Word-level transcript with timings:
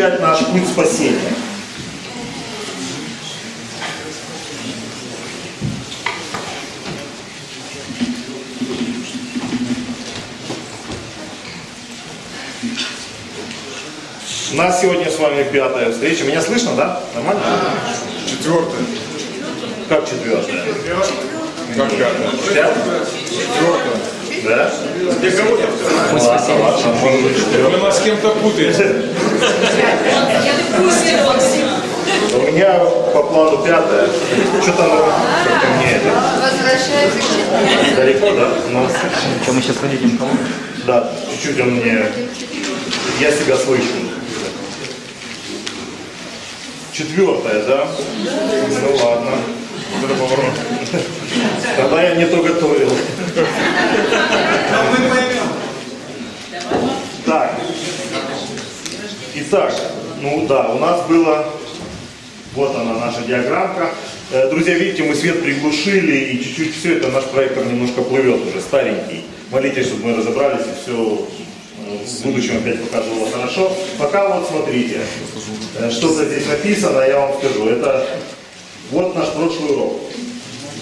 изучать 0.00 0.20
наш 0.20 0.38
путь 0.46 0.66
спасения. 0.66 1.18
У 14.52 14.56
нас 14.56 14.80
сегодня 14.80 15.08
с 15.10 15.18
вами 15.18 15.44
пятая 15.44 15.92
встреча. 15.92 16.24
Меня 16.24 16.42
слышно, 16.42 16.74
да? 16.74 17.00
Нормально? 17.14 17.42
Четвертое. 18.26 18.84
Как 19.88 20.08
четвертая? 20.08 20.64
Как? 21.76 21.90
Пятая? 21.90 22.30
Четвертое. 22.42 22.76
Да? 24.44 24.72
Где 25.18 25.30
кого-то? 25.30 25.62
Четвертая. 25.62 27.70
Вы 27.70 27.76
нас 27.78 27.98
с 27.98 28.02
кем-то 28.02 28.30
путаете. 28.30 29.04
У 32.32 32.52
меня 32.52 32.78
по 33.12 33.22
плану. 33.22 33.64
Что-то 34.62 34.84
оно 34.84 34.96
как-то 35.44 35.66
мне 35.78 35.92
это 35.92 36.08
Возвращается 36.40 37.18
к 37.18 37.96
далеко, 37.96 38.30
да? 38.32 38.48
Ну, 38.70 38.88
Что 39.42 39.52
мы 39.52 39.62
сейчас 39.62 39.76
подойдем 39.76 40.18
к 40.18 40.22
да, 40.86 41.12
чуть-чуть 41.30 41.60
он 41.60 41.70
мне... 41.72 42.06
Я 43.20 43.30
себя 43.30 43.56
слышу. 43.56 43.84
Четвертая, 46.92 47.62
да? 47.64 47.86
Ну 48.82 48.96
ладно. 48.96 49.32
Тогда 51.76 52.02
я 52.02 52.14
не 52.14 52.26
то 52.26 52.42
готовил. 52.42 52.90
Так. 53.34 53.46
Итак, 59.52 59.74
ну 60.22 60.46
да, 60.46 60.68
у 60.68 60.78
нас 60.78 61.04
было, 61.08 61.44
вот 62.54 62.76
она 62.76 62.94
наша 63.04 63.22
диаграммка. 63.22 63.90
Э, 64.30 64.48
Друзья, 64.48 64.74
видите, 64.74 65.02
мы 65.02 65.16
свет 65.16 65.42
приглушили 65.42 66.18
и 66.18 66.40
чуть-чуть 66.40 66.76
все 66.76 66.98
это, 66.98 67.08
наш 67.08 67.24
проектор 67.24 67.66
немножко 67.66 68.02
плывет 68.02 68.46
уже, 68.46 68.60
старенький. 68.60 69.24
Молитесь, 69.50 69.86
чтобы 69.86 70.06
мы 70.06 70.16
разобрались 70.16 70.66
и 70.66 70.80
все 70.80 70.94
в 70.94 72.22
будущем 72.22 72.58
опять 72.58 72.80
показывало 72.88 73.28
хорошо. 73.28 73.76
Пока 73.98 74.28
вот 74.28 74.48
смотрите, 74.48 75.00
э, 75.80 75.90
что-то 75.90 76.26
здесь 76.26 76.46
написано, 76.46 77.00
я 77.00 77.18
вам 77.18 77.36
скажу. 77.40 77.70
Это 77.70 78.06
вот 78.92 79.16
наш 79.16 79.30
прошлый 79.30 79.72
урок. 79.72 80.00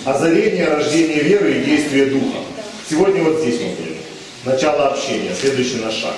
Озарение, 0.04 0.68
рождение 0.68 1.20
веры 1.20 1.54
и 1.54 1.64
действие 1.64 2.04
духа. 2.10 2.36
Сегодня 2.90 3.24
вот 3.24 3.40
здесь 3.40 3.62
мы 3.62 3.68
будем. 3.68 3.96
Начало 4.44 4.88
общения, 4.88 5.30
следующий 5.34 5.76
наш 5.76 5.94
шаг. 5.94 6.16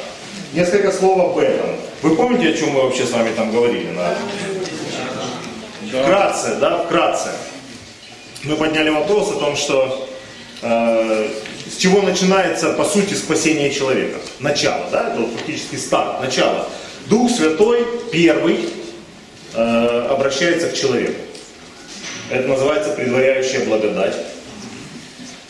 Несколько 0.52 0.90
слов 0.90 1.30
об 1.30 1.38
этом. 1.38 1.76
Вы 2.02 2.16
помните, 2.16 2.48
о 2.48 2.56
чем 2.56 2.70
мы 2.70 2.82
вообще 2.82 3.04
с 3.04 3.10
вами 3.10 3.30
там 3.34 3.52
говорили? 3.52 3.90
На... 3.90 4.14
Вкратце, 6.02 6.56
да, 6.58 6.84
вкратце. 6.84 7.30
Мы 8.44 8.56
подняли 8.56 8.88
вопрос 8.88 9.32
о 9.32 9.38
том, 9.38 9.54
что 9.54 10.08
э, 10.62 11.28
с 11.70 11.76
чего 11.76 12.00
начинается, 12.00 12.72
по 12.72 12.84
сути, 12.84 13.12
спасение 13.12 13.70
человека. 13.70 14.18
Начало, 14.38 14.86
да, 14.90 15.10
это 15.10 15.20
вот 15.20 15.32
фактически 15.36 15.76
старт, 15.76 16.22
начало. 16.22 16.66
Дух 17.06 17.30
Святой 17.30 17.86
первый 18.10 18.70
э, 19.52 20.06
обращается 20.10 20.68
к 20.68 20.74
человеку. 20.74 21.20
Это 22.30 22.48
называется 22.48 22.92
предваряющая 22.92 23.66
благодать. 23.66 24.16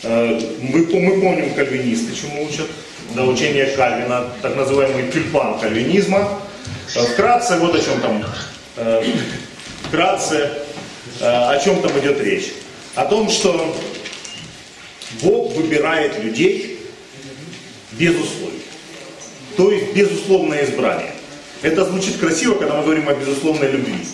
Э, 0.03 0.37
Мы, 0.59 0.79
мы 0.79 1.21
помним 1.21 1.53
кальвинисты, 1.53 2.13
чему 2.13 2.43
учат. 2.43 2.67
Да, 3.13 3.25
учение 3.25 3.65
Кальвина, 3.65 4.29
так 4.41 4.55
называемый 4.55 5.11
тюльпан 5.11 5.59
кальвинизма. 5.59 6.39
Э, 6.95 7.03
Вкратце, 7.03 7.57
вот 7.57 7.75
о 7.75 7.79
чем 7.79 7.99
там, 7.99 8.23
э, 8.77 9.03
вкратце, 9.83 10.49
э, 11.19 11.25
о 11.25 11.59
чем 11.59 11.81
там 11.81 11.91
идет 11.99 12.21
речь. 12.21 12.53
О 12.95 13.03
том, 13.03 13.29
что 13.29 13.75
Бог 15.21 15.53
выбирает 15.55 16.23
людей 16.23 16.79
без 17.91 18.11
условий. 18.11 18.63
То 19.57 19.71
есть 19.71 19.93
безусловное 19.93 20.63
избрание. 20.63 21.11
Это 21.63 21.83
звучит 21.83 22.17
красиво, 22.17 22.55
когда 22.55 22.75
мы 22.75 22.83
говорим 22.83 23.09
о 23.09 23.13
безусловной 23.13 23.71
любви. 23.71 24.05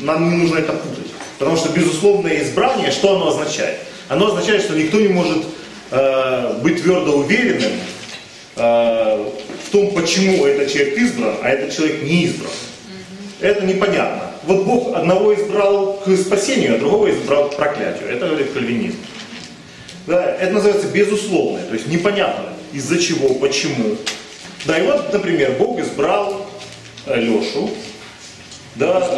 Нам 0.00 0.30
не 0.30 0.36
нужно 0.36 0.58
это 0.58 0.72
путать. 0.72 1.12
Потому 1.38 1.56
что 1.56 1.68
безусловное 1.68 2.42
избрание, 2.42 2.90
что 2.90 3.14
оно 3.14 3.28
означает? 3.28 3.78
Оно 4.08 4.26
означает, 4.26 4.62
что 4.62 4.74
никто 4.74 4.98
не 4.98 5.08
может 5.08 5.44
э, 5.92 6.54
быть 6.60 6.82
твердо 6.82 7.12
уверенным 7.12 7.72
в 8.60 9.70
том, 9.72 9.90
почему 9.92 10.44
этот 10.44 10.70
человек 10.70 10.98
избран, 10.98 11.34
а 11.42 11.48
этот 11.48 11.74
человек 11.74 12.02
не 12.02 12.24
избран. 12.24 12.50
Это 13.40 13.64
непонятно. 13.64 14.30
Вот 14.44 14.64
Бог 14.64 14.94
одного 14.94 15.34
избрал 15.34 15.94
к 16.04 16.14
спасению, 16.16 16.74
а 16.74 16.78
другого 16.78 17.10
избрал 17.10 17.48
к 17.48 17.56
проклятию. 17.56 18.08
Это 18.10 18.26
говорит 18.26 18.52
кальвинизм. 18.52 18.98
Да, 20.06 20.36
это 20.36 20.52
называется 20.52 20.88
безусловное, 20.88 21.64
то 21.64 21.74
есть 21.74 21.86
непонятно 21.86 22.46
из-за 22.72 22.98
чего, 22.98 23.34
почему. 23.34 23.96
Да, 24.64 24.78
и 24.78 24.86
вот, 24.86 25.12
например, 25.12 25.52
Бог 25.58 25.78
избрал 25.78 26.46
э, 27.06 27.20
Лешу. 27.20 27.70
Да, 28.76 29.08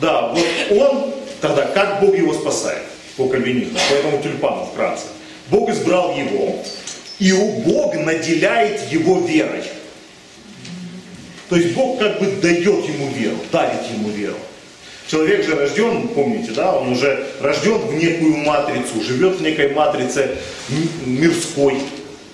да, 0.00 0.28
вот 0.28 0.46
он 0.70 1.14
тогда, 1.40 1.62
как 1.66 2.00
Бог 2.00 2.16
его 2.16 2.32
спасает 2.32 2.82
по 3.16 3.28
кальвинизму, 3.28 3.78
по 3.88 3.94
этому 3.94 4.22
тюльпану 4.22 4.66
вкратце. 4.66 5.06
Бог 5.50 5.68
избрал 5.68 6.16
его, 6.16 6.56
и 7.22 7.32
Бог 7.32 7.94
наделяет 7.94 8.90
его 8.90 9.20
верой. 9.20 9.62
То 11.48 11.56
есть 11.56 11.72
Бог 11.74 12.00
как 12.00 12.18
бы 12.18 12.26
дает 12.42 12.66
ему 12.88 13.12
веру, 13.12 13.36
дарит 13.52 13.82
ему 13.96 14.08
веру. 14.10 14.36
Человек 15.06 15.44
же 15.44 15.54
рожден, 15.54 16.08
помните, 16.08 16.50
да, 16.50 16.74
он 16.74 16.92
уже 16.92 17.28
рожден 17.40 17.78
в 17.78 17.94
некую 17.94 18.38
матрицу, 18.38 19.02
живет 19.06 19.36
в 19.36 19.42
некой 19.42 19.72
матрице 19.72 20.30
мирской, 21.06 21.76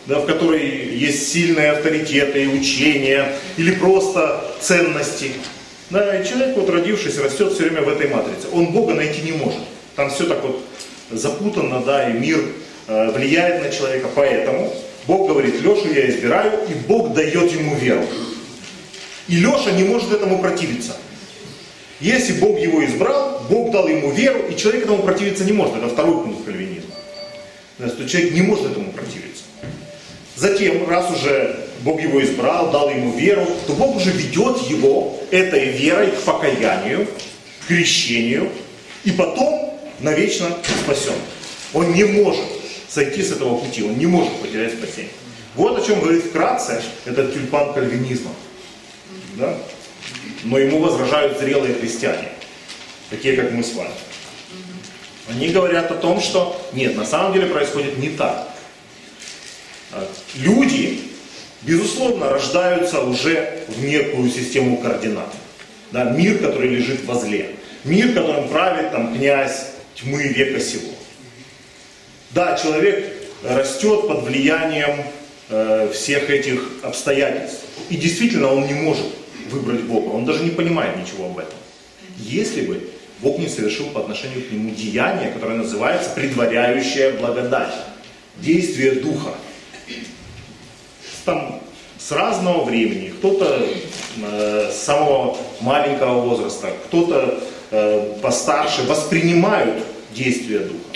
да, 0.06 0.20
в 0.20 0.26
которой 0.26 0.96
есть 0.96 1.32
сильные 1.32 1.72
авторитеты 1.72 2.44
и 2.44 2.46
учения, 2.46 3.32
или 3.58 3.72
просто 3.72 4.42
ценности. 4.60 5.32
Да, 5.90 6.18
и 6.18 6.26
человек, 6.26 6.56
вот 6.56 6.70
родившись, 6.70 7.18
растет 7.18 7.52
все 7.52 7.64
время 7.64 7.82
в 7.82 7.88
этой 7.90 8.08
матрице. 8.08 8.46
Он 8.52 8.72
Бога 8.72 8.94
найти 8.94 9.20
не 9.20 9.32
может. 9.32 9.60
Там 9.96 10.10
все 10.10 10.24
так 10.24 10.42
вот 10.42 10.62
запутанно, 11.10 11.80
да, 11.80 12.08
и 12.08 12.14
мир 12.14 12.38
влияет 12.88 13.62
на 13.62 13.70
человека. 13.70 14.08
Поэтому 14.14 14.72
Бог 15.06 15.28
говорит, 15.28 15.60
Лешу 15.60 15.92
я 15.92 16.08
избираю, 16.08 16.52
и 16.68 16.74
Бог 16.74 17.14
дает 17.14 17.52
ему 17.52 17.76
веру. 17.76 18.04
И 19.28 19.36
Леша 19.36 19.72
не 19.72 19.84
может 19.84 20.12
этому 20.12 20.38
противиться. 20.40 20.96
Если 22.00 22.34
Бог 22.34 22.58
его 22.58 22.84
избрал, 22.84 23.42
Бог 23.50 23.72
дал 23.72 23.88
ему 23.88 24.10
веру, 24.10 24.40
и 24.48 24.56
человек 24.56 24.84
этому 24.84 25.02
противиться 25.02 25.44
не 25.44 25.52
может. 25.52 25.76
Это 25.76 25.88
второй 25.88 26.22
пункт 26.22 26.44
кальвинизма. 26.44 26.94
То 27.78 27.84
есть, 27.84 28.10
человек 28.10 28.34
не 28.34 28.42
может 28.42 28.66
этому 28.66 28.92
противиться. 28.92 29.44
Затем, 30.36 30.88
раз 30.88 31.10
уже 31.10 31.56
Бог 31.80 32.00
его 32.00 32.22
избрал, 32.22 32.70
дал 32.70 32.90
ему 32.90 33.12
веру, 33.16 33.46
то 33.66 33.72
Бог 33.72 33.96
уже 33.96 34.10
ведет 34.10 34.58
его 34.68 35.18
этой 35.30 35.66
верой 35.66 36.12
к 36.12 36.20
покаянию, 36.20 37.06
к 37.64 37.68
крещению, 37.68 38.48
и 39.04 39.10
потом 39.10 39.74
навечно 40.00 40.46
спасен. 40.84 41.14
Он 41.74 41.92
не 41.92 42.04
может 42.04 42.57
сойти 42.88 43.22
с 43.22 43.32
этого 43.32 43.58
пути, 43.58 43.82
он 43.82 43.98
не 43.98 44.06
может 44.06 44.32
потерять 44.40 44.72
спасение. 44.72 45.12
Вот 45.54 45.78
о 45.78 45.84
чем 45.84 46.00
говорит 46.00 46.24
вкратце 46.24 46.82
этот 47.04 47.34
тюльпан 47.34 47.74
кальвинизма. 47.74 48.30
Да? 49.34 49.56
Но 50.44 50.58
ему 50.58 50.78
возражают 50.78 51.38
зрелые 51.38 51.74
христиане, 51.74 52.28
такие 53.10 53.36
как 53.36 53.52
мы 53.52 53.62
с 53.62 53.74
вами. 53.74 53.90
Они 55.28 55.48
говорят 55.48 55.90
о 55.90 55.94
том, 55.96 56.20
что 56.20 56.60
нет, 56.72 56.96
на 56.96 57.04
самом 57.04 57.34
деле 57.34 57.46
происходит 57.46 57.98
не 57.98 58.10
так. 58.10 58.48
А, 59.92 60.08
Люди, 60.36 61.00
безусловно, 61.62 62.30
рождаются 62.30 63.00
уже 63.00 63.64
в 63.68 63.84
некую 63.84 64.30
систему 64.30 64.78
координат. 64.78 65.34
Да, 65.90 66.04
мир, 66.04 66.38
который 66.38 66.68
лежит 66.68 67.04
возле. 67.04 67.56
Мир, 67.84 68.12
которым 68.14 68.48
правит 68.48 68.90
там, 68.90 69.14
князь 69.14 69.66
тьмы 69.94 70.22
века 70.28 70.60
сего. 70.60 70.92
Да, 72.30 72.56
человек 72.56 73.12
растет 73.42 74.08
под 74.08 74.22
влиянием 74.24 75.04
э, 75.48 75.90
всех 75.92 76.30
этих 76.30 76.62
обстоятельств. 76.82 77.64
И 77.88 77.96
действительно 77.96 78.52
он 78.52 78.66
не 78.66 78.74
может 78.74 79.06
выбрать 79.50 79.82
Бога. 79.82 80.10
Он 80.10 80.24
даже 80.24 80.44
не 80.44 80.50
понимает 80.50 80.96
ничего 80.96 81.26
об 81.26 81.38
этом. 81.38 81.54
Если 82.18 82.62
бы 82.62 82.90
Бог 83.20 83.38
не 83.38 83.48
совершил 83.48 83.86
по 83.86 84.00
отношению 84.00 84.44
к 84.44 84.52
нему 84.52 84.70
деяние, 84.70 85.32
которое 85.32 85.58
называется 85.58 86.10
предваряющая 86.10 87.12
благодать. 87.12 87.74
Действие 88.36 88.92
Духа. 88.92 89.34
Там 91.24 91.60
с 91.98 92.12
разного 92.12 92.64
времени, 92.64 93.08
кто-то 93.08 93.66
э, 94.22 94.70
с 94.72 94.76
самого 94.76 95.36
маленького 95.60 96.20
возраста, 96.20 96.70
кто-то 96.86 97.40
э, 97.72 98.18
постарше 98.22 98.82
воспринимают 98.84 99.82
действие 100.14 100.60
Духа. 100.60 100.87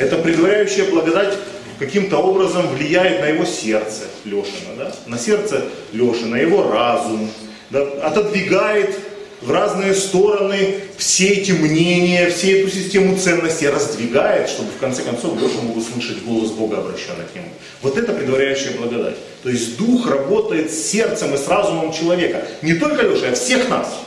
Это 0.00 0.16
предваряющая 0.16 0.86
благодать 0.90 1.36
каким-то 1.78 2.16
образом 2.16 2.66
влияет 2.68 3.20
на 3.20 3.26
его 3.26 3.44
сердце 3.44 4.04
Лешина, 4.24 4.74
да? 4.78 4.94
на 5.06 5.18
сердце 5.18 5.66
Лешина, 5.92 6.36
на 6.36 6.36
его 6.36 6.70
разум, 6.70 7.30
да? 7.68 7.82
отодвигает 8.02 8.98
в 9.42 9.50
разные 9.50 9.94
стороны 9.94 10.76
все 10.96 11.28
эти 11.28 11.52
мнения, 11.52 12.30
всю 12.30 12.48
эту 12.48 12.70
систему 12.70 13.18
ценностей, 13.18 13.68
раздвигает, 13.68 14.48
чтобы 14.48 14.70
в 14.70 14.78
конце 14.78 15.02
концов 15.02 15.34
Леша 15.38 15.60
мог 15.62 15.76
услышать 15.76 16.22
голос 16.22 16.50
Бога, 16.52 16.78
обращенный 16.78 17.26
к 17.30 17.36
нему. 17.36 17.48
Вот 17.82 17.98
это 17.98 18.14
предваряющая 18.14 18.78
благодать. 18.78 19.16
То 19.42 19.50
есть 19.50 19.76
Дух 19.76 20.10
работает 20.10 20.72
с 20.72 20.82
сердцем 20.82 21.34
и 21.34 21.36
с 21.36 21.46
разумом 21.46 21.92
человека. 21.92 22.46
Не 22.62 22.72
только 22.72 23.02
Леша, 23.02 23.28
а 23.28 23.34
всех 23.34 23.68
нас. 23.68 23.98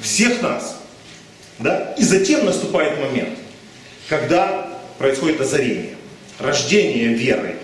Всех 0.00 0.40
нас. 0.40 0.76
Да? 1.58 1.94
И 1.98 2.02
затем 2.02 2.46
наступает 2.46 2.98
момент, 2.98 3.38
когда 4.08 4.69
происходит 5.00 5.40
озарение, 5.40 5.96
рождение 6.38 7.14
веры. 7.14 7.56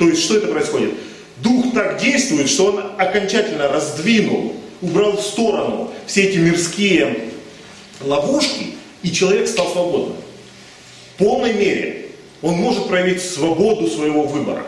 То 0.00 0.08
есть 0.08 0.24
что 0.24 0.36
это 0.38 0.48
происходит? 0.48 0.90
Дух 1.36 1.72
так 1.72 2.00
действует, 2.00 2.50
что 2.50 2.66
он 2.66 2.84
окончательно 2.98 3.68
раздвинул, 3.68 4.56
убрал 4.82 5.16
в 5.16 5.20
сторону 5.20 5.92
все 6.06 6.24
эти 6.24 6.38
мирские 6.38 7.30
ловушки, 8.00 8.74
и 9.04 9.12
человек 9.12 9.46
стал 9.46 9.70
свободным. 9.70 10.16
В 11.14 11.18
полной 11.18 11.52
мере 11.52 12.06
он 12.42 12.54
может 12.54 12.88
проявить 12.88 13.22
свободу 13.22 13.86
своего 13.86 14.24
выбора. 14.24 14.66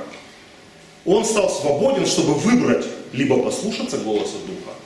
Он 1.04 1.24
стал 1.24 1.50
свободен, 1.50 2.06
чтобы 2.06 2.34
выбрать 2.34 2.86
либо 3.12 3.42
послушаться 3.42 3.98
голоса 3.98 4.36
Духа 4.46 4.76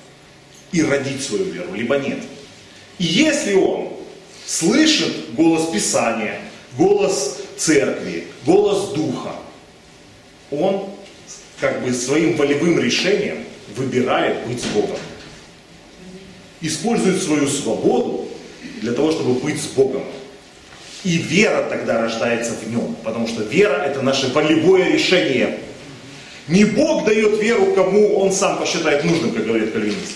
и 0.72 0.82
родить 0.82 1.22
свою 1.22 1.44
веру, 1.44 1.74
либо 1.74 1.98
нет. 1.98 2.20
И 2.98 3.04
если 3.04 3.52
он 3.52 3.90
слышит 4.46 5.34
голос 5.34 5.68
Писания, 5.70 6.40
голос 6.76 7.38
церкви, 7.56 8.26
голос 8.44 8.90
Духа, 8.90 9.36
он 10.50 10.90
как 11.60 11.82
бы 11.82 11.92
своим 11.92 12.36
волевым 12.36 12.78
решением 12.78 13.44
выбирает 13.74 14.46
быть 14.46 14.62
с 14.62 14.66
Богом. 14.66 14.98
Использует 16.60 17.22
свою 17.22 17.48
свободу 17.48 18.28
для 18.80 18.92
того, 18.92 19.12
чтобы 19.12 19.34
быть 19.34 19.60
с 19.60 19.66
Богом. 19.66 20.04
И 21.04 21.18
вера 21.18 21.68
тогда 21.68 22.00
рождается 22.00 22.52
в 22.52 22.68
нем, 22.70 22.96
потому 23.04 23.28
что 23.28 23.42
вера 23.42 23.82
это 23.84 24.02
наше 24.02 24.32
волевое 24.32 24.92
решение. 24.92 25.60
Не 26.48 26.64
Бог 26.64 27.04
дает 27.04 27.40
веру, 27.40 27.72
кому 27.74 28.18
он 28.18 28.32
сам 28.32 28.58
посчитает 28.58 29.04
нужным, 29.04 29.32
как 29.32 29.46
говорит 29.46 29.72
кальвинист. 29.72 30.14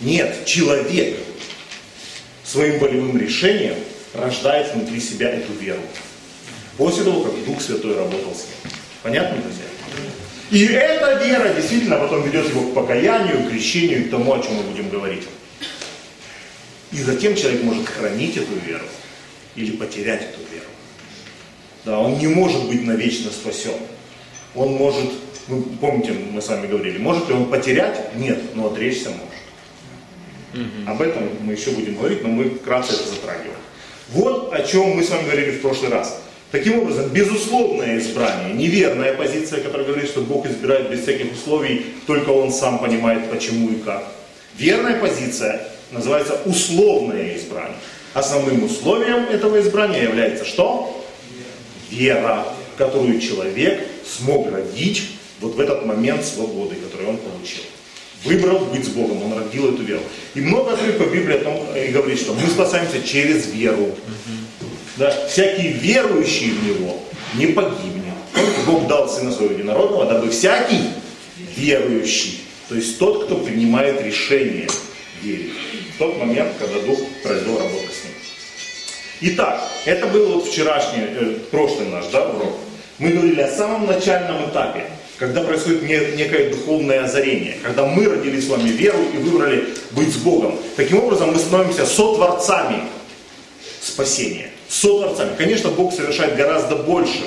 Нет, 0.00 0.44
человек 0.44 1.16
своим 2.44 2.78
волевым 2.78 3.18
решением 3.18 3.74
рождает 4.20 4.74
внутри 4.74 5.00
себя 5.00 5.30
эту 5.30 5.52
веру. 5.52 5.80
После 6.76 7.04
того, 7.04 7.22
как 7.22 7.44
Дух 7.44 7.60
Святой 7.60 7.96
работал 7.96 8.34
с 8.34 8.44
ним. 8.44 8.72
Понятно, 9.02 9.40
друзья? 9.42 9.64
И 10.50 10.64
эта 10.72 11.24
вера 11.24 11.52
действительно 11.52 11.98
потом 11.98 12.22
ведет 12.22 12.48
его 12.48 12.70
к 12.70 12.74
покаянию, 12.74 13.44
к 13.44 13.50
крещению, 13.50 14.06
к 14.06 14.10
тому, 14.10 14.32
о 14.32 14.42
чем 14.42 14.54
мы 14.54 14.62
будем 14.62 14.88
говорить. 14.88 15.24
И 16.90 17.02
затем 17.02 17.36
человек 17.36 17.62
может 17.64 17.86
хранить 17.86 18.36
эту 18.36 18.54
веру 18.66 18.84
или 19.56 19.72
потерять 19.72 20.22
эту 20.22 20.40
веру. 20.52 20.64
Да, 21.84 21.98
он 21.98 22.18
не 22.18 22.28
может 22.28 22.66
быть 22.66 22.84
навечно 22.84 23.30
спасен. 23.30 23.74
Он 24.54 24.72
может, 24.72 25.10
вы 25.48 25.62
помните, 25.62 26.12
мы 26.12 26.40
с 26.40 26.48
вами 26.48 26.66
говорили, 26.66 26.98
может 26.98 27.28
ли 27.28 27.34
он 27.34 27.50
потерять? 27.50 28.14
Нет, 28.16 28.54
но 28.54 28.68
отречься 28.68 29.10
может. 29.10 29.28
Об 30.86 31.02
этом 31.02 31.28
мы 31.42 31.52
еще 31.52 31.72
будем 31.72 31.96
говорить, 31.96 32.22
но 32.22 32.28
мы 32.28 32.50
вкратце 32.50 32.94
это 32.94 33.08
затрагиваем. 33.08 33.58
Вот 34.10 34.52
о 34.52 34.62
чем 34.62 34.96
мы 34.96 35.04
с 35.04 35.10
вами 35.10 35.24
говорили 35.24 35.50
в 35.52 35.60
прошлый 35.60 35.90
раз. 35.90 36.20
Таким 36.50 36.78
образом, 36.78 37.10
безусловное 37.10 37.98
избрание, 37.98 38.54
неверная 38.54 39.14
позиция, 39.14 39.60
которая 39.60 39.86
говорит, 39.86 40.08
что 40.08 40.22
Бог 40.22 40.46
избирает 40.46 40.90
без 40.90 41.02
всяких 41.02 41.32
условий, 41.32 41.84
только 42.06 42.30
Он 42.30 42.50
сам 42.50 42.78
понимает, 42.78 43.30
почему 43.30 43.68
и 43.70 43.76
как. 43.76 44.04
Верная 44.56 44.98
позиция 44.98 45.60
называется 45.90 46.40
условное 46.46 47.36
избрание. 47.36 47.76
Основным 48.14 48.64
условием 48.64 49.24
этого 49.26 49.60
избрания 49.60 50.04
является 50.04 50.46
что? 50.46 51.04
Вера, 51.90 52.46
которую 52.78 53.20
человек 53.20 53.86
смог 54.06 54.50
родить 54.50 55.02
вот 55.40 55.54
в 55.54 55.60
этот 55.60 55.84
момент 55.84 56.24
свободы, 56.24 56.76
который 56.76 57.08
он 57.08 57.18
получил. 57.18 57.62
Выбрал 58.24 58.60
быть 58.66 58.84
с 58.84 58.88
Богом, 58.88 59.22
он 59.22 59.38
родил 59.38 59.72
эту 59.72 59.82
веру. 59.82 60.02
И 60.34 60.40
много 60.40 60.72
отрывков 60.72 61.12
Библии 61.12 61.36
о 61.36 61.44
том 61.44 61.76
и 61.76 61.88
говорит, 61.88 62.18
что 62.18 62.34
мы 62.34 62.48
спасаемся 62.48 63.00
через 63.02 63.46
веру. 63.52 63.94
Да, 64.96 65.14
всякий 65.28 65.68
верующий 65.68 66.50
в 66.50 66.64
Него 66.66 67.00
не 67.34 67.46
погибнет. 67.46 68.14
Бог 68.66 68.86
дал 68.86 69.08
Сына 69.08 69.32
Своего 69.32 69.54
Единородного, 69.54 70.06
дабы 70.06 70.30
всякий 70.30 70.82
верующий, 71.56 72.40
то 72.68 72.74
есть 72.74 72.98
тот, 72.98 73.24
кто 73.24 73.36
принимает 73.36 74.02
решение 74.02 74.68
верить, 75.22 75.52
в 75.94 75.98
тот 75.98 76.18
момент, 76.18 76.52
когда 76.58 76.80
Дух 76.80 76.98
произвел 77.22 77.58
работу 77.58 77.86
с 77.86 78.04
ним. 78.04 79.32
Итак, 79.32 79.68
это 79.84 80.06
был 80.06 80.34
вот 80.34 80.46
вчерашний, 80.46 81.02
э, 81.02 81.38
прошлый 81.50 81.88
наш 81.88 82.06
да, 82.06 82.28
урок. 82.28 82.56
Мы 82.98 83.10
говорили 83.10 83.40
о 83.42 83.50
самом 83.50 83.86
начальном 83.86 84.50
этапе, 84.50 84.84
когда 85.18 85.42
происходит 85.42 85.82
не- 85.82 86.16
некое 86.16 86.50
духовное 86.50 87.04
озарение, 87.04 87.56
когда 87.62 87.86
мы 87.86 88.06
родили 88.08 88.40
с 88.40 88.48
вами 88.48 88.68
веру 88.70 88.98
и 89.14 89.18
выбрали 89.18 89.68
быть 89.92 90.12
с 90.12 90.16
Богом. 90.16 90.58
Таким 90.76 90.98
образом, 91.04 91.32
мы 91.32 91.38
становимся 91.38 91.86
сотворцами 91.86 92.82
спасения. 93.80 94.50
Сотворцами. 94.68 95.30
Конечно, 95.36 95.70
Бог 95.70 95.94
совершает 95.94 96.36
гораздо 96.36 96.76
больше, 96.76 97.20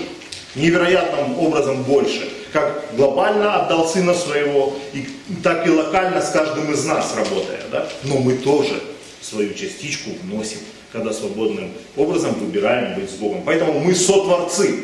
невероятным 0.56 1.39
образом 1.39 1.83
больше. 1.83 2.29
Как 2.51 2.83
глобально 2.97 3.56
отдал 3.63 3.88
Сына 3.88 4.13
Своего, 4.13 4.74
и 4.94 5.07
так 5.41 5.65
и 5.65 5.69
локально 5.69 6.21
с 6.21 6.31
каждым 6.31 6.71
из 6.74 6.83
нас 6.83 7.13
работая. 7.15 7.62
Да? 7.71 7.88
Но 8.03 8.17
мы 8.17 8.33
тоже 8.33 8.81
свою 9.21 9.53
частичку 9.53 10.09
вносим, 10.24 10.57
когда 10.91 11.13
свободным 11.13 11.71
образом 11.95 12.33
выбираем 12.33 13.00
быть 13.00 13.09
с 13.09 13.13
Богом. 13.13 13.44
Поэтому 13.45 13.79
мы 13.79 13.95
сотворцы. 13.95 14.81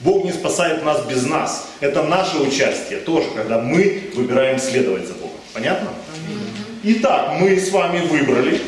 Бог 0.00 0.24
не 0.24 0.32
спасает 0.32 0.84
нас 0.84 1.04
без 1.06 1.24
нас. 1.24 1.68
Это 1.80 2.02
наше 2.04 2.38
участие 2.38 3.00
тоже, 3.00 3.28
когда 3.34 3.58
мы 3.58 4.10
выбираем 4.14 4.58
следовать 4.58 5.06
за 5.06 5.14
Богом. 5.14 5.36
Понятно? 5.52 5.88
Итак, 6.84 7.34
мы 7.40 7.58
с 7.58 7.70
вами 7.70 8.06
выбрали 8.06 8.60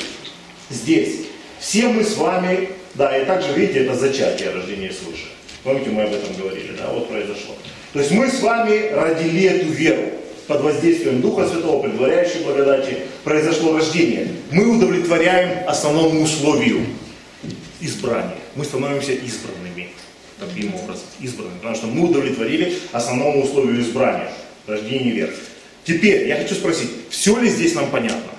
здесь. 0.69 1.27
Все 1.61 1.89
мы 1.89 2.03
с 2.03 2.17
вами, 2.17 2.71
да, 2.95 3.17
и 3.17 3.25
также, 3.25 3.53
видите, 3.53 3.85
это 3.85 3.95
зачатие 3.95 4.51
рождения 4.51 4.91
свыше. 4.91 5.27
Помните, 5.63 5.91
мы 5.91 6.03
об 6.03 6.13
этом 6.13 6.35
говорили, 6.35 6.73
да, 6.77 6.91
вот 6.91 7.09
произошло. 7.09 7.55
То 7.93 8.01
есть 8.01 8.11
мы 8.11 8.29
с 8.29 8.41
вами 8.41 8.91
родили 8.93 9.45
эту 9.45 9.67
веру 9.67 10.03
под 10.49 10.63
воздействием 10.63 11.21
Духа 11.21 11.47
Святого, 11.47 11.83
предваряющей 11.83 12.43
благодати, 12.43 12.99
произошло 13.23 13.77
рождение. 13.77 14.29
Мы 14.51 14.67
удовлетворяем 14.67 15.69
основному 15.69 16.23
условию 16.23 16.87
избрания. 17.81 18.37
Мы 18.57 18.65
становимся 18.65 19.13
избранными 19.13 19.91
таким 20.41 20.75
образом, 20.75 21.05
избранными, 21.21 21.59
потому 21.59 21.77
что 21.77 21.87
мы 21.87 22.09
удовлетворили 22.09 22.79
основному 22.93 23.43
условию 23.43 23.81
избрания, 23.81 24.33
рождения 24.67 25.11
веры. 25.11 25.35
Теперь 25.85 26.27
я 26.27 26.37
хочу 26.37 26.55
спросить, 26.55 26.91
все 27.11 27.39
ли 27.39 27.49
здесь 27.49 27.75
нам 27.75 27.91
понятно? 27.91 28.31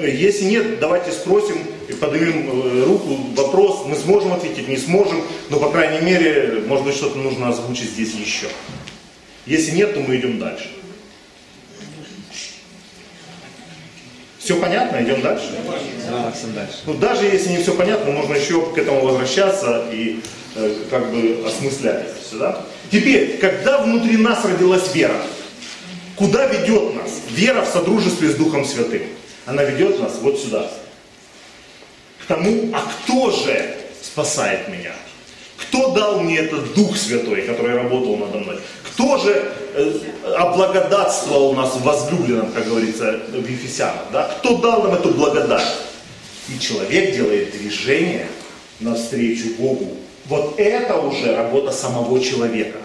Если 0.00 0.46
нет, 0.46 0.80
давайте 0.80 1.12
спросим 1.12 1.58
и 1.88 1.92
поднимем 1.92 2.50
э, 2.50 2.84
руку, 2.84 3.16
вопрос, 3.36 3.84
мы 3.86 3.94
сможем 3.94 4.32
ответить, 4.32 4.66
не 4.66 4.76
сможем, 4.76 5.22
но 5.48 5.60
по 5.60 5.70
крайней 5.70 6.04
мере, 6.04 6.64
может 6.66 6.84
быть, 6.84 6.96
что-то 6.96 7.18
нужно 7.18 7.50
озвучить 7.50 7.90
здесь 7.90 8.14
еще. 8.14 8.48
Если 9.46 9.70
нет, 9.72 9.94
то 9.94 10.00
мы 10.00 10.16
идем 10.16 10.40
дальше. 10.40 10.68
Все 14.42 14.56
понятно, 14.58 15.02
идем 15.02 15.20
дальше? 15.20 15.50
Ну, 16.86 16.94
даже 16.94 17.26
если 17.26 17.50
не 17.50 17.58
все 17.58 17.74
понятно, 17.74 18.10
можно 18.10 18.34
еще 18.34 18.72
к 18.72 18.78
этому 18.78 19.02
возвращаться 19.02 19.84
и 19.92 20.20
э, 20.56 20.74
как 20.88 21.10
бы 21.12 21.44
осмыслять 21.46 22.06
это 22.06 22.16
все, 22.26 22.38
да? 22.38 22.64
Теперь, 22.90 23.36
когда 23.36 23.82
внутри 23.82 24.16
нас 24.16 24.42
родилась 24.44 24.94
вера, 24.94 25.16
куда 26.16 26.46
ведет 26.46 26.94
нас? 26.94 27.10
Вера 27.30 27.62
в 27.62 27.68
содружестве 27.68 28.30
с 28.30 28.34
Духом 28.34 28.64
Святым. 28.64 29.02
Она 29.44 29.62
ведет 29.62 30.00
нас 30.00 30.14
вот 30.22 30.38
сюда. 30.38 30.70
К 32.20 32.26
тому, 32.26 32.70
а 32.72 32.80
кто 32.80 33.30
же 33.30 33.74
спасает 34.02 34.68
меня? 34.68 34.92
Кто 35.58 35.92
дал 35.92 36.20
мне 36.20 36.38
этот 36.38 36.72
Дух 36.74 36.96
Святой, 36.96 37.42
который 37.42 37.74
работал 37.74 38.16
надо 38.16 38.38
мной? 38.38 38.58
Кто 39.00 39.16
же 39.16 39.50
э, 39.74 39.92
облагодатствовал 40.36 41.54
нас 41.54 41.74
в 41.74 41.82
возлюбленном, 41.82 42.52
как 42.52 42.66
говорится 42.66 43.18
в 43.30 43.50
Ефесянах? 43.50 44.02
Да? 44.12 44.24
Кто 44.38 44.58
дал 44.58 44.82
нам 44.82 44.94
эту 44.94 45.08
благодать? 45.12 45.64
И 46.50 46.58
человек 46.58 47.14
делает 47.14 47.52
движение 47.52 48.26
навстречу 48.78 49.54
Богу. 49.58 49.96
Вот 50.26 50.60
это 50.60 50.96
уже 50.96 51.34
работа 51.34 51.72
самого 51.72 52.20
человека. 52.22 52.76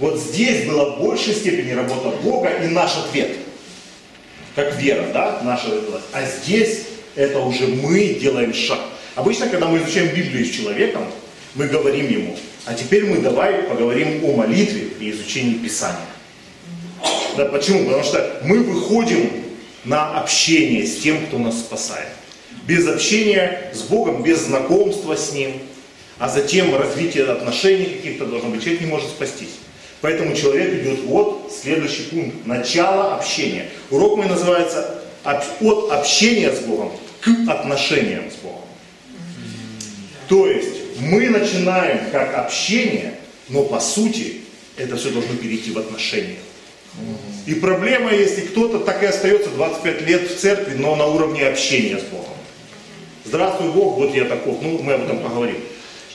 Вот 0.00 0.18
здесь 0.18 0.66
была 0.66 0.96
в 0.96 1.00
большей 1.00 1.32
степени 1.32 1.70
работа 1.70 2.08
Бога 2.24 2.48
и 2.48 2.66
наш 2.66 2.96
ответ. 2.96 3.36
Как 4.56 4.76
вера, 4.80 5.06
да, 5.12 5.42
наша 5.44 5.68
власть. 5.68 6.06
А 6.12 6.24
здесь 6.24 6.86
это 7.14 7.38
уже 7.38 7.68
мы 7.68 8.14
делаем 8.20 8.52
шаг. 8.52 8.80
Обычно, 9.14 9.46
когда 9.46 9.68
мы 9.68 9.78
изучаем 9.78 10.12
Библию 10.12 10.44
с 10.44 10.50
человеком, 10.50 11.04
мы 11.54 11.68
говорим 11.68 12.10
Ему. 12.10 12.36
А 12.66 12.74
теперь 12.74 13.06
мы 13.06 13.18
давай 13.18 13.62
поговорим 13.62 14.24
о 14.24 14.36
молитве 14.36 14.88
и 14.98 15.10
изучении 15.12 15.54
Писания. 15.54 16.00
Да, 17.36 17.44
почему? 17.44 17.84
Потому 17.84 18.02
что 18.02 18.40
мы 18.42 18.58
выходим 18.58 19.30
на 19.84 20.18
общение 20.18 20.84
с 20.84 20.96
тем, 20.96 21.26
кто 21.26 21.38
нас 21.38 21.60
спасает. 21.60 22.08
Без 22.66 22.88
общения 22.88 23.70
с 23.72 23.82
Богом, 23.82 24.24
без 24.24 24.40
знакомства 24.40 25.14
с 25.14 25.32
Ним, 25.32 25.52
а 26.18 26.28
затем 26.28 26.74
развитие 26.74 27.30
отношений 27.30 27.84
каких-то 27.84 28.26
должно 28.26 28.48
быть, 28.48 28.64
человек 28.64 28.80
не 28.80 28.88
может 28.88 29.10
спастись. 29.10 29.54
Поэтому 30.00 30.34
человек 30.34 30.74
идет 30.82 31.04
вот 31.04 31.52
следующий 31.62 32.02
пункт. 32.04 32.46
Начало 32.46 33.14
общения. 33.14 33.68
Урок 33.90 34.16
мой 34.16 34.26
называется 34.26 35.02
от 35.22 35.44
общения 35.92 36.50
с 36.50 36.58
Богом 36.60 36.90
к 37.20 37.48
отношениям 37.48 38.24
с 38.28 38.34
Богом. 38.42 38.62
То 40.28 40.48
есть 40.48 40.85
мы 41.00 41.28
начинаем 41.28 42.10
как 42.10 42.34
общение, 42.36 43.14
но 43.48 43.64
по 43.64 43.80
сути 43.80 44.40
это 44.76 44.96
все 44.96 45.10
должно 45.10 45.34
перейти 45.34 45.70
в 45.70 45.78
отношения. 45.78 46.36
И 47.46 47.54
проблема, 47.54 48.12
если 48.12 48.42
кто-то 48.42 48.80
так 48.80 49.02
и 49.02 49.06
остается 49.06 49.50
25 49.50 50.02
лет 50.02 50.30
в 50.30 50.36
церкви, 50.36 50.74
но 50.76 50.96
на 50.96 51.06
уровне 51.06 51.46
общения 51.46 51.98
с 51.98 52.02
Богом. 52.04 52.34
Здравствуй, 53.24 53.70
Бог, 53.70 53.96
вот 53.96 54.14
я 54.14 54.24
таков. 54.24 54.58
Ну, 54.62 54.78
мы 54.82 54.94
об 54.94 55.04
этом 55.04 55.18
поговорим. 55.18 55.56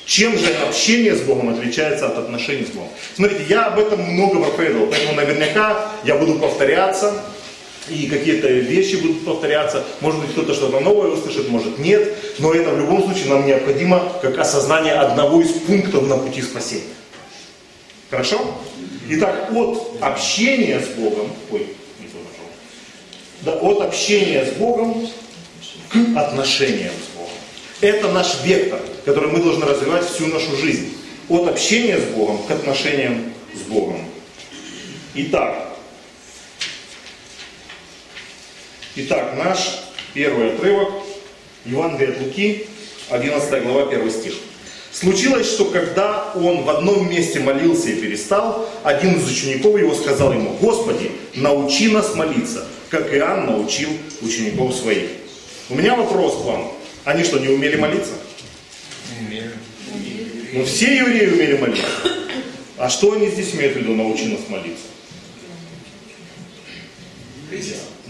Чем 0.06 0.38
же 0.38 0.48
общение 0.68 1.16
с 1.16 1.22
Богом 1.22 1.50
отличается 1.50 2.08
от 2.08 2.18
отношений 2.18 2.66
с 2.66 2.70
Богом? 2.70 2.90
Смотрите, 3.16 3.46
я 3.48 3.66
об 3.66 3.80
этом 3.80 4.02
много 4.02 4.40
проповедовал, 4.40 4.88
поэтому 4.88 5.14
наверняка 5.14 5.92
я 6.04 6.16
буду 6.16 6.36
повторяться, 6.36 7.14
и 7.90 8.08
какие-то 8.08 8.48
вещи 8.48 8.96
будут 8.96 9.26
повторяться. 9.26 9.84
Может 10.02 10.22
быть, 10.22 10.32
кто-то 10.32 10.54
что-то 10.54 10.80
новое 10.80 11.10
услышит, 11.10 11.50
может 11.50 11.80
нет. 11.80 12.16
Но 12.40 12.54
это 12.54 12.72
в 12.72 12.80
любом 12.80 13.04
случае 13.04 13.30
нам 13.30 13.46
необходимо 13.46 14.12
как 14.22 14.38
осознание 14.38 14.94
одного 14.94 15.42
из 15.42 15.50
пунктов 15.50 16.08
на 16.08 16.18
пути 16.18 16.42
спасения. 16.42 16.84
Хорошо? 18.10 18.56
Итак, 19.10 19.50
от 19.56 19.98
общения 20.02 20.80
с 20.80 20.90
Богом, 20.98 21.30
ой, 21.50 21.68
не 22.00 22.08
то. 22.08 22.18
Да, 23.42 23.54
от 23.54 23.82
общения 23.82 24.46
с 24.46 24.58
Богом 24.58 25.08
к 25.90 26.18
отношениям 26.18 26.94
с 26.94 27.18
Богом. 27.18 27.32
Это 27.82 28.12
наш 28.12 28.44
вектор, 28.44 28.80
который 29.06 29.32
мы 29.32 29.42
должны 29.42 29.66
развивать 29.66 30.08
всю 30.08 30.28
нашу 30.28 30.56
жизнь. 30.58 30.94
От 31.30 31.48
общения 31.48 31.98
с 31.98 32.04
Богом 32.14 32.40
к 32.44 32.52
отношениям 32.52 33.34
с 33.56 33.62
Богом. 33.62 34.06
Итак, 35.16 35.71
Итак, 38.94 39.36
наш 39.38 39.80
первый 40.14 40.54
отрывок, 40.54 40.90
Евангелие 41.66 42.10
от 42.10 42.20
Луки, 42.20 42.66
11 43.10 43.64
глава, 43.64 43.90
1 43.90 44.12
стих. 44.12 44.34
Случилось, 44.92 45.48
что 45.48 45.64
когда 45.66 46.34
он 46.36 46.64
в 46.64 46.70
одном 46.70 47.10
месте 47.10 47.40
молился 47.40 47.90
и 47.90 48.02
перестал, 48.02 48.68
один 48.84 49.14
из 49.14 49.32
учеников 49.32 49.80
его 49.80 49.96
сказал 49.96 50.34
ему, 50.34 50.58
Господи, 50.60 51.12
научи 51.36 51.88
нас 51.88 52.16
молиться, 52.16 52.68
как 52.90 53.14
Иоанн 53.14 53.46
научил 53.46 53.90
учеников 54.22 54.76
своих. 54.76 55.10
У 55.70 55.76
меня 55.76 55.96
вопрос 55.96 56.42
к 56.42 56.46
вам. 56.46 56.74
Они 57.06 57.24
что, 57.24 57.40
не 57.40 57.48
умели 57.48 57.78
молиться? 57.78 58.12
Умели. 59.22 59.52
Ну, 60.52 60.66
все 60.66 60.98
евреи 60.98 61.28
умели 61.28 61.58
молиться. 61.58 61.88
А 62.78 62.90
что 62.90 63.14
они 63.14 63.30
здесь 63.30 63.56
имеют 63.56 63.76
в 63.76 63.80
виду, 63.80 63.96
научи 63.96 64.26
нас 64.26 64.42
молиться? 64.50 64.84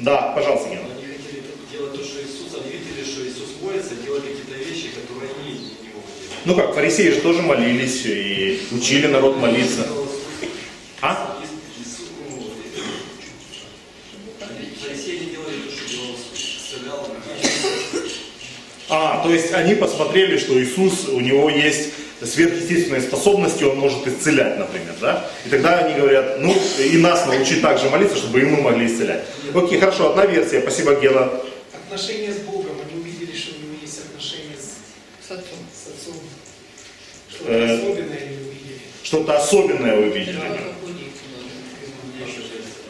Да, 0.02 0.34
пожалуйста, 0.36 0.70
Гена. 0.70 0.82
Они 0.82 1.06
хотели 1.06 1.44
делать 1.72 1.94
то, 1.94 2.04
что 2.04 2.22
Иисус, 2.22 2.60
они 2.60 2.72
видели, 2.72 3.06
что 3.06 3.26
Иисус 3.26 3.62
молится, 3.62 3.96
делать 3.96 4.24
какие-то 4.24 4.58
вещи, 4.58 4.90
которые 4.90 5.32
они 5.40 5.54
не 5.54 5.94
могут 5.94 6.12
делать. 6.20 6.46
Ну 6.46 6.56
как, 6.56 6.74
фарисеи 6.74 7.10
же 7.10 7.22
тоже 7.22 7.42
молились 7.44 8.06
и 8.06 8.62
учили 8.72 9.08
народ 9.08 9.38
молиться. 9.38 9.88
А? 11.02 11.38
Делали. 11.40 11.52
А, 18.94 19.24
то 19.24 19.32
есть 19.32 19.54
они 19.54 19.76
посмотрели, 19.76 20.38
что 20.38 20.62
Иисус, 20.62 21.08
у 21.08 21.22
него 21.22 21.50
есть 21.50 21.94
сверхъестественные 22.26 23.02
способности, 23.02 23.64
он 23.64 23.78
может 23.80 24.08
исцелять, 24.08 24.58
например, 24.60 24.94
да? 25.02 25.30
И 25.46 25.50
тогда 25.50 25.80
они 25.80 25.96
говорят, 26.00 26.40
ну, 26.40 26.56
и 26.80 26.98
нас 26.98 27.26
научить 27.26 27.62
также 27.62 27.90
молиться, 27.90 28.16
чтобы 28.18 28.42
и 28.42 28.46
мы 28.46 28.62
могли 28.62 28.86
исцелять. 28.88 29.24
Окей, 29.54 29.80
хорошо, 29.80 30.12
одна 30.12 30.26
версия, 30.26 30.62
спасибо, 30.62 30.96
Гена. 30.96 31.32
Отношения 31.74 32.32
с 32.32 32.38
Богом, 32.38 32.78
они 32.90 33.02
увидели, 33.02 33.36
что 33.36 33.56
у 33.56 33.60
него 33.64 33.74
есть 33.82 34.00
отношения 34.00 34.56
с, 34.58 35.28
С 35.28 35.32
отцом. 35.32 35.60
с 35.74 35.88
Отцом. 35.88 36.16
Что-то 37.30 37.52
Э, 37.52 37.76
особенное 37.76 38.18
они 38.18 38.36
увидели. 38.38 38.80
Что-то 39.04 39.38
особенное 39.38 39.98
увидели. 39.98 40.40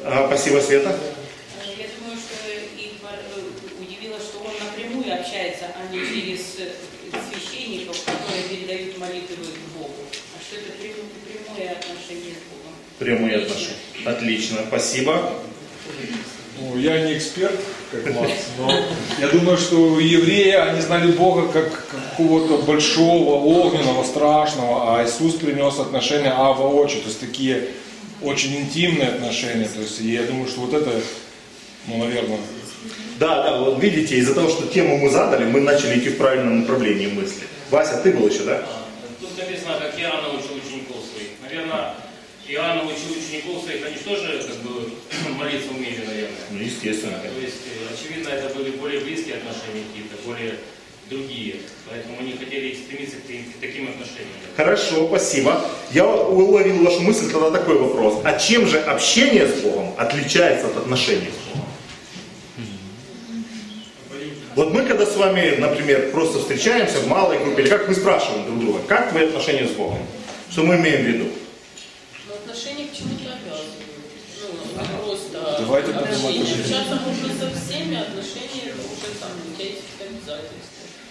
Ага, 0.04 0.28
спасибо, 0.28 0.60
Света. 0.60 0.98
Я 1.78 1.86
думаю, 2.00 2.18
что 2.20 2.50
их 2.52 2.92
э, 3.02 3.82
удивило, 3.82 4.18
что 4.20 4.40
он 4.40 4.54
напрямую 4.60 5.14
общается, 5.20 5.66
а 5.76 5.94
не 5.94 6.00
через 6.00 6.42
священников, 7.32 7.98
передают 8.52 8.98
молитвы 8.98 9.36
к 9.36 9.78
Богу. 9.78 9.94
А 10.36 10.42
что 10.44 10.58
это 10.58 10.72
прям- 10.74 11.08
прямое 11.26 11.72
отношение 11.72 12.34
с 12.36 12.44
Богом. 12.52 12.74
Прямые 13.00 13.38
Лично. 13.38 13.54
отношения. 13.54 13.78
Отлично, 14.06 14.58
спасибо. 14.68 15.34
Ну, 16.60 16.78
я 16.78 17.02
не 17.06 17.18
эксперт, 17.18 17.60
как 17.92 18.06
Макс, 18.14 18.32
но 18.60 18.72
я 19.20 19.28
думаю, 19.30 19.58
что 19.58 20.00
евреи, 20.00 20.52
они 20.52 20.82
знали 20.82 21.12
Бога 21.12 21.48
как 21.52 21.88
какого-то 21.88 22.64
большого, 22.64 23.36
огненного, 23.44 24.04
страшного, 24.04 24.98
а 25.00 25.04
Иисус 25.06 25.36
принес 25.36 25.80
отношения 25.80 26.32
а 26.32 26.54
воочию, 26.54 27.02
то 27.02 27.08
есть 27.08 27.20
такие 27.20 27.70
очень 28.22 28.56
интимные 28.58 29.10
отношения, 29.10 29.68
то 29.74 29.82
есть 29.82 30.02
и 30.02 30.12
я 30.12 30.24
думаю, 30.24 30.48
что 30.48 30.62
вот 30.62 30.74
это, 30.74 30.92
ну, 31.88 31.98
наверное, 31.98 32.38
Да, 33.18 33.44
да, 33.44 33.58
вот 33.58 33.82
видите, 33.82 34.18
из-за 34.18 34.36
того, 34.36 34.50
что 34.50 34.68
тему 34.68 34.98
мы 34.98 35.10
задали, 35.10 35.46
мы 35.46 35.62
начали 35.62 35.98
идти 35.98 36.10
в 36.10 36.18
правильном 36.18 36.62
направлении 36.62 37.08
мысли. 37.08 37.44
Вася, 37.72 37.98
ты 38.04 38.12
был 38.12 38.28
еще, 38.28 38.44
да? 38.44 38.64
Тут 39.20 39.38
написано, 39.38 39.80
как 39.80 39.98
Иоанн 40.00 40.24
научил 40.24 40.56
учеников 40.56 40.98
своих. 41.14 41.30
Наверное, 41.42 41.94
Иоанн 42.48 42.78
научил 42.80 43.12
учеников 43.12 43.64
своих, 43.64 43.86
они 43.86 43.96
же 43.96 44.02
тоже 44.02 44.44
как 44.46 44.58
бы 44.58 44.92
молиться 45.38 45.70
умели, 45.72 46.04
наверное. 46.06 46.38
Ну, 46.52 46.60
естественно. 46.60 47.18
То 47.20 47.40
есть, 47.42 47.62
э, 47.68 47.94
очевидно, 47.94 48.30
это 48.30 48.54
были 48.54 48.72
более 48.72 49.00
близкие 49.00 49.36
отношения 49.36 49.86
какие-то, 49.88 50.16
более 50.26 50.56
другие. 51.10 51.56
Поэтому 51.90 52.20
они 52.20 52.34
хотели 52.34 52.74
стремиться 52.76 53.18
к 53.18 53.22
таким- 53.22 53.46
к 53.54 53.56
таким 53.62 53.88
отношениям. 53.90 54.36
Хорошо, 54.58 55.08
спасибо. 55.08 55.62
Я 55.94 56.06
уловил 56.08 56.84
вашу 56.84 57.02
мысль, 57.02 57.32
тогда 57.32 57.52
такой 57.52 57.78
вопрос. 57.78 58.22
А 58.26 58.38
чем 58.38 58.68
же 58.68 58.80
общение 58.82 59.48
с 59.48 59.62
Богом 59.62 59.94
отличается 59.98 60.68
от 60.68 60.78
отношений 60.78 61.28
с 61.32 61.48
Богом? 61.56 61.68
Вот 64.56 64.74
мы 64.74 64.84
когда 64.86 65.06
с 65.06 65.16
вами, 65.16 65.56
например, 65.60 66.12
просто 66.12 66.40
встречаемся 66.40 67.00
в 67.00 67.08
малой 67.08 67.40
группе, 67.40 67.64
или 67.64 67.70
как 67.70 67.88
мы 67.88 67.96
спрашиваем 67.96 68.46
друг 68.46 68.60
друга, 68.60 68.80
как 68.88 69.12
твои 69.12 69.28
отношения 69.28 69.68
с 69.68 69.72
Богом? 69.72 70.00
Что 70.50 70.64
мы 70.64 70.76
имеем 70.76 71.04
в 71.04 71.08
виду? 71.08 71.26
Но 72.28 72.34
отношения 72.36 72.88
к 72.88 72.98
чему-то 72.98 73.32
обязывают. 73.32 73.82
Ну, 74.42 74.84
не 74.84 75.06
просто 75.06 75.40
общение. 75.40 75.98
отношения. 75.98 76.64
Общаться 76.64 77.00
можно 77.06 77.30
со 77.40 77.50
всеми, 77.56 77.96
отношения 77.96 78.74
уже 78.74 79.10
там 79.20 79.30
у 79.32 79.56
тебя 79.56 79.70
есть 79.70 79.82
обязательства. 80.02 80.62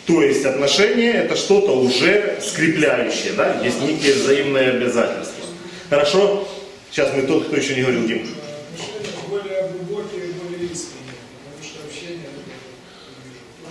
То 0.06 0.22
есть 0.22 0.44
отношения 0.44 1.12
это 1.12 1.36
что-то 1.36 1.72
уже 1.78 2.38
скрепляющее, 2.42 3.32
да? 3.34 3.60
Есть 3.64 3.80
некие 3.80 4.14
взаимные 4.14 4.70
обязательства. 4.70 5.44
Хорошо? 5.88 6.46
Сейчас 6.90 7.12
мы 7.14 7.22
тот, 7.22 7.46
кто 7.46 7.56
еще 7.56 7.74
не 7.76 7.82
говорил, 7.82 8.06
Дим. 8.06 8.18
Отношения 8.18 9.14
более 9.28 9.68
глубокие 9.68 10.26
и 10.26 10.32
более 10.32 10.72
искренние, 10.72 11.14
потому 11.38 11.62
что 11.62 11.78
общение, 11.86 12.26
это, 12.26 12.40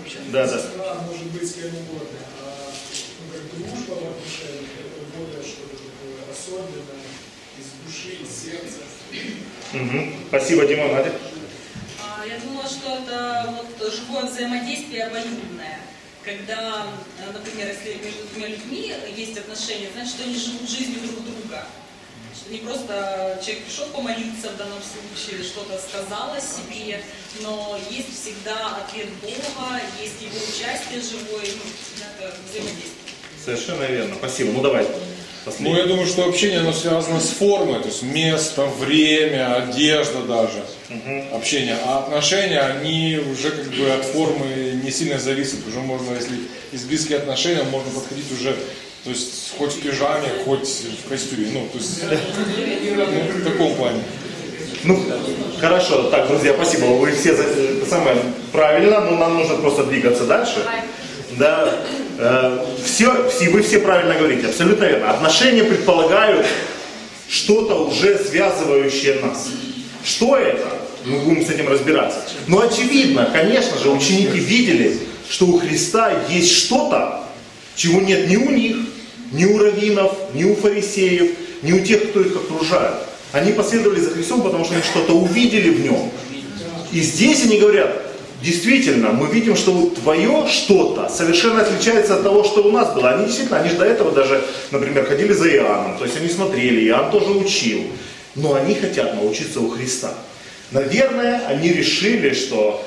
общение 0.01 0.18
Да, 0.31 0.45
да. 0.45 0.57
сестра 0.59 0.95
может 1.07 1.27
быть 1.27 1.49
с 1.49 1.53
кем 1.53 1.67
угодно, 1.75 2.19
а 2.39 2.71
ну, 2.71 3.33
как 3.33 3.43
дружба 3.49 3.93
в 3.93 4.09
отношениях, 4.13 4.69
это 4.77 5.17
более 5.17 5.41
что-то 5.43 5.75
такое 5.75 6.21
особенное, 6.31 7.09
из 7.57 7.67
души, 7.83 8.21
из 8.21 8.29
сердца. 8.29 8.85
Мгм. 9.73 10.13
Спасибо, 10.27 10.65
Дима, 10.67 10.87
Надя. 10.93 11.13
А, 12.03 12.25
Я 12.27 12.37
думала, 12.39 12.67
что 12.67 12.97
это 12.97 13.55
вот 13.57 13.93
живое 13.93 14.25
взаимодействие 14.25 15.05
обоюдное. 15.05 15.79
Когда, 16.23 16.85
например, 17.33 17.67
если 17.69 18.03
между 18.03 18.27
двумя 18.31 18.49
людьми 18.49 18.93
есть 19.15 19.37
отношения, 19.37 19.89
значит, 19.93 20.15
они 20.23 20.35
живут 20.37 20.69
жизнью 20.69 20.99
друг 21.01 21.25
друга. 21.25 21.65
Не 22.49 22.57
просто 22.57 23.39
человек 23.45 23.63
пришел 23.65 23.85
помолиться 23.87 24.49
в 24.49 24.57
данном 24.57 24.79
случае, 24.81 25.43
что-то 25.43 25.79
сказал 25.79 26.33
о 26.33 26.41
себе, 26.41 26.99
но 27.41 27.77
есть 27.91 28.09
всегда 28.19 28.77
ответ 28.77 29.07
Бога, 29.21 29.79
есть 30.01 30.19
его 30.19 30.35
участие 30.35 30.99
живое, 30.99 31.45
ну, 31.45 31.63
это 31.99 32.33
взаимодействие. 32.49 32.89
Совершенно 33.45 33.83
верно. 33.83 34.15
Спасибо. 34.15 34.51
Ну 34.51 34.61
давай. 34.61 34.87
Ну, 35.59 35.75
я 35.75 35.85
думаю, 35.85 36.07
что 36.07 36.25
общение, 36.25 36.59
оно 36.59 36.73
связано 36.73 37.19
с 37.19 37.29
формой, 37.29 37.81
то 37.81 37.87
есть 37.87 38.03
место, 38.03 38.65
время, 38.65 39.55
одежда 39.55 40.23
даже, 40.23 40.63
общение. 41.31 41.77
А 41.85 41.99
отношения, 41.99 42.59
они 42.59 43.17
уже 43.31 43.51
как 43.51 43.67
бы 43.67 43.89
от 43.91 44.05
формы 44.05 44.79
не 44.83 44.91
сильно 44.91 45.19
зависят. 45.19 45.65
Уже 45.67 45.79
можно, 45.79 46.13
если 46.13 46.35
из 46.71 46.83
близкие 46.83 47.19
отношения, 47.19 47.63
можно 47.63 47.91
подходить 47.91 48.31
уже 48.31 48.55
То 49.09 49.15
есть 49.15 49.55
хоть 49.57 49.73
в 49.73 49.81
пижаме, 49.81 50.29
хоть 50.45 50.69
в 51.03 51.09
костюме. 51.09 51.47
Ну, 51.51 51.67
то 51.71 51.79
есть 51.79 52.03
ну, 52.95 53.39
в 53.39 53.43
таком 53.43 53.73
плане. 53.73 54.03
Ну, 54.83 55.03
хорошо, 55.59 56.03
так, 56.11 56.27
друзья, 56.27 56.53
спасибо, 56.53 56.85
вы 56.85 57.11
все 57.13 57.35
за- 57.35 57.87
самое 57.89 58.17
правильно, 58.51 59.01
но 59.01 59.17
нам 59.17 59.33
нужно 59.33 59.55
просто 59.55 59.85
двигаться 59.85 60.25
дальше. 60.25 60.63
Да, 61.39 61.73
э, 62.19 62.65
все, 62.85 63.27
все, 63.31 63.49
вы 63.49 63.63
все 63.63 63.79
правильно 63.79 64.13
говорите, 64.13 64.45
абсолютно 64.45 64.83
верно. 64.85 65.09
Отношения 65.09 65.63
предполагают 65.63 66.45
что-то 67.27 67.87
уже 67.87 68.15
связывающее 68.19 69.21
нас. 69.21 69.47
Что 70.05 70.37
это? 70.37 70.67
Мы 71.03 71.17
будем 71.21 71.43
с 71.43 71.49
этим 71.49 71.67
разбираться. 71.67 72.19
Но 72.45 72.61
очевидно, 72.61 73.27
конечно 73.33 73.75
же, 73.79 73.89
ученики 73.89 74.37
видели, 74.37 74.99
что 75.27 75.47
у 75.47 75.57
Христа 75.57 76.13
есть 76.29 76.51
что-то, 76.51 77.23
чего 77.75 78.01
нет 78.01 78.27
ни 78.29 78.35
у 78.35 78.51
них, 78.51 78.75
ни 79.31 79.45
у 79.45 79.57
раввинов, 79.57 80.13
ни 80.33 80.43
у 80.43 80.55
фарисеев, 80.55 81.31
ни 81.61 81.73
у 81.73 81.85
тех, 81.85 82.09
кто 82.09 82.21
их 82.21 82.35
окружает. 82.35 82.95
Они 83.31 83.51
последовали 83.51 83.99
за 83.99 84.11
Христом, 84.11 84.41
потому 84.41 84.65
что 84.65 84.73
они 84.73 84.83
что-то 84.83 85.13
увидели 85.13 85.69
в 85.69 85.81
нем. 85.81 86.11
И 86.91 87.01
здесь 87.01 87.43
они 87.43 87.59
говорят, 87.59 88.01
действительно, 88.41 89.09
мы 89.11 89.27
видим, 89.27 89.55
что 89.55 89.91
твое 90.01 90.47
что-то 90.47 91.09
совершенно 91.09 91.61
отличается 91.61 92.15
от 92.15 92.23
того, 92.23 92.43
что 92.43 92.63
у 92.63 92.71
нас 92.71 92.93
было. 92.93 93.11
Они 93.11 93.25
действительно, 93.25 93.59
они 93.59 93.69
же 93.69 93.75
до 93.75 93.85
этого 93.85 94.11
даже, 94.11 94.43
например, 94.71 95.05
ходили 95.05 95.33
за 95.33 95.47
Иоанном, 95.49 95.97
то 95.97 96.05
есть 96.05 96.17
они 96.17 96.29
смотрели, 96.29 96.87
Иоанн 96.87 97.11
тоже 97.11 97.31
учил. 97.31 97.81
Но 98.35 98.55
они 98.55 98.73
хотят 98.73 99.15
научиться 99.15 99.59
у 99.59 99.69
Христа. 99.69 100.13
Наверное, 100.71 101.45
они 101.47 101.69
решили, 101.69 102.33
что 102.33 102.83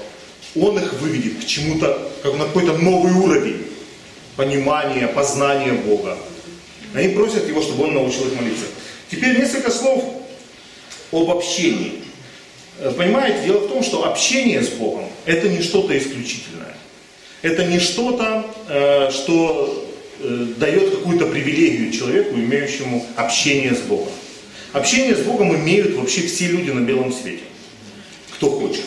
Он 0.54 0.78
их 0.78 0.92
выведет 0.94 1.40
к 1.40 1.46
чему-то, 1.46 2.11
как 2.22 2.38
на 2.38 2.44
какой-то 2.44 2.75
новый 2.78 3.12
уровень 3.12 3.66
понимания, 4.37 5.08
познания 5.08 5.72
Бога. 5.72 6.16
Они 6.94 7.14
просят 7.14 7.49
Его, 7.49 7.62
чтобы 7.62 7.84
Он 7.84 7.94
научил 7.94 8.26
их 8.26 8.40
молиться. 8.40 8.66
Теперь 9.11 9.38
несколько 9.38 9.70
слов 9.70 10.04
об 11.11 11.30
общении. 11.30 12.02
Э, 12.78 12.92
Понимаете, 12.96 13.46
дело 13.46 13.58
в 13.58 13.68
том, 13.68 13.82
что 13.82 14.06
общение 14.08 14.62
с 14.62 14.68
Богом 14.68 15.04
это 15.25 15.49
не 15.49 15.62
что-то 15.62 15.96
исключительное. 15.96 16.75
Это 17.42 17.64
не 17.64 17.78
что-то, 17.78 18.46
э, 18.68 19.11
что 19.11 19.88
э, 20.20 20.46
дает 20.56 20.90
какую-то 20.90 21.26
привилегию 21.26 21.92
человеку, 21.92 22.34
имеющему 22.34 23.04
общение 23.16 23.75
с 23.75 23.80
Богом. 23.80 24.12
Общение 24.72 25.14
с 25.14 25.20
Богом 25.20 25.54
имеют 25.54 25.94
вообще 25.96 26.22
все 26.22 26.46
люди 26.46 26.70
на 26.70 26.80
белом 26.80 27.12
свете, 27.12 27.42
кто 28.30 28.50
хочет. 28.50 28.84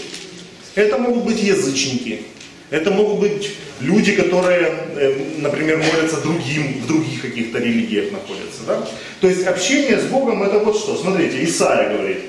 Это 0.73 0.97
могут 0.97 1.25
быть 1.25 1.43
язычники, 1.43 2.23
это 2.71 2.91
могут 2.91 3.19
быть 3.19 3.51
люди, 3.79 4.13
которые, 4.13 4.73
э, 4.95 5.15
например, 5.37 5.77
молятся 5.77 6.21
другим, 6.21 6.81
в 6.81 6.87
других 6.87 7.21
каких-то 7.21 7.59
религиях 7.59 8.11
находятся. 8.11 8.61
Да? 8.67 8.87
То 9.21 9.27
есть 9.27 9.45
общение 9.45 9.99
с 9.99 10.05
Богом 10.05 10.43
это 10.43 10.59
вот 10.59 10.77
что. 10.77 10.95
Смотрите, 10.97 11.43
Исаия 11.43 11.95
говорит, 11.95 12.19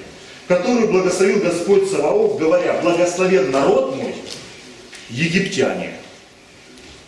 который 0.46 0.88
благословил 0.88 1.40
Господь 1.40 1.90
Саваоф, 1.90 2.38
говоря, 2.38 2.80
благословен 2.82 3.50
народ 3.50 3.96
мой, 3.96 4.14
египтяне, 5.08 5.94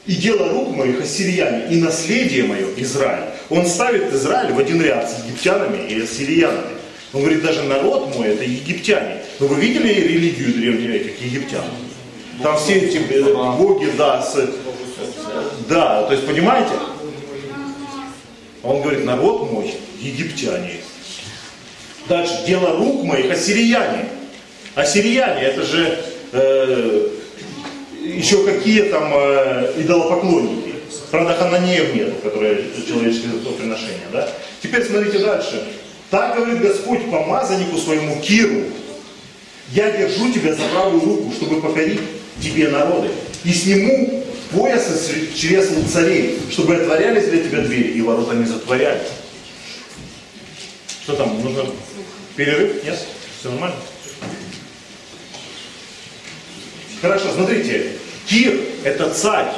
и 0.07 0.15
дело 0.15 0.51
рук 0.51 0.75
моих 0.75 1.01
ассирияне, 1.03 1.67
и 1.71 1.77
наследие 1.77 2.45
мое 2.45 2.67
Израиль. 2.79 3.27
Он 3.51 3.67
ставит 3.67 4.13
Израиль 4.15 4.55
в 4.55 4.59
один 4.59 4.81
ряд 4.81 5.11
с 5.11 5.25
египтянами 5.25 5.87
и 5.87 6.01
ассириянами. 6.01 6.79
Он 7.13 7.21
говорит, 7.21 7.43
даже 7.43 7.63
народ 7.65 8.17
мой 8.17 8.29
это 8.29 8.45
египтяне. 8.45 9.23
Но 9.39 9.47
вы 9.47 9.61
видели 9.61 9.89
религию 9.89 10.55
древних 10.55 10.95
этих 10.95 11.23
египтян? 11.23 11.65
Там 12.43 12.57
все 12.59 12.75
эти 12.79 12.99
э, 12.99 13.35
боги, 13.57 13.91
да, 13.97 14.23
с- 14.23 14.49
да, 15.69 16.03
то 16.05 16.13
есть 16.13 16.27
понимаете? 16.27 16.71
Он 18.63 18.81
говорит, 18.83 19.05
народ 19.05 19.51
мой 19.53 19.75
египтяне. 20.01 20.81
Дальше, 22.09 22.43
дело 22.47 22.77
рук 22.77 23.05
моих 23.05 23.31
ассирияне. 23.31 24.09
Ассирияне, 24.75 25.43
это 25.43 25.63
же 25.63 25.99
э, 26.33 27.09
еще 28.03 28.45
какие 28.45 28.83
там 28.85 29.13
э, 29.15 29.73
идолопоклонники. 29.79 30.75
Правда, 31.11 31.35
хананеев 31.35 31.95
нет, 31.95 32.21
которые 32.23 32.65
человеческие 32.87 33.33
жертвоприношения. 33.33 34.09
Да? 34.13 34.29
Теперь 34.63 34.85
смотрите 34.85 35.19
дальше. 35.19 35.65
Так 36.11 36.37
говорит 36.37 36.61
Господь 36.61 37.11
помазаннику 37.11 37.77
своему 37.79 38.21
Киру. 38.21 38.65
Я 39.73 39.91
держу 39.91 40.33
тебя 40.33 40.55
за 40.55 40.63
правую 40.73 41.01
руку, 41.05 41.33
чтобы 41.33 41.61
покорить 41.61 42.01
тебе 42.43 42.69
народы. 42.69 43.11
И 43.45 43.53
сниму 43.53 44.25
пояса 44.53 44.97
с 44.97 45.37
чресл 45.37 45.85
царей, 45.91 46.39
чтобы 46.51 46.77
отворялись 46.77 47.29
для 47.29 47.43
тебя 47.43 47.61
двери, 47.61 47.93
и 47.93 48.03
ворота 48.03 48.35
не 48.35 48.45
затворяли. 48.45 49.01
Что 51.03 51.17
там, 51.17 51.43
нужно 51.43 51.65
перерыв? 52.37 52.85
Нет? 52.85 52.99
Все 53.41 53.51
нормально? 53.51 53.77
Хорошо, 57.01 57.33
смотрите, 57.33 57.93
Кир– 58.27 58.61
это 58.85 59.11
царь. 59.15 59.53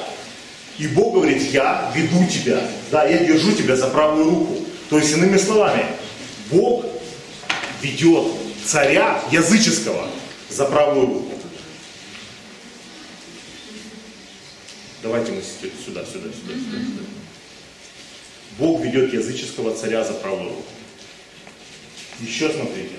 И 0.79 0.87
Бог 0.89 1.15
говорит, 1.15 1.43
я 1.53 1.91
веду 1.95 2.27
тебя, 2.27 2.61
да, 2.91 3.05
я 3.05 3.19
держу 3.19 3.53
тебя 3.53 3.77
за 3.77 3.89
правую 3.89 4.25
руку. 4.25 4.57
То 4.89 4.99
есть, 4.99 5.13
иными 5.13 5.37
словами, 5.37 5.85
Бог 6.51 6.85
ведет 7.83 8.27
царя 8.65 9.23
языческого 9.31 10.07
за 10.49 10.65
правую 10.67 11.07
руку. 11.07 11.30
Давайте 15.03 15.33
мы 15.33 15.41
сюда, 15.41 16.05
сюда, 16.05 16.05
сюда, 16.05 16.55
сюда. 16.55 17.05
Бог 18.59 18.83
ведет 18.83 19.13
языческого 19.15 19.75
царя 19.75 20.05
за 20.05 20.13
правую 20.15 20.51
руку. 20.51 20.63
Еще 22.21 22.51
смотрите. 22.51 22.97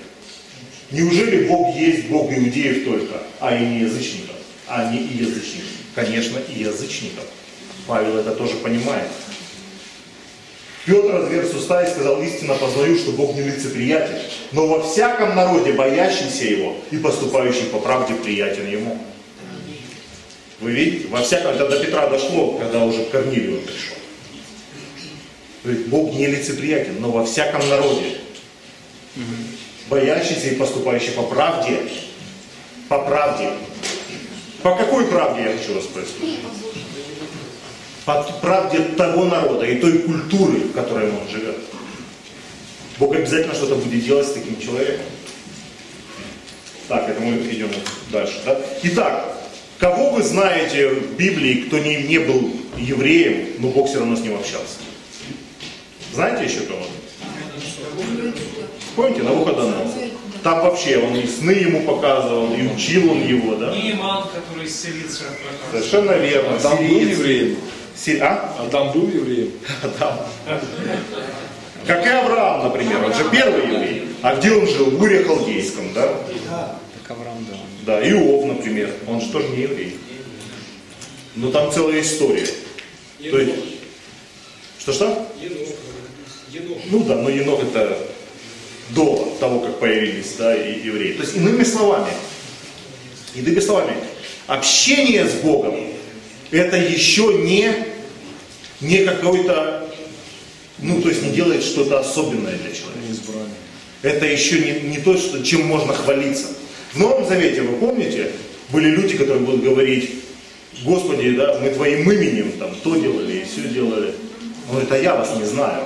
Неужели 0.90 1.46
Бог 1.46 1.76
есть 1.76 2.08
Бог 2.08 2.32
иудеев 2.32 2.84
только, 2.84 3.22
а 3.40 3.56
и 3.56 3.64
не 3.64 3.80
язычников? 3.80 4.36
А 4.66 4.92
не 4.92 4.98
и 4.98 5.18
язычников. 5.18 5.70
Конечно, 5.94 6.38
и 6.38 6.60
язычников. 6.60 7.24
Павел 7.86 8.18
это 8.18 8.32
тоже 8.32 8.56
понимает. 8.56 9.08
Петр 10.84 11.12
разверз 11.12 11.54
уста 11.54 11.84
и 11.84 11.90
сказал, 11.90 12.20
истинно 12.22 12.54
познаю, 12.54 12.98
что 12.98 13.12
Бог 13.12 13.36
не 13.36 13.42
лицеприятен, 13.42 14.18
но 14.50 14.66
во 14.66 14.82
всяком 14.82 15.36
народе, 15.36 15.72
боящийся 15.72 16.44
Его 16.44 16.76
и 16.90 16.96
поступающий 16.96 17.66
по 17.66 17.78
правде, 17.78 18.14
приятен 18.14 18.68
Ему. 18.68 18.98
Вы 20.62 20.70
видите, 20.70 21.08
во 21.08 21.22
всяком, 21.22 21.50
это 21.54 21.68
до 21.68 21.84
Петра 21.84 22.06
дошло, 22.06 22.52
когда 22.52 22.84
уже 22.84 23.04
Корнилию 23.06 23.60
пришел. 23.62 23.96
Говорит, 25.64 25.88
Бог 25.88 26.14
не 26.14 26.28
лицеприятен, 26.28 27.00
но 27.00 27.10
во 27.10 27.24
всяком 27.24 27.68
народе, 27.68 28.18
боящийся 29.90 30.48
и 30.50 30.54
поступающий 30.54 31.12
по 31.12 31.24
правде, 31.24 31.80
по 32.88 33.00
правде. 33.00 33.50
По 34.62 34.76
какой 34.76 35.06
правде, 35.06 35.42
я 35.42 35.56
хочу 35.56 35.74
вас 35.74 35.84
спросить? 35.84 36.38
По 38.04 38.22
правде 38.40 38.78
того 38.96 39.24
народа 39.24 39.66
и 39.66 39.80
той 39.80 39.98
культуры, 39.98 40.60
в 40.60 40.72
которой 40.72 41.10
он 41.10 41.28
живет. 41.28 41.56
Бог 42.98 43.16
обязательно 43.16 43.54
что-то 43.54 43.74
будет 43.74 44.04
делать 44.04 44.28
с 44.28 44.32
таким 44.32 44.60
человеком. 44.60 45.06
Так, 46.86 47.08
это 47.08 47.20
мы 47.20 47.36
идем 47.38 47.70
дальше. 48.10 48.40
Да? 48.44 48.60
Итак, 48.82 49.31
кого 49.82 50.10
вы 50.10 50.22
знаете 50.22 50.90
в 50.90 51.16
Библии, 51.16 51.62
кто 51.66 51.76
не, 51.80 52.04
не 52.04 52.18
был 52.18 52.50
евреем, 52.78 53.48
но 53.58 53.68
Бог 53.68 53.88
все 53.88 53.98
равно 53.98 54.14
с 54.14 54.20
ним 54.20 54.36
общался? 54.36 54.76
Знаете 56.14 56.44
еще 56.44 56.60
кого-то? 56.60 56.86
Помните, 58.94 59.22
Навуходоносор? 59.24 60.02
Там 60.44 60.60
вообще 60.62 60.98
он 60.98 61.16
и 61.16 61.26
сны 61.26 61.50
ему 61.50 61.82
показывал, 61.82 62.54
и 62.54 62.66
учил 62.68 63.10
он 63.10 63.22
его, 63.26 63.56
да? 63.56 63.72
Иман, 63.74 64.24
который 64.28 64.66
исцелится 64.68 65.24
от. 65.24 65.82
Совершенно 65.84 66.12
верно. 66.12 66.56
Адам 66.56 66.76
был 66.78 67.00
евреем. 67.00 67.56
Си- 67.96 68.18
А? 68.20 68.54
Адам 68.60 68.92
был 68.92 69.08
евреем. 69.08 69.50
Адам. 69.82 70.18
Как 71.86 72.06
и 72.06 72.08
Авраам, 72.08 72.64
например, 72.64 73.04
он 73.04 73.12
же 73.14 73.24
первый 73.30 73.66
еврей. 73.66 74.08
А 74.22 74.36
где 74.36 74.52
он 74.52 74.66
жил? 74.68 74.90
В 74.90 75.02
Уре 75.02 75.24
Халдейском, 75.24 75.92
да? 75.92 76.02
Так 76.08 77.16
Авраам, 77.16 77.44
да. 77.50 77.56
Да, 77.82 78.00
Иов, 78.08 78.44
например, 78.46 78.92
он 79.06 79.20
же 79.20 79.30
тоже 79.30 79.48
не 79.48 79.62
еврей. 79.62 79.96
Но 81.34 81.50
там 81.50 81.72
целая 81.72 82.00
история. 82.00 82.46
То 83.18 83.38
есть, 83.38 83.54
что-что? 84.78 85.28
Ну 86.90 87.04
да, 87.04 87.16
но 87.16 87.30
Енох 87.30 87.62
это 87.62 87.98
до 88.90 89.36
того, 89.40 89.60
как 89.60 89.78
появились 89.78 90.34
да, 90.38 90.54
и 90.54 90.80
евреи. 90.80 91.14
То 91.14 91.22
есть, 91.22 91.36
иными 91.36 91.64
словами, 91.64 92.12
иными 93.34 93.60
словами, 93.60 93.96
общение 94.46 95.26
с 95.26 95.34
Богом 95.34 95.76
это 96.50 96.76
еще 96.76 97.38
не, 97.38 97.72
не 98.80 99.04
какой-то, 99.04 99.90
ну 100.78 101.00
то 101.00 101.08
есть 101.08 101.22
не 101.22 101.30
делает 101.30 101.64
что-то 101.64 102.00
особенное 102.00 102.58
для 102.58 102.72
человека. 102.72 103.00
Избрание. 103.10 103.54
Это 104.02 104.26
еще 104.26 104.58
не, 104.58 104.88
не 104.88 104.98
то, 104.98 105.16
что, 105.16 105.42
чем 105.42 105.66
можно 105.66 105.94
хвалиться. 105.94 106.48
В 106.92 106.98
Новом 106.98 107.26
Завете, 107.26 107.62
вы 107.62 107.76
помните, 107.78 108.30
были 108.70 108.90
люди, 108.90 109.16
которые 109.16 109.44
будут 109.44 109.62
говорить, 109.62 110.10
Господи, 110.84 111.34
да, 111.36 111.58
мы 111.60 111.70
Твоим 111.70 112.10
именем 112.10 112.52
там 112.58 112.74
то 112.82 112.94
делали 112.96 113.38
и 113.38 113.44
все 113.44 113.68
делали. 113.68 114.14
Он 114.68 114.72
говорит, 114.72 114.92
а 114.92 114.98
я 114.98 115.14
вас 115.14 115.34
не 115.38 115.44
знаю. 115.44 115.84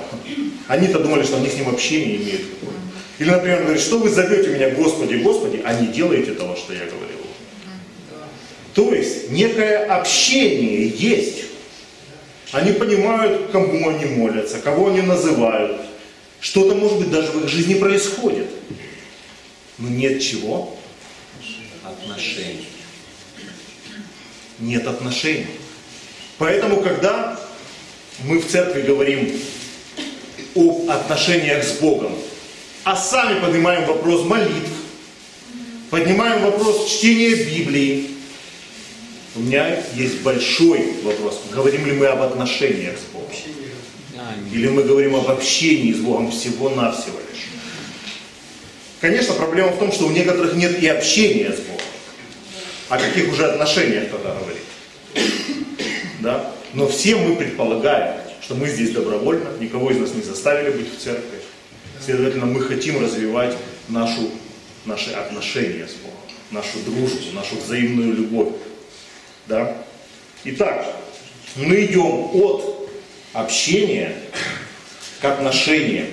Они-то 0.67 0.99
думали, 0.99 1.23
что 1.23 1.37
они 1.37 1.49
с 1.49 1.55
ним 1.55 1.69
общение 1.69 2.17
имеют. 2.17 2.41
Или, 3.19 3.29
например, 3.29 3.59
он 3.59 3.63
говорит, 3.65 3.81
что 3.81 3.99
вы 3.99 4.09
зовете 4.09 4.49
меня 4.49 4.69
Господи, 4.71 5.15
Господи, 5.15 5.61
а 5.63 5.73
не 5.73 5.87
делаете 5.87 6.33
того, 6.33 6.55
что 6.55 6.73
я 6.73 6.81
говорил. 6.81 7.17
То 8.73 8.93
есть 8.93 9.31
некое 9.31 9.85
общение 9.85 10.87
есть. 10.87 11.45
Они 12.51 12.73
понимают, 12.73 13.49
кому 13.51 13.89
они 13.89 14.05
молятся, 14.05 14.59
кого 14.59 14.89
они 14.89 15.01
называют. 15.01 15.81
Что-то, 16.39 16.75
может 16.75 16.99
быть, 16.99 17.11
даже 17.11 17.31
в 17.31 17.43
их 17.43 17.49
жизни 17.49 17.73
происходит. 17.73 18.47
Но 19.79 19.89
нет 19.89 20.21
чего? 20.21 20.76
Отношений. 22.09 22.67
Нет 24.59 24.87
отношений. 24.87 25.47
Поэтому, 26.37 26.81
когда 26.81 27.39
мы 28.23 28.39
в 28.39 28.47
церкви 28.47 28.81
говорим 28.81 29.39
об 30.55 30.89
отношениях 30.89 31.63
с 31.63 31.73
Богом, 31.73 32.13
а 32.83 32.95
сами 32.95 33.39
поднимаем 33.39 33.85
вопрос 33.85 34.23
молитв, 34.25 34.71
поднимаем 35.89 36.41
вопрос 36.41 36.89
чтения 36.89 37.35
Библии, 37.35 38.11
у 39.35 39.39
меня 39.41 39.83
есть 39.93 40.21
большой 40.21 40.93
вопрос. 41.03 41.41
Говорим 41.51 41.85
ли 41.85 41.91
мы 41.91 42.07
об 42.07 42.21
отношениях 42.21 42.97
с 42.97 43.13
Богом? 43.13 43.29
Или 44.51 44.69
мы 44.69 44.83
говорим 44.83 45.15
об 45.15 45.29
общении 45.29 45.93
с 45.93 45.99
Богом 45.99 46.31
всего-навсего 46.31 47.19
лишь? 47.31 47.47
Конечно, 48.99 49.33
проблема 49.35 49.69
в 49.69 49.79
том, 49.79 49.91
что 49.91 50.07
у 50.07 50.11
некоторых 50.11 50.55
нет 50.55 50.81
и 50.81 50.87
общения 50.87 51.51
с 51.51 51.59
Богом. 51.59 51.86
О 52.89 52.97
каких 52.97 53.31
уже 53.31 53.45
отношениях 53.45 54.09
тогда 54.09 54.33
говорить? 54.33 54.63
Да? 56.21 56.53
Но 56.73 56.87
все 56.87 57.15
мы 57.15 57.35
предполагаем, 57.35 58.21
что 58.41 58.55
мы 58.55 58.69
здесь 58.69 58.91
добровольно, 58.91 59.49
никого 59.59 59.91
из 59.91 59.97
нас 59.97 60.13
не 60.13 60.21
заставили 60.21 60.71
быть 60.71 60.95
в 60.95 61.01
церкви. 61.01 61.39
Следовательно, 62.03 62.45
мы 62.45 62.61
хотим 62.61 63.03
развивать 63.03 63.57
нашу, 63.89 64.31
наши 64.85 65.11
отношения 65.11 65.87
с 65.87 65.93
Богом, 65.95 66.17
нашу 66.51 66.79
дружбу, 66.85 67.33
нашу 67.33 67.57
взаимную 67.57 68.13
любовь. 68.15 68.53
Да? 69.47 69.75
Итак, 70.45 70.85
мы 71.57 71.85
идем 71.85 72.35
от 72.35 72.89
общения 73.33 74.15
к 75.19 75.25
отношениям. 75.25 76.07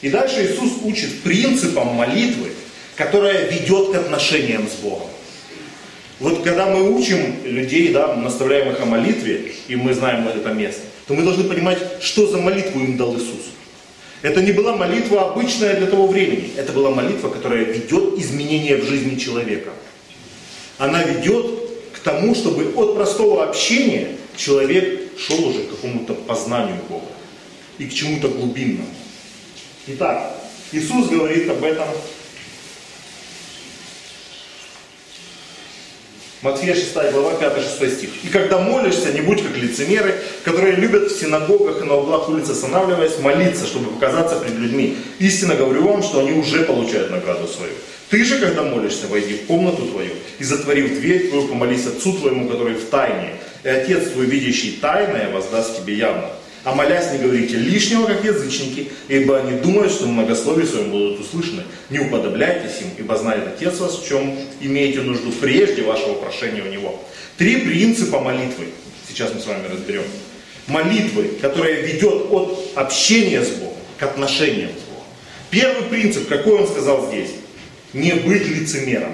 И 0.00 0.10
дальше 0.10 0.46
Иисус 0.46 0.78
учит 0.82 1.22
принципам 1.22 1.88
молитвы, 1.88 2.52
которая 2.94 3.50
ведет 3.50 3.92
к 3.92 3.96
отношениям 3.96 4.68
с 4.68 4.74
Богом. 4.82 5.08
Вот 6.20 6.42
когда 6.42 6.66
мы 6.66 6.94
учим 6.94 7.18
людей, 7.44 7.92
да, 7.92 8.14
наставляем 8.14 8.70
их 8.70 8.80
о 8.80 8.84
молитве, 8.84 9.52
и 9.68 9.74
мы 9.74 9.94
знаем 9.94 10.28
это 10.28 10.50
место, 10.52 10.82
то 11.06 11.14
мы 11.14 11.22
должны 11.22 11.44
понимать, 11.44 11.78
что 12.02 12.26
за 12.26 12.36
молитву 12.36 12.78
им 12.78 12.98
дал 12.98 13.14
Иисус. 13.16 13.50
Это 14.20 14.42
не 14.42 14.52
была 14.52 14.76
молитва 14.76 15.30
обычная 15.30 15.76
для 15.76 15.86
того 15.86 16.06
времени. 16.06 16.52
Это 16.58 16.72
была 16.72 16.90
молитва, 16.90 17.30
которая 17.30 17.64
ведет 17.64 18.18
изменения 18.18 18.76
в 18.76 18.84
жизни 18.84 19.18
человека. 19.18 19.70
Она 20.76 21.02
ведет 21.02 21.46
к 21.94 22.00
тому, 22.00 22.34
чтобы 22.34 22.70
от 22.76 22.94
простого 22.94 23.44
общения 23.44 24.08
человек 24.36 25.00
шел 25.18 25.42
уже 25.48 25.60
к 25.60 25.70
какому-то 25.70 26.12
познанию 26.12 26.76
Бога 26.88 27.06
и 27.78 27.86
к 27.86 27.94
чему-то 27.94 28.28
глубинному. 28.28 28.88
Итак, 29.86 30.36
Иисус 30.72 31.08
говорит 31.08 31.48
об 31.48 31.64
этом 31.64 31.88
Матфея 36.42 36.74
6 36.74 36.94
глава 37.12 37.34
5-6 37.34 37.96
стих. 37.96 38.10
«И 38.24 38.28
когда 38.28 38.58
молишься, 38.58 39.12
не 39.12 39.20
будь 39.20 39.42
как 39.42 39.54
лицемеры, 39.58 40.14
которые 40.42 40.76
любят 40.76 41.12
в 41.12 41.20
синагогах 41.20 41.82
и 41.82 41.84
на 41.84 41.96
углах 41.96 42.30
улиц 42.30 42.48
останавливаясь, 42.48 43.18
молиться, 43.18 43.66
чтобы 43.66 43.90
показаться 43.90 44.36
пред 44.36 44.54
людьми. 44.54 44.96
Истинно 45.18 45.54
говорю 45.54 45.86
вам, 45.86 46.02
что 46.02 46.20
они 46.20 46.32
уже 46.32 46.62
получают 46.62 47.10
награду 47.10 47.46
свою. 47.46 47.72
Ты 48.08 48.24
же, 48.24 48.38
когда 48.38 48.62
молишься, 48.62 49.06
войди 49.06 49.34
в 49.34 49.46
комнату 49.46 49.86
твою 49.86 50.12
и, 50.38 50.44
затворив 50.44 50.98
дверь 50.98 51.28
твою, 51.28 51.46
помолись 51.46 51.86
Отцу 51.86 52.14
твоему, 52.14 52.48
который 52.48 52.74
в 52.74 52.86
тайне, 52.86 53.34
и 53.62 53.68
Отец 53.68 54.08
твой, 54.08 54.24
видящий 54.24 54.78
тайное, 54.80 55.30
воздаст 55.30 55.82
тебе 55.82 55.94
явно. 55.94 56.30
А 56.62 56.74
молясь, 56.74 57.12
не 57.12 57.18
говорите 57.18 57.56
лишнего, 57.56 58.06
как 58.06 58.24
язычники, 58.24 58.92
ибо 59.08 59.38
они 59.38 59.58
думают, 59.60 59.92
что 59.92 60.06
многословие 60.06 60.66
своем 60.66 60.90
будут 60.90 61.20
услышаны. 61.20 61.62
Не 61.88 62.00
уподобляйтесь 62.00 62.82
им, 62.82 62.88
ибо 62.98 63.16
знает 63.16 63.46
Отец 63.46 63.78
вас, 63.78 63.98
в 63.98 64.06
чем 64.06 64.38
имеете 64.60 65.00
нужду 65.00 65.32
прежде 65.32 65.82
вашего 65.82 66.14
прошения 66.14 66.62
у 66.62 66.68
Него. 66.68 67.02
Три 67.38 67.56
принципа 67.62 68.20
молитвы. 68.20 68.66
Сейчас 69.08 69.32
мы 69.32 69.40
с 69.40 69.46
вами 69.46 69.66
разберем. 69.72 70.04
Молитвы, 70.66 71.30
которая 71.40 71.80
ведет 71.80 72.26
от 72.30 72.58
общения 72.76 73.42
с 73.42 73.48
Богом 73.48 73.70
к 74.00 74.02
отношениям 74.02 74.70
с 74.70 74.82
Богом. 74.88 75.04
Первый 75.50 75.82
принцип, 75.84 76.26
какой 76.26 76.60
он 76.60 76.66
сказал 76.66 77.08
здесь? 77.08 77.30
Не 77.92 78.12
быть 78.12 78.46
лицемером. 78.48 79.12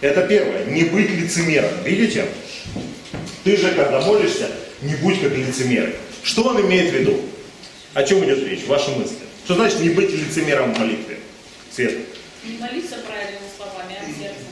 Это 0.00 0.26
первое. 0.26 0.64
Не 0.64 0.84
быть 0.84 1.10
лицемером. 1.10 1.70
Видите? 1.84 2.26
Ты 3.44 3.56
же, 3.56 3.72
когда 3.72 4.00
молишься, 4.00 4.48
не 4.84 4.94
будь 4.96 5.20
как 5.20 5.32
лицемер. 5.36 5.94
Что 6.22 6.42
он 6.44 6.60
имеет 6.60 6.90
в 6.90 6.94
виду? 6.94 7.20
О 7.94 8.02
чем 8.02 8.24
идет 8.24 8.46
речь? 8.46 8.64
Ваши 8.66 8.90
мысли. 8.92 9.16
Что 9.44 9.54
значит 9.54 9.80
не 9.80 9.90
быть 9.90 10.10
лицемером 10.10 10.74
в 10.74 10.78
молитве? 10.78 11.18
Свет. 11.70 11.98
Не 12.44 12.58
молиться 12.58 12.96
правильными 13.06 13.48
словами, 13.56 13.96
а 14.00 14.04
сердцем. 14.06 14.46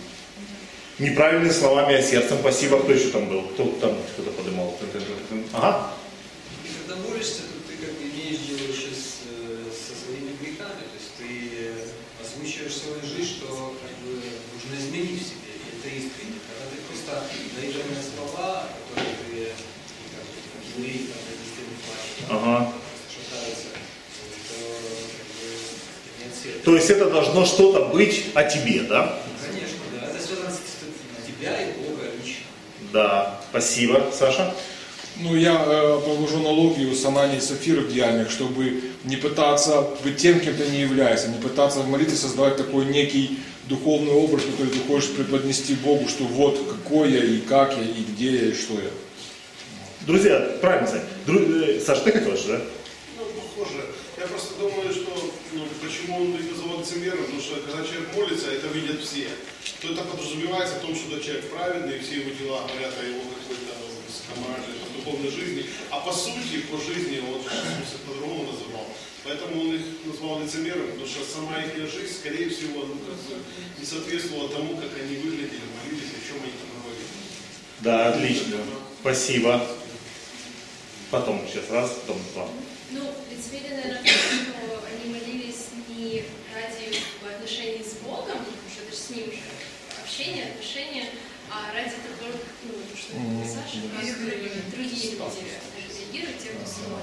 Неправильными 0.98 1.50
словами, 1.52 1.94
а 1.96 2.02
сердцем. 2.02 2.38
Спасибо. 2.40 2.80
Кто 2.82 2.92
еще 2.92 3.08
там 3.08 3.28
был? 3.28 3.42
Кто 3.42 3.64
там 3.80 3.96
кто-то 4.12 4.30
поднимал? 4.32 4.78
Ага. 5.52 5.90
И 6.64 6.68
когда 6.78 7.00
молишься, 7.02 7.42
то 7.42 7.56
ты 7.68 7.76
как 7.84 7.92
бы 7.96 8.02
имеешь 8.04 8.38
дело 8.46 8.68
еще 8.68 8.92
с, 8.94 9.24
э, 9.28 9.64
со 9.72 9.92
своими 9.96 10.36
грехами. 10.40 10.84
То 10.92 10.96
есть 11.00 11.12
ты 11.18 11.28
э, 11.56 12.22
озвучиваешь 12.22 12.76
свою 12.76 13.00
жизнь, 13.02 13.36
что 13.40 13.74
как 13.80 13.92
бы 14.04 14.20
нужно 14.54 14.72
изменить 14.78 15.22
в 15.22 15.26
себе. 15.26 15.50
И 15.56 15.64
это 15.74 15.88
искренне. 15.88 16.38
Когда 16.46 16.64
ты 16.70 16.76
просто 16.86 17.12
наигранные 17.56 18.04
слова, 18.04 18.68
которые 18.94 19.56
ты 19.56 20.04
как, 20.12 20.24
как 20.28 20.62
еврей, 20.76 21.08
там, 21.08 21.20
регистрирует 21.32 21.80
плачет, 21.82 22.28
Ага. 22.30 22.72
шатается, 23.10 23.68
то 23.72 24.56
как 25.18 25.28
бы 25.40 25.48
нет 26.20 26.32
сердца. 26.36 26.51
То 26.64 26.74
есть 26.76 26.90
это 26.90 27.10
должно 27.10 27.44
что-то 27.44 27.86
быть 27.86 28.26
о 28.34 28.44
тебе, 28.44 28.82
да? 28.82 29.18
Конечно, 29.44 29.78
да. 30.00 30.06
Это 30.08 30.24
связано 30.24 30.50
с 30.50 31.26
тебя 31.26 31.60
и 31.60 31.72
Бога 31.72 32.02
лично. 32.22 32.44
Да. 32.92 33.40
Спасибо, 33.50 34.10
Саша. 34.16 34.54
Ну, 35.20 35.36
я 35.36 35.52
э, 35.66 36.00
провожу 36.04 36.38
аналогию 36.38 36.94
с 36.94 37.04
Ананией 37.04 37.38
и 37.38 37.40
Сафирой 37.42 37.84
в 37.84 37.92
Деяниях, 37.92 38.30
чтобы 38.30 38.80
не 39.04 39.16
пытаться 39.16 39.86
быть 40.02 40.16
тем, 40.16 40.40
кем 40.40 40.56
ты 40.56 40.66
не 40.68 40.80
являешься, 40.80 41.28
не 41.28 41.38
пытаться 41.40 41.80
в 41.80 41.88
молитве 41.88 42.16
создавать 42.16 42.56
такой 42.56 42.86
некий 42.86 43.38
духовный 43.68 44.12
образ, 44.12 44.42
который 44.44 44.70
ты 44.72 44.78
хочешь 44.80 45.10
преподнести 45.10 45.74
Богу, 45.74 46.08
что 46.08 46.24
вот 46.24 46.58
какой 46.66 47.12
я, 47.12 47.22
и 47.22 47.38
как 47.40 47.76
я, 47.76 47.82
и 47.82 48.02
где 48.02 48.30
я, 48.36 48.48
и 48.48 48.54
что 48.54 48.74
я. 48.74 48.90
Друзья, 50.06 50.38
правильно 50.60 50.86
сказать. 50.88 51.06
Дру- 51.26 51.62
э, 51.76 51.80
Саша, 51.80 52.00
ты 52.02 52.12
хотел 52.12 52.36
же, 52.36 52.48
да? 52.48 52.60
Ну, 53.18 53.24
похоже. 53.56 53.84
Я 54.22 54.28
просто 54.28 54.54
думаю, 54.54 54.94
что 54.94 55.10
ну, 55.52 55.66
почему 55.82 56.22
он 56.22 56.36
их 56.36 56.52
называл 56.52 56.78
лицемером, 56.78 57.24
потому 57.24 57.42
что 57.42 57.56
когда 57.56 57.82
человек 57.82 58.14
молится, 58.14 58.52
это 58.52 58.68
видят 58.68 59.02
все. 59.02 59.26
То 59.80 59.92
это 59.92 60.04
подразумевается 60.04 60.76
в 60.76 60.82
том, 60.82 60.94
что 60.94 61.10
этот 61.10 61.24
человек 61.24 61.50
праведный, 61.50 61.96
и 61.96 62.00
все 62.00 62.20
его 62.20 62.30
дела 62.30 62.62
говорят 62.68 62.94
о 63.00 63.02
его 63.02 63.18
какой-то 63.18 63.74
команде, 64.30 64.78
духовной 64.94 65.28
жизни. 65.28 65.66
А 65.90 65.98
по 66.06 66.12
сути, 66.12 66.62
по 66.70 66.78
жизни, 66.78 67.18
вот 67.26 67.42
Иисус 67.42 67.98
по-другому 68.06 68.52
называл. 68.52 68.86
Поэтому 69.24 69.60
он 69.60 69.74
их 69.74 69.82
назвал 70.06 70.40
лицемером, 70.40 70.86
потому 70.86 71.06
что 71.08 71.26
сама 71.26 71.58
их 71.58 71.74
жизнь, 71.90 72.14
скорее 72.14 72.48
всего, 72.48 72.86
ну, 72.86 72.94
как 73.02 73.18
бы 73.26 73.42
не 73.76 73.84
соответствовала 73.84 74.48
тому, 74.50 74.76
как 74.76 74.90
они 75.02 75.16
выглядели, 75.16 75.66
молились, 75.82 76.14
о 76.14 76.22
чем 76.22 76.38
они 76.46 76.54
там 76.62 76.70
говорили. 76.78 77.10
Да, 77.80 78.14
отлично. 78.14 78.58
Спасибо. 79.00 79.66
Потом 81.10 81.42
сейчас 81.50 81.68
раз, 81.70 81.90
потом 82.06 82.22
два. 82.34 82.48
Ну, 82.92 83.00
в 83.58 84.02
том, 84.02 84.04
что 84.04 84.86
они 84.88 85.12
молились 85.12 85.66
не 85.88 86.24
ради 86.54 86.96
отношений 87.34 87.84
с 87.84 88.02
Богом, 88.04 88.38
потому 88.38 88.68
что 88.72 88.82
это 88.82 88.90
же 88.90 88.96
с 88.96 89.10
ним 89.10 89.26
же 89.26 89.38
общение, 90.02 90.44
отношения, 90.52 91.08
а 91.50 91.72
ради 91.74 91.90
того, 91.90 92.32
ну, 92.64 92.96
что 92.96 93.14
Мгм, 93.14 93.44
Саша, 93.44 93.76
как 93.92 94.72
другие 94.72 95.12
люди 95.12 95.22
реагируют, 96.00 96.38
тем, 96.42 96.52
кто. 96.64 96.98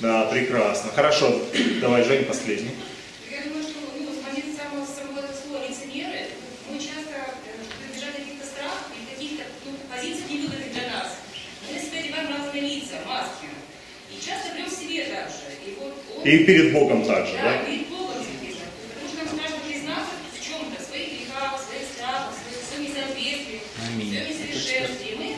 Да, 0.00 0.26
прекрасно. 0.26 0.90
Хорошо. 0.92 1.42
Давай, 1.80 2.02
Жень, 2.02 2.24
последний. 2.24 2.72
Я 3.30 3.42
думаю, 3.42 3.62
что 3.62 3.78
ну, 3.98 4.08
помимо 4.24 4.56
самого, 4.56 4.86
самого 4.86 5.18
этого 5.18 5.36
слова 5.36 5.66
лицемеры, 5.68 6.28
мы 6.70 6.78
часто 6.78 7.12
э, 7.12 7.60
прибежали 7.78 8.24
каких-то 8.24 8.46
страхов 8.46 8.88
и 8.96 9.14
каких-то 9.14 9.44
ну, 9.66 9.72
позиций 9.90 10.24
невыгодных 10.30 10.72
для 10.72 10.88
нас. 10.88 11.08
Мы 11.68 11.74
на 11.76 11.80
себя 11.84 12.00
одеваем 12.00 12.28
разные 12.32 12.62
лица, 12.62 12.96
маски. 13.06 13.52
И 14.10 14.20
часто 14.20 14.54
врем 14.54 14.68
себе 14.68 15.06
также. 15.06 15.42
И 16.24 16.38
перед 16.44 16.72
Богом 16.72 17.04
также, 17.04 17.32
Да, 17.34 17.42
да? 17.42 17.58
перед 17.64 17.88
Богом 17.88 18.14
записано. 18.18 18.66
Потому 18.94 19.08
что 19.08 19.16
нам 19.18 19.28
страшно 19.34 19.58
признаться 19.66 20.12
в 20.32 20.38
чем-то, 20.46 20.82
в 20.82 20.86
своих 20.86 21.08
грехах, 21.18 21.60
в 21.60 21.64
своих 21.66 21.84
страхах, 21.94 22.32
в 22.32 22.38
своих, 22.38 22.58
в 22.62 22.66
своем 22.68 22.82
несоответствии, 22.90 23.60
в 23.60 23.88
Аминь. 23.88 24.08
своем 24.10 24.28
несовершенстве. 24.30 25.06
И 25.12 25.16
мы, 25.16 25.28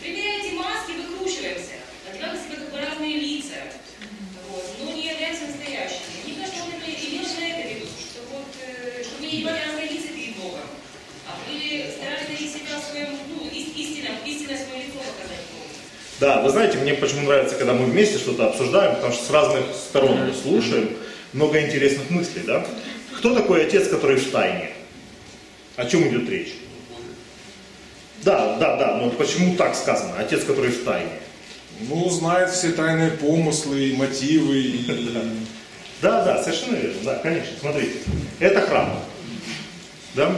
примеряя 0.00 0.38
эти 0.42 0.54
маски, 0.54 0.92
выкручиваемся. 0.92 1.76
Одеваем 2.08 2.34
на 2.36 2.40
себя 2.42 2.56
как 2.56 2.70
бы 2.72 2.78
разные 2.80 3.18
не 9.38 9.44
боялись 9.44 9.76
родиться 9.78 10.08
перед 10.08 10.34
Богом, 10.36 10.66
а 11.26 11.38
были 11.46 11.90
старались 11.94 12.26
дарить 12.26 12.52
себя 12.52 12.74
в 12.80 12.84
своем, 12.90 13.10
ну, 13.28 13.46
ис- 13.50 13.74
истинном, 13.76 14.16
истинное 14.24 14.58
свое 14.58 14.82
лицо 14.82 14.98
показать 14.98 15.44
Богу. 15.52 15.70
Да, 16.20 16.42
вы 16.42 16.50
знаете, 16.50 16.78
мне 16.78 16.94
почему 16.94 17.22
нравится, 17.22 17.54
когда 17.54 17.74
мы 17.74 17.86
вместе 17.86 18.18
что-то 18.18 18.48
обсуждаем, 18.48 18.96
потому 18.96 19.12
что 19.12 19.24
с 19.24 19.30
разных 19.30 19.64
сторон 19.72 20.26
мы 20.26 20.34
слушаем, 20.34 20.90
много 21.32 21.60
интересных 21.60 22.10
мыслей, 22.10 22.42
да? 22.44 22.66
Кто 23.16 23.34
такой 23.34 23.66
отец, 23.66 23.88
который 23.88 24.16
в 24.16 24.30
тайне? 24.30 24.70
О 25.76 25.84
чем 25.84 26.08
идет 26.08 26.28
речь? 26.28 26.54
Да, 28.24 28.56
да, 28.56 28.76
да, 28.76 28.96
но 28.96 29.10
почему 29.10 29.54
так 29.54 29.76
сказано? 29.76 30.14
Отец, 30.18 30.42
который 30.42 30.70
в 30.70 30.84
тайне. 30.84 31.20
Ну, 31.88 32.10
знает 32.10 32.50
все 32.50 32.72
тайные 32.72 33.12
помыслы 33.12 33.88
и 33.88 33.96
мотивы. 33.96 34.58
И... 34.58 34.86
Да, 36.00 36.24
да, 36.24 36.40
совершенно 36.40 36.76
верно, 36.76 37.00
да, 37.02 37.16
конечно. 37.16 37.50
Смотрите, 37.60 37.94
это 38.38 38.60
храм. 38.60 39.02
Да? 40.14 40.32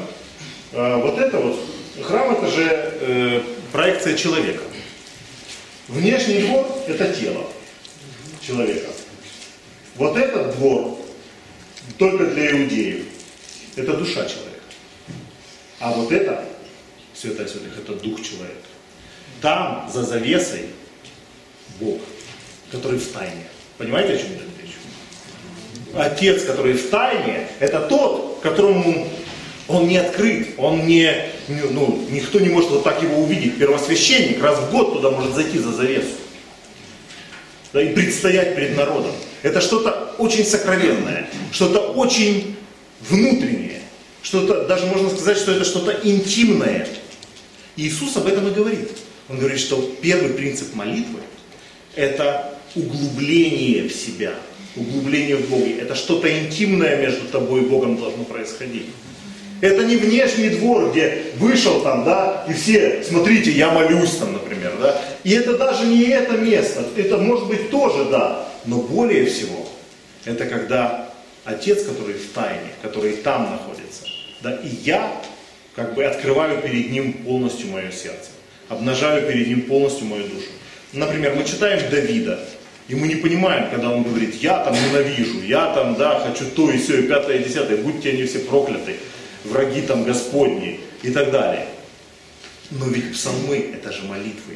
А, 0.73 0.97
вот 0.97 1.19
это 1.19 1.37
вот, 1.37 1.61
храм 2.03 2.33
это 2.33 2.47
же 2.47 2.65
э, 2.65 3.43
проекция 3.71 4.17
человека. 4.17 4.63
Внешний 5.91 6.43
двор 6.43 6.67
это 6.87 7.13
тело 7.13 7.45
человека. 8.41 8.91
Вот 9.97 10.17
этот 10.17 10.57
двор 10.57 10.97
только 11.99 12.27
для 12.27 12.53
иудеев. 12.53 13.07
Это 13.75 13.97
душа 13.97 14.25
человека. 14.27 14.61
А 15.81 15.91
вот 15.93 16.13
это, 16.13 16.45
святая 17.13 17.49
святых, 17.49 17.77
это 17.77 17.95
дух 17.95 18.23
человека. 18.23 18.55
Там, 19.41 19.91
за 19.93 20.05
завесой, 20.05 20.67
Бог, 21.81 21.99
который 22.71 23.01
в 23.01 23.09
тайне. 23.09 23.47
Понимаете, 23.77 24.15
о 24.15 24.19
чем 24.19 24.29
идет 24.29 24.43
речь? 24.63 24.77
Отец, 25.97 26.45
который 26.45 26.75
в 26.75 26.89
тайне, 26.89 27.49
это 27.59 27.81
тот, 27.81 28.39
которому 28.43 29.09
он 29.71 29.89
не 29.89 29.97
открыт, 29.97 30.49
он 30.59 30.87
не, 30.87 31.13
ну, 31.49 32.07
никто 32.11 32.41
не 32.41 32.49
может 32.49 32.71
вот 32.71 32.85
так 32.85 33.03
его 33.03 33.23
увидеть. 33.23 33.59
Первосвященник 33.59 34.43
раз 34.43 34.59
в 34.59 34.71
год 34.71 34.95
туда 34.95 35.11
может 35.11 35.35
зайти 35.35 35.59
за 35.59 35.73
завесу. 35.73 36.09
Да, 37.73 37.83
и 37.83 37.95
предстоять 37.95 38.57
перед 38.57 38.77
народом. 38.77 39.13
Это 39.43 39.61
что-то 39.61 40.15
очень 40.19 40.45
сокровенное, 40.45 41.31
что-то 41.53 41.79
очень 41.79 42.57
внутреннее, 43.09 43.81
что-то, 44.23 44.65
даже 44.67 44.87
можно 44.87 45.09
сказать, 45.09 45.39
что 45.39 45.53
это 45.53 45.65
что-то 45.65 45.99
интимное. 46.03 46.87
И 47.77 47.87
Иисус 47.87 48.17
об 48.17 48.27
этом 48.27 48.49
и 48.49 48.51
говорит. 48.51 48.91
Он 49.29 49.39
говорит, 49.39 49.61
что 49.61 49.81
первый 50.03 50.31
принцип 50.31 50.75
молитвы– 50.75 51.21
это 51.95 52.59
углубление 52.75 53.89
в 53.89 53.93
себя, 53.93 54.35
углубление 54.75 55.37
в 55.37 55.49
Боге. 55.49 55.77
Это 55.79 55.95
что-то 55.95 56.29
интимное 56.29 57.01
между 57.01 57.27
тобой 57.29 57.63
и 57.63 57.67
Богом 57.67 57.97
должно 57.97 58.25
происходить. 58.25 58.87
Это 59.61 59.85
не 59.85 59.97
внешний 59.97 60.49
двор, 60.51 60.91
где 60.91 61.23
вышел 61.37 61.83
там, 61.83 62.05
да, 62.05 62.45
и 62.49 62.53
все, 62.55 63.03
смотрите, 63.07 63.51
я 63.51 63.71
молюсь 63.71 64.17
там, 64.17 64.33
например, 64.33 64.73
да. 64.81 65.01
И 65.23 65.33
это 65.33 65.59
даже 65.59 65.87
не 65.87 66.05
это 66.05 66.39
место, 66.39 66.85
это 66.97 67.19
может 67.19 67.47
быть 67.47 67.71
тоже, 67.71 68.07
да, 68.07 68.47
но 68.65 68.79
более 68.79 69.27
всего, 69.27 69.69
это 70.25 70.47
когда 70.47 71.11
Отец, 71.45 71.85
который 71.85 72.15
в 72.15 72.33
тайне, 72.33 72.71
который 72.83 73.13
там 73.15 73.51
находится, 73.51 74.05
да, 74.43 74.59
и 74.63 74.69
я 74.85 75.13
как 75.75 75.95
бы 75.95 76.05
открываю 76.05 76.61
перед 76.63 76.91
Ним 76.91 77.13
полностью 77.13 77.69
мое 77.69 77.91
сердце, 77.91 78.31
обнажаю 78.69 79.27
перед 79.27 79.49
Ним 79.49 79.63
полностью 79.63 80.07
мою 80.07 80.25
душу. 80.25 80.49
Например, 80.93 81.35
мы 81.37 81.45
читаем 81.45 81.89
Давида, 81.91 82.41
и 82.89 82.95
мы 82.95 83.09
не 83.09 83.17
понимаем, 83.17 83.71
когда 83.71 83.91
он 83.91 84.03
говорит, 84.03 84.35
я 84.37 84.65
там 84.65 84.75
ненавижу, 84.75 85.43
я 85.43 85.73
там, 85.75 85.95
да, 85.95 86.19
хочу 86.21 86.47
то 86.47 86.71
и 86.71 86.79
все, 86.79 87.01
и 87.01 87.03
пятое, 87.03 87.37
и 87.39 87.45
десятое, 87.45 87.77
будьте 87.77 88.11
они 88.11 88.25
все 88.25 88.41
прокляты, 88.41 88.97
враги 89.45 89.83
там 89.83 90.05
Господни 90.05 90.81
и 91.03 91.11
так 91.11 91.31
далее. 91.31 91.67
Но 92.71 92.87
ведь 92.87 93.13
псалмы 93.13 93.73
это 93.75 93.93
же 93.93 94.03
молитвы 94.05 94.55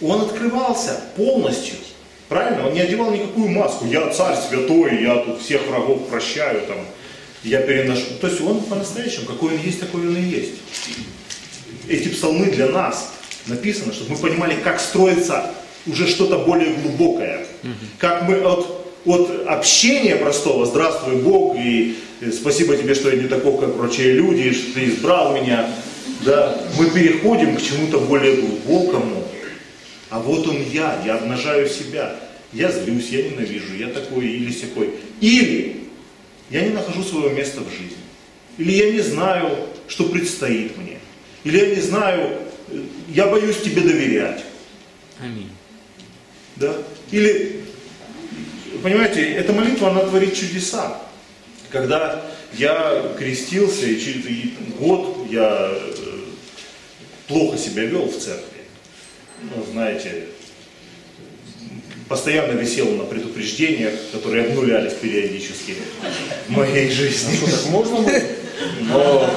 его. 0.00 0.12
Он 0.12 0.22
открывался 0.22 1.00
полностью. 1.16 1.76
Правильно? 2.28 2.66
Он 2.66 2.74
не 2.74 2.80
одевал 2.80 3.12
никакую 3.12 3.48
маску. 3.48 3.86
Я 3.86 4.10
царь 4.10 4.36
святой, 4.36 5.02
я 5.02 5.16
тут 5.16 5.40
всех 5.40 5.66
врагов 5.68 6.08
прощаю, 6.08 6.62
там, 6.66 6.78
я 7.44 7.60
переношу. 7.60 8.02
То 8.20 8.26
есть 8.26 8.40
он 8.40 8.62
по-настоящему, 8.62 9.26
какой 9.26 9.54
он 9.54 9.60
есть, 9.60 9.78
такой 9.80 10.00
он 10.00 10.16
и 10.16 10.22
есть. 10.22 10.54
Эти 11.88 12.08
псалмы 12.08 12.46
для 12.46 12.66
нас 12.66 13.12
написаны, 13.46 13.92
чтобы 13.92 14.12
мы 14.12 14.16
понимали, 14.16 14.56
как 14.56 14.80
строится 14.80 15.52
уже 15.86 16.08
что-то 16.08 16.38
более 16.40 16.74
глубокое. 16.74 17.46
Как 17.98 18.22
мы 18.22 18.38
от, 18.40 18.86
от 19.04 19.46
общения 19.46 20.16
простого, 20.16 20.66
здравствуй 20.66 21.16
Бог, 21.16 21.56
и 21.56 21.96
спасибо 22.32 22.76
тебе, 22.76 22.94
что 22.94 23.10
я 23.10 23.16
не 23.16 23.28
такой, 23.28 23.58
как 23.58 23.76
прочие 23.76 24.12
люди, 24.14 24.52
что 24.52 24.74
ты 24.74 24.86
избрал 24.86 25.34
меня, 25.34 25.68
да, 26.24 26.60
мы 26.78 26.90
переходим 26.90 27.56
к 27.56 27.62
чему-то 27.62 28.00
более 28.00 28.36
глубокому. 28.36 29.26
А 30.10 30.18
вот 30.18 30.46
он 30.46 30.62
я, 30.62 31.00
я 31.04 31.16
обнажаю 31.16 31.68
себя. 31.68 32.16
Я 32.52 32.70
злюсь, 32.70 33.08
я 33.10 33.22
ненавижу, 33.28 33.74
я 33.74 33.88
такой 33.88 34.26
или 34.26 34.52
сякой. 34.52 34.90
Или 35.20 35.76
я 36.50 36.62
не 36.62 36.70
нахожу 36.70 37.02
своего 37.02 37.28
места 37.30 37.60
в 37.60 37.70
жизни. 37.70 37.96
Или 38.56 38.72
я 38.72 38.92
не 38.92 39.00
знаю, 39.00 39.68
что 39.88 40.04
предстоит 40.04 40.76
мне. 40.78 40.98
Или 41.44 41.58
я 41.58 41.74
не 41.74 41.80
знаю, 41.80 42.38
э, 42.68 42.82
я 43.08 43.26
боюсь 43.26 43.60
тебе 43.60 43.82
доверять. 43.82 44.42
Аминь. 45.20 45.50
Да? 46.56 46.74
Или, 47.10 47.60
понимаете, 48.82 49.22
эта 49.32 49.52
молитва, 49.52 49.90
она 49.90 50.00
творит 50.00 50.34
чудеса. 50.34 51.02
Когда 51.70 52.22
я 52.52 53.12
крестился, 53.18 53.86
и 53.86 54.00
через 54.00 54.24
год 54.78 55.26
я 55.30 55.70
э, 55.72 55.96
плохо 57.26 57.58
себя 57.58 57.84
вел 57.84 58.06
в 58.06 58.16
церкви. 58.16 58.62
Ну, 59.42 59.64
знаете, 59.72 60.26
постоянно 62.08 62.52
висел 62.52 62.88
на 62.90 63.04
предупреждениях, 63.04 63.92
которые 64.12 64.46
обнулялись 64.46 64.94
периодически 64.94 65.74
в 66.48 66.50
моей 66.50 66.90
жизни. 66.90 67.36
Что, 67.36 67.46
так 67.50 67.66
можно 67.66 68.00
было? 68.00 68.22
Но 68.80 69.30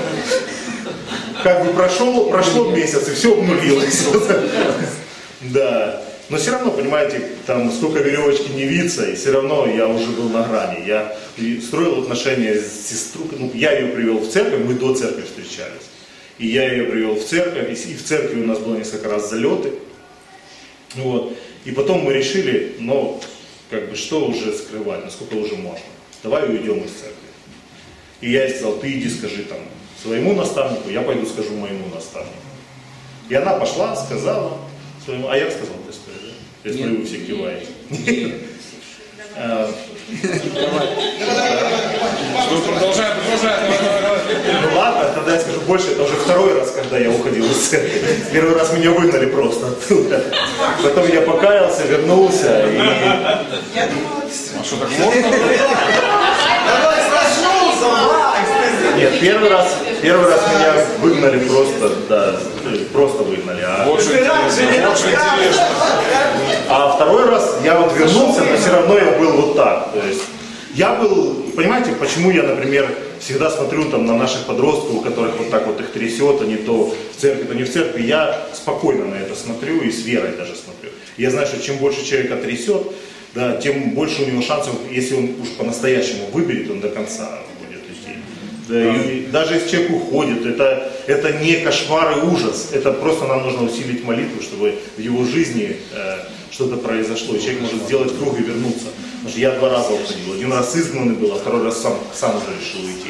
как 1.44 1.66
бы 1.66 1.74
прошел, 1.74 2.30
прошло 2.30 2.72
месяц, 2.72 3.08
и 3.08 3.14
все 3.14 3.34
обнулилось. 3.34 4.06
Да. 5.42 6.04
Но 6.30 6.38
все 6.38 6.52
равно, 6.52 6.72
понимаете, 6.72 7.22
там 7.48 7.72
сколько 7.72 8.00
веревочки 8.00 8.52
не 8.52 8.66
виться, 8.66 9.10
и 9.10 9.16
все 9.16 9.32
равно 9.32 9.66
я 9.66 9.88
уже 9.88 10.12
был 10.12 10.30
на 10.30 10.44
грани. 10.44 10.86
Я 10.86 11.18
строил 11.66 12.04
отношения 12.04 12.54
с 12.54 12.88
сестрой, 12.88 13.28
ну, 13.38 13.52
я 13.56 13.72
ее 13.78 13.88
привел 13.88 14.20
в 14.20 14.30
церковь, 14.30 14.64
мы 14.64 14.76
до 14.76 14.94
церкви 14.94 15.24
встречались. 15.24 15.90
И 16.38 16.48
я 16.48 16.72
ее 16.72 16.86
привел 16.86 17.16
в 17.16 17.26
церковь, 17.26 17.72
и 17.72 17.96
в 17.96 18.04
церкви 18.04 18.42
у 18.42 18.46
нас 18.46 18.60
было 18.60 18.78
несколько 18.78 19.10
раз 19.10 19.30
залеты. 19.30 19.74
Вот. 20.96 21.36
И 21.66 21.72
потом 21.72 22.02
мы 22.02 22.14
решили, 22.14 22.76
ну, 22.80 23.20
как 23.72 23.90
бы, 23.90 23.96
что 23.96 24.28
уже 24.28 24.54
скрывать, 24.54 25.04
насколько 25.04 25.34
уже 25.34 25.56
можно. 25.56 25.86
Давай 26.24 26.48
уйдем 26.48 26.78
из 26.78 26.92
церкви. 26.92 27.16
И 28.22 28.32
я 28.32 28.46
ей 28.46 28.54
сказал, 28.54 28.74
ты 28.74 28.92
иди 28.92 29.10
скажи 29.10 29.44
там 29.44 29.60
своему 30.02 30.34
наставнику, 30.34 30.90
я 30.90 31.02
пойду 31.02 31.26
скажу 31.26 31.54
моему 31.56 31.88
наставнику. 31.94 32.36
И 33.30 33.36
она 33.36 33.54
пошла, 33.54 33.96
сказала 33.96 34.60
своему, 35.04 35.30
а 35.30 35.38
я 35.38 35.50
сказал, 35.50 35.76
ты 35.88 35.94
смотрю, 36.64 36.98
вы 37.00 37.06
все 37.06 37.18
киваете. 37.20 37.68
Что, 39.36 39.74
давай, 40.54 40.88
давай, 41.20 41.52
давай. 44.00 44.20
Ну 44.62 44.78
ладно, 44.78 45.12
тогда 45.16 45.34
я 45.36 45.40
скажу 45.40 45.62
больше, 45.62 45.92
это 45.92 46.04
уже 46.04 46.16
второй 46.16 46.54
раз, 46.60 46.72
когда 46.72 46.98
я 46.98 47.10
уходил 47.10 47.46
из 47.46 47.68
церкви. 47.68 48.26
Первый 48.34 48.56
раз 48.56 48.74
меня 48.74 48.92
выгнали 48.92 49.28
просто 49.28 49.68
оттуда. 49.68 50.24
Потом 50.84 51.08
я 51.08 51.22
покаялся, 51.22 51.84
вернулся 51.86 52.68
и... 52.68 52.78
А 52.78 54.64
что, 54.64 54.78
так 54.78 54.90
можно? 55.00 55.22
Нет, 58.96 59.20
первый 59.20 59.50
раз, 59.50 59.78
первый 60.02 60.30
раз 60.30 60.42
меня 60.48 60.74
выгнали 61.00 61.40
просто, 61.48 61.92
да, 62.08 62.36
просто 62.92 63.24
выгнали. 63.24 63.62
А, 63.66 63.86
интересно, 63.90 64.34
интересно. 64.48 65.64
а 66.70 66.94
второй 66.96 67.30
раз 67.30 67.58
я 67.64 67.80
вот 67.80 67.94
вернулся, 67.98 68.44
но 68.44 68.58
все 68.58 68.72
равно 68.72 68.98
я 68.98 69.12
был 69.18 69.32
вот 69.34 69.56
так. 69.56 69.92
То 69.94 70.06
есть 70.06 70.22
я 70.76 70.96
был, 70.96 71.46
понимаете, 71.56 71.92
почему 72.00 72.32
я, 72.32 72.44
например, 72.44 72.90
всегда 73.20 73.50
смотрю 73.50 73.90
там 73.90 74.06
на 74.06 74.16
наших 74.16 74.46
подростков, 74.46 74.96
у 74.96 75.02
которых 75.02 75.38
вот 75.38 75.50
так 75.50 75.68
вот 75.68 75.80
их 75.80 75.92
трясет, 75.92 76.42
они 76.42 76.58
то 76.58 76.94
в 76.94 77.22
церкви, 77.22 77.44
то 77.44 77.54
не 77.54 77.64
в 77.64 77.72
церкви, 77.72 78.04
я 78.04 78.48
спокойно 78.54 79.06
на 79.06 79.16
это 79.16 79.36
смотрю 79.36 79.82
и 79.82 79.92
с 79.92 80.04
верой 80.04 80.32
даже 80.38 80.56
смотрю. 80.56 80.92
Я 81.18 81.32
знаю, 81.32 81.48
что 81.48 81.62
чем 81.62 81.78
больше 81.78 82.06
человека 82.06 82.38
трясет, 82.38 82.84
да, 83.36 83.58
тем 83.58 83.92
больше 83.92 84.24
у 84.24 84.26
него 84.26 84.42
шансов, 84.42 84.74
если 84.90 85.16
он 85.16 85.36
уж 85.42 85.50
по-настоящему 85.58 86.28
выберет, 86.32 86.72
он 86.72 86.80
до 86.80 86.90
конца. 86.90 87.40
Да, 88.70 88.96
и 88.96 89.26
даже 89.32 89.56
если 89.56 89.70
человек 89.70 89.92
уходит, 89.94 90.46
это, 90.46 90.94
это 91.08 91.32
не 91.34 91.56
кошмар 91.56 92.20
и 92.20 92.22
ужас, 92.22 92.70
это 92.72 92.92
просто 92.94 93.26
нам 93.26 93.42
нужно 93.42 93.64
усилить 93.64 94.04
молитву, 94.04 94.44
чтобы 94.44 94.76
в 94.96 95.02
его 95.02 95.26
жизни 95.26 95.78
э, 95.92 96.18
что-то 96.52 96.78
произошло, 96.78 97.36
и 97.36 97.40
человек 97.40 97.62
может 97.62 97.82
сделать 97.84 98.16
круг 98.20 98.40
и 98.40 98.44
вернуться. 98.44 98.90
Потому 99.14 99.30
что 99.30 99.40
я 99.40 99.52
два 99.52 99.70
раза 99.70 99.92
уходил, 99.92 100.34
один 100.36 100.54
раз 100.54 100.76
изгнанный 100.76 101.16
был, 101.16 101.34
а 101.34 101.40
второй 101.40 101.64
раз 101.64 101.82
сам, 101.82 101.98
сам 102.14 102.38
уже 102.38 102.46
решил 102.46 102.86
уйти. 102.86 103.10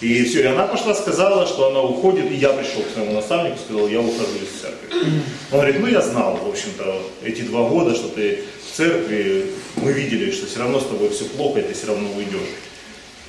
И 0.00 0.24
все, 0.24 0.42
и 0.42 0.46
она 0.46 0.66
пошла, 0.66 0.92
сказала, 0.92 1.46
что 1.46 1.68
она 1.68 1.80
уходит, 1.82 2.28
и 2.32 2.34
я 2.34 2.48
пришел 2.48 2.82
к 2.82 2.92
своему 2.92 3.12
наставнику, 3.12 3.58
сказал, 3.64 3.88
я 3.88 4.00
ухожу 4.00 4.36
из 4.42 4.60
церкви. 4.60 5.22
Он 5.52 5.60
говорит, 5.60 5.80
ну 5.80 5.86
я 5.86 6.00
знал, 6.00 6.36
в 6.36 6.48
общем-то, 6.48 7.00
эти 7.22 7.42
два 7.42 7.68
года, 7.68 7.94
что 7.94 8.08
ты 8.08 8.40
в 8.60 8.76
церкви, 8.76 9.52
мы 9.76 9.92
видели, 9.92 10.32
что 10.32 10.46
все 10.46 10.58
равно 10.58 10.80
с 10.80 10.86
тобой 10.86 11.10
все 11.10 11.26
плохо, 11.26 11.60
и 11.60 11.62
ты 11.62 11.74
все 11.74 11.86
равно 11.86 12.08
уйдешь. 12.16 12.40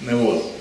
Ну, 0.01 0.17
вот. 0.17 0.56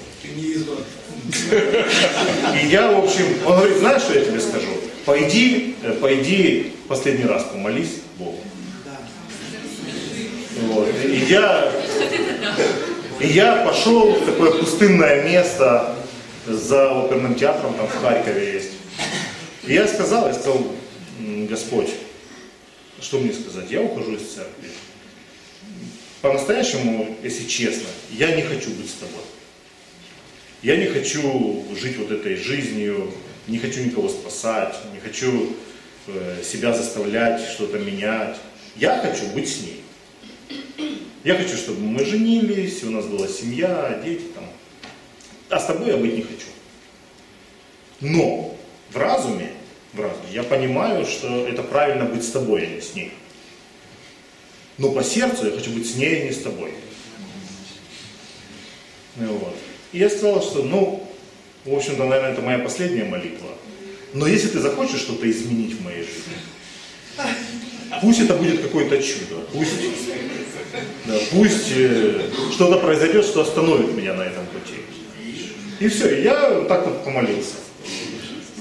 И 2.62 2.66
я, 2.68 2.90
в 2.90 3.04
общем, 3.04 3.24
он 3.44 3.56
говорит, 3.56 3.78
знаешь, 3.78 4.02
что 4.02 4.18
я 4.18 4.24
тебе 4.24 4.40
скажу? 4.40 4.68
Пойди, 5.04 5.76
э, 5.82 5.92
пойди 6.00 6.72
последний 6.88 7.24
раз 7.26 7.44
помолись 7.44 8.00
Богу. 8.18 8.38
Вот. 10.62 10.88
И 11.04 11.16
я, 11.28 11.72
и 13.20 13.26
я 13.28 13.64
пошел 13.64 14.12
в 14.12 14.24
такое 14.24 14.52
пустынное 14.52 15.24
место 15.24 15.94
за 16.46 16.92
оперным 16.92 17.34
театром, 17.34 17.74
там 17.74 17.86
в 17.88 18.00
Харькове 18.00 18.54
есть. 18.54 18.70
И 19.66 19.74
я 19.74 19.86
сказал, 19.88 20.28
я 20.28 20.34
сказал, 20.34 20.62
«М, 21.18 21.46
Господь, 21.46 21.90
что 23.00 23.18
мне 23.18 23.32
сказать? 23.32 23.70
Я 23.70 23.82
ухожу 23.82 24.14
из 24.14 24.22
церкви. 24.22 24.70
По-настоящему, 26.22 27.16
если 27.22 27.44
честно, 27.44 27.86
я 28.10 28.34
не 28.34 28.42
хочу 28.42 28.70
быть 28.70 28.88
с 28.88 28.94
тобой. 28.94 29.22
Я 30.66 30.76
не 30.76 30.86
хочу 30.86 31.64
жить 31.80 31.96
вот 31.96 32.10
этой 32.10 32.34
жизнью, 32.34 33.12
не 33.46 33.56
хочу 33.56 33.84
никого 33.84 34.08
спасать, 34.08 34.74
не 34.92 34.98
хочу 34.98 35.54
э, 36.08 36.42
себя 36.42 36.72
заставлять, 36.72 37.40
что-то 37.40 37.78
менять. 37.78 38.36
Я 38.74 38.98
хочу 38.98 39.28
быть 39.28 39.48
с 39.48 39.60
ней. 39.60 39.84
Я 41.22 41.36
хочу, 41.36 41.56
чтобы 41.56 41.82
мы 41.82 42.04
женились, 42.04 42.82
у 42.82 42.90
нас 42.90 43.04
была 43.04 43.28
семья, 43.28 44.02
дети 44.04 44.24
там. 44.34 44.42
А 45.50 45.60
с 45.60 45.66
тобой 45.66 45.90
я 45.90 45.98
быть 45.98 46.16
не 46.16 46.22
хочу. 46.22 46.48
Но 48.00 48.58
в 48.90 48.96
разуме, 48.96 49.52
в 49.92 50.00
разуме 50.00 50.32
я 50.32 50.42
понимаю, 50.42 51.06
что 51.06 51.46
это 51.46 51.62
правильно 51.62 52.06
быть 52.06 52.24
с 52.24 52.32
тобой, 52.32 52.66
а 52.66 52.66
не 52.66 52.80
с 52.80 52.92
ней. 52.96 53.12
Но 54.78 54.90
по 54.90 55.04
сердцу 55.04 55.46
я 55.46 55.52
хочу 55.52 55.70
быть 55.70 55.88
с 55.88 55.94
ней, 55.94 56.22
а 56.22 56.24
не 56.24 56.32
с 56.32 56.38
тобой. 56.38 56.74
Ну 59.14 59.28
Вот. 59.28 59.54
И 59.92 59.98
я 59.98 60.10
сказал, 60.10 60.42
что, 60.42 60.62
ну, 60.62 61.06
в 61.64 61.74
общем-то, 61.74 62.04
наверное, 62.04 62.32
это 62.32 62.42
моя 62.42 62.58
последняя 62.58 63.04
молитва. 63.04 63.48
Но 64.14 64.26
если 64.26 64.48
ты 64.48 64.60
захочешь 64.60 65.00
что-то 65.00 65.30
изменить 65.30 65.74
в 65.74 65.84
моей 65.84 66.02
жизни, 66.02 66.36
пусть 68.00 68.20
это 68.20 68.34
будет 68.34 68.62
какое-то 68.62 69.02
чудо, 69.02 69.42
пусть, 69.52 69.72
да, 71.06 71.18
пусть 71.32 71.72
э, 71.74 72.22
что-то 72.52 72.78
произойдет, 72.78 73.24
что 73.24 73.42
остановит 73.42 73.94
меня 73.94 74.14
на 74.14 74.22
этом 74.22 74.44
пути. 74.46 74.80
И 75.80 75.88
все, 75.88 76.22
я 76.22 76.64
так 76.68 76.86
вот 76.86 77.04
помолился. 77.04 77.56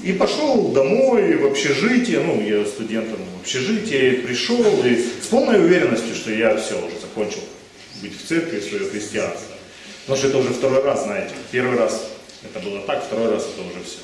И 0.02 0.12
пошел 0.12 0.68
домой, 0.68 1.36
в 1.36 1.46
общежитие, 1.46 2.20
ну, 2.20 2.40
я 2.40 2.64
студентом 2.64 3.18
в 3.36 3.40
общежитие, 3.40 4.12
пришел, 4.12 4.62
и 4.84 4.96
с 4.96 5.26
полной 5.26 5.58
уверенностью, 5.58 6.14
что 6.14 6.30
я 6.32 6.56
все, 6.56 6.78
уже 6.78 7.00
закончил 7.00 7.40
быть 8.02 8.16
в 8.16 8.26
церкви, 8.26 8.60
свое 8.60 8.88
христианство. 8.88 9.55
Потому 10.06 10.18
что 10.18 10.28
это 10.28 10.38
уже 10.38 10.54
второй 10.54 10.82
раз, 10.84 11.02
знаете. 11.02 11.34
Первый 11.50 11.76
раз 11.76 12.10
это 12.44 12.60
было 12.64 12.80
так, 12.82 13.04
второй 13.04 13.28
раз 13.28 13.44
это 13.44 13.62
уже 13.62 13.84
все. 13.84 13.98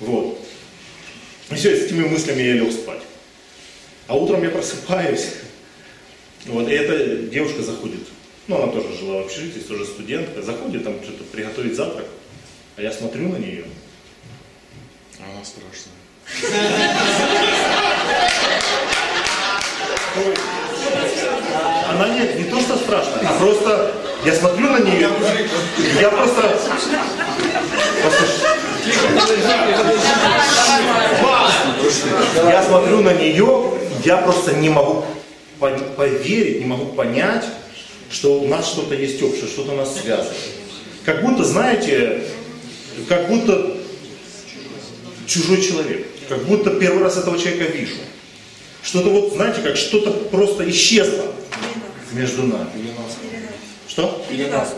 Вот. 0.00 0.38
И 1.50 1.54
все, 1.54 1.76
с 1.76 1.84
этими 1.84 2.08
мыслями 2.08 2.42
я 2.42 2.54
лег 2.54 2.72
спать. 2.72 3.02
А 4.08 4.16
утром 4.16 4.42
я 4.42 4.50
просыпаюсь, 4.50 5.28
вот, 6.46 6.68
и 6.68 6.72
эта 6.72 7.28
девушка 7.28 7.62
заходит, 7.62 8.00
ну, 8.48 8.60
она 8.60 8.72
тоже 8.72 8.96
жила 8.98 9.22
в 9.22 9.26
общежитии, 9.26 9.60
тоже 9.60 9.84
студентка, 9.84 10.42
заходит 10.42 10.82
там 10.82 11.00
что-то 11.02 11.22
приготовить 11.24 11.76
завтрак, 11.76 12.06
а 12.76 12.82
я 12.82 12.90
смотрю 12.92 13.28
на 13.28 13.36
нее, 13.36 13.64
Она 15.20 15.44
страшная. 15.44 15.94
Она 21.88 22.08
нет, 22.08 22.36
не 22.38 22.44
то, 22.44 22.60
что 22.60 22.76
страшно, 22.76 23.20
а 23.24 23.38
просто 23.38 23.94
я 24.24 24.34
смотрю 24.34 24.70
на 24.70 24.78
нее, 24.80 25.08
я 26.00 26.10
просто... 26.10 26.58
Я 32.50 32.62
смотрю 32.64 33.00
на 33.02 33.12
нее, 33.14 33.72
я 34.04 34.16
просто 34.18 34.54
не 34.54 34.68
могу 34.68 35.04
по- 35.58 35.70
поверить, 35.70 36.60
не 36.60 36.66
могу 36.66 36.86
понять, 36.86 37.44
что 38.10 38.40
у 38.40 38.48
нас 38.48 38.66
что-то 38.68 38.94
есть 38.94 39.22
общее, 39.22 39.46
что-то 39.46 39.72
нас 39.72 39.98
связывает. 40.00 40.36
Как 41.04 41.22
будто, 41.24 41.44
знаете, 41.44 42.24
как 43.08 43.28
будто 43.28 43.76
чужой 45.26 45.62
человек. 45.62 46.06
Как 46.28 46.44
будто 46.44 46.70
первый 46.70 47.02
раз 47.02 47.16
этого 47.16 47.38
человека 47.38 47.72
вижу. 47.72 47.96
Что-то 48.82 49.10
вот, 49.10 49.32
знаете, 49.34 49.60
как 49.62 49.76
что-то 49.76 50.10
просто 50.10 50.68
исчезло 50.70 51.26
между 52.12 52.42
нами. 52.42 52.68
Что? 53.92 54.24
Или 54.30 54.44
нас. 54.44 54.74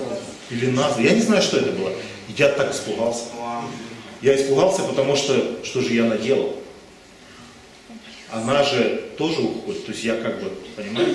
Или 0.50 0.66
нас. 0.70 0.98
Я 0.98 1.12
не 1.12 1.20
знаю, 1.20 1.40
что 1.40 1.59
это 1.59 1.70
было. 1.70 1.92
Я 2.37 2.48
так 2.48 2.72
испугался. 2.72 3.27
Я 4.20 4.35
испугался, 4.35 4.83
потому 4.83 5.14
что, 5.14 5.64
что 5.64 5.81
же 5.83 5.94
я 5.94 6.05
наделал? 6.05 6.57
Она 8.33 8.64
же 8.64 9.05
тоже 9.16 9.40
уходит. 9.40 9.87
То 9.87 9.92
есть 9.92 10.03
я 10.03 10.16
как 10.16 10.42
бы, 10.42 10.50
понимаете? 10.74 11.14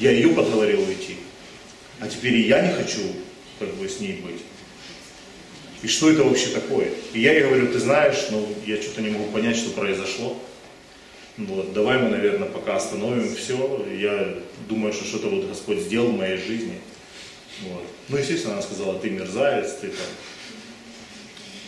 Я 0.00 0.10
ее 0.10 0.28
подговорил 0.34 0.80
уйти. 0.80 1.16
А 1.98 2.08
теперь 2.08 2.34
и 2.34 2.46
я 2.46 2.60
не 2.60 2.74
хочу 2.74 3.00
как 3.58 3.72
бы 3.76 3.88
с 3.88 4.00
ней 4.00 4.20
быть. 4.22 4.42
И 5.80 5.88
что 5.88 6.10
это 6.10 6.22
вообще 6.24 6.48
такое? 6.48 6.90
И 7.14 7.20
я 7.20 7.32
ей 7.32 7.44
говорю, 7.44 7.68
ты 7.68 7.78
знаешь, 7.78 8.18
ну, 8.30 8.46
я 8.66 8.76
что-то 8.82 9.00
не 9.00 9.08
могу 9.08 9.30
понять, 9.30 9.56
что 9.56 9.70
произошло. 9.70 10.36
Вот, 11.38 11.72
давай 11.72 11.96
мы, 12.00 12.10
наверное, 12.10 12.48
пока 12.48 12.76
остановим 12.76 13.34
все. 13.34 13.86
Я 13.98 14.34
думаю, 14.68 14.92
что 14.92 15.06
что-то 15.06 15.28
вот 15.28 15.48
Господь 15.48 15.78
сделал 15.78 16.08
в 16.08 16.18
моей 16.18 16.36
жизни. 16.36 16.80
Вот. 17.62 17.84
Ну, 18.08 18.16
естественно, 18.16 18.54
она 18.54 18.62
сказала, 18.62 18.98
ты 18.98 19.10
мерзавец, 19.10 19.74
ты 19.80 19.88
там 19.88 20.06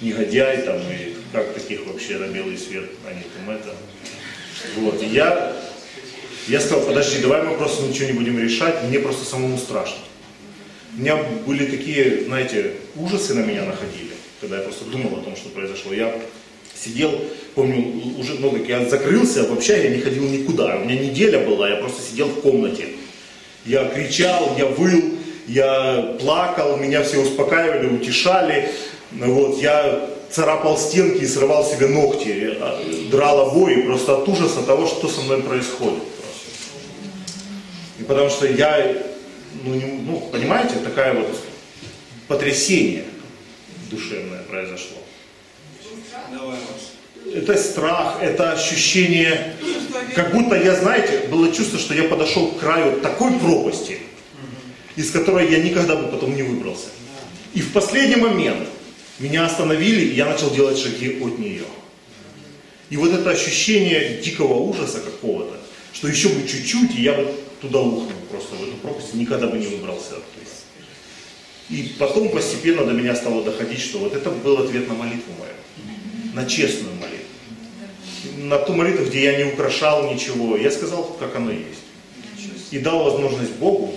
негодяй, 0.00 0.62
там, 0.62 0.78
и 0.80 1.14
как 1.32 1.54
таких 1.54 1.86
вообще 1.86 2.18
на 2.18 2.26
белый 2.26 2.58
свет, 2.58 2.90
они 3.08 3.22
там 3.22 3.54
это. 3.54 3.74
Вот, 4.76 5.02
и 5.02 5.06
я, 5.06 5.56
я 6.48 6.60
сказал, 6.60 6.86
подожди, 6.86 7.20
давай 7.20 7.42
мы 7.42 7.56
просто 7.56 7.84
ничего 7.84 8.06
не 8.06 8.12
будем 8.12 8.38
решать, 8.38 8.82
мне 8.84 8.98
просто 8.98 9.24
самому 9.24 9.58
страшно. 9.58 9.98
У 10.96 11.00
меня 11.00 11.16
были 11.46 11.66
такие, 11.66 12.24
знаете, 12.24 12.74
ужасы 12.96 13.34
на 13.34 13.40
меня 13.40 13.64
находили, 13.64 14.12
когда 14.40 14.58
я 14.58 14.62
просто 14.62 14.84
думал 14.84 15.18
о 15.18 15.22
том, 15.22 15.36
что 15.36 15.48
произошло. 15.48 15.92
Я 15.92 16.14
сидел, 16.74 17.18
помню, 17.54 18.18
уже, 18.18 18.34
ну, 18.34 18.50
как 18.50 18.68
я 18.68 18.84
закрылся, 18.88 19.44
вообще 19.44 19.84
я 19.84 19.90
не 19.90 20.02
ходил 20.02 20.24
никуда. 20.24 20.76
У 20.76 20.84
меня 20.84 21.00
неделя 21.00 21.46
была, 21.46 21.70
я 21.70 21.76
просто 21.76 22.02
сидел 22.02 22.28
в 22.28 22.40
комнате. 22.42 22.88
Я 23.64 23.88
кричал, 23.88 24.54
я 24.58 24.66
выл, 24.66 25.18
я 25.46 26.16
плакал, 26.20 26.76
меня 26.76 27.02
все 27.02 27.18
успокаивали, 27.20 27.88
утешали. 27.88 28.70
Ну 29.10 29.32
Вот, 29.34 29.58
я 29.60 30.08
царапал 30.30 30.78
стенки 30.78 31.22
и 31.22 31.26
срывал 31.26 31.64
себе 31.64 31.86
ногти, 31.88 32.56
а, 32.60 32.82
драл 33.10 33.50
обои 33.50 33.82
просто 33.82 34.16
от 34.16 34.28
ужаса 34.28 34.62
того, 34.62 34.86
что 34.86 35.08
со 35.08 35.20
мной 35.20 35.42
происходит. 35.42 36.02
И 38.00 38.04
потому 38.04 38.30
что 38.30 38.46
я, 38.46 38.96
ну, 39.64 39.74
не- 39.74 40.00
ну, 40.06 40.20
понимаете, 40.32 40.76
такая 40.82 41.12
вот 41.14 41.28
потрясение 42.28 43.04
душевное 43.90 44.42
произошло. 44.44 44.96
Это 47.34 47.56
страх, 47.56 48.18
это 48.22 48.52
ощущение, 48.52 49.54
как 50.14 50.32
будто 50.32 50.56
я, 50.56 50.74
знаете, 50.74 51.28
было 51.30 51.52
чувство, 51.52 51.78
что 51.78 51.94
я 51.94 52.04
подошел 52.04 52.48
к 52.52 52.58
краю 52.58 53.00
такой 53.00 53.32
пропасти, 53.38 53.98
из 54.96 55.10
которой 55.10 55.50
я 55.50 55.58
никогда 55.58 55.96
бы 55.96 56.08
потом 56.08 56.34
не 56.34 56.42
выбрался. 56.42 56.88
И 57.54 57.60
в 57.60 57.72
последний 57.72 58.16
момент 58.16 58.68
меня 59.18 59.46
остановили, 59.46 60.06
и 60.06 60.14
я 60.14 60.26
начал 60.26 60.50
делать 60.50 60.78
шаги 60.78 61.18
от 61.22 61.38
нее. 61.38 61.64
И 62.90 62.96
вот 62.96 63.12
это 63.12 63.30
ощущение 63.30 64.20
дикого 64.22 64.54
ужаса 64.54 65.00
какого-то, 65.00 65.56
что 65.92 66.08
еще 66.08 66.28
бы 66.28 66.46
чуть-чуть, 66.46 66.94
и 66.96 67.02
я 67.02 67.14
бы 67.14 67.32
туда 67.60 67.80
ухнул 67.80 68.12
просто 68.30 68.54
в 68.54 68.62
эту 68.62 68.76
пропасть, 68.76 69.14
никогда 69.14 69.46
бы 69.46 69.58
не 69.58 69.66
выбрался. 69.66 70.16
И 71.70 71.94
потом 71.98 72.28
постепенно 72.28 72.84
до 72.84 72.92
меня 72.92 73.14
стало 73.14 73.42
доходить, 73.42 73.80
что 73.80 73.98
вот 73.98 74.14
это 74.14 74.30
был 74.30 74.58
ответ 74.58 74.88
на 74.88 74.94
молитву 74.94 75.32
мою, 75.38 75.54
на 76.34 76.44
честную 76.44 76.94
молитву. 76.96 78.46
На 78.46 78.58
ту 78.58 78.74
молитву, 78.74 79.06
где 79.06 79.22
я 79.22 79.36
не 79.38 79.44
украшал 79.52 80.12
ничего, 80.12 80.56
я 80.56 80.70
сказал, 80.70 81.04
как 81.18 81.34
оно 81.36 81.50
есть. 81.50 81.80
И 82.70 82.78
дал 82.78 83.04
возможность 83.04 83.52
Богу 83.52 83.94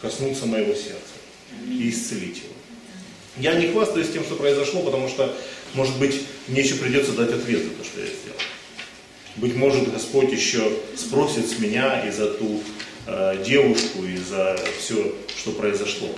коснуться 0.00 0.46
моего 0.46 0.74
сердца 0.74 1.14
и 1.68 1.90
исцелить 1.90 2.38
его. 2.38 2.54
Я 3.36 3.54
не 3.54 3.68
хвастаюсь 3.68 4.10
тем, 4.10 4.24
что 4.24 4.34
произошло, 4.34 4.82
потому 4.82 5.08
что, 5.08 5.34
может 5.74 5.96
быть, 5.98 6.22
мне 6.48 6.62
еще 6.62 6.74
придется 6.74 7.12
дать 7.12 7.32
ответ 7.32 7.62
за 7.62 7.70
то, 7.70 7.84
что 7.84 8.00
я 8.00 8.06
сделал. 8.06 8.38
Быть 9.36 9.54
может, 9.54 9.90
Господь 9.92 10.32
еще 10.32 10.72
спросит 10.96 11.48
с 11.48 11.58
меня 11.58 12.06
и 12.06 12.10
за 12.10 12.26
ту 12.34 12.60
э, 13.06 13.42
девушку, 13.46 14.04
и 14.04 14.16
за 14.16 14.58
все, 14.78 15.14
что 15.36 15.52
произошло. 15.52 16.08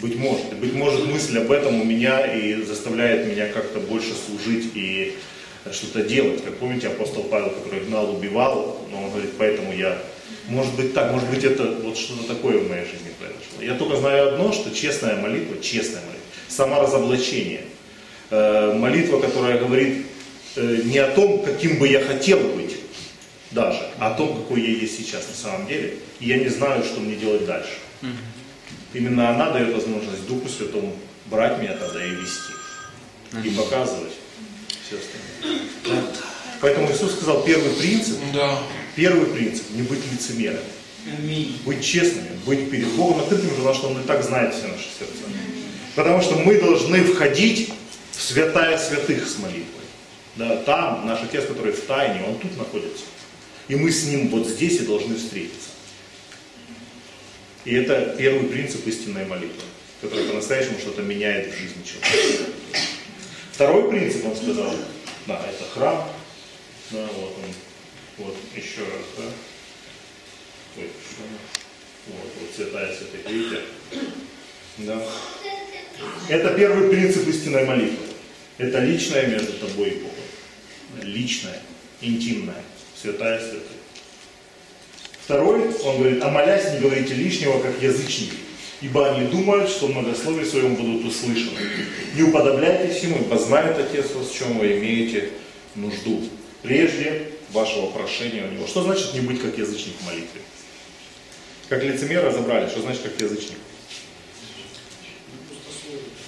Быть 0.00 0.16
может. 0.16 0.54
Быть 0.54 0.74
может, 0.74 1.06
мысль 1.06 1.38
об 1.38 1.50
этом 1.50 1.80
у 1.80 1.84
меня 1.84 2.26
и 2.26 2.62
заставляет 2.62 3.26
меня 3.26 3.48
как-то 3.48 3.80
больше 3.80 4.12
служить 4.14 4.70
и 4.74 5.16
что-то 5.72 6.02
делать. 6.02 6.44
Как 6.44 6.56
помните, 6.56 6.88
апостол 6.88 7.24
Павел, 7.24 7.50
который 7.50 7.80
гнал, 7.80 8.14
убивал, 8.14 8.86
но 8.90 9.04
он 9.04 9.10
говорит, 9.10 9.32
поэтому 9.38 9.72
я... 9.72 10.00
Может 10.48 10.74
быть 10.74 10.94
так, 10.94 11.12
может 11.12 11.28
быть 11.28 11.44
это 11.44 11.64
вот 11.82 11.96
что-то 11.96 12.26
такое 12.26 12.58
в 12.58 12.68
моей 12.68 12.84
жизни 12.84 13.10
произошло. 13.18 13.60
Я 13.60 13.74
только 13.74 13.96
знаю 13.96 14.34
одно, 14.34 14.52
что 14.52 14.74
честная 14.74 15.16
молитва, 15.16 15.62
честная 15.62 16.00
молитва, 16.00 16.24
саморазоблачение, 16.48 17.64
э, 18.30 18.72
молитва, 18.74 19.20
которая 19.20 19.58
говорит 19.58 20.06
э, 20.56 20.80
не 20.84 20.98
о 20.98 21.10
том, 21.10 21.42
каким 21.42 21.78
бы 21.78 21.86
я 21.86 22.00
хотел 22.00 22.38
быть, 22.38 22.76
даже, 23.50 23.78
а 23.98 24.12
о 24.12 24.14
том, 24.14 24.36
какой 24.36 24.62
я 24.62 24.70
есть 24.70 24.96
сейчас 24.96 25.28
на 25.28 25.34
самом 25.34 25.66
деле. 25.66 25.96
И 26.20 26.28
я 26.28 26.38
не 26.38 26.48
знаю, 26.48 26.82
что 26.82 27.00
мне 27.00 27.16
делать 27.16 27.46
дальше. 27.46 27.78
Именно 28.94 29.30
она 29.30 29.50
дает 29.50 29.74
возможность 29.74 30.26
Духу 30.26 30.48
Святому 30.48 30.96
брать 31.26 31.58
меня 31.60 31.74
тогда 31.74 32.04
и 32.04 32.10
вести. 32.10 32.52
И 33.44 33.50
показывать 33.50 34.14
все 34.86 34.96
остальное. 34.96 35.60
Да? 35.84 36.02
Поэтому 36.60 36.90
Иисус 36.90 37.12
сказал 37.12 37.42
первый 37.44 37.70
принцип. 37.74 38.16
Да. 38.32 38.58
Первый 38.98 39.26
принцип– 39.26 39.70
не 39.76 39.82
быть 39.82 40.00
лицемером. 40.10 40.58
Быть 41.64 41.84
честными, 41.84 42.30
быть 42.44 42.68
перед 42.68 42.88
Богом 42.94 43.20
открытыми, 43.20 43.50
потому 43.50 43.72
что 43.72 43.90
Он 43.90 44.00
и 44.00 44.04
так 44.04 44.24
знает 44.24 44.52
все 44.52 44.66
наши 44.66 44.88
сердца. 44.98 45.22
Потому 45.94 46.20
что 46.20 46.34
мы 46.34 46.60
должны 46.60 47.04
входить 47.04 47.72
в 48.10 48.20
святая 48.20 48.76
святых 48.76 49.28
с 49.28 49.38
молитвой. 49.38 49.84
Да, 50.34 50.56
там 50.64 51.06
наш 51.06 51.22
Отец, 51.22 51.46
который 51.46 51.70
в 51.70 51.80
тайне, 51.82 52.24
Он 52.26 52.40
тут 52.40 52.58
находится. 52.58 53.04
И 53.68 53.76
мы 53.76 53.92
с 53.92 54.04
Ним 54.06 54.30
вот 54.30 54.48
здесь 54.48 54.80
и 54.80 54.86
должны 54.86 55.14
встретиться. 55.14 55.68
И 57.64 57.74
это 57.76 58.16
первый 58.18 58.48
принцип 58.48 58.84
истинной 58.84 59.26
молитвы, 59.26 59.62
который 60.00 60.26
по-настоящему 60.26 60.80
что-то 60.80 61.02
меняет 61.02 61.54
в 61.54 61.56
жизни 61.56 61.84
человека. 61.84 62.50
Второй 63.52 63.90
принцип, 63.90 64.26
он 64.26 64.34
сказал, 64.34 64.74
да, 65.28 65.40
это 65.48 65.64
храм, 65.72 66.08
да, 66.90 67.06
вот 67.14 67.36
он, 67.44 67.54
вот 68.18 68.36
еще 68.54 68.80
раз, 68.80 69.06
да, 69.16 69.24
Ой, 70.76 70.84
что 71.02 71.22
вот, 72.08 72.32
вот 72.40 72.50
святая 72.54 72.94
святых, 72.94 73.30
видите, 73.30 73.60
да. 74.78 75.02
Это 76.28 76.54
первый 76.54 76.88
принцип 76.88 77.26
истинной 77.26 77.64
молитвы. 77.64 78.06
Это 78.58 78.78
личное 78.80 79.26
между 79.26 79.52
тобой 79.54 79.90
и 79.90 79.94
Богом. 79.94 80.14
Личное, 81.02 81.60
интимное, 82.00 82.62
святая 83.00 83.40
святых. 83.40 83.78
Второй, 85.24 85.74
он 85.84 85.98
говорит, 85.98 86.22
а 86.22 86.30
молясь 86.30 86.72
не 86.72 86.80
говорите 86.80 87.14
лишнего, 87.14 87.60
как 87.60 87.82
язычники, 87.82 88.36
ибо 88.80 89.10
они 89.10 89.26
думают, 89.28 89.68
что 89.68 89.86
в 89.86 89.90
многословии 89.90 90.44
своем 90.44 90.74
будут 90.74 91.04
услышаны. 91.04 91.58
Не 92.14 92.22
уподобляйтесь 92.22 93.02
ему, 93.02 93.18
ибо 93.18 93.38
знает 93.38 93.78
Отец 93.78 94.12
вас, 94.12 94.28
в 94.28 94.38
чем 94.38 94.58
вы 94.58 94.78
имеете 94.78 95.30
нужду. 95.74 96.28
Прежде 96.62 97.28
вашего 97.52 97.86
прошения 97.90 98.46
у 98.46 98.50
него. 98.50 98.66
Что 98.66 98.82
значит 98.82 99.14
не 99.14 99.20
быть 99.20 99.40
как 99.40 99.56
язычник 99.56 99.94
в 100.00 100.06
молитве? 100.06 100.40
Как 101.68 101.82
лицемер 101.82 102.24
разобрали, 102.24 102.68
что 102.68 102.80
значит 102.80 103.02
как 103.02 103.20
язычник? 103.20 103.58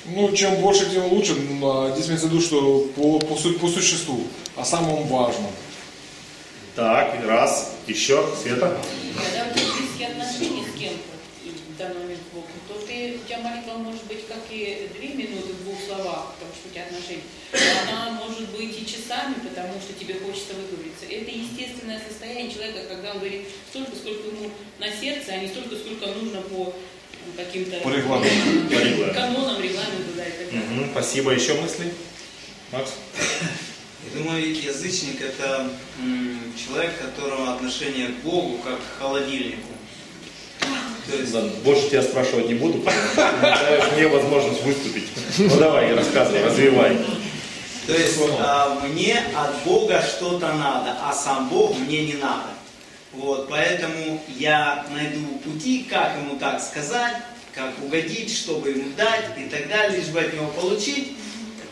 Ну, 0.06 0.32
чем 0.34 0.56
больше, 0.56 0.90
тем 0.90 1.04
лучше. 1.06 1.36
А 1.62 1.92
Здесь 1.94 2.08
имеется 2.08 2.26
в 2.26 2.30
виду, 2.30 2.40
что 2.42 2.80
по, 2.96 3.18
по, 3.20 3.34
по 3.36 3.68
существу, 3.68 4.26
о 4.56 4.64
самом 4.64 5.06
важном. 5.06 5.50
Так, 6.74 7.16
раз, 7.24 7.74
еще, 7.86 8.26
Света. 8.40 8.76
Когда 9.16 9.46
у 9.50 9.54
тебя 9.54 9.64
близкие 9.76 10.08
отношения 10.08 10.62
с 10.62 10.78
кем-то, 10.78 11.19
в 11.80 11.82
данный 11.82 12.00
момент 12.00 12.20
с 12.20 12.34
Богом, 12.34 12.52
то 12.68 12.74
ты, 12.86 13.16
у 13.16 13.26
тебя 13.26 13.38
молитва 13.38 13.78
может 13.78 14.04
быть 14.04 14.28
как 14.28 14.44
и 14.50 14.88
две 14.98 15.08
минуты 15.16 15.54
в 15.54 15.64
двух 15.64 15.76
словах, 15.80 16.34
потому 16.36 16.52
что 16.52 16.68
у 16.68 16.72
тебя 16.72 16.84
отношения. 16.84 17.24
Но 17.52 17.80
Она 17.88 18.10
может 18.20 18.50
быть 18.50 18.76
и 18.76 18.84
часами, 18.84 19.34
потому 19.40 19.80
что 19.80 19.94
тебе 19.94 20.14
хочется 20.20 20.52
выговориться. 20.60 21.06
Это 21.08 21.30
естественное 21.30 22.00
состояние 22.06 22.52
человека, 22.52 22.84
когда 22.86 23.12
он 23.12 23.18
говорит 23.20 23.48
столько, 23.70 23.96
сколько 23.96 24.28
ему 24.28 24.50
на 24.78 24.92
сердце, 24.92 25.32
а 25.32 25.36
не 25.38 25.48
столько, 25.48 25.74
сколько 25.76 26.06
нужно 26.08 26.42
по 26.42 26.74
каким-то 27.36 27.80
По 27.80 27.88
регламенту. 27.88 29.14
Канонам, 29.14 29.62
регламенту, 29.62 30.12
да, 30.16 30.26
и 30.26 30.30
так 30.30 30.46
далее. 30.52 30.62
Мгм, 30.68 30.90
Спасибо. 30.92 31.32
Еще 31.32 31.54
мысли? 31.54 31.94
Макс? 32.72 32.92
Я 34.12 34.18
думаю, 34.20 34.54
язычник 34.54 35.20
это 35.20 35.70
м, 36.00 36.52
человек, 36.56 36.92
которого 36.98 37.54
отношение 37.54 38.08
к 38.08 38.16
Богу 38.22 38.58
как 38.58 38.78
к 38.78 38.98
холодильнику. 38.98 39.68
Ладно, 41.32 41.50
больше 41.64 41.90
тебя 41.90 42.02
спрашивать 42.02 42.48
не 42.48 42.54
буду, 42.54 42.78
потому 42.78 43.00
что 43.12 43.38
даешь 43.42 43.92
мне 43.96 44.08
возможность 44.08 44.62
выступить. 44.62 45.08
Ну 45.38 45.56
давай, 45.58 45.94
рассказывай, 45.94 46.44
развивай. 46.44 46.98
то 47.86 47.92
есть 47.92 48.18
а, 48.38 48.80
мне 48.84 49.22
от 49.36 49.62
Бога 49.64 50.02
что-то 50.02 50.52
надо, 50.52 50.96
а 51.02 51.12
сам 51.12 51.48
Бог 51.48 51.76
мне 51.78 52.06
не 52.06 52.14
надо. 52.14 52.50
Вот, 53.12 53.48
поэтому 53.48 54.22
я 54.28 54.86
найду 54.92 55.26
пути, 55.44 55.86
как 55.90 56.16
ему 56.16 56.38
так 56.38 56.62
сказать, 56.62 57.16
как 57.52 57.72
угодить, 57.82 58.32
чтобы 58.32 58.70
ему 58.70 58.90
дать 58.96 59.36
и 59.36 59.48
так 59.48 59.68
далее, 59.68 59.98
лишь 59.98 60.08
бы 60.08 60.20
от 60.20 60.32
него 60.32 60.46
получить. 60.48 61.16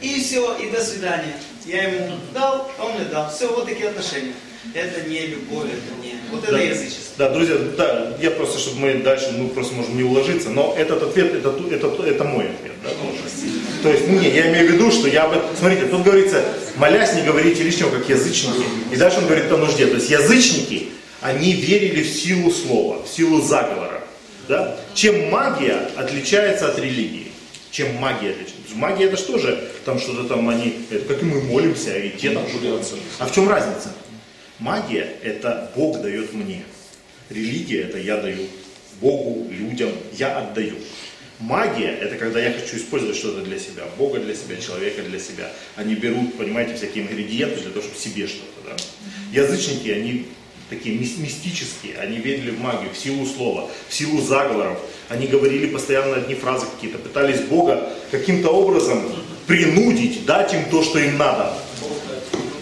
И 0.01 0.21
все, 0.21 0.57
и 0.59 0.71
до 0.71 0.83
свидания. 0.83 1.37
Я 1.67 1.85
ему 1.85 2.17
дал, 2.33 2.71
а 2.79 2.85
он 2.85 2.95
мне 2.95 3.05
дал. 3.05 3.31
Все, 3.31 3.49
вот 3.49 3.67
такие 3.67 3.89
отношения. 3.89 4.33
Это 4.75 5.09
не 5.09 5.27
любовь, 5.27 5.67
это 5.67 6.03
не... 6.03 6.15
Вот 6.31 6.45
это 6.45 6.53
Да. 6.53 6.59
язычество. 6.59 7.05
Да, 7.19 7.31
друзья, 7.31 7.57
да, 7.77 8.17
я 8.21 8.31
просто, 8.31 8.59
чтобы 8.59 8.81
мы 8.81 8.95
дальше, 8.95 9.33
мы 9.37 9.49
просто 9.49 9.75
можем 9.75 9.97
не 9.97 10.05
уложиться, 10.05 10.51
но 10.51 10.75
этот 10.79 11.03
ответ, 11.03 11.35
это, 11.35 11.53
это, 11.71 12.03
это 12.05 12.25
мой 12.25 12.45
ответ, 12.45 12.73
да, 12.85 12.91
тоже. 12.91 13.19
То 13.83 13.91
есть, 13.91 14.07
ну, 14.09 14.21
не, 14.21 14.29
я 14.31 14.51
имею 14.53 14.69
в 14.69 14.73
виду, 14.73 14.91
что 14.93 15.09
я 15.09 15.27
бы, 15.27 15.43
смотрите, 15.59 15.87
тут 15.87 16.03
говорится, 16.03 16.45
молясь, 16.77 17.15
не 17.15 17.23
говорите 17.23 17.63
лишнего, 17.63 17.91
как 17.91 18.09
язычники. 18.09 18.65
И 18.93 18.97
дальше 18.97 19.19
он 19.19 19.27
говорит 19.27 19.51
о 19.51 19.57
нужде. 19.57 19.87
То 19.87 19.97
есть, 19.97 20.11
язычники, 20.11 20.91
они 21.21 21.53
верили 21.53 22.03
в 22.03 22.09
силу 22.09 22.51
слова, 22.53 23.03
в 23.03 23.09
силу 23.09 23.41
заговора. 23.41 24.03
Да? 24.47 24.77
Чем 24.95 25.29
магия 25.31 25.91
отличается 25.97 26.69
от 26.69 26.79
религии? 26.79 27.33
Чем 27.71 27.95
магия 27.97 28.31
отличается? 28.31 28.75
Магия 28.75 29.07
это 29.07 29.17
что 29.17 29.39
же? 29.39 29.69
Там 29.85 29.99
что-то 29.99 30.25
там 30.25 30.49
они, 30.49 30.75
это 30.91 31.05
как 31.07 31.23
и 31.23 31.25
мы 31.25 31.41
молимся, 31.41 31.97
и 31.97 32.11
те 32.11 32.31
там 32.31 32.49
что-то. 32.49 32.81
А 33.19 33.27
в 33.27 33.35
чем 33.35 33.49
разница? 33.49 33.93
Магия 34.59 35.17
это 35.23 35.71
Бог 35.77 36.01
дает 36.01 36.33
мне. 36.35 36.63
Религия 37.31 37.83
это 37.83 37.99
я 37.99 38.17
даю 38.17 38.47
Богу, 39.01 39.47
людям, 39.51 39.91
я 40.15 40.39
отдаю. 40.39 40.75
Магия 41.39 41.91
это 41.91 42.17
когда 42.17 42.41
я 42.41 42.53
хочу 42.53 42.77
использовать 42.77 43.17
что-то 43.17 43.43
для 43.43 43.59
себя, 43.61 43.85
Бога 43.97 44.19
для 44.19 44.35
себя, 44.35 44.57
человека 44.57 45.03
для 45.03 45.21
себя. 45.21 45.53
Они 45.77 45.95
берут, 45.95 46.37
понимаете, 46.37 46.75
всякие 46.75 47.05
ингредиенты 47.05 47.61
для 47.61 47.71
того, 47.71 47.83
чтобы 47.83 47.99
себе 47.99 48.27
что-то. 48.27 48.71
Да? 48.71 48.77
Язычники, 49.41 49.89
они 49.91 50.27
такие 50.69 50.99
мис- 50.99 51.19
мистические, 51.19 51.97
они 51.99 52.17
верили 52.17 52.51
в 52.51 52.61
магию, 52.61 52.91
в 52.93 52.99
силу 52.99 53.25
слова, 53.25 53.71
в 53.89 53.95
силу 53.95 54.21
заговоров. 54.21 54.79
Они 55.09 55.29
говорили 55.29 55.67
постоянно 55.67 56.17
одни 56.17 56.35
фразы 56.35 56.67
какие-то, 56.75 56.99
пытались 56.99 57.41
Бога 57.43 57.89
каким-то 58.11 58.49
образом 58.49 59.05
принудить, 59.47 60.27
дать 60.27 60.53
им 60.55 60.65
то, 60.71 60.83
что 60.83 60.99
им 60.99 61.17
надо. 61.19 61.55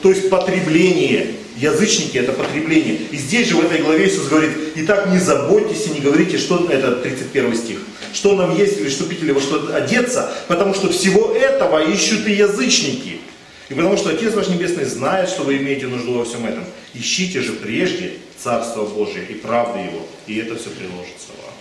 То 0.03 0.11
есть 0.11 0.29
потребление. 0.29 1.29
Язычники 1.57 2.19
это 2.19 2.33
потребление. 2.33 2.99
И 3.11 3.17
здесь 3.17 3.49
же 3.49 3.57
в 3.57 3.65
этой 3.65 3.81
главе 3.81 4.07
Иисус 4.07 4.29
говорит, 4.29 4.51
итак 4.75 5.09
не 5.11 5.19
заботьтесь 5.19 5.87
и 5.87 5.91
не 5.91 6.01
говорите, 6.01 6.37
что 6.37 6.69
это 6.71 6.97
31 6.97 7.57
стих, 7.57 7.79
что 8.13 8.37
нам 8.37 8.55
есть 8.55 8.79
или 8.79 8.91
что 8.91 9.05
пить 9.05 9.23
или 9.23 9.33
во 9.33 9.41
что 9.41 9.75
одеться, 9.75 10.35
потому 10.49 10.75
что 10.75 10.91
всего 10.91 11.35
этого 11.35 11.83
ищут 11.91 12.27
и 12.27 12.33
язычники. 12.33 13.21
И 13.69 13.75
потому 13.75 13.97
что 13.97 14.11
Отец 14.11 14.35
ваш 14.35 14.49
Небесный 14.49 14.85
знает, 14.85 15.29
что 15.29 15.43
вы 15.43 15.57
имеете 15.57 15.87
нужду 15.87 16.13
во 16.13 16.25
всем 16.25 16.45
этом. 16.47 16.65
Ищите 16.95 17.41
же 17.41 17.53
прежде 17.55 18.13
Царство 18.39 18.85
Божие 18.85 19.25
и 19.25 19.35
правды 19.35 19.81
Его, 19.81 20.07
и 20.27 20.37
это 20.37 20.57
все 20.57 20.69
приложится 20.71 21.29
вам. 21.43 21.55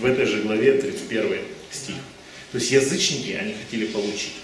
В 0.00 0.04
этой 0.04 0.26
же 0.26 0.42
главе 0.42 0.72
31 0.72 1.38
стих. 1.70 1.94
То 2.52 2.58
есть 2.58 2.70
язычники, 2.70 3.32
они 3.32 3.54
хотели 3.54 3.86
получить. 3.86 4.34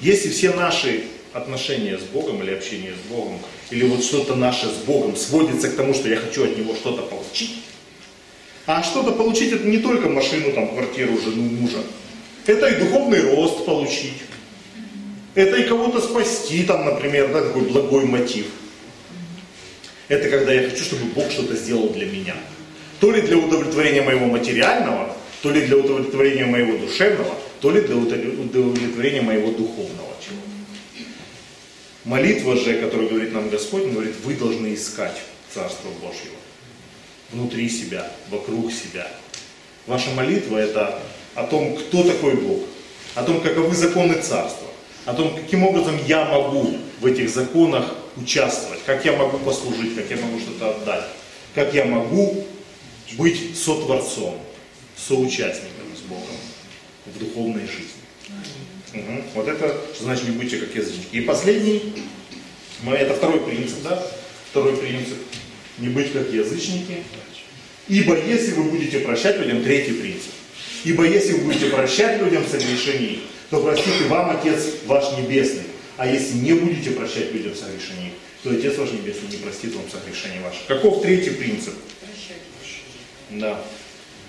Если 0.00 0.30
все 0.30 0.52
наши 0.52 1.04
отношения 1.32 1.98
с 1.98 2.02
Богом 2.02 2.42
или 2.42 2.52
общение 2.52 2.92
с 2.92 3.10
Богом, 3.10 3.38
или 3.70 3.86
вот 3.86 4.04
что-то 4.04 4.34
наше 4.34 4.66
с 4.66 4.84
Богом 4.84 5.16
сводится 5.16 5.68
к 5.68 5.76
тому, 5.76 5.94
что 5.94 6.08
я 6.08 6.16
хочу 6.16 6.44
от 6.44 6.56
Него 6.58 6.74
что-то 6.74 7.02
получить, 7.02 7.62
а 8.66 8.82
что-то 8.82 9.12
получить 9.12 9.52
это 9.52 9.64
не 9.64 9.78
только 9.78 10.08
машину, 10.08 10.52
там, 10.52 10.68
квартиру, 10.68 11.18
жену, 11.18 11.42
мужа. 11.42 11.82
Это 12.46 12.66
и 12.68 12.80
духовный 12.80 13.20
рост 13.34 13.64
получить. 13.64 14.22
Это 15.34 15.56
и 15.56 15.64
кого-то 15.64 16.00
спасти, 16.00 16.62
там, 16.64 16.84
например, 16.84 17.32
да, 17.32 17.42
такой 17.42 17.62
благой 17.62 18.04
мотив. 18.04 18.46
Это 20.08 20.28
когда 20.28 20.52
я 20.52 20.68
хочу, 20.68 20.84
чтобы 20.84 21.04
Бог 21.14 21.30
что-то 21.30 21.56
сделал 21.56 21.88
для 21.88 22.06
меня. 22.06 22.34
То 23.00 23.10
ли 23.10 23.22
для 23.22 23.38
удовлетворения 23.38 24.02
моего 24.02 24.26
материального, 24.26 25.16
то 25.42 25.50
ли 25.50 25.62
для 25.62 25.78
удовлетворения 25.78 26.44
моего 26.44 26.76
душевного, 26.78 27.34
то 27.60 27.70
ли 27.70 27.80
для 27.80 27.96
удовлетворения 27.96 29.22
моего 29.22 29.50
духовного 29.52 30.14
чего. 30.20 30.51
Молитва 32.04 32.56
же, 32.56 32.80
которую 32.80 33.10
говорит 33.10 33.32
нам 33.32 33.48
Господь, 33.48 33.84
он 33.84 33.92
говорит, 33.92 34.16
вы 34.24 34.34
должны 34.34 34.74
искать 34.74 35.16
Царство 35.54 35.88
Божьего. 36.00 36.36
Внутри 37.30 37.68
себя, 37.68 38.10
вокруг 38.30 38.72
себя. 38.72 39.06
Ваша 39.86 40.10
молитва 40.10 40.58
это 40.58 41.00
о 41.34 41.44
том, 41.44 41.76
кто 41.76 42.02
такой 42.02 42.34
Бог, 42.34 42.60
о 43.14 43.22
том, 43.22 43.40
каковы 43.40 43.74
законы 43.74 44.14
царства, 44.14 44.68
о 45.04 45.14
том, 45.14 45.34
каким 45.34 45.64
образом 45.64 45.96
я 46.06 46.24
могу 46.24 46.76
в 47.00 47.06
этих 47.06 47.28
законах 47.30 47.94
участвовать, 48.16 48.80
как 48.84 49.04
я 49.04 49.12
могу 49.12 49.38
послужить, 49.38 49.96
как 49.96 50.10
я 50.10 50.16
могу 50.16 50.38
что-то 50.38 50.70
отдать, 50.70 51.04
как 51.54 51.74
я 51.74 51.84
могу 51.84 52.44
быть 53.16 53.58
сотворцом, 53.58 54.38
соучастником 54.96 55.86
с 55.96 56.00
Богом 56.00 56.36
в 57.06 57.18
духовной 57.18 57.66
жизни. 57.66 57.91
Угу. 58.94 59.22
Вот 59.34 59.48
это 59.48 59.80
значит 60.00 60.28
не 60.28 60.32
будьте 60.36 60.58
как 60.58 60.74
язычники. 60.74 61.16
И 61.16 61.20
последний, 61.22 61.94
мы- 62.82 62.94
это 62.94 63.14
второй 63.14 63.40
принцип, 63.40 63.82
да? 63.82 64.02
Второй 64.50 64.76
принцип, 64.76 65.16
не 65.78 65.88
быть 65.88 66.12
как 66.12 66.30
язычники. 66.32 67.02
Ибо 67.88 68.18
если 68.18 68.52
вы 68.52 68.64
будете 68.64 69.00
прощать 69.00 69.38
людям, 69.38 69.62
третий 69.64 69.92
принцип. 69.92 70.30
Ибо 70.84 71.04
если 71.04 71.32
вы 71.32 71.44
будете 71.44 71.66
прощать 71.66 72.20
людям 72.20 72.44
согрешений, 72.48 73.22
то 73.50 73.62
простит 73.62 73.92
и 74.04 74.08
вам 74.08 74.36
Отец 74.36 74.62
ваш 74.86 75.16
Небесный. 75.18 75.62
А 75.96 76.06
если 76.06 76.34
не 76.34 76.52
будете 76.54 76.90
прощать 76.90 77.32
людям 77.32 77.54
согрешений, 77.54 78.12
то 78.42 78.50
Отец 78.50 78.76
ваш 78.78 78.90
Небесный 78.90 79.28
не 79.30 79.36
простит 79.36 79.74
вам 79.74 79.84
согрешений 79.90 80.40
ваших. 80.42 80.66
Каков 80.66 81.02
третий 81.02 81.30
принцип? 81.30 81.74
Да. 83.30 83.62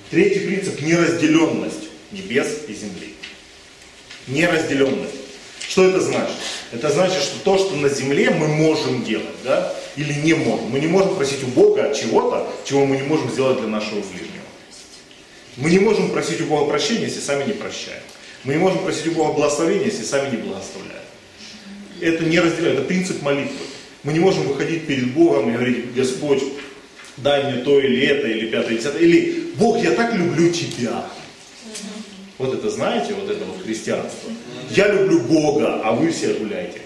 Третий 0.10 0.40
принцип– 0.42 0.80
неразделенность 0.82 1.90
небес 2.12 2.60
и 2.68 2.74
земли. 2.74 3.14
Неразделенность. 4.28 5.14
Что 5.68 5.88
это 5.88 6.02
значит? 6.02 6.36
Это 6.72 6.90
значит, 6.90 7.22
что 7.22 7.40
то, 7.44 7.58
что 7.58 7.76
на 7.76 7.90
земле 7.90 8.30
мы 8.30 8.48
можем 8.48 9.04
делать, 9.04 9.26
да, 9.44 9.74
или 9.96 10.14
не 10.14 10.34
можем. 10.34 10.66
Мы 10.70 10.80
не 10.80 10.88
можем 10.88 11.16
просить 11.16 11.44
у 11.44 11.48
Бога 11.48 11.94
чего-то, 11.94 12.48
чего 12.66 12.86
мы 12.86 12.98
не 12.98 13.04
можем 13.04 13.32
сделать 13.32 13.60
для 13.60 13.68
нашего 13.68 14.00
ближнего. 14.00 14.44
Мы 15.58 15.70
не 15.70 15.80
можем 15.80 16.10
просить 16.10 16.42
у 16.42 16.46
Бога 16.46 16.70
прощения, 16.70 17.06
если 17.06 17.20
сами 17.20 17.46
не 17.46 17.54
прощаем. 17.54 18.02
Мы 18.44 18.54
не 18.54 18.60
можем 18.60 18.84
просить 18.84 19.08
у 19.08 19.12
Бога 19.12 19.34
благословения, 19.34 19.86
если 19.86 20.04
сами 20.04 20.32
не 20.32 20.38
благословляем. 20.38 21.04
Это 22.02 22.24
не 22.26 22.40
разделяет, 22.40 22.80
это 22.80 22.88
принцип 22.88 23.22
молитвы. 23.22 23.56
Мы 24.04 24.14
не 24.14 24.20
можем 24.20 24.48
выходить 24.48 24.86
перед 24.86 25.14
Богом 25.14 25.50
и 25.50 25.54
говорить, 25.54 25.94
Господь, 25.94 26.44
дай 27.18 27.44
мне 27.44 27.64
то 27.64 27.80
или 27.80 28.06
это, 28.06 28.28
или 28.28 28.48
пятое, 28.48 28.72
или 28.72 28.78
десятое, 28.78 29.02
или 29.02 29.44
Бог, 29.56 29.82
я 29.82 29.92
так 29.92 30.14
люблю 30.16 30.52
Тебя. 30.52 31.06
Вот 32.44 32.54
это 32.56 32.70
знаете, 32.70 33.14
вот 33.14 33.30
это 33.30 33.46
вот 33.46 33.64
христианство. 33.64 34.30
Я 34.72 34.90
люблю 34.90 35.22
Бога, 35.22 35.80
а 35.82 35.94
вы 35.94 36.12
все 36.12 36.34
гуляете. 36.34 36.82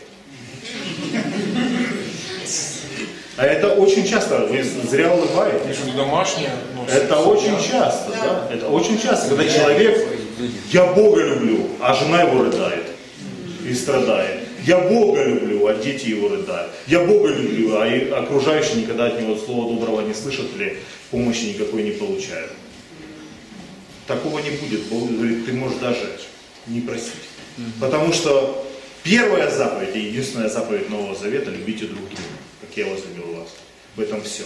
А 3.37 3.43
это 3.43 3.73
очень 3.73 4.07
часто, 4.07 4.45
вы 4.45 4.63
зря 4.63 5.11
улыбаетесь. 5.11 5.77
Домашнее. 5.95 6.51
ну, 6.75 6.85
Это 6.85 7.19
очень 7.21 7.57
часто, 7.57 8.11
да? 8.11 8.47
Это 8.53 8.67
очень 8.67 9.01
часто, 9.01 9.29
когда 9.29 9.47
человек, 9.47 10.07
я 10.71 10.93
Бога 10.93 11.23
люблю, 11.23 11.67
а 11.79 11.95
жена 11.95 12.21
его 12.21 12.43
рыдает 12.43 12.85
и 13.67 13.73
страдает. 13.73 14.41
Я 14.63 14.77
Бога 14.79 15.23
люблю, 15.23 15.65
а 15.65 15.73
дети 15.73 16.09
его 16.09 16.29
рыдают. 16.29 16.71
Я 16.85 16.99
Бога 16.99 17.29
люблю, 17.29 17.77
а 17.77 18.19
окружающие 18.19 18.81
никогда 18.83 19.07
от 19.07 19.19
него 19.19 19.35
слова 19.35 19.73
доброго 19.73 20.01
не 20.01 20.13
слышат 20.13 20.45
или 20.55 20.77
помощи 21.09 21.45
никакой 21.45 21.81
не 21.81 21.91
получают. 21.91 22.51
Такого 24.07 24.39
не 24.39 24.51
будет. 24.51 24.83
Бог 24.85 25.11
говорит, 25.11 25.45
ты 25.45 25.53
можешь 25.53 25.79
даже 25.79 26.17
не 26.67 26.81
просить. 26.81 27.11
Потому 27.79 28.13
что 28.13 28.65
первая 29.03 29.49
заповедь 29.51 29.95
и 29.95 29.99
единственная 29.99 30.49
заповедь 30.49 30.89
Нового 30.89 31.15
Завета– 31.15 31.51
любите 31.51 31.85
друг 31.85 32.07
друга, 32.07 32.23
как 32.61 32.77
я 32.77 32.85
возлюбил 32.85 33.33
вас. 33.33 33.49
В 33.95 34.01
этом 34.01 34.21
все. 34.23 34.43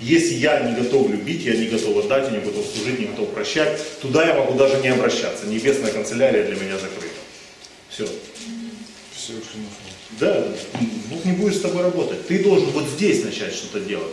Если 0.00 0.34
я 0.34 0.60
не 0.60 0.74
готов 0.74 1.10
любить, 1.10 1.44
я 1.44 1.54
не 1.54 1.66
готов 1.66 2.04
отдать, 2.04 2.30
я 2.30 2.38
не 2.38 2.44
готов 2.44 2.66
служить, 2.66 2.98
не 2.98 3.06
готов 3.06 3.30
прощать, 3.30 3.78
туда 4.00 4.26
я 4.26 4.34
могу 4.34 4.54
даже 4.58 4.78
не 4.78 4.88
обращаться. 4.88 5.46
Небесная 5.46 5.92
канцелярия 5.92 6.44
для 6.44 6.56
меня 6.56 6.76
закрыта. 6.76 7.14
Все. 7.88 8.08
Все. 9.14 9.34
Да, 10.18 10.48
Бог 11.08 11.24
не 11.24 11.32
будет 11.32 11.54
с 11.54 11.60
тобой 11.60 11.82
работать. 11.82 12.26
Ты 12.26 12.42
должен 12.42 12.70
вот 12.70 12.88
здесь 12.88 13.24
начать 13.24 13.54
что-то 13.54 13.80
делать. 13.80 14.12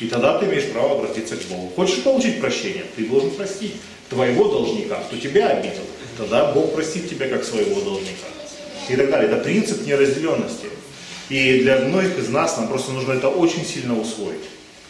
И 0.00 0.06
тогда 0.06 0.38
ты 0.38 0.46
имеешь 0.46 0.70
право 0.70 0.98
обратиться 0.98 1.36
к 1.36 1.42
Богу. 1.46 1.72
Хочешь 1.74 2.02
получить 2.02 2.40
прощение? 2.40 2.84
Ты 2.94 3.04
должен 3.06 3.30
простить 3.30 3.74
твоего 4.08 4.48
должника, 4.48 4.96
кто 4.96 5.16
тебя 5.16 5.48
обидел. 5.48 5.82
Тогда 6.16 6.52
Бог 6.52 6.72
простит 6.74 7.10
тебя 7.10 7.28
как 7.28 7.44
своего 7.44 7.80
должника. 7.80 8.26
И 8.88 8.96
так 8.96 9.10
далее. 9.10 9.30
Это 9.30 9.42
принцип 9.42 9.86
неразделенности. 9.86 10.66
И 11.28 11.60
для 11.60 11.80
многих 11.80 12.18
из 12.18 12.28
нас 12.28 12.56
нам 12.56 12.68
просто 12.68 12.92
нужно 12.92 13.12
это 13.12 13.28
очень 13.28 13.64
сильно 13.64 13.98
усвоить. 13.98 14.40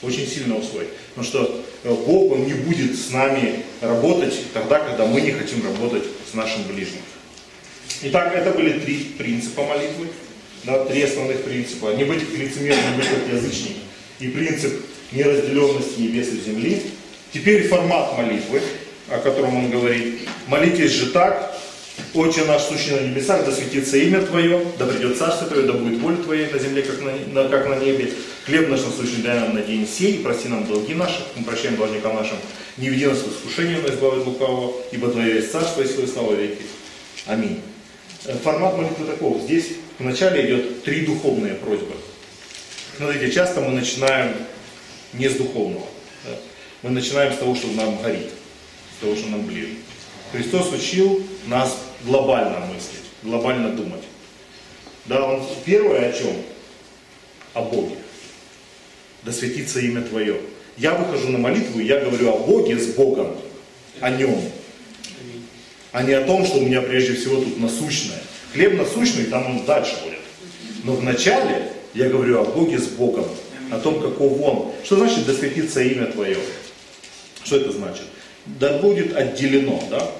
Очень 0.02 0.26
сильно 0.26 0.56
усвоить. 0.56 0.88
Потому 1.14 1.26
что 1.26 1.64
э, 1.82 1.92
Бог, 2.06 2.32
Он 2.32 2.44
не 2.44 2.54
будет 2.54 2.96
с 2.96 3.10
нами 3.10 3.64
работать 3.80 4.34
тогда, 4.52 4.78
когда 4.78 5.06
мы 5.06 5.20
не 5.20 5.32
хотим 5.32 5.64
работать 5.64 6.04
с 6.30 6.34
нашим 6.34 6.62
ближним. 6.64 7.00
Итак, 8.02 8.32
это 8.34 8.52
были 8.52 8.78
три 8.78 8.98
принципа 9.18 9.64
молитвы, 9.64 10.06
да, 10.62 10.84
три 10.84 11.02
основных 11.02 11.42
принципа. 11.42 11.94
Не 11.96 12.04
быть 12.04 12.22
лицемерным, 12.30 12.92
не 12.92 12.98
быть 12.98 13.08
как 13.08 13.34
язычник. 13.34 13.76
И 14.20 14.28
принцип 14.28 14.72
неразделенности 15.12 16.00
и 16.00 16.22
земли. 16.22 16.82
Теперь 17.32 17.68
формат 17.68 18.16
молитвы, 18.16 18.62
о 19.10 19.18
котором 19.18 19.56
он 19.56 19.70
говорит. 19.70 20.20
Молитесь 20.46 20.92
же 20.92 21.06
так, 21.10 21.54
Отче 22.14 22.44
наш, 22.44 22.62
сущий 22.62 22.92
на 22.92 23.00
небесах, 23.00 23.44
да 23.44 23.52
светится 23.52 23.96
имя 23.98 24.22
Твое, 24.22 24.64
да 24.78 24.86
придет 24.86 25.18
царство 25.18 25.46
Твое, 25.48 25.66
да 25.66 25.72
будет 25.74 25.98
воля 26.00 26.16
Твоя 26.16 26.48
на 26.48 26.58
земле, 26.58 26.82
как 26.82 27.00
на, 27.02 27.12
на- 27.42 27.48
как 27.48 27.68
на 27.68 27.74
небе. 27.74 28.12
Хлеб 28.46 28.68
наш 28.68 28.80
насущный 28.80 29.22
дай 29.22 29.38
нам 29.40 29.54
на 29.54 29.62
день 29.62 29.86
сей, 29.86 30.14
и 30.14 30.22
прости 30.22 30.48
нам 30.48 30.64
долги 30.66 30.94
наши, 30.94 31.20
мы 31.36 31.44
прощаем 31.44 31.76
должникам 31.76 32.14
нашим. 32.14 32.36
Не 32.78 32.88
веди 32.88 33.04
нас 33.06 33.18
в 33.18 33.28
искушение, 33.30 33.78
но 33.82 33.88
избавь 33.88 34.18
от 34.20 34.26
лукавого, 34.26 34.74
ибо 34.92 35.10
Твое 35.10 35.34
есть 35.36 35.52
царство 35.52 35.82
и 35.82 35.88
сила 35.88 36.04
и 36.04 36.06
слава 36.06 36.32
веки. 36.34 36.62
Аминь. 37.26 37.60
Э, 38.26 38.34
Формат 38.42 38.76
молитвы 38.78 39.04
таков. 39.04 39.42
Здесь 39.42 39.66
вначале 39.98 40.46
идет 40.46 40.84
три 40.84 41.00
духовные 41.04 41.54
просьбы. 41.54 41.94
Смотрите, 42.96 43.30
часто 43.32 43.60
мы 43.60 43.72
начинаем 43.72 44.34
не 45.12 45.28
с 45.28 45.34
духовного. 45.34 45.86
да. 46.24 46.36
Мы 46.82 46.90
начинаем 46.90 47.32
с 47.32 47.38
того, 47.38 47.54
что 47.54 47.68
нам 47.68 48.00
горит, 48.02 48.30
с 48.96 49.00
того, 49.00 49.16
что 49.16 49.28
нам 49.28 49.46
ближе. 49.46 49.74
Христос 50.32 50.72
учил 50.72 51.22
нас 51.46 51.76
глобально 52.04 52.60
мыслить, 52.66 53.04
глобально 53.22 53.70
думать. 53.70 54.02
Да, 55.06 55.24
он 55.24 55.42
первое 55.64 56.10
о 56.10 56.12
чем? 56.12 56.36
О 57.54 57.62
Боге. 57.62 57.96
Да 59.22 59.32
светится 59.32 59.80
имя 59.80 60.02
Твое. 60.02 60.40
Я 60.76 60.94
выхожу 60.94 61.30
на 61.30 61.38
молитву, 61.38 61.80
и 61.80 61.86
я 61.86 61.98
говорю 61.98 62.32
о 62.32 62.38
Боге 62.38 62.78
с 62.78 62.86
Богом, 62.88 63.36
о 64.00 64.10
Нем. 64.10 64.40
А 65.90 66.02
не 66.02 66.12
о 66.12 66.24
том, 66.24 66.44
что 66.44 66.58
у 66.58 66.60
меня 66.60 66.82
прежде 66.82 67.14
всего 67.14 67.36
тут 67.36 67.58
насущное. 67.58 68.20
Хлеб 68.52 68.74
насущный, 68.74 69.24
там 69.24 69.46
он 69.46 69.64
дальше 69.64 69.96
будет. 70.04 70.20
Но 70.84 70.92
вначале 70.92 71.72
я 71.94 72.08
говорю 72.08 72.40
о 72.40 72.44
Боге 72.44 72.78
с 72.78 72.86
Богом, 72.86 73.26
о 73.70 73.78
том, 73.78 74.00
каков 74.00 74.40
Он. 74.40 74.72
Что 74.84 74.96
значит 74.96 75.26
да 75.26 75.34
светится 75.34 75.82
имя 75.82 76.06
Твое? 76.06 76.36
Что 77.44 77.56
это 77.56 77.72
значит? 77.72 78.04
Да 78.46 78.78
будет 78.78 79.16
отделено, 79.16 79.82
да? 79.90 80.10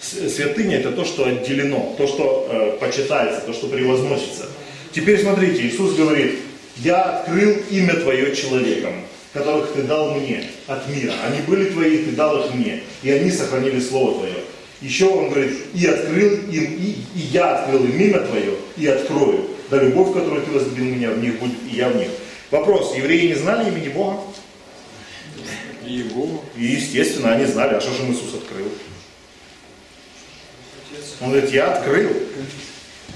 Святыня 0.00 0.78
это 0.78 0.92
то, 0.92 1.04
что 1.04 1.24
отделено, 1.24 1.94
то, 1.96 2.06
что 2.06 2.48
э, 2.50 2.78
почитается, 2.78 3.40
то, 3.40 3.52
что 3.52 3.66
превозносится. 3.68 4.46
Теперь 4.92 5.20
смотрите, 5.20 5.66
Иисус 5.66 5.94
говорит, 5.94 6.38
я 6.76 7.02
открыл 7.02 7.56
имя 7.70 7.94
Твое 7.94 8.34
человекам, 8.36 8.92
которых 9.32 9.72
Ты 9.72 9.82
дал 9.82 10.14
мне 10.14 10.44
от 10.66 10.88
мира. 10.88 11.14
Они 11.26 11.40
были 11.46 11.70
Твои, 11.70 11.98
Ты 11.98 12.12
дал 12.12 12.44
их 12.44 12.54
мне, 12.54 12.82
и 13.02 13.10
они 13.10 13.30
сохранили 13.30 13.80
Слово 13.80 14.20
Твое. 14.20 14.36
Еще 14.82 15.06
он 15.06 15.30
говорит, 15.30 15.54
и 15.74 15.86
открыл 15.86 16.34
им, 16.50 16.64
и, 16.78 16.96
и 17.14 17.20
я 17.32 17.56
открыл 17.56 17.84
им 17.84 17.98
имя 17.98 18.20
Твое, 18.20 18.54
и 18.76 18.86
открою. 18.86 19.46
Да 19.70 19.82
любовь, 19.82 20.12
которую 20.12 20.42
Ты 20.42 20.50
возлюбил 20.50 20.84
меня, 20.84 21.10
в 21.10 21.18
них 21.18 21.38
будет, 21.40 21.56
и 21.70 21.76
я 21.76 21.88
в 21.88 21.96
них. 21.96 22.08
Вопрос, 22.50 22.94
евреи 22.94 23.28
не 23.28 23.34
знали 23.34 23.68
имени 23.68 23.88
Бога? 23.88 24.22
И 25.84 25.88
Иегову. 25.88 26.44
И, 26.56 26.64
естественно, 26.64 27.32
они 27.32 27.44
знали, 27.44 27.74
а 27.74 27.80
что 27.80 27.92
же 27.92 28.02
им 28.02 28.12
Иисус 28.12 28.34
открыл? 28.34 28.70
Он 31.20 31.30
говорит, 31.30 31.50
я 31.50 31.72
открыл. 31.72 32.10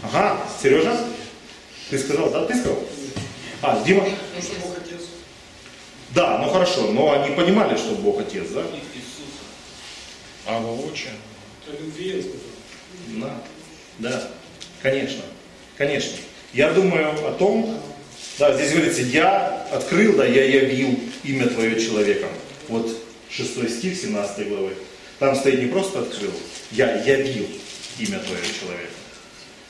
Ага, 0.03 0.41
Сережа? 0.61 0.99
Ты 1.91 1.99
сказал, 1.99 2.31
да? 2.31 2.47
Ты 2.47 2.57
сказал? 2.57 2.79
А, 3.63 3.83
Дима? 3.85 4.05
Ну, 4.05 4.43
что 4.43 4.55
Бог 4.61 4.77
Отец. 4.79 5.01
Да, 6.15 6.39
ну 6.39 6.49
хорошо, 6.51 6.91
но 6.93 7.13
они 7.13 7.35
понимали, 7.35 7.77
что 7.77 7.95
Бог 7.97 8.21
Отец, 8.21 8.49
да? 8.51 8.65
А 10.47 10.61
воочию? 10.61 11.13
О 11.69 11.83
любви 11.83 12.17
он 12.17 12.23
сказал. 12.23 12.41
Да, 13.19 13.43
да, 13.99 14.31
конечно, 14.83 15.23
конечно. 15.77 16.17
Я 16.53 16.73
думаю 16.73 17.29
о 17.29 17.33
том, 17.33 17.81
да, 18.41 18.57
здесь 18.57 18.73
говорится, 18.73 19.03
я 19.03 19.69
открыл, 19.71 20.15
да, 20.15 20.25
я 20.25 20.45
явил 20.45 20.99
имя 21.25 21.47
Твое 21.47 21.79
человеком. 21.79 22.31
Вот 22.69 22.91
6 23.29 23.79
стих 23.79 23.97
17 23.97 24.49
главы. 24.49 24.71
Там 25.19 25.37
стоит 25.37 25.61
не 25.61 25.67
просто 25.67 26.01
открыл, 26.01 26.33
я 26.71 26.91
явил 27.05 27.47
имя 27.99 28.19
Твое 28.19 28.43
человеком. 28.43 28.97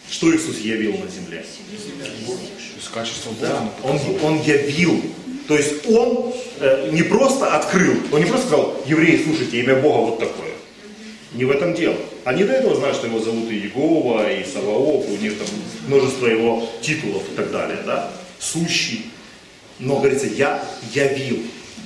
Что 0.08 0.34
Иисус 0.34 0.58
явил 0.58 0.92
на 0.92 1.08
земле? 1.08 1.44
То 1.44 2.76
есть 2.76 2.90
качество 2.94 3.30
Бога. 3.30 3.40
Да, 3.40 3.70
он, 3.82 3.98
он 4.22 4.42
явил. 4.42 5.02
То 5.48 5.56
есть 5.56 5.88
он 5.88 6.32
э, 6.60 6.90
не 6.92 7.02
просто 7.02 7.56
открыл, 7.56 7.94
он 8.12 8.20
не 8.20 8.26
просто 8.26 8.46
сказал, 8.46 8.80
евреи, 8.86 9.20
слушайте, 9.24 9.60
имя 9.60 9.76
Бога 9.76 10.10
вот 10.10 10.20
такое. 10.20 10.50
Не 11.34 11.44
в 11.44 11.50
этом 11.50 11.74
дело. 11.74 11.96
Они 12.24 12.44
до 12.44 12.52
этого 12.52 12.76
знают, 12.76 12.96
что 12.96 13.08
его 13.08 13.18
зовут 13.18 13.50
и 13.50 13.56
Егова, 13.56 14.32
и 14.32 14.44
Саваоф, 14.44 15.08
у 15.08 15.16
них 15.16 15.38
там 15.38 15.48
множество 15.88 16.26
его 16.26 16.68
титулов 16.80 17.22
и 17.32 17.34
так 17.34 17.50
далее, 17.50 17.78
да? 17.84 18.12
Сущий. 18.40 19.10
Но, 19.78 19.98
говорится, 19.98 20.26
я 20.26 20.64
явил 20.92 21.42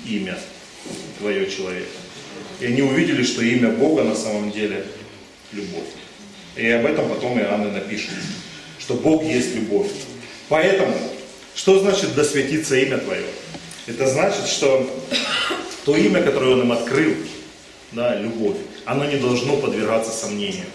имя 0.06 0.38
твое 1.18 1.50
человека. 1.50 1.86
И 2.60 2.66
они 2.66 2.82
увидели, 2.82 3.22
что 3.22 3.42
имя 3.42 3.70
Бога 3.70 4.04
на 4.04 4.14
самом 4.14 4.50
деле 4.50 4.86
любовь. 5.52 5.88
И 6.56 6.68
об 6.68 6.86
этом 6.86 7.08
потом 7.08 7.38
Иоанн 7.38 7.68
и 7.68 7.70
напишет, 7.72 8.10
что 8.78 8.94
Бог 8.94 9.24
есть 9.24 9.54
любовь. 9.54 9.90
Поэтому, 10.48 10.94
что 11.54 11.80
значит 11.80 12.14
«да 12.14 12.24
светится 12.24 12.76
имя 12.76 12.98
Твое»? 12.98 13.26
Это 13.86 14.06
значит, 14.06 14.46
что 14.46 14.88
то 15.84 15.96
имя, 15.96 16.22
которое 16.22 16.52
Он 16.52 16.62
им 16.62 16.72
открыл, 16.72 17.14
да, 17.92 18.16
любовь, 18.16 18.56
оно 18.84 19.04
не 19.04 19.16
должно 19.16 19.56
подвергаться 19.56 20.10
сомнению. 20.10 20.66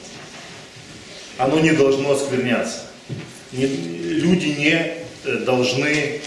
Оно 1.38 1.60
не 1.60 1.72
должно 1.72 2.12
оскверняться. 2.12 2.84
Не, 3.52 3.66
люди 3.66 4.48
не 4.48 4.99
должны, 5.24 6.22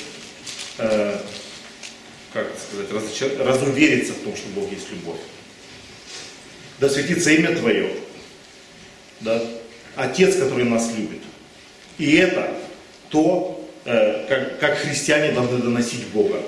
э, 0.78 1.18
как 2.32 2.46
сказать, 2.58 3.38
разувериться 3.38 4.12
в 4.12 4.18
том, 4.24 4.36
что 4.36 4.48
Бог 4.54 4.70
есть 4.70 4.90
любовь. 4.90 5.20
Да 6.78 6.88
светится 6.88 7.30
имя 7.30 7.54
Твое. 7.54 7.94
Да? 9.20 9.40
Отец, 9.96 10.36
который 10.36 10.64
нас 10.64 10.90
любит. 10.96 11.20
И 11.98 12.16
это 12.16 12.54
то, 13.10 13.68
э, 13.84 14.26
как, 14.28 14.58
как 14.58 14.78
христиане 14.78 15.32
должны 15.32 15.58
доносить 15.58 16.06
Бога. 16.08 16.42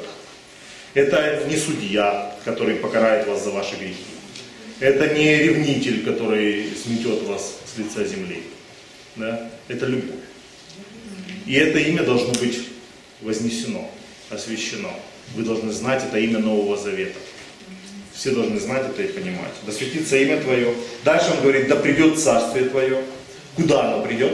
Это 0.94 1.44
не 1.48 1.56
судья, 1.56 2.34
который 2.44 2.76
покарает 2.76 3.26
вас 3.26 3.44
за 3.44 3.50
ваши 3.50 3.76
грехи. 3.76 4.04
Это 4.80 5.14
не 5.14 5.36
ревнитель, 5.36 6.04
который 6.04 6.68
сметет 6.82 7.22
вас 7.22 7.58
с 7.72 7.78
лица 7.78 8.04
земли. 8.04 8.42
Да? 9.16 9.50
Это 9.68 9.86
любовь. 9.86 10.23
И 11.46 11.54
это 11.54 11.78
имя 11.78 12.02
должно 12.02 12.32
быть 12.34 12.60
вознесено, 13.20 13.90
освящено. 14.30 14.90
Вы 15.34 15.42
должны 15.44 15.72
знать 15.72 16.02
это 16.04 16.18
имя 16.18 16.38
Нового 16.38 16.76
Завета. 16.76 17.18
Все 18.14 18.30
должны 18.30 18.58
знать 18.60 18.84
это 18.88 19.02
и 19.02 19.08
понимать. 19.08 19.52
Да 19.66 19.72
светится 19.72 20.16
имя 20.16 20.40
Твое. 20.40 20.74
Дальше 21.04 21.32
он 21.32 21.42
говорит, 21.42 21.68
да 21.68 21.76
придет 21.76 22.18
Царствие 22.18 22.66
Твое. 22.66 23.02
Куда 23.56 23.88
оно 23.88 24.02
придет? 24.04 24.32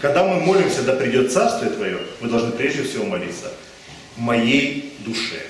Когда 0.00 0.24
мы 0.24 0.40
молимся, 0.40 0.82
да 0.82 0.94
придет 0.94 1.32
Царствие 1.32 1.70
Твое, 1.70 1.98
вы 2.20 2.28
должны 2.28 2.52
прежде 2.52 2.82
всего 2.82 3.04
молиться 3.04 3.52
в 4.16 4.20
моей 4.20 4.92
душе. 4.98 5.42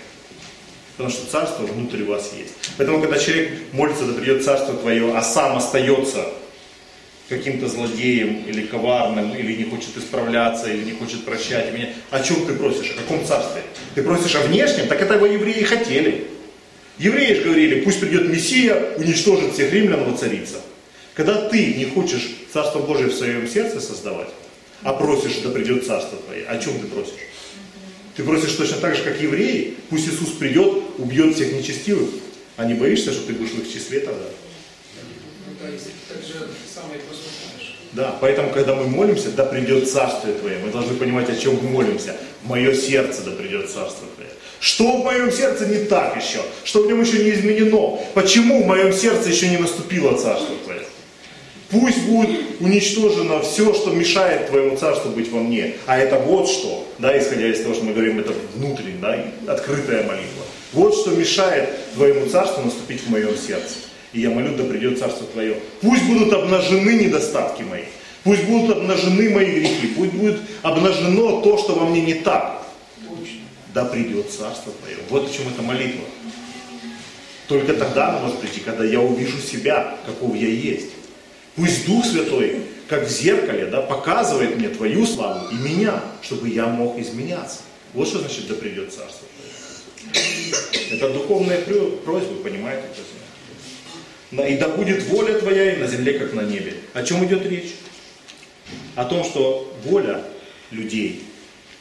Потому 0.97 1.15
что 1.15 1.31
Царство 1.31 1.65
внутри 1.65 2.05
вас 2.05 2.33
есть. 2.39 2.55
Поэтому, 2.79 3.01
когда 3.01 3.19
человек 3.19 3.53
молится, 3.73 4.05
да 4.05 4.15
придет 4.15 4.45
Царство 4.45 4.75
Твое, 4.75 5.17
а 5.17 5.23
сам 5.23 5.57
остается 5.57 6.27
каким-то 7.29 7.69
злодеем 7.69 8.45
или 8.47 8.67
коварным, 8.67 9.35
или 9.35 9.57
не 9.57 9.65
хочет 9.65 9.97
исправляться, 9.97 10.71
или 10.71 10.85
не 10.85 10.93
хочет 10.93 11.25
прощать 11.25 11.73
меня, 11.73 11.89
о 12.11 12.23
чем 12.23 12.47
ты 12.47 12.55
просишь? 12.55 12.93
О 12.93 13.01
каком 13.01 13.27
царстве? 13.27 13.63
Ты 13.95 14.03
просишь 14.03 14.35
о 14.37 14.41
внешнем? 14.43 14.87
Так 14.87 15.03
этого 15.03 15.27
евреи 15.27 15.63
хотели. 15.65 16.29
Евреи 16.99 17.35
же 17.35 17.43
говорили, 17.43 17.81
пусть 17.81 18.01
придет 18.01 18.29
Мессия, 18.29 18.95
уничтожит 18.97 19.53
всех 19.53 19.73
римлян, 19.73 20.05
воцарится. 20.05 20.61
Когда 21.15 21.49
ты 21.49 21.75
не 21.75 21.87
хочешь 21.87 22.31
Царство 22.53 22.79
Божие 22.79 23.09
в 23.09 23.15
своем 23.15 23.49
сердце 23.49 23.81
создавать, 23.81 24.29
а 24.83 24.93
просишь, 24.93 25.39
да 25.43 25.51
придет 25.51 25.87
Царство 25.87 26.19
Твое, 26.19 26.47
о 26.47 26.59
чем 26.59 26.79
ты 26.79 26.87
просишь? 26.87 27.15
Ты 28.17 28.23
просишь 28.23 28.53
точно 28.53 28.79
так 28.79 28.97
же, 28.97 29.03
как 29.03 29.21
евреи, 29.21 29.77
пусть 29.91 30.09
Иисус 30.09 30.31
придет, 30.31 30.85
убьет 30.99 31.35
всех 31.35 31.53
нечестивых, 31.53 32.09
а 32.57 32.65
не 32.65 32.75
боишься, 32.75 33.13
что 33.13 33.27
ты 33.27 33.35
будешь 33.35 33.51
в 33.51 33.61
их 33.61 33.73
числе 33.73 34.01
тогда? 34.01 34.25
Ну, 35.47 35.55
то 35.61 35.71
есть, 35.71 35.89
так 36.09 36.23
же 36.23 36.49
знаешь. 36.87 37.75
Да, 37.93 38.17
поэтому, 38.21 38.51
когда 38.51 38.75
мы 38.75 38.85
молимся, 38.85 39.31
да 39.31 39.45
придет 39.45 39.91
Царствие 39.91 40.35
Твое, 40.35 40.59
мы 40.59 40.71
должны 40.71 40.95
понимать, 40.95 41.29
о 41.31 41.37
чем 41.37 41.57
мы 41.57 41.69
молимся. 41.69 42.17
Мое 42.45 42.75
сердце 42.75 43.23
да 43.23 43.33
придет 43.33 43.71
Царство 43.71 44.07
Твое. 44.15 44.31
Что 44.61 44.99
в 44.99 45.05
моем 45.05 45.31
сердце 45.31 45.67
не 45.67 45.85
так 45.85 46.17
еще? 46.17 46.41
Что 46.65 46.83
в 46.83 46.87
нем 46.87 47.01
еще 47.01 47.23
не 47.23 47.31
изменено? 47.31 47.99
Почему 48.15 48.63
в 48.63 48.67
моем 48.67 48.93
сердце 48.93 49.29
еще 49.29 49.49
не 49.49 49.59
наступило 49.59 50.17
Царство 50.17 50.55
Твое? 50.65 50.83
Пусть 51.69 52.03
будет 52.03 52.61
уничтожено 52.61 53.41
все, 53.41 53.75
что 53.75 53.91
мешает 53.91 54.49
Твоему 54.49 54.77
Царству 54.77 55.11
быть 55.11 55.31
во 55.31 55.41
мне. 55.41 55.75
А 55.87 55.99
это 55.99 56.19
вот 56.19 56.49
что, 56.49 56.87
да, 56.99 57.19
исходя 57.19 57.49
из 57.49 57.61
того, 57.61 57.75
что 57.75 57.85
мы 57.85 57.93
говорим, 57.93 58.21
это 58.21 58.33
внутренняя, 58.55 59.33
да, 59.45 59.53
открытая 59.53 60.05
молитва. 60.05 60.45
Вот 60.73 60.95
что 60.95 61.11
мешает 61.11 61.69
Твоему 61.95 62.29
Царству 62.29 62.63
наступить 62.63 63.03
в 63.03 63.11
моем 63.11 63.37
сердце. 63.37 63.75
И 64.17 64.21
я 64.23 64.31
молю, 64.31 64.57
да 64.57 64.65
придет 64.65 64.99
Царство 64.99 65.27
Твое. 65.27 65.59
Пусть 65.83 66.05
будут 66.05 66.33
обнажены 66.33 67.05
недостатки 67.05 67.61
мои. 67.61 67.83
Пусть 68.25 68.45
будут 68.45 68.79
обнажены 68.79 69.29
мои 69.29 69.61
грехи. 69.61 69.89
Пусть 69.89 70.13
будет 70.13 70.41
обнажено 70.63 71.43
то, 71.43 71.59
что 71.59 71.75
во 71.75 71.85
мне 71.85 72.01
не 72.01 72.15
так. 72.15 72.67
Да 73.75 73.85
придет 73.85 74.31
Царство 74.31 74.73
Твое. 74.81 74.97
Вот 75.11 75.29
о 75.29 75.31
чем 75.31 75.49
эта 75.53 75.61
молитва. 75.61 76.03
Только 77.47 77.75
тогда 77.75 78.09
она 78.09 78.21
может 78.21 78.39
прийти, 78.39 78.61
когда 78.61 78.85
я 78.85 79.03
увижу 79.03 79.39
себя, 79.39 79.99
каков 80.07 80.35
я 80.35 80.49
есть. 80.49 80.93
Пусть 81.55 81.87
Дух 81.87 82.07
Святой, 82.07 82.63
как 82.89 83.07
в 83.07 83.11
зеркале, 83.11 83.67
да, 83.67 83.83
показывает 83.83 84.57
мне 84.57 84.71
Твою 84.71 85.05
славу 85.05 85.51
и 85.51 85.57
меня, 85.57 86.01
чтобы 86.23 86.49
я 86.49 86.67
мог 86.69 86.99
изменяться. 86.99 87.59
Вот 87.93 88.09
что 88.09 88.21
значит, 88.21 88.49
да 88.49 88.55
придет 88.55 88.95
Царство. 88.95 89.27
Это 90.91 91.11
духовная 91.11 91.61
просьба, 91.61 92.35
понимаете? 92.43 92.85
И 94.33 94.57
да 94.57 94.69
будет 94.69 95.05
воля 95.05 95.39
Твоя 95.39 95.75
и 95.75 95.77
на 95.77 95.87
земле, 95.87 96.19
как 96.19 96.33
на 96.33 96.41
небе. 96.41 96.75
О 96.95 97.03
чем 97.03 97.25
идет 97.25 97.47
речь? 97.47 97.75
О 98.97 99.05
том, 99.05 99.25
что 99.25 99.73
воля 99.85 100.23
людей, 100.71 101.23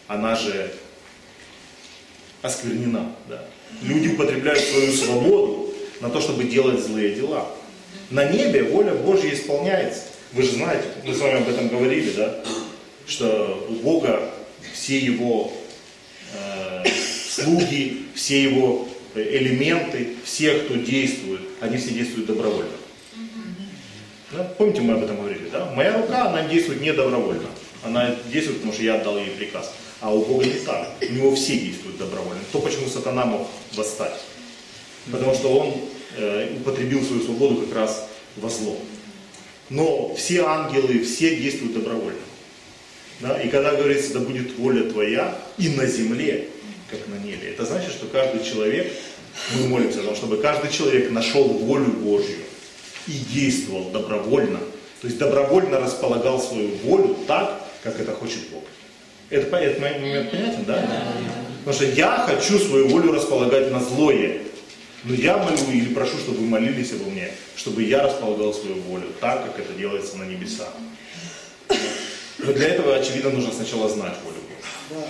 она 0.07 0.35
же 0.35 0.71
осквернена. 2.41 3.15
Да? 3.27 3.43
Люди 3.81 4.09
употребляют 4.09 4.59
свою 4.59 4.93
свободу 4.93 5.73
на 6.01 6.09
то, 6.09 6.21
чтобы 6.21 6.43
делать 6.43 6.79
злые 6.83 7.15
дела. 7.15 7.47
На 8.11 8.25
небе 8.25 8.63
воля 8.63 8.93
Божья 8.93 9.33
исполняется. 9.33 10.03
Вы 10.33 10.43
же 10.43 10.51
знаете, 10.51 10.85
мы 11.03 11.13
с 11.13 11.19
вами 11.19 11.37
об 11.37 11.49
этом 11.49 11.69
говорили, 11.69 12.11
да? 12.11 12.43
Что 13.07 13.65
у 13.69 13.73
Бога 13.75 14.31
все 14.73 14.99
его 14.99 15.51
э, 16.33 16.83
слуги, 17.29 18.05
все 18.13 18.43
его 18.43 18.87
элементы, 19.21 20.09
все, 20.23 20.59
кто 20.59 20.75
действует, 20.75 21.41
они 21.61 21.77
все 21.77 21.91
действуют 21.91 22.27
добровольно. 22.27 22.71
Да? 24.31 24.43
Помните, 24.57 24.81
мы 24.81 24.93
об 24.93 25.03
этом 25.03 25.17
говорили, 25.17 25.47
да? 25.51 25.71
Моя 25.75 25.97
рука, 25.97 26.29
она 26.29 26.47
действует 26.47 26.81
не 26.81 26.93
добровольно. 26.93 27.47
Она 27.83 28.15
действует, 28.31 28.57
потому 28.57 28.73
что 28.73 28.83
я 28.83 28.95
отдал 28.95 29.17
ей 29.17 29.29
приказ. 29.29 29.73
А 30.01 30.13
у 30.13 30.25
Бога 30.25 30.45
не 30.45 30.53
так. 30.53 30.89
У 31.01 31.13
него 31.13 31.35
все 31.35 31.57
действуют 31.57 31.97
добровольно. 31.97 32.41
То, 32.51 32.59
почему 32.59 32.87
сатана 32.87 33.25
мог 33.25 33.47
восстать. 33.73 34.19
Потому 35.11 35.33
что 35.33 35.49
он 35.49 35.73
э, 36.17 36.55
употребил 36.57 37.03
свою 37.03 37.21
свободу 37.23 37.61
как 37.61 37.75
раз 37.75 38.09
во 38.35 38.49
зло. 38.49 38.77
Но 39.69 40.13
все 40.15 40.45
ангелы, 40.45 41.03
все 41.03 41.35
действуют 41.35 41.73
добровольно. 41.73 42.19
Да? 43.21 43.41
И 43.41 43.49
когда 43.49 43.75
говорится, 43.75 44.13
да 44.13 44.19
будет 44.19 44.57
воля 44.57 44.89
твоя 44.89 45.37
и 45.57 45.69
на 45.69 45.85
земле, 45.85 46.49
как 46.89 47.07
на 47.07 47.15
небе, 47.15 47.49
это 47.49 47.65
значит, 47.65 47.91
что 47.91 48.07
каждый 48.07 48.43
человек, 48.43 48.91
мы 49.55 49.67
молимся 49.67 50.01
о 50.01 50.03
том, 50.03 50.15
чтобы 50.15 50.37
каждый 50.37 50.71
человек 50.71 51.11
нашел 51.11 51.43
волю 51.43 51.87
Божью 51.87 52.37
и 53.07 53.13
действовал 53.33 53.89
добровольно. 53.89 54.59
То 55.01 55.07
есть 55.07 55.17
добровольно 55.17 55.79
располагал 55.79 56.41
свою 56.41 56.69
волю 56.83 57.17
так, 57.27 57.61
как 57.83 57.99
это 57.99 58.13
хочет 58.13 58.49
Бог. 58.51 58.63
Это, 59.29 59.55
это 59.57 59.81
момент 59.81 60.31
понятен, 60.31 60.65
да? 60.65 60.87
Потому 61.59 61.75
что 61.75 61.85
я 61.85 62.17
хочу 62.17 62.59
свою 62.59 62.87
волю 62.87 63.11
располагать 63.11 63.71
на 63.71 63.79
злое. 63.79 64.39
Но 65.03 65.13
я 65.13 65.37
молю 65.37 65.71
или 65.71 65.93
прошу, 65.93 66.17
чтобы 66.17 66.39
вы 66.39 66.47
молились 66.47 66.91
обо 66.93 67.09
мне, 67.09 67.29
чтобы 67.55 67.83
я 67.83 68.01
располагал 68.03 68.53
свою 68.53 68.75
волю 68.81 69.07
так, 69.19 69.45
как 69.45 69.59
это 69.59 69.73
делается 69.73 70.17
на 70.17 70.23
небесах. 70.23 70.73
Но 72.39 72.53
для 72.53 72.69
этого, 72.69 72.95
очевидно, 72.95 73.29
нужно 73.31 73.51
сначала 73.51 73.87
знать 73.89 74.13
волю 74.23 74.37
Бога. 74.89 75.05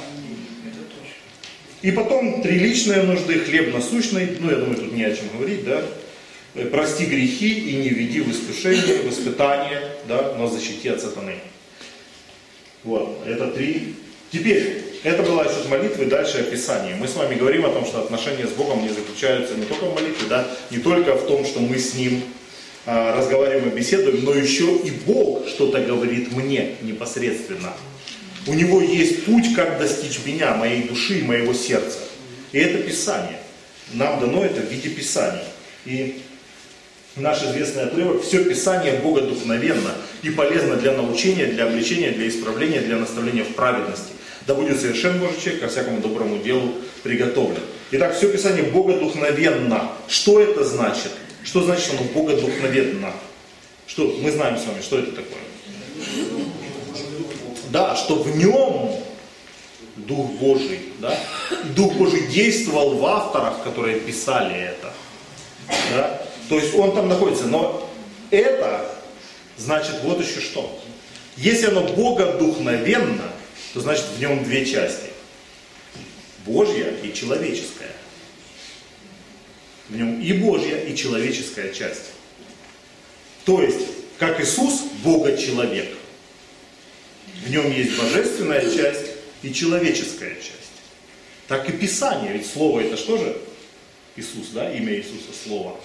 И 1.86 1.92
потом 1.92 2.42
три 2.42 2.58
личные 2.58 3.04
нужды, 3.04 3.38
хлеб 3.38 3.72
насущный, 3.72 4.38
ну 4.40 4.50
я 4.50 4.58
думаю, 4.58 4.76
тут 4.76 4.92
не 4.92 5.04
о 5.04 5.16
чем 5.16 5.26
говорить, 5.38 5.64
да. 5.66 5.84
Прости 6.72 7.06
грехи 7.06 7.48
и 7.48 7.76
не 7.76 7.90
веди 7.90 8.22
в 8.22 8.32
искушение, 8.32 9.04
в 9.04 9.10
испытание, 9.12 9.84
да, 10.08 10.34
но 10.36 10.48
защити 10.48 10.90
от 10.90 11.00
сатаны. 11.00 11.36
Вот, 12.84 13.22
это 13.28 13.52
три. 13.52 13.94
Теперь, 14.32 14.82
это 15.04 15.22
была 15.22 15.44
еще 15.44 15.70
молитва 15.70 16.02
и 16.02 16.08
дальше 16.08 16.40
описание. 16.40 16.96
Мы 16.96 17.08
с 17.08 17.14
вами 17.14 17.36
говорим 17.36 17.68
о 17.68 17.70
том, 17.70 17.86
что 17.86 18.00
отношения 18.00 18.48
с 18.48 18.52
Богом 18.54 18.82
не 18.82 18.90
заключаются 18.90 19.54
не 19.54 19.66
только 19.66 19.86
в 19.86 19.94
молитве, 19.94 20.26
да, 20.28 20.48
не 20.72 20.80
только 20.80 21.14
в 21.14 21.28
том, 21.28 21.46
что 21.46 21.60
мы 21.60 21.78
с 21.78 21.94
Ним 21.94 22.24
а, 22.88 23.16
разговариваем 23.16 23.70
и 23.70 23.78
беседуем, 23.78 24.24
но 24.24 24.34
еще 24.34 24.76
и 24.78 24.90
Бог 25.06 25.48
что-то 25.48 25.82
говорит 25.82 26.36
мне 26.36 26.78
непосредственно. 26.82 27.74
У 28.48 28.54
Него 28.54 28.82
есть 28.82 29.26
путь, 29.26 29.56
как 29.56 29.80
достичь 29.80 30.20
меня, 30.26 30.56
моей 30.56 30.84
души 30.84 31.24
моего 31.24 31.54
сердца. 31.54 32.00
И 32.52 32.60
это 32.60 32.84
Писание. 32.84 33.40
нам 33.94 34.20
дано 34.20 34.46
это 34.46 34.62
в 34.62 34.72
виде 34.72 34.90
Писаний. 34.90 35.42
И 35.86 36.22
наш 37.16 37.44
известный 37.44 37.84
отрывок 37.84 38.24
«Все 38.24 38.44
Писание 38.44 39.00
богодухновенно 39.00 39.92
и 40.22 40.30
полезно 40.30 40.76
для 40.76 40.94
научения, 40.94 41.46
для 41.46 41.66
обличения, 41.66 42.12
для 42.12 42.28
исправления, 42.28 42.82
для 42.82 42.98
наставления 42.98 43.44
в 43.44 43.56
праведности. 43.56 44.14
Да 44.48 44.54
будет 44.54 44.80
совершен 44.80 45.20
Божий 45.20 45.40
человек 45.42 45.62
ко 45.62 45.68
всякому 45.68 46.02
доброму 46.02 46.38
делу 46.38 46.74
приготовлен». 47.04 47.62
Итак, 47.92 48.16
все 48.16 48.32
Писание 48.32 48.64
богодухновенно. 48.64 49.92
Что 50.08 50.40
это 50.40 50.64
значит? 50.64 51.12
Что 51.44 51.64
значит 51.64 51.92
оно 51.92 52.04
богодухновенно? 52.14 53.12
Что 53.88 54.18
мы 54.22 54.32
знаем 54.32 54.58
с 54.58 54.66
вами, 54.66 54.82
что 54.82 55.00
это 55.00 55.12
такое? 55.12 55.45
Да, 57.76 57.94
что 57.98 58.16
в 58.16 58.38
нем 58.38 58.90
Дух 59.98 60.32
Божий, 60.40 60.80
да? 61.00 61.20
Дух 61.76 61.92
Божий 61.96 62.26
действовал 62.28 62.96
в 62.98 63.06
авторах, 63.06 63.64
которые 63.66 64.00
писали 64.00 64.56
это. 64.56 64.94
Да? 65.94 66.22
То 66.48 66.56
есть 66.56 66.74
он 66.74 66.96
там 66.96 67.10
находится. 67.10 67.48
Но 67.48 67.86
это 68.32 68.90
значит 69.58 69.96
вот 70.04 70.26
еще 70.26 70.40
что. 70.40 70.82
Если 71.36 71.66
оно 71.66 71.82
богодухновенно, 71.82 73.30
то 73.74 73.82
значит 73.82 74.06
в 74.16 74.22
нем 74.22 74.46
две 74.46 74.66
части. 74.66 75.10
Божья 76.46 76.94
и 77.04 77.14
человеческая. 77.14 77.92
В 79.90 79.98
нем 79.98 80.22
и 80.22 80.32
Божья, 80.32 80.78
и 80.78 80.96
человеческая 80.96 81.74
часть. 81.74 82.14
То 83.44 83.62
есть, 83.62 83.86
как 84.18 84.40
Иисус, 84.40 84.80
Бога-человек. 85.04 85.90
В 87.44 87.50
нем 87.50 87.72
есть 87.72 87.98
божественная 87.98 88.62
часть 88.62 89.12
и 89.44 89.54
человеческая 89.54 90.36
часть. 90.36 90.54
Так 91.48 91.70
и 91.70 91.74
Писание, 91.74 92.34
ведь 92.34 92.48
Слово 92.48 92.82
это 92.82 92.98
что 92.98 93.18
же? 93.18 93.38
Иисус, 94.16 94.50
да, 94.54 94.72
имя 94.74 94.96
Иисуса, 94.96 95.32
Слово. 95.44 95.78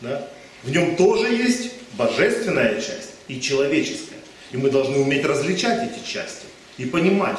Да? 0.00 0.30
В 0.62 0.70
нем 0.70 0.96
тоже 0.96 1.26
есть 1.34 1.72
божественная 1.94 2.80
часть 2.80 3.10
и 3.26 3.40
человеческая. 3.40 4.18
И 4.52 4.56
мы 4.56 4.70
должны 4.70 4.98
уметь 4.98 5.24
различать 5.24 5.90
эти 5.90 6.06
части 6.06 6.46
и 6.78 6.86
понимать, 6.86 7.38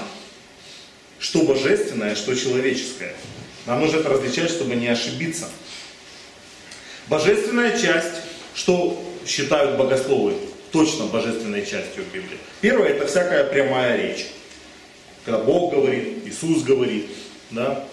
что 1.18 1.44
божественное, 1.44 2.16
что 2.16 2.36
человеческое. 2.36 3.14
Нам 3.66 3.80
нужно 3.80 3.98
это 3.98 4.10
различать, 4.10 4.50
чтобы 4.50 4.76
не 4.76 4.88
ошибиться. 4.88 5.50
Божественная 7.08 7.80
часть, 7.80 8.22
что 8.54 9.04
считают 9.26 9.78
богословы 9.78 10.36
точно 10.72 11.06
божественной 11.06 11.66
частью 11.66 12.04
Библии. 12.14 12.38
Первое 12.62 12.90
это 12.90 13.08
всякая 13.08 13.44
прямая 13.44 13.98
речь. 13.98 14.28
Когда 15.26 15.40
Бог 15.40 15.74
говорит, 15.74 16.26
Иисус 16.26 16.64
говорит. 16.64 17.08
Да? 17.52 17.86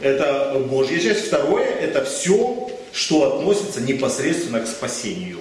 Это 0.00 0.62
Божья 0.68 0.98
часть. 0.98 1.26
Второе 1.26 1.66
это 1.66 2.04
все, 2.04 2.70
что 2.92 3.36
относится 3.36 3.80
непосредственно 3.80 4.60
к 4.60 4.66
спасению. 4.66 5.40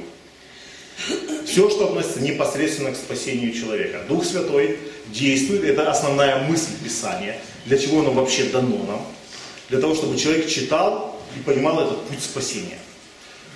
Все, 1.46 1.70
что 1.70 1.88
относится 1.88 2.22
непосредственно 2.22 2.92
к 2.92 2.96
спасению 2.96 3.54
человека. 3.54 4.02
Дух 4.08 4.26
Святой 4.26 4.80
действует, 5.08 5.64
это 5.64 5.90
основная 5.90 6.44
мысль 6.44 6.72
Писания. 6.84 7.38
Для 7.66 7.78
чего 7.78 8.00
оно 8.00 8.12
вообще 8.12 8.46
дано 8.46 8.84
нам? 8.86 9.06
Для 9.70 9.80
того, 9.80 9.96
чтобы 9.96 10.18
человек 10.18 10.48
читал 10.48 11.20
и 11.38 11.44
понимал 11.44 11.82
этот 11.82 12.02
путь 12.04 12.22
спасения. 12.22 12.78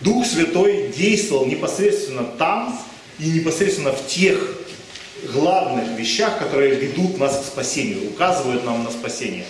Дух 0.01 0.25
Святой 0.25 0.91
действовал 0.95 1.45
непосредственно 1.45 2.23
там 2.23 2.79
и 3.19 3.29
непосредственно 3.29 3.91
в 3.91 4.07
тех 4.07 4.57
главных 5.33 5.97
вещах, 5.97 6.39
которые 6.39 6.75
ведут 6.75 7.17
нас 7.17 7.37
к 7.41 7.45
спасению, 7.45 8.09
указывают 8.09 8.65
нам 8.65 8.83
на 8.83 8.91
спасение. 8.91 9.45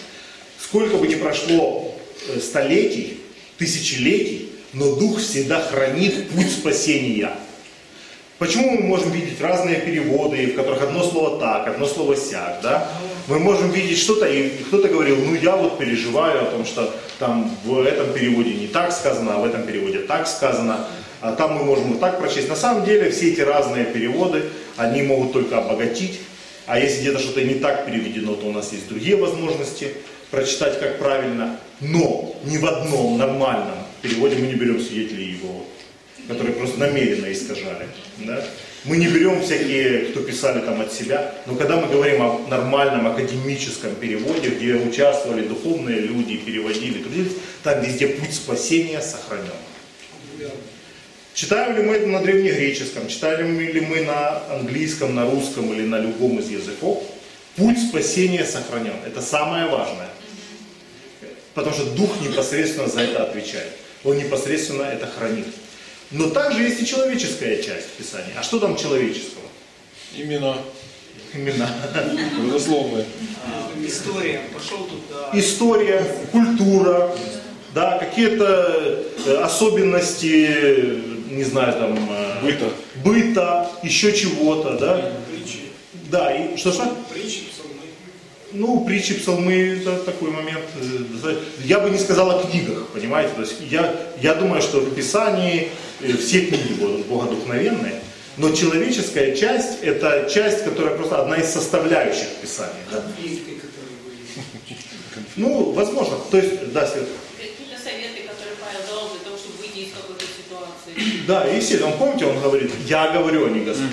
Сколько 0.59 0.97
бы 0.97 1.07
ни 1.07 1.15
прошло 1.15 1.95
э, 2.27 2.39
столетий, 2.39 3.19
тысячелетий, 3.57 4.49
но 4.73 4.95
Дух 4.95 5.19
всегда 5.19 5.61
хранит 5.61 6.29
путь 6.29 6.51
спасения. 6.51 7.31
Почему 8.39 8.69
мы 8.69 8.83
можем 8.83 9.11
видеть 9.11 9.41
разные 9.41 9.81
переводы, 9.81 10.47
в 10.47 10.55
которых 10.55 10.81
одно 10.81 11.03
слово 11.03 11.41
так, 11.41 11.67
одно 11.67 11.85
слово 11.85 12.15
сяк, 12.15 12.61
да? 12.63 12.89
Мы 13.27 13.37
можем 13.37 13.69
видеть 13.69 13.99
что-то, 13.99 14.25
и 14.27 14.47
кто-то 14.63 14.87
говорил, 14.87 15.17
ну 15.17 15.35
я 15.35 15.57
вот 15.57 15.77
переживаю 15.77 16.43
о 16.43 16.45
том, 16.45 16.65
что 16.65 16.89
там 17.19 17.53
в 17.65 17.81
этом 17.81 18.13
переводе 18.13 18.53
не 18.53 18.67
так 18.67 18.93
сказано, 18.93 19.35
а 19.35 19.39
в 19.39 19.45
этом 19.45 19.63
переводе 19.63 19.99
так 19.99 20.25
сказано, 20.25 20.87
а 21.19 21.33
там 21.33 21.55
мы 21.55 21.65
можем 21.65 21.91
вот 21.91 21.99
так 21.99 22.17
прочесть. 22.17 22.47
На 22.47 22.55
самом 22.55 22.85
деле 22.85 23.11
все 23.11 23.33
эти 23.33 23.41
разные 23.41 23.83
переводы, 23.83 24.43
они 24.77 25.01
могут 25.01 25.33
только 25.33 25.57
обогатить, 25.57 26.21
а 26.65 26.79
если 26.79 27.01
где-то 27.01 27.19
что-то 27.19 27.43
не 27.43 27.55
так 27.55 27.85
переведено, 27.85 28.35
то 28.35 28.47
у 28.47 28.53
нас 28.53 28.71
есть 28.71 28.87
другие 28.87 29.17
возможности 29.17 29.89
прочитать 30.31 30.79
как 30.79 30.97
правильно, 30.97 31.59
но 31.81 32.33
ни 32.45 32.57
в 32.57 32.65
одном 32.65 33.17
нормальном 33.17 33.75
переводе 34.01 34.37
мы 34.37 34.47
не 34.47 34.53
берем 34.53 34.79
свидетелей 34.79 35.25
Иеговы 35.25 35.65
которые 36.29 36.53
просто 36.53 36.79
намеренно 36.79 37.31
искажали. 37.31 37.87
Да? 38.19 38.45
Мы 38.85 38.97
не 38.97 39.07
берем 39.07 39.41
всякие, 39.41 40.11
кто 40.11 40.21
писали 40.21 40.61
там 40.61 40.79
от 40.79 40.93
себя, 40.93 41.33
но 41.47 41.55
когда 41.55 41.77
мы 41.77 41.91
говорим 41.91 42.21
о 42.21 42.47
нормальном 42.47 43.07
академическом 43.07 43.95
переводе, 43.95 44.49
где 44.49 44.75
участвовали 44.75 45.47
духовные 45.47 45.99
люди, 45.99 46.37
переводили, 46.37 47.01
трудились, 47.01 47.33
там 47.63 47.81
везде 47.81 48.07
путь 48.07 48.33
спасения 48.33 49.01
сохранен. 49.01 49.51
Читаем 51.33 51.75
ли 51.75 51.83
мы 51.83 51.95
это 51.95 52.07
на 52.07 52.21
древнегреческом, 52.21 53.07
читаем 53.07 53.59
ли 53.59 53.81
мы 53.81 54.01
на 54.01 54.43
английском, 54.53 55.15
на 55.15 55.29
русском 55.29 55.73
или 55.73 55.85
на 55.85 55.99
любом 55.99 56.39
из 56.39 56.49
языков, 56.49 57.03
путь 57.55 57.79
спасения 57.79 58.45
сохранен. 58.45 58.93
Это 59.05 59.21
самое 59.21 59.67
важное. 59.67 60.09
Потому 61.55 61.75
что 61.75 61.85
Дух 61.91 62.21
непосредственно 62.21 62.87
за 62.87 63.01
это 63.01 63.23
отвечает. 63.23 63.71
Он 64.03 64.17
непосредственно 64.17 64.83
это 64.83 65.07
хранит. 65.07 65.47
Но 66.11 66.29
также 66.29 66.63
есть 66.63 66.81
и 66.81 66.85
человеческая 66.85 67.61
часть 67.61 67.89
Писания. 67.97 68.33
А 68.37 68.43
что 68.43 68.59
там 68.59 68.75
человеческого? 68.75 69.45
Имена. 70.15 70.57
Имена. 71.33 71.69
Безусловно. 72.43 73.05
А, 73.45 73.71
история. 73.85 74.41
Пошел 74.53 74.85
тут. 74.85 75.01
Да. 75.09 75.29
История, 75.39 76.03
культура, 76.31 77.15
да, 77.75 77.99
какие-то 77.99 79.05
э, 79.27 79.35
особенности, 79.43 80.99
не 81.29 81.43
знаю, 81.43 81.73
там... 81.73 82.09
э, 82.11 82.41
Быта. 82.41 82.69
Быта, 83.03 83.71
еще 83.83 84.11
чего-то, 84.11 84.77
да? 84.77 85.11
Притчи. 85.29 85.59
Да, 86.09 86.35
и 86.35 86.57
что 86.57 86.71
что? 86.71 86.97
Притчи. 87.13 87.43
Ну, 88.51 88.83
притчи, 88.83 89.13
псалмы, 89.13 89.79
это 89.81 89.97
такой 90.03 90.31
момент. 90.31 90.63
э, 91.23 91.35
Я 91.63 91.79
бы 91.79 91.89
не 91.91 91.99
сказал 91.99 92.31
о 92.31 92.43
книгах, 92.43 92.87
понимаете? 92.87 93.33
То 93.35 93.41
есть 93.41 93.55
я, 93.69 93.93
я 94.21 94.33
думаю, 94.33 94.61
что 94.61 94.79
в 94.79 94.95
Писании 94.95 95.69
э, 96.01 96.13
все 96.17 96.41
книги 96.47 96.73
будут 96.73 97.05
богодухновенные, 97.05 98.01
но 98.37 98.51
человеческая 98.51 99.35
часть– 99.35 99.79
это 99.83 100.27
часть, 100.33 100.63
которая 100.63 100.95
просто 100.95 101.21
одна 101.21 101.35
из 101.35 101.47
составляющих 101.49 102.27
Писания. 102.41 102.73
Да? 102.91 103.01
Конфликты, 103.01 103.51
которые 103.55 103.97
были. 104.05 104.77
Ну, 105.35 105.71
возможно. 105.73 106.17
То 106.31 106.37
есть, 106.37 106.71
да, 106.73 106.87
Свет. 106.87 107.07
Какие-то 107.37 107.83
советы, 107.83 108.21
которые 108.27 108.55
Павел 108.59 108.79
дал 108.89 109.09
для 109.11 109.19
того, 109.25 109.37
чтобы 109.37 109.57
выйти 109.61 109.89
из 109.89 109.93
какой-то 109.93 110.25
ситуации. 110.25 111.21
Да, 111.27 111.47
и 111.47 111.59
все, 111.59 111.83
он, 111.83 111.93
помните, 111.99 112.25
он 112.25 112.39
говорит, 112.41 112.71
я 112.87 113.11
говорю, 113.11 113.45
а 113.45 113.49
не 113.51 113.59
Господь. 113.59 113.89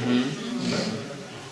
Да. 0.71 0.77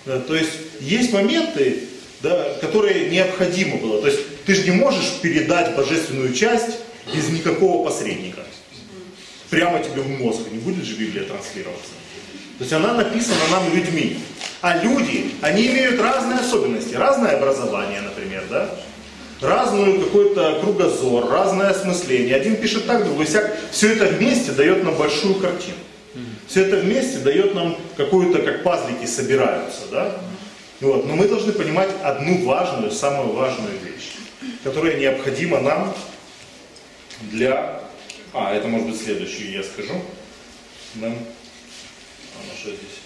Да, 0.07 0.21
то 0.21 0.35
есть 0.35 0.53
есть 0.81 1.13
моменты, 1.13 1.89
да, 2.25 2.55
которые 2.61 3.11
необходимо 3.11 3.77
было. 3.77 4.01
То 4.01 4.09
есть 4.09 4.21
ты 4.45 4.55
же 4.55 4.65
не 4.65 4.73
можешь 4.73 5.13
передать 5.23 5.77
божественную 5.77 6.33
часть 6.33 6.79
без 7.15 7.29
никакого 7.29 7.87
посредника. 7.87 8.41
Прямо 9.51 9.79
тебе 9.79 10.01
в 10.01 10.09
мозг, 10.09 10.41
не 10.51 10.59
будет 10.59 10.85
же 10.85 10.97
Библия 10.97 11.25
транслироваться. 11.25 11.91
То 12.59 12.65
есть 12.65 12.73
она 12.73 12.95
написана 12.95 13.41
нам 13.51 13.73
людьми. 13.75 14.19
А 14.63 14.79
люди, 14.83 15.33
они 15.43 15.67
имеют 15.67 16.01
разные 16.01 16.39
особенности, 16.39 16.95
разное 16.95 17.37
образование, 17.37 18.01
например, 18.01 18.45
да? 18.51 18.71
разную 19.41 20.01
какой-то 20.01 20.61
кругозор, 20.61 21.31
разное 21.31 21.71
осмысление. 21.71 22.37
Один 22.37 22.57
пишет 22.57 22.87
так, 22.87 23.05
другой 23.05 23.27
сяк. 23.27 23.55
Все 23.71 23.93
это 23.93 24.07
вместе 24.07 24.53
дает 24.53 24.83
нам 24.83 24.95
большую 24.95 25.35
картину. 25.35 25.77
Все 26.47 26.63
это 26.63 26.77
вместе 26.77 27.19
дает 27.19 27.55
нам 27.55 27.77
какую-то, 27.97 28.41
как 28.41 28.63
пазлики 28.63 29.07
собираются, 29.07 29.83
да? 29.91 30.17
Вот. 30.81 31.07
Но 31.07 31.17
мы 31.17 31.29
должны 31.29 31.53
понимать 31.53 31.91
одну 32.03 32.45
важную, 32.45 32.91
самую 32.91 33.33
важную 33.33 33.79
вещь, 33.79 34.13
которая 34.63 34.99
необходима 34.99 35.61
нам 35.61 35.95
для... 37.21 37.81
А, 38.33 38.55
это 38.55 38.67
может 38.67 38.89
быть 38.89 39.01
следующую 39.01 39.53
я 39.53 39.63
скажу. 39.63 39.95
Да. 40.95 41.09
А 41.09 42.57
что 42.59 42.71
здесь? 42.71 43.01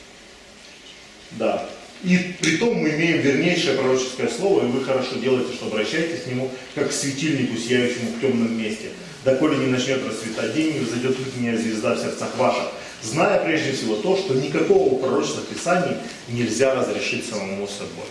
Да. 1.32 1.68
И 2.04 2.16
при 2.40 2.56
том 2.58 2.74
мы 2.74 2.90
имеем 2.90 3.20
вернейшее 3.20 3.76
пророческое 3.76 4.28
слово, 4.28 4.64
и 4.64 4.70
вы 4.70 4.84
хорошо 4.84 5.16
делаете, 5.16 5.52
что 5.52 5.66
обращаетесь 5.66 6.22
к 6.22 6.26
нему, 6.28 6.50
как 6.74 6.90
к 6.90 6.92
светильнику, 6.92 7.56
сияющему 7.58 8.12
в 8.12 8.20
темном 8.20 8.56
месте. 8.56 8.90
Доколе 9.24 9.56
не 9.58 9.66
начнет 9.66 10.06
расцветать 10.06 10.54
день, 10.54 10.74
не 10.74 10.80
взойдет 10.80 11.18
утренняя 11.18 11.56
звезда 11.56 11.94
в 11.94 12.00
сердцах 12.00 12.36
ваших. 12.36 12.68
Зная 13.02 13.44
прежде 13.44 13.72
всего 13.72 13.96
то, 13.96 14.16
что 14.16 14.34
никакого 14.34 14.98
пророчества 14.98 15.42
Писаний 15.42 15.96
нельзя 16.28 16.74
разрешить 16.74 17.28
самому 17.28 17.68
собой. 17.68 18.08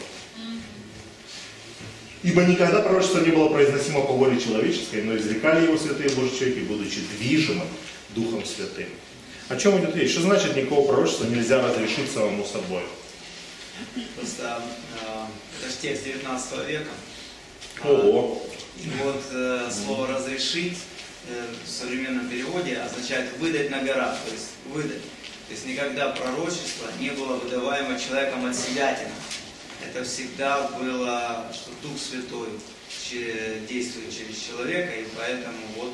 Ибо 2.23 2.43
никогда 2.43 2.81
пророчество 2.81 3.19
не 3.19 3.31
было 3.31 3.49
произносимо 3.49 4.01
по 4.01 4.13
воле 4.13 4.39
человеческой, 4.39 5.03
но 5.03 5.15
изрекали 5.15 5.65
его 5.65 5.77
святые 5.77 6.09
Божьи 6.09 6.37
человеки, 6.37 6.59
будучи 6.59 7.01
движимым 7.17 7.67
Духом 8.15 8.43
Святым. 8.45 8.87
О 9.49 9.55
чем 9.55 9.79
идет 9.79 9.95
речь? 9.95 10.11
Что 10.11 10.21
значит 10.21 10.55
никакого 10.55 10.87
пророчества 10.87 11.25
нельзя 11.25 11.61
разрешить 11.61 12.11
самому 12.11 12.43
собой? 12.45 12.83
Просто 14.15 14.61
э, 15.01 15.25
это 15.61 15.71
же 15.71 15.77
текст 15.81 16.03
19 16.05 16.67
века. 16.67 16.89
Ого. 17.83 18.41
И 18.83 18.89
вот 19.03 19.23
э, 19.31 19.69
слово 19.71 20.07
«разрешить» 20.07 20.77
в 21.65 21.69
современном 21.69 22.29
переводе 22.29 22.77
означает 22.77 23.37
«выдать 23.39 23.69
на 23.69 23.81
горах», 23.81 24.17
то 24.25 24.31
есть 24.31 24.49
«выдать». 24.71 25.01
То 25.47 25.53
есть 25.53 25.65
никогда 25.65 26.09
пророчество 26.09 26.89
не 26.99 27.11
было 27.11 27.37
выдаваемо 27.37 27.97
человеком 27.99 28.45
от 28.45 28.55
сиятина. 28.55 29.11
Это 29.85 30.03
всегда 30.03 30.67
было, 30.79 31.45
что 31.53 31.71
Дух 31.81 31.97
Святой 31.97 32.49
действует 33.69 34.13
через 34.13 34.37
человека, 34.37 34.93
и 34.93 35.05
поэтому 35.15 35.57
вот 35.77 35.93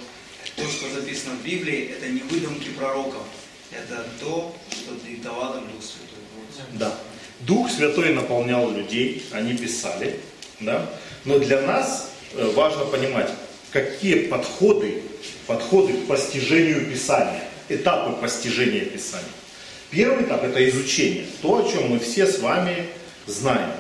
то, 0.56 0.64
что 0.68 0.90
записано 1.00 1.36
в 1.36 1.44
Библии, 1.44 1.94
это 1.96 2.08
не 2.10 2.22
выдумки 2.22 2.70
пророков, 2.70 3.24
это 3.72 4.08
то, 4.20 4.56
что 4.72 4.96
диктовал 5.08 5.58
им 5.58 5.64
Дух 5.72 5.84
Святой. 5.84 6.74
Да. 6.74 6.98
Дух 7.42 7.70
Святой 7.70 8.14
наполнял 8.14 8.72
людей, 8.72 9.24
они 9.32 9.56
писали, 9.56 10.20
да. 10.60 10.90
Но 11.26 11.38
для 11.40 11.62
нас 11.62 12.12
э, 12.34 12.52
важно 12.56 12.86
понимать, 12.86 13.30
какие 13.72 14.28
подходы, 14.28 15.04
подходы 15.48 15.94
к 15.94 16.08
постижению 16.08 16.86
Писания, 16.86 17.44
этапы 17.70 18.20
постижения 18.22 18.86
Писания. 18.86 19.28
Первый 19.90 20.24
этап– 20.24 20.44
это 20.46 20.68
изучение, 20.70 21.26
то, 21.42 21.58
о 21.58 21.72
чем 21.72 21.90
мы 21.90 22.00
все 22.00 22.26
с 22.26 22.40
вами 22.40 22.88
знаем. 23.28 23.72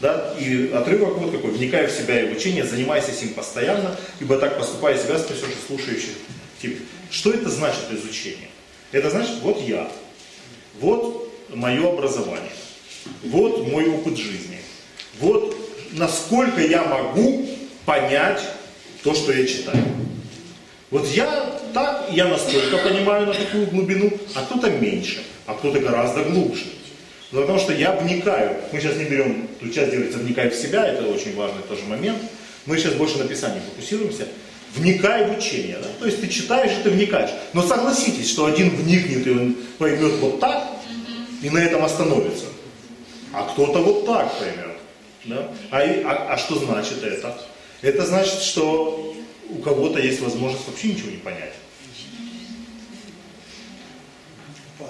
Да? 0.00 0.34
И 0.38 0.72
отрывок 0.72 1.16
вот 1.18 1.30
какой, 1.30 1.52
вникая 1.52 1.86
в 1.86 1.92
себя 1.92 2.20
и 2.20 2.32
в 2.32 2.36
учение, 2.36 2.64
занимайся 2.64 3.12
им 3.24 3.34
постоянно, 3.34 3.96
ибо 4.20 4.38
так 4.38 4.58
поступая 4.58 4.98
себя 4.98 5.18
спасешь 5.18 5.54
слушающих 5.68 6.14
тебе. 6.60 6.78
Что 7.10 7.30
это 7.32 7.48
значит 7.48 7.84
изучение? 7.92 8.48
Это 8.90 9.10
значит, 9.10 9.36
вот 9.42 9.60
я, 9.62 9.90
вот 10.80 11.32
мое 11.54 11.88
образование, 11.88 12.52
вот 13.22 13.68
мой 13.68 13.88
опыт 13.88 14.18
жизни, 14.18 14.58
вот 15.20 15.56
насколько 15.92 16.60
я 16.60 16.82
могу 16.84 17.48
понять 17.86 18.42
то, 19.04 19.14
что 19.14 19.32
я 19.32 19.46
читаю. 19.46 19.84
Вот 20.92 21.08
я 21.08 21.58
так, 21.72 22.10
я 22.12 22.26
настолько 22.26 22.76
понимаю 22.76 23.26
на 23.26 23.32
такую 23.32 23.66
глубину, 23.68 24.12
а 24.34 24.42
кто-то 24.42 24.68
меньше, 24.70 25.22
а 25.46 25.54
кто-то 25.54 25.80
гораздо 25.80 26.22
глубже. 26.22 26.64
Ну, 27.32 27.40
Потому 27.40 27.58
что 27.58 27.72
я 27.72 27.92
вникаю. 27.92 28.58
Мы 28.72 28.78
сейчас 28.78 28.96
не 28.96 29.04
берем, 29.04 29.48
тут 29.58 29.74
часть 29.74 29.90
делается 29.90 30.18
вникай 30.18 30.50
в 30.50 30.54
себя, 30.54 30.86
это 30.86 31.06
очень 31.06 31.34
важный 31.34 31.62
тоже 31.66 31.84
момент. 31.86 32.18
Мы 32.66 32.76
сейчас 32.76 32.92
больше 32.92 33.16
на 33.16 33.24
Писании 33.24 33.62
фокусируемся. 33.70 34.28
Вникай 34.74 35.30
в 35.30 35.38
учение. 35.38 35.78
Да? 35.82 35.88
То 35.98 36.04
есть 36.04 36.20
ты 36.20 36.28
читаешь 36.28 36.78
и 36.78 36.82
ты 36.82 36.90
вникаешь. 36.90 37.30
Но 37.54 37.62
согласитесь, 37.66 38.28
что 38.28 38.44
один 38.44 38.68
вникнет 38.68 39.26
и 39.26 39.30
он 39.30 39.56
поймет 39.78 40.12
вот 40.20 40.40
так, 40.40 40.62
и 41.40 41.48
на 41.48 41.58
этом 41.58 41.82
остановится. 41.82 42.44
А 43.32 43.44
кто-то 43.44 43.78
вот 43.78 44.04
так 44.04 44.30
поймет. 44.38 44.76
Да? 45.24 45.48
А, 45.70 45.78
а, 45.80 46.34
а 46.34 46.36
что 46.36 46.56
значит 46.56 47.02
это? 47.02 47.34
Это 47.80 48.04
значит, 48.04 48.42
что 48.42 49.11
кого-то 49.62 49.98
есть 49.98 50.20
возможность 50.20 50.66
вообще 50.66 50.88
ничего 50.88 51.10
не 51.10 51.16
понять. 51.18 51.54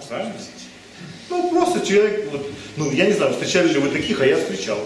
Правильно? 0.09 0.35
Ну, 1.31 1.51
просто 1.51 1.87
человек, 1.87 2.31
вот, 2.31 2.47
ну, 2.77 2.91
я 2.93 3.07
не 3.07 3.13
знаю, 3.13 3.33
встречали 3.33 3.73
ли 3.73 3.79
вы 3.79 3.89
таких, 3.89 4.21
а 4.21 4.27
я 4.27 4.37
встречал. 4.37 4.79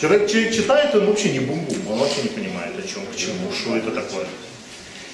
Человек, 0.00 0.30
человек 0.30 0.54
читает, 0.54 0.94
он 0.94 1.06
вообще 1.06 1.30
не 1.30 1.40
бум-бум, 1.40 1.92
он 1.92 1.98
вообще 1.98 2.22
не 2.22 2.28
понимает, 2.28 2.74
о 2.78 2.82
чем, 2.86 3.02
к 3.06 3.16
чему, 3.16 3.50
что 3.52 3.76
это 3.76 3.90
такое. 3.90 4.26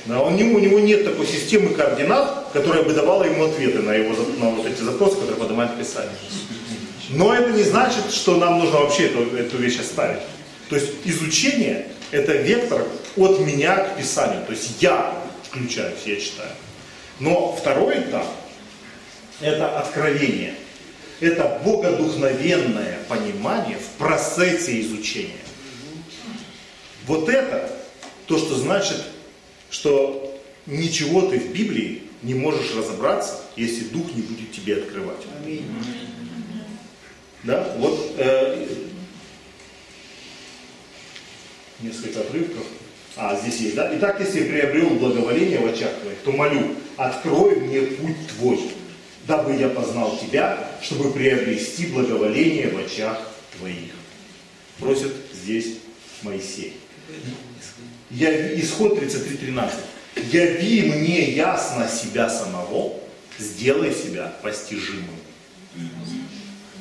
Да, 0.06 0.22
у, 0.22 0.30
него, 0.30 0.56
у 0.56 0.58
него 0.58 0.80
нет 0.80 1.04
такой 1.04 1.26
системы 1.26 1.74
координат, 1.74 2.48
которая 2.52 2.82
бы 2.82 2.92
давала 2.92 3.24
ему 3.24 3.44
ответы 3.44 3.80
на, 3.80 3.92
его, 3.92 4.14
на 4.38 4.50
вот 4.50 4.66
эти 4.66 4.80
запросы, 4.80 5.16
которые 5.16 5.36
поднимает 5.36 5.78
Писание. 5.78 6.16
Но 7.10 7.34
это 7.34 7.50
не 7.50 7.62
значит, 7.62 8.12
что 8.12 8.36
нам 8.36 8.58
нужно 8.58 8.80
вообще 8.80 9.06
эту, 9.06 9.36
эту 9.36 9.58
вещь 9.58 9.78
оставить. 9.80 10.20
То 10.68 10.76
есть 10.76 10.92
изучение– 11.04 11.88
это 12.10 12.32
вектор 12.32 12.86
от 13.16 13.40
меня 13.40 13.76
к 13.76 13.96
Писанию. 13.96 14.44
То 14.46 14.52
есть 14.52 14.80
я 14.80 15.14
включаюсь, 15.44 16.00
я 16.06 16.20
читаю. 16.20 16.50
Но 17.18 17.54
второй 17.54 18.00
этап– 18.00 18.26
это 19.40 19.78
откровение. 19.78 20.54
Это 21.20 21.60
богодухновенное 21.64 22.98
понимание 23.08 23.76
в 23.76 23.98
процессе 23.98 24.80
изучения. 24.80 25.34
Вот 27.06 27.28
это 27.28 27.70
то, 28.26 28.38
что 28.38 28.54
значит, 28.54 29.02
что 29.70 30.40
ничего 30.66 31.22
ты 31.22 31.38
в 31.38 31.52
Библии 31.52 32.04
не 32.22 32.34
можешь 32.34 32.74
разобраться, 32.74 33.40
если 33.56 33.84
Дух 33.84 34.14
не 34.14 34.22
будет 34.22 34.52
тебе 34.52 34.76
открывать. 34.76 35.26
Да, 37.42 37.74
вот 37.78 38.14
э, 38.18 38.66
несколько 41.80 42.20
отрывков. 42.20 42.64
А, 43.16 43.36
здесь 43.36 43.56
есть, 43.60 43.74
да? 43.74 43.90
Итак, 43.96 44.20
если 44.20 44.44
приобрел 44.44 44.90
благоволение 44.90 45.58
в 45.58 45.66
очах 45.66 45.90
твоих, 46.00 46.18
то 46.24 46.32
молю, 46.32 46.76
открой 46.96 47.56
мне 47.56 47.80
путь 47.80 48.16
твой, 48.28 48.60
дабы 49.26 49.54
я 49.56 49.68
познал 49.68 50.18
тебя, 50.18 50.68
чтобы 50.80 51.12
приобрести 51.12 51.86
благоволение 51.86 52.68
в 52.68 52.78
очах 52.78 53.18
твоих. 53.58 53.92
Просит 54.78 55.12
здесь 55.32 55.76
Моисей. 56.22 56.76
Я, 58.10 58.60
исход 58.60 58.98
33.13. 58.98 59.70
Яви 60.32 60.90
мне 60.90 61.30
ясно 61.32 61.88
себя 61.88 62.28
самого, 62.28 62.98
сделай 63.38 63.92
себя 63.92 64.32
постижимым. 64.42 65.04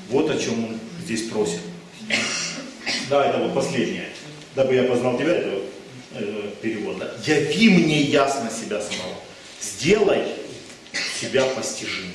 Вот 0.09 0.29
о 0.29 0.37
чем 0.37 0.65
он 0.65 0.79
здесь 1.03 1.23
просит. 1.29 1.59
Да, 3.09 3.27
это 3.29 3.39
вот 3.39 3.53
последнее. 3.53 4.09
Дабы 4.55 4.73
я 4.73 4.83
познал 4.83 5.17
тебя, 5.17 5.35
это 5.35 5.61
э, 6.11 6.51
перевод? 6.61 7.01
Яви 7.25 7.69
мне 7.69 8.01
ясно 8.01 8.49
себя 8.49 8.81
самого. 8.81 9.15
Сделай 9.61 10.23
себя 11.19 11.45
постижимым. 11.45 12.13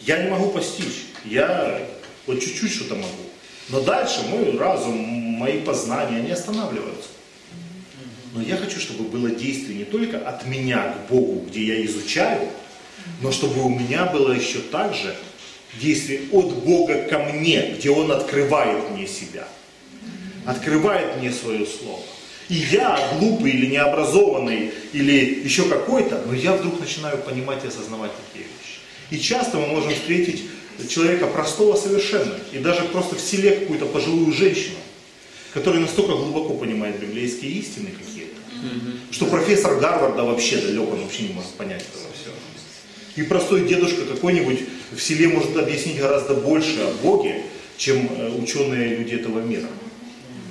Я 0.00 0.22
не 0.22 0.30
могу 0.30 0.50
постичь. 0.50 1.06
Я 1.24 1.86
вот 2.26 2.40
чуть-чуть 2.40 2.72
что-то 2.72 2.94
могу. 2.94 3.28
Но 3.68 3.80
дальше 3.80 4.22
мой 4.28 4.56
разум, 4.56 4.96
мои 4.96 5.60
познания, 5.60 6.18
они 6.18 6.30
останавливаются. 6.30 7.08
Но 8.34 8.42
я 8.42 8.56
хочу, 8.56 8.80
чтобы 8.80 9.04
было 9.04 9.30
действие 9.30 9.78
не 9.78 9.84
только 9.84 10.18
от 10.18 10.46
меня 10.46 10.92
к 10.92 11.10
Богу, 11.10 11.46
где 11.48 11.64
я 11.64 11.86
изучаю, 11.86 12.48
но 13.22 13.32
чтобы 13.32 13.62
у 13.62 13.68
меня 13.68 14.06
было 14.06 14.32
еще 14.32 14.60
также 14.60 15.14
действие 15.80 16.22
от 16.32 16.54
Бога 16.64 17.02
ко 17.04 17.18
мне, 17.18 17.72
где 17.72 17.90
Он 17.90 18.12
открывает 18.12 18.90
мне 18.90 19.06
себя, 19.06 19.46
открывает 20.46 21.16
мне 21.16 21.32
свое 21.32 21.66
слово. 21.66 22.02
И 22.48 22.54
я, 22.54 22.98
глупый 23.18 23.52
или 23.52 23.66
необразованный, 23.66 24.72
или 24.92 25.42
еще 25.44 25.68
какой-то, 25.68 26.22
но 26.26 26.34
я 26.34 26.54
вдруг 26.54 26.80
начинаю 26.80 27.18
понимать 27.18 27.64
и 27.64 27.68
осознавать 27.68 28.10
такие 28.26 28.46
вещи. 28.46 28.78
И 29.10 29.18
часто 29.18 29.58
мы 29.58 29.66
можем 29.66 29.92
встретить 29.92 30.44
человека 30.88 31.26
простого 31.26 31.76
совершенно, 31.76 32.34
и 32.52 32.58
даже 32.58 32.82
просто 32.84 33.16
в 33.16 33.20
селе 33.20 33.52
какую-то 33.52 33.86
пожилую 33.86 34.32
женщину, 34.32 34.76
которая 35.52 35.80
настолько 35.80 36.12
глубоко 36.12 36.54
понимает 36.54 37.00
библейские 37.00 37.52
истины 37.52 37.90
какие-то, 37.90 38.40
что 39.10 39.26
профессор 39.26 39.78
Гарварда 39.78 40.22
вообще 40.22 40.56
далек, 40.58 40.88
он 40.90 41.02
вообще 41.02 41.24
не 41.24 41.34
может 41.34 41.50
понять 41.50 41.82
этого 41.82 42.12
всего. 42.14 42.34
И 43.16 43.22
простой 43.22 43.68
дедушка 43.68 44.06
какой-нибудь 44.06 44.60
в 44.92 45.00
селе 45.00 45.28
может 45.28 45.56
объяснить 45.56 45.98
гораздо 45.98 46.34
больше 46.34 46.80
о 46.80 46.92
Боге, 47.02 47.42
чем 47.76 48.08
э, 48.16 48.30
ученые 48.30 48.96
люди 48.96 49.14
этого 49.14 49.40
мира. 49.40 49.68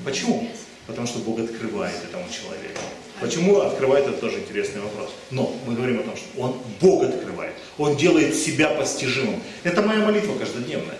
Почему? 0.04 0.50
Потому 0.88 1.05
что 1.07 1.19
Бог 1.19 1.39
открывает 1.39 1.95
этому 2.03 2.23
человеку. 2.31 2.79
Почему 3.19 3.59
открывает, 3.59 4.07
это 4.07 4.17
тоже 4.17 4.38
интересный 4.39 4.81
вопрос. 4.81 5.09
Но 5.31 5.53
мы 5.65 5.75
говорим 5.75 5.99
о 5.99 6.03
том, 6.03 6.15
что 6.15 6.41
Он 6.41 6.61
Бог 6.79 7.03
открывает. 7.03 7.53
Он 7.77 7.95
делает 7.97 8.35
себя 8.35 8.69
постижимым. 8.69 9.41
Это 9.63 9.81
моя 9.81 9.99
молитва 10.05 10.38
каждодневная. 10.38 10.97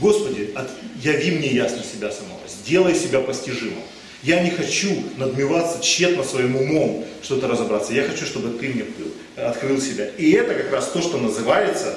Господи, 0.00 0.50
от- 0.54 0.70
яви 1.02 1.30
мне 1.38 1.48
ясно 1.48 1.82
себя 1.82 2.10
самого. 2.10 2.40
Сделай 2.48 2.94
себя 2.94 3.20
постижимым. 3.20 3.82
Я 4.22 4.42
не 4.42 4.50
хочу 4.50 5.02
надмеваться 5.16 5.80
тщетно 5.82 6.22
своим 6.24 6.56
умом, 6.56 7.04
что-то 7.22 7.48
разобраться. 7.48 7.92
Я 7.94 8.02
хочу, 8.04 8.26
чтобы 8.26 8.58
Ты 8.58 8.68
мне 8.68 8.84
открыл- 9.36 9.80
себя. 9.80 10.06
И 10.18 10.30
это 10.32 10.54
как 10.54 10.70
раз 10.72 10.88
то, 10.90 11.00
что 11.00 11.16
называется 11.18 11.94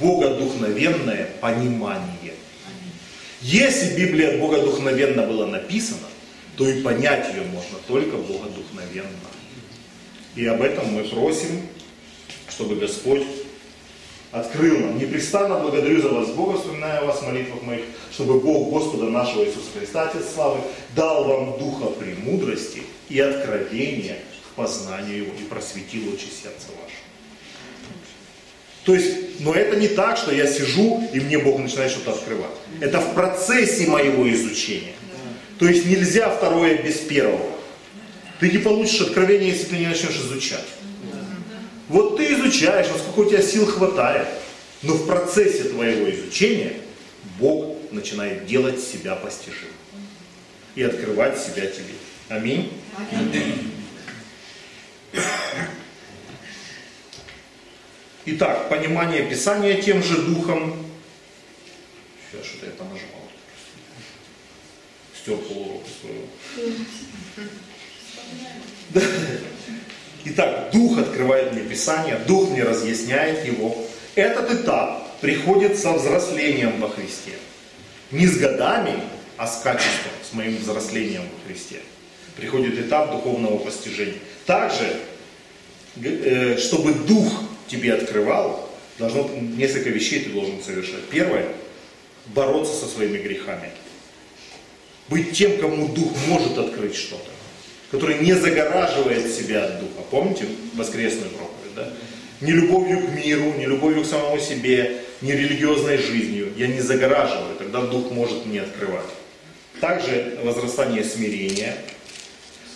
богодухновенное 0.00 1.28
понимание. 1.40 2.34
Если 3.40 3.96
Библия 3.96 4.38
богодухновенно 4.38 5.22
была 5.26 5.46
написана, 5.46 6.06
то 6.56 6.68
и 6.68 6.82
понять 6.82 7.32
ее 7.34 7.42
можно 7.42 7.78
только 7.86 8.16
богодухновенно. 8.16 9.08
И 10.34 10.44
об 10.46 10.60
этом 10.60 10.86
мы 10.92 11.04
просим, 11.04 11.62
чтобы 12.48 12.76
Господь 12.76 13.22
открыл 14.32 14.78
нам. 14.78 14.98
Непрестанно 14.98 15.60
благодарю 15.60 16.02
за 16.02 16.08
вас, 16.08 16.30
Бога, 16.30 16.58
вспоминая 16.58 17.02
вас 17.04 17.20
в 17.20 17.26
молитвах 17.26 17.62
моих, 17.62 17.84
чтобы 18.12 18.40
Бог 18.40 18.70
Господа 18.70 19.04
нашего 19.04 19.44
Иисуса 19.44 19.68
Христа, 19.78 20.10
Отец 20.10 20.32
славы, 20.34 20.60
дал 20.96 21.24
вам 21.24 21.58
духа 21.58 21.86
премудрости 21.86 22.82
и 23.08 23.20
откровения 23.20 24.16
к 24.50 24.54
познанию 24.56 25.18
Его 25.18 25.32
и 25.40 25.44
просветил 25.44 26.12
очи 26.12 26.26
сердца. 26.26 26.68
То 28.88 28.94
есть, 28.94 29.40
но 29.40 29.52
это 29.52 29.76
не 29.76 29.88
так, 29.88 30.16
что 30.16 30.34
я 30.34 30.46
сижу 30.46 31.06
и 31.12 31.20
мне 31.20 31.38
Бог 31.38 31.58
начинает 31.58 31.90
что-то 31.90 32.12
открывать. 32.12 32.54
Это 32.80 33.00
в 33.00 33.12
процессе 33.12 33.86
моего 33.86 34.26
изучения. 34.32 34.94
То 35.58 35.68
есть 35.68 35.84
нельзя 35.84 36.30
второе 36.30 36.82
без 36.82 36.94
первого. 36.94 37.50
Ты 38.40 38.50
не 38.50 38.56
получишь 38.56 39.02
откровение, 39.02 39.50
если 39.50 39.64
ты 39.64 39.76
не 39.76 39.88
начнешь 39.88 40.16
изучать. 40.16 40.64
Вот 41.90 42.16
ты 42.16 42.32
изучаешь, 42.32 42.86
насколько 42.90 43.26
у 43.26 43.30
тебя 43.30 43.42
сил 43.42 43.66
хватает. 43.66 44.28
Но 44.80 44.94
в 44.94 45.06
процессе 45.06 45.64
твоего 45.64 46.10
изучения 46.10 46.72
Бог 47.38 47.76
начинает 47.92 48.46
делать 48.46 48.80
себя 48.80 49.16
постижимым. 49.16 49.74
И 50.76 50.82
открывать 50.82 51.38
себя 51.38 51.66
тебе. 51.66 51.92
Аминь. 52.30 52.72
Аминь. 53.12 53.70
Итак, 58.30 58.68
понимание 58.68 59.22
Писания 59.22 59.80
тем 59.80 60.02
же 60.02 60.18
духом. 60.20 60.76
Сейчас 62.30 62.46
что-то 62.46 62.66
я 62.66 62.72
понажимал. 62.72 63.22
Стер 65.16 65.36
полурока 65.38 65.88
своего. 65.98 66.26
Итак, 70.26 70.70
Дух 70.74 70.98
открывает 70.98 71.54
мне 71.54 71.62
Писание, 71.62 72.18
Дух 72.26 72.50
мне 72.50 72.64
разъясняет 72.64 73.46
его. 73.46 73.74
Этот 74.14 74.50
этап 74.50 75.18
приходит 75.22 75.78
со 75.78 75.94
взрослением 75.94 76.82
во 76.82 76.90
Христе. 76.90 77.32
Не 78.10 78.26
с 78.26 78.36
годами, 78.36 78.92
а 79.38 79.46
с 79.46 79.62
качеством, 79.62 80.12
с 80.30 80.34
моим 80.34 80.58
взрослением 80.58 81.22
во 81.22 81.48
Христе. 81.50 81.76
Приходит 82.36 82.78
этап 82.78 83.10
духовного 83.10 83.56
постижения. 83.56 84.18
Также, 84.44 85.00
э, 85.96 86.58
чтобы 86.58 86.92
Дух 86.92 87.47
тебе 87.68 87.94
открывал, 87.94 88.68
должно 88.98 89.28
несколько 89.28 89.90
вещей 89.90 90.20
ты 90.20 90.30
должен 90.30 90.62
совершать. 90.62 91.04
Первое, 91.10 91.46
бороться 92.26 92.74
со 92.74 92.86
своими 92.86 93.18
грехами. 93.18 93.70
Быть 95.08 95.32
тем, 95.32 95.58
кому 95.58 95.88
Дух 95.88 96.12
может 96.26 96.58
открыть 96.58 96.94
что-то. 96.94 97.30
Который 97.90 98.18
не 98.18 98.34
загораживает 98.34 99.32
себя 99.32 99.64
от 99.64 99.80
Духа. 99.80 100.02
Помните 100.10 100.46
воскресную 100.74 101.30
проповедь, 101.30 101.74
да? 101.74 101.92
Не 102.40 102.52
любовью 102.52 103.06
к 103.06 103.10
миру, 103.10 103.54
не 103.56 103.66
любовью 103.66 104.04
к 104.04 104.06
самому 104.06 104.38
себе, 104.38 105.02
не 105.22 105.32
религиозной 105.32 105.96
жизнью. 105.96 106.52
Я 106.56 106.66
не 106.66 106.80
загораживаю, 106.80 107.56
тогда 107.56 107.80
Дух 107.80 108.10
может 108.10 108.44
мне 108.44 108.60
открывать. 108.60 109.06
Также 109.80 110.38
возрастание 110.42 111.02
смирения, 111.02 111.76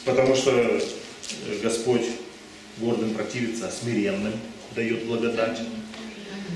потому 0.05 0.34
что 0.34 0.80
Господь 1.62 2.07
гордым 2.78 3.14
противится, 3.14 3.68
а 3.68 3.70
смиренным 3.70 4.32
дает 4.75 5.05
благодать. 5.05 5.61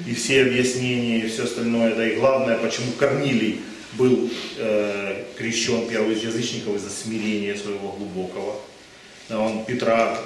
И 0.06 0.14
все 0.14 0.42
объяснения, 0.42 1.18
и 1.18 1.28
все 1.28 1.44
остальное, 1.44 1.94
да 1.94 2.06
и 2.06 2.16
главное, 2.16 2.56
почему 2.58 2.92
Корнилий 2.98 3.60
был 3.94 4.30
э, 4.58 5.24
крещен 5.36 5.88
первый 5.88 6.14
из 6.14 6.22
язычников 6.22 6.76
из-за 6.76 6.90
смирения 6.90 7.56
своего 7.56 7.92
глубокого. 7.92 8.56
Он 9.30 9.64
Петра 9.64 10.18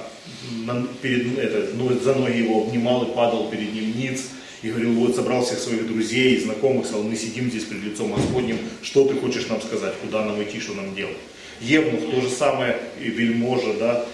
перед, 1.01 1.39
это, 1.39 1.71
ну, 1.75 1.99
за 1.99 2.15
ноги 2.15 2.39
его 2.39 2.65
обнимал 2.65 3.05
и 3.05 3.15
падал 3.15 3.49
перед 3.49 3.73
ним 3.73 3.97
ниц. 3.97 4.23
И 4.63 4.69
говорил, 4.69 4.93
вот 4.93 5.17
собрал 5.17 5.43
всех 5.43 5.59
своих 5.59 5.87
друзей 5.87 6.35
и 6.35 6.41
знакомых, 6.41 6.85
сказал, 6.85 7.05
мы 7.05 7.17
сидим 7.17 7.49
здесь 7.49 7.65
перед 7.65 7.83
лицом 7.83 8.13
Господним, 8.13 8.59
что 8.83 9.07
ты 9.07 9.15
хочешь 9.15 9.47
нам 9.47 9.63
сказать, 9.63 9.95
куда 10.03 10.23
нам 10.23 10.43
идти, 10.43 10.61
что 10.61 10.75
нам 10.75 10.95
делать. 10.95 11.17
Евнух, 11.63 12.11
то 12.11 12.21
же 12.21 12.29
самое, 12.29 12.77
и 13.03 13.09
вельможа, 13.09 13.73
да, 13.79 14.05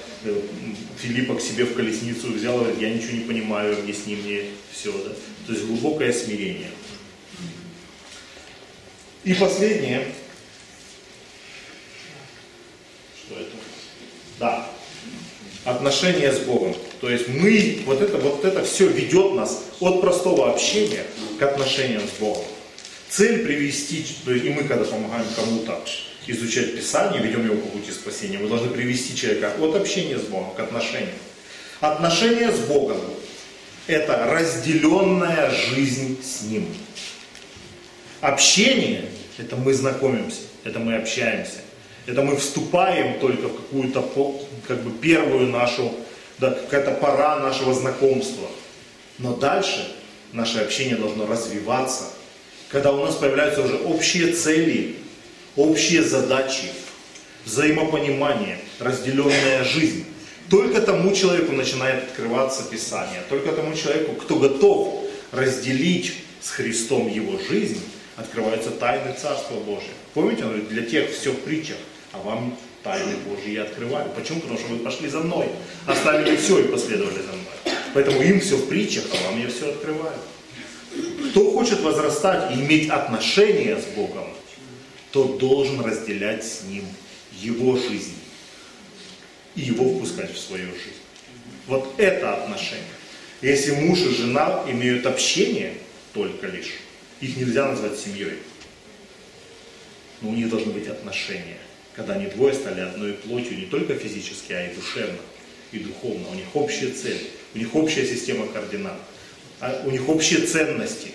Филиппа 0.98 1.34
к 1.36 1.40
себе 1.40 1.64
в 1.64 1.74
колесницу 1.74 2.32
взял, 2.32 2.58
говорит, 2.58 2.80
я 2.80 2.90
ничего 2.90 3.12
не 3.12 3.24
понимаю, 3.24 3.78
объясни 3.78 4.16
мне 4.16 4.44
все, 4.72 4.92
да. 4.92 5.10
То 5.46 5.52
есть 5.52 5.64
глубокое 5.66 6.12
смирение. 6.12 6.70
И 9.24 9.34
последнее. 9.34 10.06
Что 13.24 13.40
это? 13.40 13.50
Да. 14.38 14.70
Отношения 15.64 16.32
с 16.32 16.38
Богом. 16.40 16.76
То 17.00 17.10
есть 17.10 17.28
мы, 17.28 17.82
вот 17.86 18.00
это, 18.00 18.18
вот 18.18 18.44
это 18.44 18.64
все 18.64 18.88
ведет 18.88 19.34
нас 19.34 19.64
от 19.80 20.00
простого 20.00 20.50
общения 20.50 21.04
к 21.38 21.42
отношениям 21.42 22.02
с 22.02 22.20
Богом. 22.20 22.44
Цель 23.08 23.44
привести, 23.44 24.04
то 24.24 24.32
есть 24.32 24.44
и 24.44 24.50
мы, 24.50 24.64
когда 24.64 24.84
помогаем 24.84 25.26
кому-то 25.34 25.82
изучать 26.26 26.76
Писание, 26.76 27.22
ведем 27.22 27.44
его 27.44 27.56
по 27.56 27.68
пути 27.68 27.92
спасения, 27.92 28.38
мы 28.38 28.48
должны 28.48 28.70
привести 28.70 29.16
человека 29.16 29.52
от 29.60 29.76
общения 29.76 30.18
с 30.18 30.22
Богом 30.22 30.54
к 30.54 30.60
отношениям. 30.60 31.16
Отношения 31.80 32.50
с 32.50 32.58
Богом– 32.60 32.98
это 33.86 34.26
разделенная 34.26 35.50
жизнь 35.50 36.18
с 36.22 36.42
Ним. 36.42 36.66
Общение– 38.20 39.04
это 39.38 39.56
мы 39.56 39.74
знакомимся, 39.74 40.40
это 40.64 40.78
мы 40.78 40.96
общаемся, 40.96 41.58
это 42.06 42.22
мы 42.22 42.36
вступаем 42.36 43.20
только 43.20 43.48
в 43.48 43.56
какую-то 43.56 44.02
как 44.66 44.82
бы 44.82 44.90
первую 44.98 45.48
нашу, 45.48 45.92
да, 46.38 46.50
какая-то 46.50 46.92
пора 46.92 47.38
нашего 47.38 47.74
знакомства. 47.74 48.48
Но 49.18 49.34
дальше 49.36 49.92
наше 50.32 50.58
общение 50.58 50.96
должно 50.96 51.26
развиваться, 51.26 52.04
когда 52.68 52.92
у 52.92 53.04
нас 53.04 53.14
появляются 53.14 53.62
уже 53.62 53.76
общие 53.76 54.32
цели, 54.32 54.96
общие 55.56 56.02
задачи, 56.02 56.64
взаимопонимание, 57.44 58.58
разделенная 58.78 59.64
жизнь. 59.64 60.04
Только 60.50 60.80
тому 60.80 61.12
человеку 61.14 61.52
начинает 61.52 62.04
открываться 62.04 62.62
Писание, 62.64 63.22
только 63.28 63.52
тому 63.52 63.74
человеку, 63.74 64.14
кто 64.14 64.36
готов 64.36 65.04
разделить 65.32 66.14
с 66.40 66.50
Христом 66.50 67.08
его 67.08 67.38
жизнь, 67.50 67.80
открываются 68.16 68.70
тайны 68.70 69.14
Царства 69.20 69.56
Божия. 69.56 69.90
Помните, 70.14 70.44
он 70.44 70.50
говорит, 70.50 70.68
для 70.68 70.82
тех 70.82 71.10
все 71.10 71.32
в 71.32 71.40
притчах, 71.40 71.76
а 72.12 72.18
вам 72.18 72.56
тайны 72.84 73.14
Божьи 73.28 73.52
я 73.54 73.62
открываю. 73.62 74.08
Почему? 74.10 74.40
Потому 74.40 74.58
что 74.58 74.68
вы 74.68 74.78
пошли 74.78 75.08
за 75.08 75.20
мной, 75.20 75.48
оставили 75.86 76.36
все 76.36 76.60
и 76.60 76.68
последовали 76.68 77.16
за 77.16 77.32
мной. 77.32 77.76
Поэтому 77.92 78.22
им 78.22 78.40
все 78.40 78.56
в 78.56 78.68
притчах, 78.68 79.04
а 79.12 79.30
вам 79.30 79.40
я 79.40 79.48
все 79.48 79.70
открываю. 79.70 80.16
Кто 81.30 81.50
хочет 81.50 81.80
возрастать 81.80 82.52
и 82.52 82.60
иметь 82.60 82.88
отношения 82.88 83.76
с 83.76 83.84
Богом, 83.96 84.26
тот 85.16 85.38
должен 85.38 85.80
разделять 85.80 86.44
с 86.44 86.64
Ним 86.64 86.84
Его 87.40 87.78
жизнь 87.78 88.18
и 89.54 89.62
Его 89.62 89.88
впускать 89.94 90.34
в 90.34 90.38
свою 90.38 90.66
жизнь. 90.66 91.00
Вот 91.66 91.94
это 91.96 92.34
отношение. 92.34 92.84
Если 93.40 93.70
муж 93.70 94.00
и 94.00 94.10
жена 94.10 94.62
имеют 94.68 95.06
общение 95.06 95.72
только 96.12 96.48
лишь, 96.48 96.74
их 97.22 97.34
нельзя 97.38 97.66
назвать 97.66 97.98
семьей. 97.98 98.40
Но 100.20 100.28
у 100.28 100.34
них 100.34 100.50
должны 100.50 100.70
быть 100.72 100.86
отношения, 100.86 101.56
когда 101.94 102.12
они 102.12 102.26
двое 102.26 102.52
стали 102.52 102.82
одной 102.82 103.14
плотью 103.14 103.56
не 103.56 103.64
только 103.64 103.94
физически, 103.94 104.52
а 104.52 104.70
и 104.70 104.74
душевно, 104.74 105.18
и 105.72 105.78
духовно. 105.78 106.28
У 106.28 106.34
них 106.34 106.44
общая 106.52 106.90
цель, 106.90 107.26
у 107.54 107.58
них 107.58 107.74
общая 107.74 108.06
система 108.06 108.48
координат, 108.48 109.00
а 109.60 109.82
у 109.86 109.90
них 109.90 110.06
общие 110.10 110.40
ценности. 110.40 111.12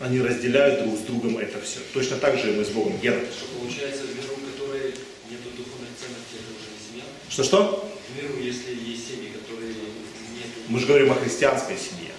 Они 0.00 0.20
разделяют 0.20 0.82
друг 0.82 0.98
с 0.98 1.02
другом 1.02 1.38
это 1.38 1.60
все. 1.60 1.78
Точно 1.92 2.16
так 2.16 2.38
же 2.38 2.52
и 2.52 2.56
мы 2.56 2.64
с 2.64 2.68
Богом. 2.68 2.98
Гера. 2.98 3.20
Что 3.20 3.46
получается, 3.58 4.02
в 4.02 4.16
миру, 4.16 4.34
в 4.34 4.52
которой 4.52 4.90
нет 5.30 5.40
духовных 5.56 5.90
ценностей, 5.94 6.42
это 6.42 6.50
уже 6.50 6.68
не 6.74 6.80
семья? 6.82 7.04
Что-что? 7.28 7.88
В 8.10 8.22
миру, 8.22 8.34
если 8.42 8.74
есть 8.74 9.08
семьи, 9.08 9.30
которые 9.30 9.70
нет... 9.70 10.50
Мы 10.68 10.80
же 10.80 10.86
говорим 10.86 11.12
о 11.12 11.14
христианской 11.14 11.76
семье. 11.76 12.12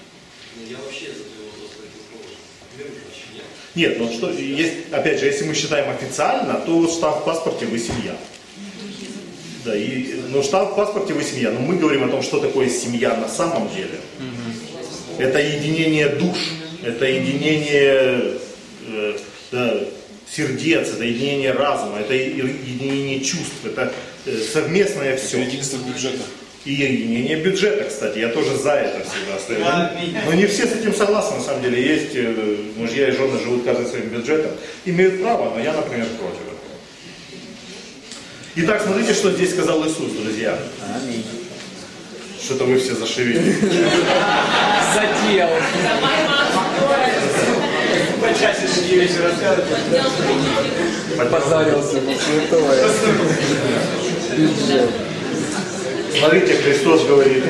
Ну, 0.56 0.64
я 0.72 0.78
вообще 0.78 1.08
задаю 1.08 1.52
вопрос 1.52 1.72
противоположный. 1.76 2.40
В 2.74 2.80
миру 2.80 2.90
же 2.96 3.12
семья. 3.12 3.44
Нет, 3.76 4.00
ну 4.00 4.12
что, 4.12 4.32
есть, 4.32 4.94
опять 4.94 5.20
же, 5.20 5.26
если 5.26 5.44
мы 5.46 5.54
считаем 5.54 5.90
официально, 5.90 6.62
то 6.62 6.88
штамп 6.88 7.24
в 7.24 7.26
паспорте 7.26 7.66
вы 7.66 7.78
семья. 7.78 8.16
Да, 9.66 9.76
и, 9.76 10.22
ну 10.30 10.42
штамп 10.42 10.72
в 10.72 10.76
паспорте 10.76 11.14
вы 11.14 11.24
семья. 11.24 11.52
Но 11.52 11.60
мы 11.60 11.76
говорим 11.76 12.06
о 12.06 12.08
том, 12.08 12.22
что 12.22 12.40
такое 12.40 12.70
семья 12.70 13.18
на 13.18 13.28
самом 13.28 13.68
деле. 13.70 14.00
Это 15.18 15.40
единение 15.40 16.08
душ, 16.10 16.38
это 16.86 17.06
единение 17.06 18.38
э, 18.88 19.18
да, 19.52 19.74
сердец, 20.30 20.90
это 20.94 21.04
единение 21.04 21.52
разума, 21.52 22.00
это 22.00 22.14
единение 22.14 23.20
чувств, 23.22 23.66
это 23.66 23.92
э, 24.26 24.38
совместное 24.54 25.18
все. 25.18 25.42
Единство 25.42 25.78
бюджета. 25.78 26.24
И 26.64 26.74
единение 26.74 27.38
бюджета, 27.38 27.84
кстати, 27.84 28.20
я 28.20 28.30
тоже 28.30 28.58
за 28.58 28.72
это 28.72 29.06
всегда 29.08 29.40
стою. 29.40 29.60
Но 30.26 30.34
не 30.34 30.48
все 30.48 30.66
с 30.66 30.74
этим 30.74 30.96
согласны, 30.96 31.38
на 31.38 31.44
самом 31.44 31.62
деле. 31.62 31.82
Есть 31.82 32.16
э, 32.16 32.58
мужья 32.78 33.10
и 33.10 33.12
жены 33.12 33.40
живут 33.40 33.66
каждый 33.66 33.88
своим 33.88 34.10
бюджетом, 34.10 34.52
имеют 34.86 35.22
право, 35.22 35.54
но 35.56 35.62
я, 35.62 35.74
например, 35.74 36.08
против 36.20 36.42
этого. 36.42 36.56
Итак, 38.56 38.82
смотрите, 38.84 39.14
что 39.14 39.32
здесь 39.32 39.52
сказал 39.52 39.86
Иисус, 39.86 40.12
друзья. 40.14 40.58
Аминь. 40.96 41.24
Что-то 42.46 42.66
вы 42.66 42.78
все 42.78 42.94
зашевелились. 42.94 43.56
Задел. 44.94 45.50
Позарился 51.32 52.02
на 52.02 52.14
святое. 52.14 52.88
Бюджет. 54.38 54.90
Смотрите, 56.20 56.54
Христос 56.58 57.06
говорит, 57.06 57.44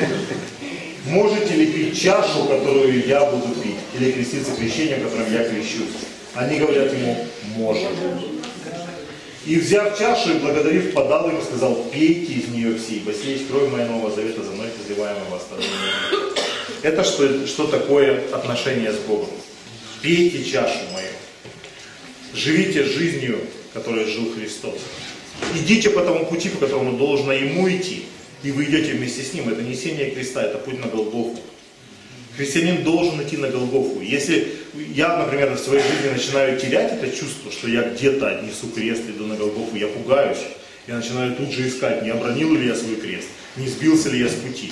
можете 1.04 1.54
ли 1.56 1.66
пить 1.66 2.00
чашу, 2.00 2.46
которую 2.46 3.06
я 3.06 3.20
буду 3.26 3.48
пить, 3.60 3.76
или 4.00 4.12
креститься 4.12 4.52
крещением, 4.52 5.02
которым 5.02 5.30
я 5.30 5.44
крещусь? 5.44 5.92
Они 6.34 6.58
говорят 6.58 6.90
ему, 6.94 7.26
можем. 7.56 7.90
И 9.46 9.56
взяв 9.60 9.96
чашу 9.96 10.32
и 10.32 10.38
благодарив, 10.38 10.92
подал 10.92 11.30
им 11.30 11.38
и 11.38 11.42
сказал, 11.42 11.84
пейте 11.92 12.32
из 12.32 12.48
нее 12.48 12.76
все, 12.76 12.96
ибо 12.96 13.12
сей 13.14 13.46
кровь 13.48 13.70
моя 13.70 13.86
нового 13.86 14.12
завета 14.12 14.42
за 14.42 14.50
мной, 14.50 14.66
изливаемая 14.84 15.24
во 15.30 15.38
сторону. 15.38 15.66
Это 16.82 17.04
что, 17.04 17.46
что 17.46 17.68
такое 17.68 18.24
отношение 18.32 18.92
с 18.92 18.98
Богом? 18.98 19.28
Пейте 20.02 20.44
чашу 20.44 20.80
мою. 20.92 21.08
Живите 22.34 22.82
жизнью, 22.82 23.38
которой 23.72 24.06
жил 24.06 24.32
Христос. 24.34 24.80
Идите 25.54 25.90
по 25.90 26.02
тому 26.02 26.26
пути, 26.26 26.48
по 26.48 26.58
которому 26.58 26.98
должно 26.98 27.32
ему 27.32 27.70
идти. 27.70 28.04
И 28.42 28.50
вы 28.50 28.64
идете 28.64 28.92
вместе 28.92 29.22
с 29.22 29.32
ним. 29.32 29.48
Это 29.48 29.62
несение 29.62 30.10
креста, 30.10 30.42
это 30.42 30.58
путь 30.58 30.80
на 30.80 30.88
Голгофу. 30.88 31.38
Христианин 32.36 32.84
должен 32.84 33.22
идти 33.22 33.38
на 33.38 33.48
Голгофу. 33.48 34.00
Если 34.00 34.52
я, 34.94 35.16
например, 35.16 35.54
в 35.54 35.58
своей 35.58 35.82
жизни 35.82 36.12
начинаю 36.12 36.58
терять 36.60 36.92
это 36.92 37.10
чувство, 37.10 37.50
что 37.50 37.68
я 37.68 37.82
где-то 37.82 38.42
несу 38.42 38.68
крест, 38.68 39.02
иду 39.08 39.26
на 39.26 39.36
Голгофу, 39.36 39.74
я 39.76 39.86
пугаюсь. 39.86 40.38
Я 40.86 40.96
начинаю 40.96 41.34
тут 41.34 41.50
же 41.50 41.66
искать, 41.66 42.02
не 42.02 42.10
обронил 42.10 42.54
ли 42.54 42.66
я 42.66 42.74
свой 42.74 42.96
крест, 42.96 43.26
не 43.56 43.66
сбился 43.66 44.10
ли 44.10 44.20
я 44.20 44.28
с 44.28 44.34
пути. 44.34 44.70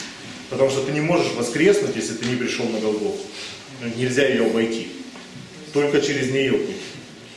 Потому 0.51 0.71
что 0.71 0.83
ты 0.83 0.93
не 0.93 1.01
можешь 1.01 1.33
воскреснуть, 1.33 1.97
если 1.97 2.15
ты 2.15 2.27
не 2.27 2.37
пришел 2.37 2.67
на 2.67 2.79
Голгофу. 2.79 3.19
Нельзя 3.97 4.29
ее 4.29 4.47
обойти. 4.47 4.89
Только 5.73 6.01
через 6.01 6.31
нее 6.31 6.53
путь. 6.53 6.77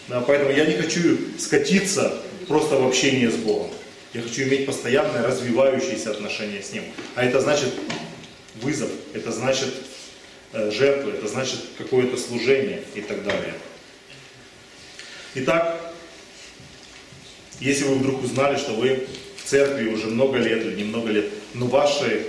Да, 0.10 0.22
поэтому 0.22 0.52
я 0.52 0.66
не 0.66 0.74
хочу 0.74 1.18
скатиться 1.40 2.22
просто 2.48 2.76
в 2.76 2.86
общение 2.86 3.32
с 3.32 3.36
Богом. 3.36 3.72
Я 4.14 4.22
хочу 4.22 4.44
иметь 4.44 4.66
постоянное 4.66 5.24
развивающееся 5.24 6.12
отношение 6.12 6.62
с 6.62 6.72
Ним. 6.72 6.84
А 7.16 7.24
это 7.24 7.42
значит 7.42 7.70
вызов, 8.62 8.90
это 9.14 9.32
значит 9.32 9.70
э, 10.54 10.72
жертву, 10.72 11.12
это 11.12 11.28
значит 11.28 11.60
какое-то 11.78 12.18
служение 12.18 12.84
и 12.96 13.02
так 13.02 13.24
далее. 13.24 13.54
Итак, 15.36 15.94
если 17.60 17.86
вы 17.86 17.96
вдруг 17.96 18.24
узнали, 18.24 18.58
что 18.58 18.74
вы 18.74 19.08
в 19.38 19.50
церкви 19.50 19.90
уже 19.90 20.08
много 20.08 20.38
лет 20.38 20.66
или 20.66 20.82
немного 20.82 21.10
лет, 21.10 21.26
но 21.54 21.68
ваши 21.68 22.28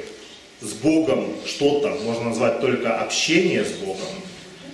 с 0.60 0.72
Богом 0.72 1.34
что-то 1.46 1.90
можно 2.02 2.24
назвать 2.24 2.60
только 2.60 2.98
общение 3.00 3.64
с 3.64 3.72
Богом, 3.72 4.08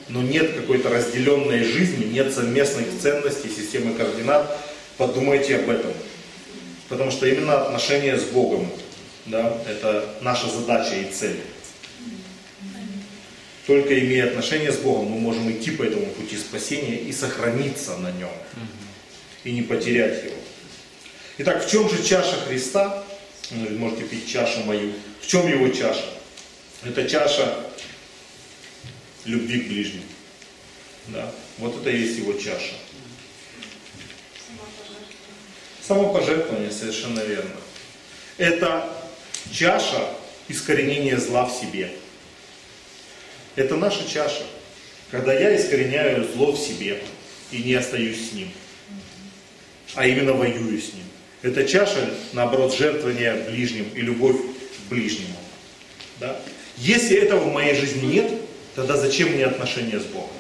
но 0.09 0.23
нет 0.23 0.55
какой-то 0.55 0.89
разделенной 0.89 1.65
жизни, 1.65 2.05
нет 2.05 2.33
совместных 2.33 2.87
ценностей, 3.01 3.49
системы 3.49 3.95
координат, 3.95 4.59
подумайте 4.97 5.57
об 5.57 5.71
этом. 5.71 5.93
Потому 6.89 7.11
что 7.11 7.27
именно 7.27 7.63
отношения 7.63 8.19
с 8.19 8.25
Богом, 8.25 8.69
да, 9.27 9.59
это 9.69 10.09
наша 10.21 10.49
задача 10.49 10.95
и 10.95 11.11
цель. 11.11 11.41
Только 13.67 13.99
имея 13.99 14.27
отношения 14.27 14.71
с 14.71 14.77
Богом, 14.77 15.07
мы 15.07 15.19
можем 15.19 15.51
идти 15.51 15.71
по 15.71 15.83
этому 15.83 16.07
пути 16.07 16.37
спасения 16.37 16.97
и 16.97 17.13
сохраниться 17.13 17.97
на 17.97 18.13
нем, 18.13 18.31
и 19.43 19.53
не 19.53 19.63
потерять 19.63 20.25
его. 20.25 20.37
Итак, 21.39 21.67
в 21.67 21.71
чем 21.71 21.89
же 21.89 22.03
чаша 22.03 22.37
Христа? 22.47 23.05
Вы 23.51 23.71
можете 23.79 24.05
пить 24.05 24.31
чашу 24.31 24.61
мою. 24.65 24.93
В 25.21 25.27
чем 25.27 25.49
его 25.49 25.69
чаша? 25.69 26.05
Это 26.85 27.09
чаша 27.09 27.59
любви 29.25 29.61
к 29.61 29.69
ближнему. 29.69 30.05
Да? 31.09 31.33
Вот 31.59 31.81
это 31.81 31.91
и 31.91 32.01
есть 32.01 32.19
его 32.19 32.35
чаша. 32.35 32.75
Самопожертвование, 35.87 36.71
совершенно 36.71 37.21
верно. 37.21 37.57
Это 38.37 38.91
чаша 39.51 40.09
искоренения 40.49 41.19
зла 41.19 41.47
в 41.47 41.53
себе. 41.53 41.91
Это 43.57 43.77
наша 43.77 44.09
чаша. 44.09 44.43
Когда 45.11 45.33
я 45.33 45.57
искореняю 45.57 46.27
зло 46.35 46.53
в 46.53 46.59
себе 46.59 47.01
и 47.51 47.63
не 47.63 47.75
остаюсь 47.75 48.31
с 48.31 48.33
ним, 48.33 48.49
а 49.95 50.07
именно 50.07 50.33
воюю 50.33 50.81
с 50.81 50.93
ним. 50.93 51.05
Это 51.43 51.65
чаша, 51.65 52.11
наоборот, 52.33 52.75
жертвования 52.75 53.35
ближним 53.49 53.87
и 53.95 54.01
любовь 54.01 54.37
к 54.37 54.91
ближнему. 54.91 55.37
Да? 56.19 56.41
Если 56.79 57.17
этого 57.17 57.41
в 57.41 57.53
моей 57.53 57.75
жизни 57.75 58.07
нет, 58.07 58.33
тогда 58.75 58.97
зачем 58.97 59.29
мне 59.31 59.45
отношения 59.45 60.01
с 60.01 60.05
Богом? 60.05 60.31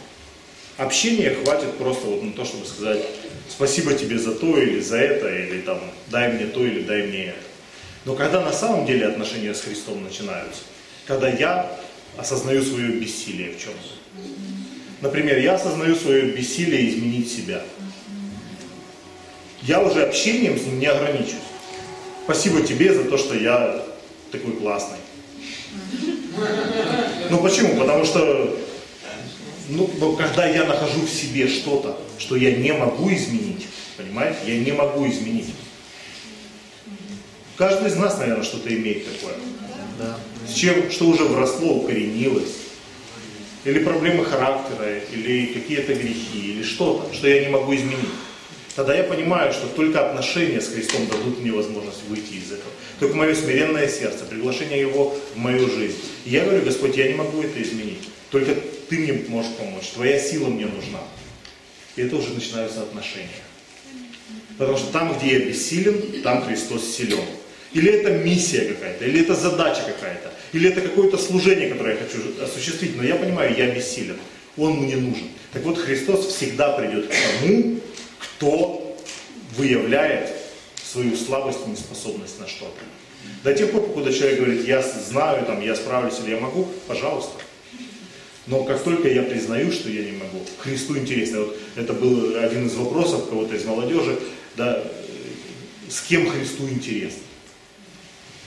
Общения 0.76 1.30
хватит 1.30 1.76
просто 1.76 2.06
вот 2.06 2.22
на 2.22 2.32
то, 2.32 2.44
чтобы 2.44 2.66
сказать 2.66 3.00
спасибо 3.48 3.94
тебе 3.94 4.18
за 4.18 4.34
то 4.34 4.58
или 4.58 4.80
за 4.80 4.96
это, 4.98 5.28
или 5.28 5.60
там 5.60 5.80
дай 6.08 6.32
мне 6.32 6.46
то 6.46 6.64
или 6.64 6.82
дай 6.82 7.06
мне 7.06 7.26
это. 7.26 7.38
Но 8.04 8.14
когда 8.14 8.40
на 8.40 8.52
самом 8.52 8.86
деле 8.86 9.06
отношения 9.06 9.54
с 9.54 9.62
Христом 9.62 10.02
начинаются, 10.02 10.62
когда 11.06 11.28
я 11.28 11.70
осознаю 12.16 12.62
свое 12.62 12.88
бессилие 12.92 13.52
в 13.52 13.60
чем-то. 13.60 13.88
Например, 15.00 15.38
я 15.38 15.54
осознаю 15.54 15.96
свое 15.96 16.32
бессилие 16.32 16.88
изменить 16.88 17.30
себя. 17.30 17.62
Я 19.62 19.80
уже 19.82 20.02
общением 20.02 20.58
с 20.58 20.64
ним 20.64 20.78
не 20.78 20.86
ограничусь. 20.86 21.34
Спасибо 22.24 22.62
тебе 22.62 22.94
за 22.94 23.04
то, 23.04 23.18
что 23.18 23.34
я 23.34 23.84
такой 24.30 24.52
классный. 24.52 24.98
Ну 27.30 27.38
почему? 27.42 27.76
Потому 27.78 28.04
что 28.04 28.58
ну, 29.68 30.16
когда 30.16 30.46
я 30.46 30.64
нахожу 30.64 31.02
в 31.02 31.10
себе 31.10 31.48
что-то, 31.48 31.98
что 32.18 32.36
я 32.36 32.56
не 32.56 32.72
могу 32.72 33.12
изменить, 33.12 33.66
понимаете, 33.96 34.38
я 34.46 34.58
не 34.58 34.72
могу 34.72 35.06
изменить. 35.08 35.54
Каждый 37.56 37.88
из 37.88 37.96
нас, 37.96 38.18
наверное, 38.18 38.44
что-то 38.44 38.74
имеет 38.74 39.04
такое. 39.04 39.34
Да. 39.98 40.18
С 40.48 40.54
чем, 40.54 40.90
что 40.90 41.06
уже 41.06 41.24
вросло, 41.24 41.74
укоренилось. 41.74 42.52
Или 43.64 43.78
проблемы 43.82 44.24
характера, 44.24 44.98
или 45.12 45.46
какие-то 45.46 45.94
грехи, 45.94 46.52
или 46.52 46.62
что-то, 46.62 47.14
что 47.14 47.28
я 47.28 47.42
не 47.42 47.48
могу 47.48 47.74
изменить. 47.74 48.10
Тогда 48.76 48.94
я 48.94 49.04
понимаю, 49.04 49.52
что 49.52 49.68
только 49.68 50.04
отношения 50.04 50.60
с 50.60 50.68
Христом 50.68 51.06
дадут 51.06 51.40
мне 51.40 51.52
возможность 51.52 52.02
выйти 52.08 52.34
из 52.34 52.52
этого. 52.52 52.70
Только 52.98 53.16
мое 53.16 53.34
смиренное 53.34 53.88
сердце, 53.88 54.24
приглашение 54.24 54.80
Его 54.80 55.16
в 55.34 55.38
мою 55.38 55.70
жизнь. 55.70 55.96
И 56.24 56.30
я 56.30 56.44
говорю, 56.44 56.64
Господь, 56.64 56.96
я 56.96 57.06
не 57.08 57.14
могу 57.14 57.40
это 57.40 57.62
изменить. 57.62 58.08
Только 58.30 58.54
Ты 58.90 58.98
мне 58.98 59.24
можешь 59.28 59.52
помочь. 59.52 59.90
Твоя 59.94 60.18
сила 60.18 60.48
мне 60.48 60.66
нужна. 60.66 61.00
И 61.96 62.02
это 62.02 62.16
уже 62.16 62.34
начинаются 62.34 62.82
отношения. 62.82 63.28
Потому 64.58 64.76
что 64.76 64.92
там, 64.92 65.16
где 65.16 65.38
я 65.38 65.38
бессилен, 65.40 66.22
там 66.22 66.44
Христос 66.44 66.84
силен. 66.96 67.24
Или 67.72 67.90
это 67.92 68.10
миссия 68.10 68.66
какая-то, 68.66 69.04
или 69.04 69.22
это 69.22 69.34
задача 69.34 69.82
какая-то, 69.84 70.32
или 70.54 70.70
это 70.70 70.80
какое-то 70.80 71.18
служение, 71.18 71.68
которое 71.68 71.96
я 71.96 72.00
хочу 72.00 72.18
осуществить, 72.40 72.96
но 72.96 73.02
я 73.02 73.16
понимаю, 73.16 73.56
я 73.58 73.74
бессилен, 73.74 74.16
Он 74.56 74.74
мне 74.74 74.96
нужен. 74.96 75.28
Так 75.52 75.64
вот, 75.64 75.78
Христос 75.78 76.28
всегда 76.28 76.70
придет 76.70 77.08
к 77.08 77.12
тому, 77.12 77.80
кто 78.18 78.96
выявляет 79.56 80.30
свою 80.84 81.16
слабость 81.16 81.58
и 81.66 81.70
неспособность 81.70 82.38
на 82.38 82.46
что-то. 82.46 82.70
До 83.42 83.52
тех 83.52 83.72
пор, 83.72 83.92
когда 83.94 84.12
человек 84.12 84.38
говорит, 84.38 84.64
я 84.64 84.80
знаю, 84.80 85.44
там, 85.44 85.60
я 85.60 85.74
справлюсь 85.74 86.20
или 86.24 86.34
я 86.34 86.40
могу, 86.40 86.68
пожалуйста. 86.86 87.32
Но 88.46 88.62
как 88.62 88.84
только 88.84 89.08
я 89.08 89.22
признаю, 89.22 89.72
что 89.72 89.90
я 89.90 90.04
не 90.04 90.12
могу, 90.12 90.38
Христу 90.58 90.96
интересно. 90.96 91.40
Вот 91.40 91.56
это 91.74 91.92
был 91.94 92.36
один 92.36 92.68
из 92.68 92.74
вопросов 92.74 93.28
кого-то 93.28 93.56
из 93.56 93.64
молодежи, 93.64 94.20
да, 94.56 94.84
с 95.88 96.00
кем 96.02 96.30
Христу 96.30 96.68
интересно. 96.68 97.22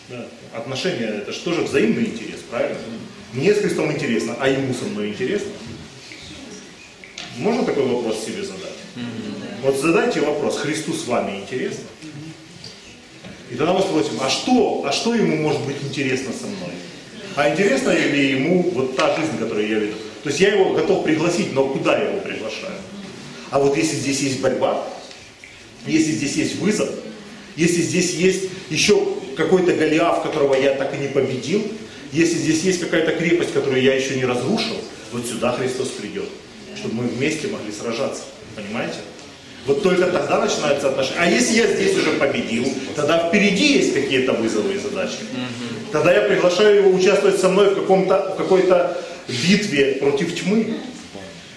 Да. 0.10 0.26
Отношения 0.54 1.06
это 1.06 1.32
же 1.32 1.40
тоже 1.40 1.62
взаимный 1.62 2.06
интерес, 2.06 2.40
правильно? 2.50 2.78
Мне 3.34 3.54
с 3.54 3.60
Христом 3.60 3.92
интересно, 3.92 4.36
а 4.40 4.48
ему 4.48 4.74
со 4.74 4.86
мной 4.86 5.10
интересно? 5.10 5.52
Можно 7.38 7.66
такой 7.66 7.84
вопрос 7.84 8.24
себе 8.24 8.44
задать? 8.44 8.78
Вот 9.62 9.78
задайте 9.80 10.22
вопрос, 10.22 10.58
Христу 10.58 10.94
с 10.94 11.06
вами 11.08 11.40
интересно? 11.42 11.84
И 13.52 13.56
тогда 13.56 13.74
мы 13.74 13.82
спросим, 13.82 14.14
а 14.22 14.30
что, 14.30 14.84
а 14.86 14.92
что 14.92 15.14
ему 15.14 15.38
может 15.38 15.62
быть 15.62 15.78
интересно 15.82 16.32
со 16.34 16.48
мной? 16.48 16.74
А 17.36 17.50
интересно 17.50 17.92
ли 17.92 18.32
ему 18.32 18.72
вот 18.72 18.96
та 18.96 19.16
жизнь, 19.16 19.38
которую 19.38 19.68
я 19.68 19.80
веду? 19.80 19.96
То 20.24 20.30
есть 20.30 20.42
я 20.42 20.54
его 20.54 20.74
готов 20.74 21.04
пригласить, 21.04 21.54
но 21.54 21.68
куда 21.68 21.98
я 21.98 22.10
его 22.10 22.22
приглашаю? 22.22 22.74
А 23.52 23.60
вот 23.60 23.78
если 23.78 23.96
здесь 23.96 24.22
есть 24.22 24.42
борьба, 24.42 24.86
если 25.86 26.12
здесь 26.12 26.36
есть 26.36 26.56
вызов, 26.56 26.90
если 27.56 27.82
здесь 27.82 28.14
есть 28.14 28.50
еще 28.70 29.17
какой-то 29.38 29.74
Голиаф, 29.74 30.24
которого 30.24 30.56
я 30.56 30.74
так 30.74 30.94
и 30.94 30.98
не 30.98 31.08
победил, 31.08 31.64
если 32.12 32.38
здесь 32.38 32.64
есть 32.64 32.80
какая-то 32.80 33.14
крепость, 33.14 33.54
которую 33.54 33.82
я 33.82 33.94
еще 33.94 34.16
не 34.16 34.26
разрушил, 34.26 34.78
вот 35.12 35.26
сюда 35.26 35.54
Христос 35.54 35.90
придет, 35.90 36.28
чтобы 36.76 36.96
мы 36.96 37.04
вместе 37.04 37.48
могли 37.48 37.72
сражаться. 37.72 38.24
Понимаете? 38.56 38.98
Вот 39.66 39.84
только 39.84 40.06
тогда 40.08 40.40
начинаются 40.40 40.90
отношения. 40.90 41.20
А 41.20 41.30
если 41.30 41.58
я 41.58 41.68
здесь 41.68 41.98
уже 41.98 42.12
победил, 42.12 42.66
тогда 42.96 43.28
впереди 43.28 43.74
есть 43.74 43.94
какие-то 43.94 44.34
вызовы 44.34 44.74
и 44.74 44.78
задачи. 44.78 45.18
Тогда 45.92 46.14
я 46.14 46.22
приглашаю 46.22 46.78
его 46.78 46.90
участвовать 46.92 47.40
со 47.40 47.50
мной 47.50 47.72
в, 47.72 47.76
каком-то, 47.76 48.34
в 48.34 48.38
какой-то 48.38 48.98
битве 49.28 49.98
против 50.00 50.42
тьмы. 50.42 50.76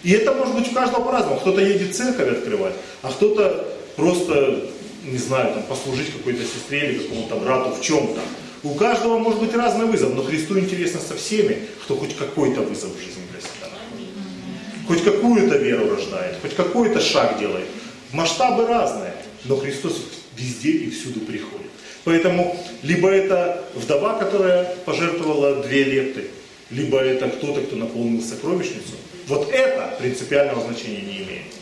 И 0.03 0.13
это 0.13 0.33
может 0.33 0.57
быть 0.57 0.71
у 0.73 0.75
каждого 0.75 1.05
по-разному. 1.05 1.39
Кто-то 1.39 1.61
едет 1.61 1.95
церковь 1.95 2.39
открывать, 2.39 2.75
а 3.03 3.11
кто-то 3.11 3.69
просто, 3.97 4.65
не 5.05 5.19
знаю, 5.19 5.55
там, 5.55 5.63
послужить 5.65 6.13
какой-то 6.13 6.43
сестре 6.43 6.93
или 6.93 6.99
какому-то 6.99 7.37
брату 7.37 7.75
в 7.75 7.81
чем-то. 7.81 8.21
У 8.63 8.75
каждого 8.75 9.19
может 9.19 9.41
быть 9.41 9.55
разный 9.55 9.87
вызов, 9.87 10.15
но 10.15 10.23
Христу 10.23 10.59
интересно 10.59 11.01
со 11.01 11.15
всеми, 11.17 11.57
кто 11.83 11.97
хоть 11.97 12.17
какой-то 12.17 12.61
вызов 12.61 12.91
в 12.95 12.99
жизни 12.99 13.23
для 13.31 13.41
себя 13.41 13.69
находит. 13.73 14.87
Хоть 14.87 15.05
какую-то 15.05 15.57
веру 15.57 15.95
рождает, 15.95 16.37
хоть 16.43 16.55
какой-то 16.55 17.01
шаг 17.01 17.39
делает. 17.39 17.67
Масштабы 18.13 18.67
разные, 18.67 19.15
но 19.45 19.57
Христос 19.57 20.03
везде 20.37 20.71
и 20.73 20.91
всюду 20.91 21.21
приходит. 21.21 21.71
Поэтому 22.05 22.57
либо 22.83 23.09
это 23.09 23.65
вдова, 23.75 24.19
которая 24.19 24.65
пожертвовала 24.85 25.63
две 25.63 25.85
лепты, 25.85 26.25
либо 26.71 26.99
это 26.99 27.29
кто-то, 27.29 27.63
кто 27.63 27.77
наполнил 27.77 28.23
сокровищницу. 28.23 28.95
Вот 29.27 29.51
это 29.51 29.97
принципиального 29.99 30.63
значения 30.65 31.03
не 31.03 31.17
имеет. 31.19 31.53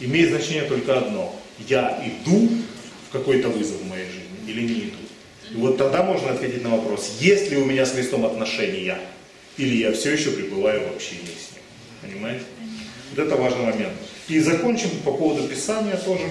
Имеет 0.00 0.30
значение 0.30 0.64
только 0.64 0.98
одно. 0.98 1.34
Я 1.58 2.02
иду 2.04 2.48
в 3.08 3.12
какой-то 3.12 3.48
вызов 3.48 3.80
в 3.80 3.88
моей 3.88 4.06
жизни 4.06 4.38
или 4.46 4.62
не 4.62 4.80
иду. 4.80 4.98
И 5.50 5.54
вот 5.56 5.78
тогда 5.78 6.02
можно 6.02 6.32
ответить 6.32 6.62
на 6.62 6.70
вопрос, 6.70 7.16
есть 7.20 7.50
ли 7.50 7.56
у 7.56 7.64
меня 7.64 7.86
с 7.86 7.92
Христом 7.92 8.26
отношения, 8.26 8.98
или 9.56 9.76
я 9.76 9.92
все 9.92 10.12
еще 10.12 10.32
пребываю 10.32 10.88
в 10.88 10.94
общении 10.94 11.24
с 11.24 11.54
Ним. 11.54 11.62
Понимаете? 12.02 12.44
Вот 13.14 13.26
это 13.26 13.36
важный 13.36 13.64
момент. 13.64 13.92
И 14.28 14.40
закончим 14.40 14.90
по 15.04 15.12
поводу 15.12 15.46
Писания 15.48 15.96
тоже. 15.96 16.28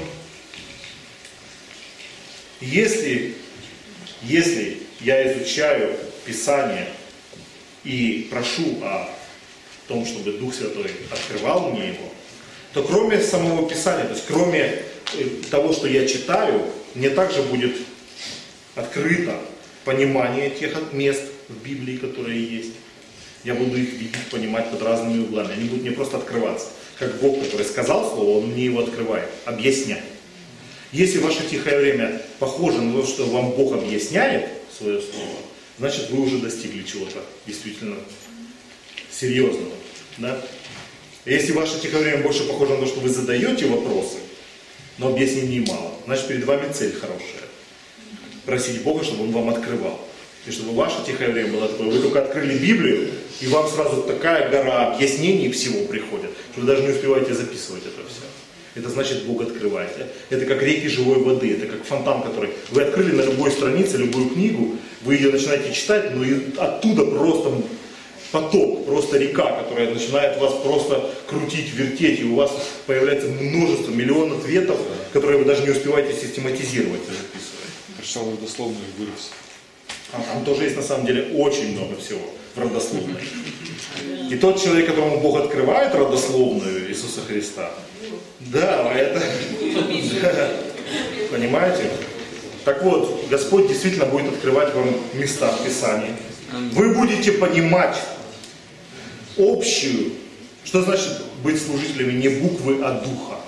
Если, 2.61 3.35
если 4.23 4.79
я 5.01 5.33
изучаю 5.33 5.95
Писание 6.25 6.87
и 7.83 8.27
прошу 8.29 8.79
о 8.83 9.09
том, 9.87 10.05
чтобы 10.05 10.33
Дух 10.33 10.53
Святой 10.53 10.91
открывал 11.11 11.71
мне 11.71 11.89
его, 11.89 12.09
то 12.73 12.83
кроме 12.83 13.21
самого 13.21 13.69
Писания, 13.69 14.05
то 14.05 14.13
есть 14.13 14.25
кроме 14.27 14.83
того, 15.49 15.73
что 15.73 15.87
я 15.87 16.07
читаю, 16.07 16.65
мне 16.93 17.09
также 17.09 17.41
будет 17.43 17.75
открыто 18.75 19.39
понимание 19.83 20.49
тех 20.49 20.93
мест 20.93 21.21
в 21.47 21.63
Библии, 21.63 21.97
которые 21.97 22.43
есть. 22.43 22.73
Я 23.43 23.53
буду 23.53 23.77
их 23.77 23.93
видеть, 23.93 24.29
понимать 24.31 24.71
под 24.71 24.81
разными 24.81 25.23
углами. 25.23 25.53
Они 25.53 25.69
будут 25.69 25.83
мне 25.83 25.91
просто 25.91 26.17
открываться. 26.17 26.67
Как 26.97 27.19
Бог, 27.21 27.43
который 27.43 27.65
сказал 27.65 28.09
слово, 28.09 28.39
Он 28.39 28.47
мне 28.47 28.65
его 28.65 28.79
открывает, 28.79 29.29
объясняет. 29.45 30.03
Если 30.91 31.19
ваше 31.19 31.47
тихое 31.49 31.79
время 31.79 32.21
похоже 32.39 32.81
на 32.81 32.93
то, 32.93 33.05
что 33.05 33.25
вам 33.25 33.51
Бог 33.51 33.73
объясняет 33.73 34.49
свое 34.75 35.01
слово, 35.01 35.37
значит 35.77 36.09
вы 36.09 36.21
уже 36.21 36.39
достигли 36.39 36.83
чего-то 36.83 37.21
действительно 37.45 37.97
серьезного. 39.11 39.73
Да? 40.17 40.41
Если 41.25 41.51
ваше 41.51 41.79
тихое 41.79 42.03
время 42.03 42.23
больше 42.23 42.45
похоже 42.45 42.75
на 42.75 42.79
то, 42.79 42.87
что 42.87 43.01
вы 43.01 43.09
задаете 43.09 43.67
вопросы, 43.67 44.17
но 44.97 45.09
объяснений 45.09 45.65
мало, 45.67 45.91
значит 46.05 46.27
перед 46.27 46.45
вами 46.45 46.71
цель 46.71 46.93
хорошая. 46.93 47.45
Просить 48.45 48.83
Бога, 48.83 49.03
чтобы 49.03 49.23
Он 49.23 49.31
вам 49.31 49.49
открывал. 49.49 49.99
И 50.45 50.51
чтобы 50.51 50.73
ваше 50.73 50.97
тихое 51.05 51.31
время 51.31 51.53
было 51.53 51.67
такое. 51.67 51.89
Вы 51.89 51.99
только 51.99 52.21
открыли 52.21 52.57
Библию, 52.57 53.09
и 53.41 53.47
вам 53.47 53.67
сразу 53.67 54.03
такая 54.03 54.49
гора 54.49 54.93
объяснений 54.93 55.49
всего 55.51 55.85
приходит, 55.85 56.29
что 56.51 56.61
вы 56.61 56.67
даже 56.67 56.83
не 56.83 56.89
успеваете 56.89 57.33
записывать 57.33 57.83
это 57.83 58.07
все. 58.07 58.21
Это 58.75 58.89
значит, 58.89 59.23
Бог 59.23 59.41
открывает. 59.41 59.89
Это 60.29 60.45
как 60.45 60.61
реки 60.61 60.87
живой 60.87 61.19
воды, 61.19 61.53
это 61.53 61.65
как 61.65 61.83
фонтан, 61.85 62.21
который 62.21 62.51
вы 62.69 62.83
открыли 62.83 63.13
на 63.13 63.21
любой 63.21 63.49
странице, 63.49 63.97
любую 63.97 64.29
книгу, 64.29 64.75
вы 65.03 65.15
ее 65.15 65.31
начинаете 65.31 65.73
читать, 65.73 66.13
но 66.13 66.23
и 66.23 66.55
оттуда 66.57 67.05
просто 67.05 67.53
поток, 68.35 68.85
просто 68.85 69.17
река, 69.17 69.63
которая 69.63 69.93
начинает 69.93 70.37
вас 70.41 70.53
просто 70.61 71.09
крутить, 71.25 71.73
вертеть, 71.73 72.19
и 72.19 72.25
у 72.25 72.35
вас 72.35 72.51
появляется 72.85 73.27
множество, 73.27 73.91
миллион 73.91 74.33
ответов, 74.33 74.77
которые 75.13 75.39
вы 75.39 75.45
даже 75.45 75.63
не 75.63 75.69
успеваете 75.69 76.13
систематизировать 76.13 77.01
и 77.03 77.11
записывать. 77.11 77.71
Прочитал 77.97 78.29
родословную 78.31 78.83
вырос. 78.97 79.31
А 80.11 80.21
там 80.21 80.43
тоже 80.43 80.65
есть 80.65 80.75
на 80.75 80.81
самом 80.81 81.05
деле 81.05 81.31
очень 81.37 81.77
много 81.77 81.95
всего 81.95 82.19
в 82.55 82.59
родословной. 82.59 83.21
И 84.29 84.35
тот 84.35 84.61
человек, 84.61 84.87
которому 84.87 85.21
Бог 85.21 85.37
открывает 85.39 85.95
родословную 85.95 86.89
Иисуса 86.89 87.21
Христа, 87.25 87.71
да, 88.41 88.91
это... 88.93 89.21
Понимаете? 91.31 91.89
Так 92.65 92.83
вот, 92.83 93.27
Господь 93.29 93.67
действительно 93.69 94.05
будет 94.05 94.33
открывать 94.33 94.73
вам 94.75 94.93
места 95.13 95.51
в 95.51 95.63
Писании. 95.63 96.11
Вы 96.73 96.93
будете 96.93 97.31
понимать 97.31 97.97
общую, 99.37 100.13
что 100.63 100.81
значит 100.83 101.21
быть 101.43 101.61
служителями 101.61 102.13
не 102.13 102.29
буквы, 102.29 102.81
а 102.83 103.01
духа. 103.01 103.39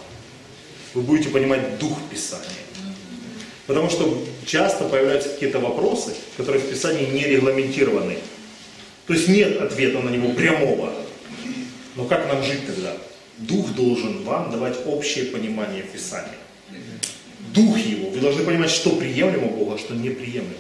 Вы 0.94 1.02
будете 1.02 1.30
понимать 1.30 1.80
дух 1.80 1.98
Писания. 2.12 2.46
Потому 3.66 3.90
что 3.90 4.26
часто 4.46 4.86
появляются 4.86 5.30
какие-то 5.30 5.60
вопросы, 5.60 6.14
которые 6.38 6.64
в 6.64 6.70
Писании 6.70 7.06
не 7.06 7.24
регламентированы. 7.26 8.18
То 9.06 9.14
есть 9.14 9.28
нет 9.28 9.60
ответа 9.62 10.00
на 10.00 10.10
него 10.10 10.30
прямого. 10.34 10.94
Но 11.96 12.06
как 12.06 12.28
нам 12.28 12.44
жить 12.44 12.66
тогда? 12.66 12.96
Дух 13.38 13.74
должен 13.76 14.24
вам 14.24 14.52
давать 14.52 14.78
общее 14.86 15.26
понимание 15.26 15.84
Писания. 15.84 16.38
Дух 17.54 17.78
его. 17.78 18.10
Вы 18.10 18.20
должны 18.20 18.44
понимать, 18.44 18.70
что 18.72 18.92
приемлемо 18.92 19.48
Богу, 19.48 19.74
а 19.74 19.78
что 19.78 19.94
неприемлемо. 19.94 20.56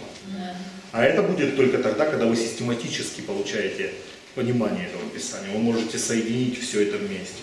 А 0.91 1.03
это 1.03 1.21
будет 1.21 1.55
только 1.55 1.77
тогда, 1.77 2.05
когда 2.05 2.25
вы 2.25 2.35
систематически 2.35 3.21
получаете 3.21 3.91
понимание 4.37 4.85
этого 4.85 5.09
Писания. 5.09 5.51
Вы 5.51 5.57
можете 5.57 5.97
соединить 5.97 6.61
все 6.61 6.83
это 6.83 6.97
вместе. 6.97 7.41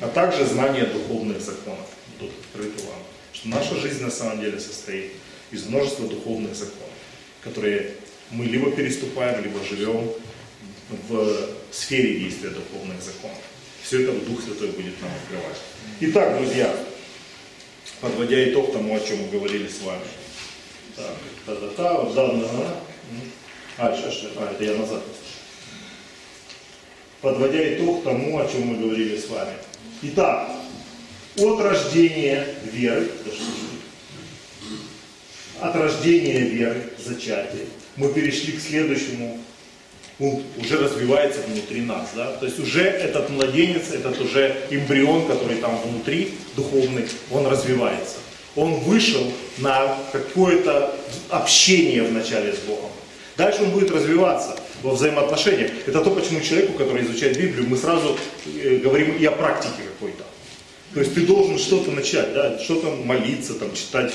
А 0.00 0.06
также 0.06 0.46
знание 0.46 0.86
духовных 0.86 1.40
законов 1.40 1.88
будут 2.18 2.32
открыты 2.44 2.80
вам. 2.84 3.02
Что 3.32 3.48
наша 3.48 3.74
жизнь 3.74 4.04
на 4.04 4.10
самом 4.10 4.40
деле 4.40 4.60
состоит 4.60 5.10
из 5.50 5.66
множества 5.66 6.06
духовных 6.06 6.54
законов, 6.54 6.94
которые 7.42 7.94
мы 8.30 8.44
либо 8.44 8.70
переступаем, 8.70 9.42
либо 9.42 9.58
живем 9.64 10.12
в 11.08 11.48
сфере 11.72 12.20
действия 12.20 12.50
духовных 12.50 13.02
законов. 13.02 13.42
Все 13.82 14.02
это 14.02 14.12
Дух 14.24 14.40
Святой 14.42 14.68
будет 14.68 14.94
нам 15.02 15.10
открывать. 15.22 15.58
Итак, 16.00 16.38
друзья, 16.38 16.72
подводя 18.00 18.48
итог 18.48 18.72
тому, 18.72 18.94
о 18.94 19.00
чем 19.00 19.22
мы 19.22 19.28
говорили 19.28 19.66
с 19.66 19.82
вами. 19.82 20.04
Так, 20.94 21.16
та-та-та, 21.46 22.04
да, 22.14 22.28
да, 22.28 22.48
да. 22.48 22.80
А, 23.78 23.96
сейчас, 23.96 24.30
а, 24.36 24.52
это 24.52 24.62
я 24.62 24.76
назад. 24.76 25.02
Подводя 27.22 27.74
итог 27.74 28.02
тому, 28.02 28.40
о 28.40 28.48
чем 28.48 28.66
мы 28.66 28.76
говорили 28.76 29.16
с 29.16 29.28
вами. 29.28 29.52
Итак, 30.02 30.50
от 31.38 31.60
рождения 31.60 32.44
веры, 32.64 33.08
от 35.60 35.76
рождения 35.76 36.40
веры, 36.40 36.82
зачатия, 36.98 37.66
мы 37.94 38.12
перешли 38.12 38.54
к 38.54 38.60
следующему 38.60 39.38
уже 40.18 40.78
развивается 40.78 41.40
внутри 41.42 41.80
нас. 41.80 42.10
Да? 42.14 42.32
То 42.32 42.46
есть 42.46 42.58
уже 42.58 42.82
этот 42.82 43.30
младенец, 43.30 43.90
этот 43.92 44.20
уже 44.20 44.56
эмбрион, 44.70 45.26
который 45.26 45.56
там 45.56 45.80
внутри, 45.82 46.34
духовный, 46.54 47.08
он 47.30 47.46
развивается. 47.46 48.16
Он 48.54 48.74
вышел 48.80 49.32
на 49.58 49.96
какое-то 50.12 50.94
общение 51.30 52.02
вначале 52.02 52.52
с 52.52 52.58
Богом. 52.58 52.90
Дальше 53.36 53.62
он 53.62 53.70
будет 53.70 53.90
развиваться 53.90 54.56
во 54.82 54.94
взаимоотношениях. 54.94 55.70
Это 55.86 56.00
то, 56.00 56.10
почему 56.10 56.40
человеку, 56.40 56.72
который 56.74 57.04
изучает 57.04 57.38
Библию, 57.38 57.68
мы 57.68 57.76
сразу 57.76 58.16
э, 58.46 58.76
говорим 58.76 59.16
и 59.16 59.24
о 59.24 59.32
практике 59.32 59.82
какой-то. 59.92 60.24
То 60.94 61.00
есть 61.00 61.14
ты 61.14 61.22
должен 61.22 61.58
что-то 61.58 61.90
начать, 61.90 62.34
да, 62.34 62.58
что-то 62.58 62.90
молиться, 62.90 63.54
там, 63.54 63.72
читать 63.74 64.12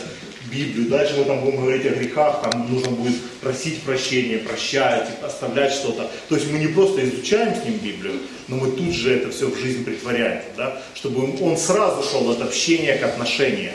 Библию. 0.51 0.89
Дальше 0.89 1.15
мы 1.17 1.25
там 1.25 1.41
будем 1.41 1.61
говорить 1.61 1.85
о 1.87 1.89
грехах, 1.89 2.43
там 2.43 2.71
нужно 2.71 2.91
будет 2.91 3.19
просить 3.41 3.81
прощения, 3.81 4.37
прощать, 4.37 5.09
оставлять 5.23 5.73
что-то. 5.73 6.09
То 6.29 6.35
есть 6.35 6.51
мы 6.51 6.59
не 6.59 6.67
просто 6.67 7.03
изучаем 7.03 7.55
с 7.55 7.65
ним 7.65 7.79
Библию, 7.79 8.13
но 8.47 8.57
мы 8.57 8.71
тут 8.71 8.93
же 8.93 9.11
это 9.11 9.31
все 9.31 9.47
в 9.49 9.57
жизнь 9.57 9.83
притворяем, 9.83 10.43
да, 10.55 10.81
чтобы 10.93 11.27
он 11.41 11.57
сразу 11.57 12.07
шел 12.07 12.29
от 12.29 12.41
общения 12.41 12.95
к 12.97 13.03
отношениям 13.03 13.73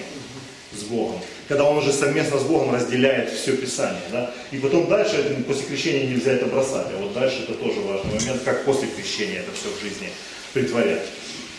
с 0.72 0.84
Богом. 0.84 1.20
Когда 1.52 1.64
он 1.64 1.76
уже 1.76 1.92
совместно 1.92 2.38
с 2.38 2.44
Богом 2.44 2.74
разделяет 2.74 3.30
все 3.30 3.54
Писание. 3.54 4.00
Да? 4.10 4.30
И 4.52 4.56
потом 4.56 4.88
дальше, 4.88 5.44
после 5.46 5.66
крещения 5.66 6.06
нельзя 6.06 6.32
это 6.32 6.46
бросать. 6.46 6.86
А 6.90 6.96
вот 6.98 7.12
дальше 7.12 7.42
это 7.42 7.52
тоже 7.52 7.78
важный 7.80 8.18
момент, 8.18 8.40
как 8.42 8.64
после 8.64 8.88
крещения 8.88 9.40
это 9.40 9.52
все 9.52 9.68
в 9.68 9.78
жизни 9.78 10.10
притворять. 10.54 11.02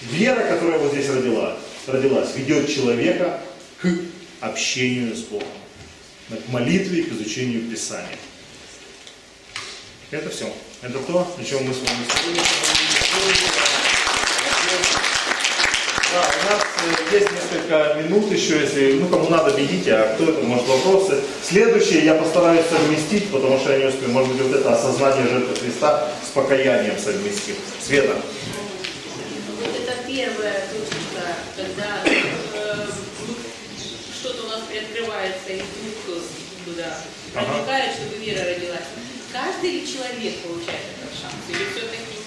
Вера, 0.10 0.48
которая 0.48 0.80
вот 0.80 0.94
здесь 0.94 1.08
родила, 1.10 1.56
родилась, 1.86 2.30
ведет 2.36 2.74
человека 2.74 3.40
к 3.84 3.88
общению 4.40 5.16
с 5.16 5.20
Богом, 5.26 5.48
к 6.30 6.50
молитве, 6.52 7.04
к 7.04 7.12
изучению 7.12 7.62
Писания. 7.70 8.18
Это 10.10 10.32
все. 10.32 10.52
Это 10.82 10.98
то, 10.98 11.36
о 11.40 11.44
чем 11.44 11.66
мы 11.66 11.74
с 11.76 11.78
вами 11.78 12.04
сегодня 12.10 12.42
да, 16.14 16.22
у 16.22 16.54
нас 16.54 16.64
э, 16.86 17.16
есть 17.16 17.30
несколько 17.32 17.96
минут 17.96 18.32
еще, 18.32 18.60
если, 18.60 19.00
ну, 19.00 19.08
кому 19.08 19.30
надо, 19.30 19.52
бегите, 19.52 19.94
а 19.94 20.14
кто 20.14 20.26
это, 20.26 20.42
может, 20.42 20.68
вопросы. 20.68 21.22
Следующее 21.44 22.06
я 22.06 22.16
постараюсь 22.16 22.66
совместить, 22.70 23.32
потому 23.32 23.58
что 23.60 23.72
я 23.72 23.80
не 23.80 23.86
успею, 23.86 24.12
может 24.12 24.32
быть, 24.32 24.42
вот 24.42 24.56
это 24.56 24.74
осознание 24.74 25.28
жертвы 25.28 25.56
Христа 25.56 26.10
с 26.26 26.30
покаянием 26.30 26.98
совместим. 27.00 27.56
Света. 27.82 28.16
первая 30.08 30.62
точка, 30.70 31.26
когда 31.58 32.04
э, 32.06 32.86
что-то 34.20 34.44
у 34.44 34.50
нас 34.50 34.62
приоткрывается 34.70 35.50
из 35.50 35.64
двух 36.06 36.24
туда 36.66 36.98
проникает, 37.34 37.96
чтобы 37.96 38.24
вера 38.24 38.46
родилась. 38.46 38.88
Каждый 39.32 39.72
ли 39.72 39.88
человек 39.88 40.36
получает 40.46 40.86
этот 41.02 41.20
шанс? 41.20 41.34
Или 41.50 41.66
все-таки? 41.72 42.23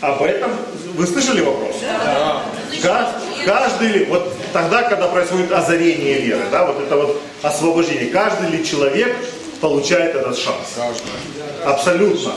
Об 0.00 0.22
этом 0.22 0.50
вы 0.94 1.06
слышали 1.06 1.40
вопрос? 1.40 1.76
Да. 1.82 2.42
Ка- 2.82 3.12
Каждый 3.44 3.88
ли, 3.88 4.04
вот 4.04 4.32
тогда, 4.52 4.82
когда 4.82 5.08
происходит 5.08 5.50
озарение 5.52 6.20
веры, 6.20 6.42
да, 6.52 6.66
вот 6.66 6.80
это 6.80 6.96
вот 6.96 7.20
освобождение, 7.42 8.06
каждый 8.10 8.50
ли 8.50 8.64
человек 8.64 9.16
получает 9.60 10.14
этот 10.14 10.36
шанс? 10.38 10.68
Абсолютно. 11.64 12.32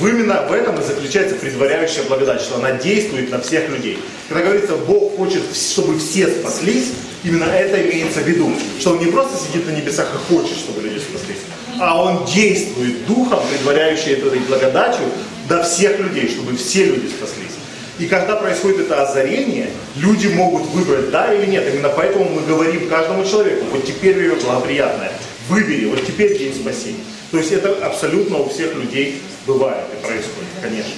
В 0.00 0.06
именно 0.08 0.42
в 0.48 0.52
этом 0.52 0.78
и 0.78 0.82
заключается 0.82 1.36
предваряющая 1.36 2.02
благодать, 2.02 2.40
что 2.42 2.56
она 2.56 2.72
действует 2.72 3.30
на 3.30 3.40
всех 3.40 3.68
людей. 3.70 3.98
Когда 4.28 4.44
говорится, 4.44 4.74
Бог 4.76 5.16
хочет, 5.16 5.42
чтобы 5.56 5.98
все 5.98 6.26
спаслись, 6.28 6.88
именно 7.24 7.44
это 7.44 7.80
имеется 7.88 8.20
в 8.20 8.26
виду. 8.28 8.50
Что 8.78 8.90
Он 8.90 8.98
не 8.98 9.06
просто 9.10 9.38
сидит 9.38 9.66
на 9.66 9.70
небесах 9.70 10.08
и 10.14 10.34
хочет, 10.34 10.56
чтобы 10.58 10.82
люди 10.82 10.98
спаслись, 10.98 11.38
а 11.80 12.02
Он 12.02 12.26
действует 12.26 13.06
Духом, 13.06 13.40
предваряющий 13.50 14.14
этой 14.14 14.38
благодатью 14.40 15.06
до 15.48 15.62
всех 15.62 15.98
людей, 15.98 16.28
чтобы 16.28 16.56
все 16.56 16.84
люди 16.84 17.08
спаслись. 17.08 17.52
И 17.98 18.06
когда 18.06 18.36
происходит 18.36 18.80
это 18.80 19.02
озарение, 19.02 19.70
люди 19.96 20.26
могут 20.26 20.66
выбрать 20.66 21.10
да 21.10 21.32
или 21.32 21.46
нет. 21.46 21.66
Именно 21.72 21.88
поэтому 21.88 22.28
мы 22.28 22.42
говорим 22.42 22.88
каждому 22.88 23.24
человеку, 23.24 23.64
вот 23.70 23.86
теперь 23.86 24.14
время 24.14 24.36
благоприятное, 24.36 25.12
выбери, 25.48 25.86
вот 25.86 26.04
теперь 26.06 26.36
день 26.36 26.54
спасения. 26.54 27.04
То 27.30 27.38
есть 27.38 27.52
это 27.52 27.86
абсолютно 27.86 28.38
у 28.38 28.48
всех 28.48 28.74
людей 28.74 29.22
бывает 29.46 29.84
и 29.92 30.06
происходит, 30.06 30.50
конечно. 30.60 30.92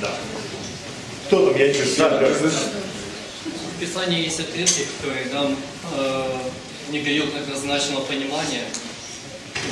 Да. 0.00 0.10
Кто 1.26 1.50
там, 1.50 1.60
я 1.60 1.68
не 1.68 1.74
знаю. 1.74 2.20
да, 2.20 2.28
да. 2.28 2.50
В 3.76 3.80
Писании 3.80 4.24
есть 4.24 4.40
отрывки, 4.40 4.86
которые 4.98 5.26
нам 5.32 5.56
э, 5.96 6.24
не 6.90 7.00
дают 7.00 7.34
однозначного 7.36 8.00
понимания. 8.00 8.64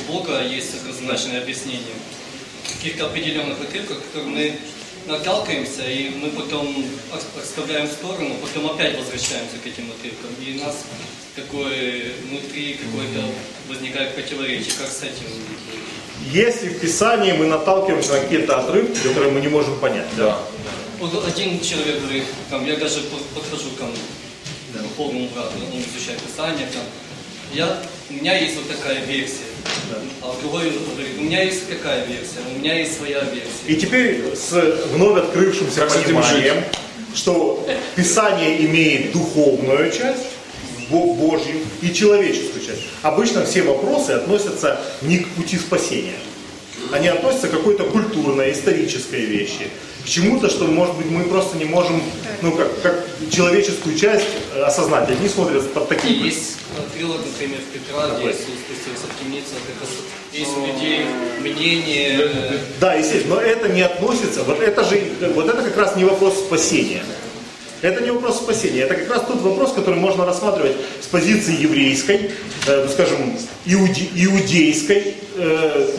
У 0.07 0.11
Бога 0.11 0.41
есть 0.43 0.75
однозначное 0.75 1.41
объяснение. 1.41 1.95
Каких-то 2.75 3.05
определенных 3.07 3.59
отрывках, 3.61 3.97
которые 4.03 4.27
мы 4.29 4.59
наталкиваемся, 5.07 5.83
и 5.89 6.09
мы 6.09 6.29
потом 6.29 6.85
от- 7.11 7.41
отставляем 7.41 7.87
в 7.87 7.91
сторону, 7.91 8.35
потом 8.41 8.69
опять 8.71 8.97
возвращаемся 8.97 9.57
к 9.63 9.65
этим 9.67 9.89
отрывкам. 9.91 10.29
И 10.45 10.57
у 10.59 10.63
нас 10.65 10.75
такое 11.35 12.11
внутри 12.29 12.73
какое-то 12.73 13.23
возникает 13.69 14.15
противоречие. 14.15 14.73
Как 14.77 14.89
с 14.89 15.01
этим? 15.03 15.25
Если 16.31 16.69
в 16.69 16.79
Писании 16.79 17.31
мы 17.31 17.45
наталкиваемся 17.45 18.13
на 18.13 18.19
какие-то 18.19 18.59
отрывки, 18.59 18.97
которые 19.07 19.31
мы 19.31 19.39
не 19.39 19.47
можем 19.47 19.79
понять. 19.79 20.07
Да. 20.17 20.39
Вот 20.99 21.25
один 21.27 21.61
человек 21.61 22.01
говорит, 22.01 22.23
там, 22.49 22.65
я 22.65 22.75
даже 22.75 23.01
по- 23.01 23.39
подхожу 23.39 23.69
к 23.71 23.79
там, 23.79 23.91
духовному 24.73 25.29
брату, 25.29 25.51
он 25.73 25.79
изучает 25.79 26.19
Писание, 26.21 26.67
там, 26.73 26.83
я, 27.53 27.81
у 28.09 28.13
меня 28.13 28.37
есть 28.37 28.55
вот 28.55 28.69
такая 28.69 29.03
версия. 29.05 29.45
А 30.21 30.35
другой 30.41 30.71
говорит, 30.71 31.17
у 31.19 31.23
меня 31.23 31.43
есть 31.43 31.69
такая 31.69 32.05
версия, 32.05 32.39
у 32.53 32.59
меня 32.59 32.79
есть 32.79 32.97
своя 32.97 33.21
версия. 33.21 33.67
И 33.67 33.75
теперь 33.75 34.23
с 34.35 34.51
вновь 34.91 35.17
открывшимся 35.23 35.81
Как 35.81 36.03
пониманием, 36.03 36.63
что 37.15 37.65
Писание 37.95 38.65
имеет 38.65 39.11
духовную 39.11 39.91
часть, 39.91 40.23
Бо- 40.89 41.13
Божью 41.13 41.59
и 41.81 41.93
человеческую 41.93 42.65
часть. 42.65 42.81
Обычно 43.01 43.45
все 43.45 43.61
вопросы 43.63 44.11
относятся 44.11 44.79
не 45.01 45.19
к 45.19 45.29
пути 45.29 45.57
спасения. 45.57 46.15
Они 46.91 47.07
относятся 47.07 47.47
к 47.47 47.51
какой-то 47.51 47.83
культурной, 47.85 48.51
исторической 48.51 49.21
вещи. 49.25 49.67
К 50.05 50.09
чему-то, 50.09 50.49
что, 50.49 50.65
может 50.65 50.95
быть, 50.95 51.07
мы 51.07 51.23
просто 51.25 51.57
не 51.57 51.65
можем, 51.65 52.01
ну, 52.41 52.51
как, 52.53 52.81
как 52.81 53.05
человеческую 53.29 53.97
часть 53.97 54.25
э, 54.55 54.61
осознать. 54.61 55.09
Одни 55.09 55.27
смотрят 55.27 55.71
под 55.73 55.91
И 55.91 55.95
таким. 55.95 56.23
есть 56.23 56.57
отрывок, 56.77 57.21
например, 57.25 57.59
в 57.59 57.73
Петра, 57.73 58.07
где 58.17 58.29
Иисус 58.29 58.39
спустился 58.65 59.07
в 59.13 59.23
темницу, 59.23 59.49
раз 59.81 59.89
есть 60.31 60.51
у 60.57 60.65
людей 60.65 61.05
мнение, 61.41 62.19
э, 62.21 62.57
Да, 62.79 62.93
естественно, 62.93 63.35
но 63.35 63.41
это 63.41 63.67
не 63.69 63.81
относится, 63.81 64.43
вот 64.43 64.61
это 64.61 64.83
же, 64.85 65.01
вот 65.33 65.47
это 65.49 65.61
как 65.61 65.75
раз 65.77 65.95
не 65.97 66.05
вопрос 66.05 66.35
спасения. 66.39 67.03
Это 67.81 68.01
не 68.01 68.09
вопрос 68.11 68.37
спасения, 68.37 68.81
это 68.81 68.95
как 68.95 69.09
раз 69.09 69.23
тот 69.27 69.41
вопрос, 69.41 69.71
который 69.73 69.99
можно 69.99 70.25
рассматривать 70.25 70.75
с 71.01 71.05
позиции 71.07 71.61
еврейской, 71.61 72.31
э, 72.65 72.83
ну, 72.85 72.89
скажем, 72.91 73.37
иуде- 73.65 74.09
иудейской, 74.15 75.15
э, 75.35 75.89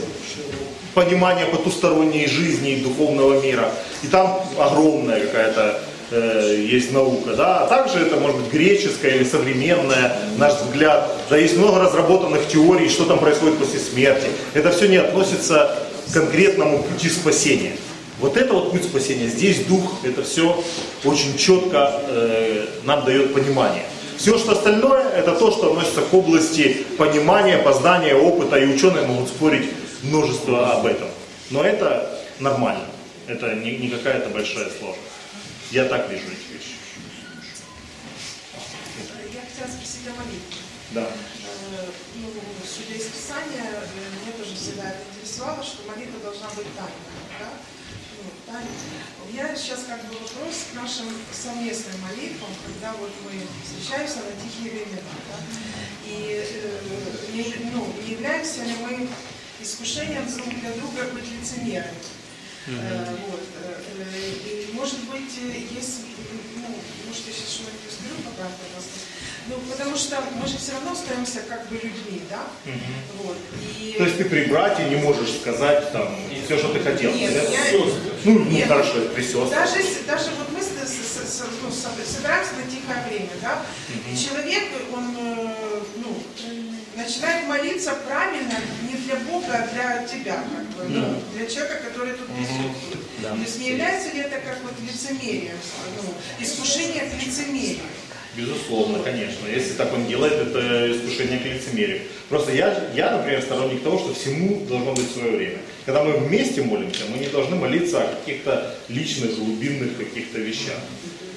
понимания 0.95 1.47
потусторонней 1.47 2.27
жизни 2.27 2.73
и 2.73 2.81
духовного 2.83 3.41
мира. 3.41 3.71
И 4.03 4.07
там 4.07 4.41
огромная 4.59 5.21
какая-то 5.21 5.81
э, 6.11 6.65
есть 6.69 6.93
наука, 6.93 7.35
да, 7.35 7.65
а 7.65 7.67
также 7.67 7.99
это 7.99 8.17
может 8.17 8.39
быть 8.39 8.53
греческая 8.53 9.17
или 9.17 9.25
современная, 9.25 10.17
наш 10.39 10.55
взгляд. 10.61 11.11
Да, 11.31 11.37
есть 11.37 11.57
много 11.57 11.81
разработанных 11.81 12.49
теорий, 12.49 12.89
что 12.89 13.05
там 13.05 13.19
происходит 13.19 13.59
после 13.59 13.79
смерти. 13.81 14.27
Это 14.55 14.71
все 14.71 14.89
не 14.89 14.97
относится 14.97 15.77
к 16.09 16.13
конкретному 16.13 16.83
пути 16.83 17.09
спасения. 17.09 17.73
Вот 18.21 18.37
это 18.37 18.53
вот 18.53 18.73
путь 18.73 18.85
спасения. 18.85 19.29
Здесь 19.29 19.65
дух, 19.67 19.93
это 20.03 20.25
все 20.25 20.63
очень 21.05 21.37
четко 21.37 22.01
э, 22.09 22.67
нам 22.85 23.05
дает 23.05 23.33
понимание. 23.33 23.85
Все, 24.17 24.37
что 24.37 24.53
остальное, 24.53 25.09
это 25.11 25.37
то, 25.37 25.53
что 25.53 25.69
относится 25.69 26.01
к 26.01 26.13
области 26.13 26.85
понимания, 26.97 27.59
познания, 27.59 28.17
опыта, 28.17 28.57
и 28.57 28.67
ученые 28.67 29.07
могут 29.07 29.29
спорить 29.29 29.69
множество 30.03 30.73
об 30.73 30.87
этом. 30.87 31.09
Но 31.51 31.63
это 31.63 32.23
нормально. 32.41 32.87
Это 33.27 33.55
не, 33.55 33.77
не 33.77 33.89
какая-то 33.89 34.31
большая 34.31 34.71
сложность. 34.71 35.03
Я 35.71 35.85
так 35.85 36.09
вижу 36.11 36.25
эти 36.27 36.53
вещи. 36.55 36.75
Я 39.35 39.41
хотела 39.41 39.69
спросить 39.69 40.09
о 40.09 40.15
молитве. 40.17 40.63
Да. 40.93 41.03
Э, 41.03 41.87
Ну, 42.17 42.31
судя 42.65 42.95
из 42.99 43.05
Писания, 43.13 43.65
э, 43.69 43.87
меня 44.25 44.33
тоже 44.39 44.55
всегда 44.57 44.89
это 44.89 45.03
интересовало, 45.13 45.63
что 45.63 45.85
молитва 45.87 46.19
должна 46.21 46.49
быть 46.57 46.67
тайной. 46.75 47.13
Да? 47.39 47.51
Ну, 48.17 48.25
тайной. 48.47 48.73
У 49.23 49.33
меня 49.33 49.55
сейчас 49.55 49.85
как 49.87 50.01
бы 50.09 50.15
вопрос 50.15 50.73
к 50.73 50.75
нашим 50.75 51.07
совместным 51.31 52.01
молитвам, 52.01 52.51
когда 52.65 52.93
вот 52.97 53.13
мы 53.25 53.37
встречаемся 53.61 54.25
на 54.25 54.33
тихие 54.41 54.73
времена. 54.73 55.13
Да? 55.29 55.39
И 56.07 56.43
э, 56.49 56.81
не, 57.35 57.71
ну, 57.73 57.93
не 58.03 58.13
являемся 58.15 58.65
ли 58.65 58.73
мы 58.81 59.09
искушением 59.61 60.25
друг 60.33 60.49
для 60.61 60.71
друга 60.73 61.05
быть 61.15 61.25
лицемерами? 61.31 61.95
Э, 62.69 63.17
вот, 63.31 63.41
э, 63.65 64.13
и, 64.47 64.73
может 64.75 65.01
быть, 65.11 65.33
э, 65.43 65.59
есть, 65.75 66.01
ну, 66.57 66.69
может, 67.07 67.27
я 67.27 67.33
сейчас 67.33 67.49
что-нибудь 67.55 67.89
скажу, 67.89 68.15
поправь, 68.25 68.53
пожалуйста. 68.61 68.99
Ну, 69.49 69.55
потому 69.71 69.97
что 69.97 70.23
мы 70.39 70.47
же 70.47 70.59
все 70.59 70.73
равно 70.73 70.93
остаемся 70.93 71.41
как 71.49 71.67
бы 71.69 71.77
людьми, 71.77 72.21
да? 72.29 72.45
Вот. 73.23 73.39
И... 73.81 73.95
То 73.97 74.05
есть 74.05 74.19
ты 74.19 74.25
при 74.27 74.45
брате 74.45 74.85
не 74.91 74.97
можешь 74.97 75.31
сказать 75.41 75.91
там 75.93 76.15
все, 76.45 76.59
что 76.59 76.75
ты 76.75 76.81
хотел. 76.81 77.11
Нет, 77.15 77.33
да? 77.33 77.43
я- 77.51 77.73
Ну, 77.73 77.93
ну, 78.25 78.45
Нет. 78.45 78.69
хорошо, 78.69 79.01
при 79.15 79.23
сестрах. 79.23 79.49
Даже, 79.51 79.77
даже 80.07 80.31
вот 80.39 80.51
мы 80.53 80.61
с- 80.61 80.67
с- 80.67 81.25
с- 81.25 81.39
с- 81.39 81.45
ну, 81.63 81.71
собираемся 81.73 82.53
на 82.57 82.71
тихое 82.71 83.03
время, 83.09 83.31
да? 83.41 83.65
И 84.13 84.15
человек, 84.15 84.65
он, 84.93 85.15
ну, 85.97 86.23
начинает 86.99 87.47
молиться 87.47 87.95
правильно 88.07 88.59
не 88.91 88.99
для 88.99 89.17
Бога, 89.31 89.47
а 89.49 89.69
для 89.73 90.07
тебя, 90.07 90.35
как 90.35 90.67
бы, 90.77 90.95
ну, 90.95 91.01
Да. 91.01 91.15
для 91.37 91.47
человека, 91.47 91.81
который 91.89 92.13
тут 92.15 92.27
присутствует. 92.27 92.99
Да. 93.23 93.31
То 93.35 93.41
есть 93.41 93.59
не 93.61 93.71
является 93.71 94.13
ли 94.15 94.21
это 94.21 94.37
как 94.41 94.59
вот 94.63 94.75
лицемерие, 94.83 95.55
ну, 95.97 96.45
искушение 96.45 97.05
к 97.09 97.25
лицемерию? 97.25 97.79
Безусловно, 98.37 99.03
конечно. 99.03 99.47
Если 99.49 99.73
так 99.73 99.93
он 99.93 100.07
делает, 100.07 100.33
это 100.35 100.93
искушение 100.93 101.39
к 101.39 101.45
лицемерию. 101.47 102.03
Просто 102.29 102.53
я, 102.53 102.91
я, 102.95 103.17
например, 103.17 103.43
сторонник 103.43 103.83
того, 103.83 103.99
что 103.99 104.15
всему 104.15 104.65
должно 104.67 104.95
быть 104.95 105.11
свое 105.11 105.37
время. 105.37 105.59
Когда 105.87 106.05
мы 106.05 106.13
вместе 106.19 106.63
молимся, 106.63 107.05
мы 107.11 107.19
не 107.19 107.29
должны 107.29 107.57
молиться 107.57 108.03
о 108.03 108.15
каких-то 108.15 108.77
личных, 108.89 109.37
глубинных 109.37 109.97
каких-то 109.97 110.39
вещах. 110.39 110.77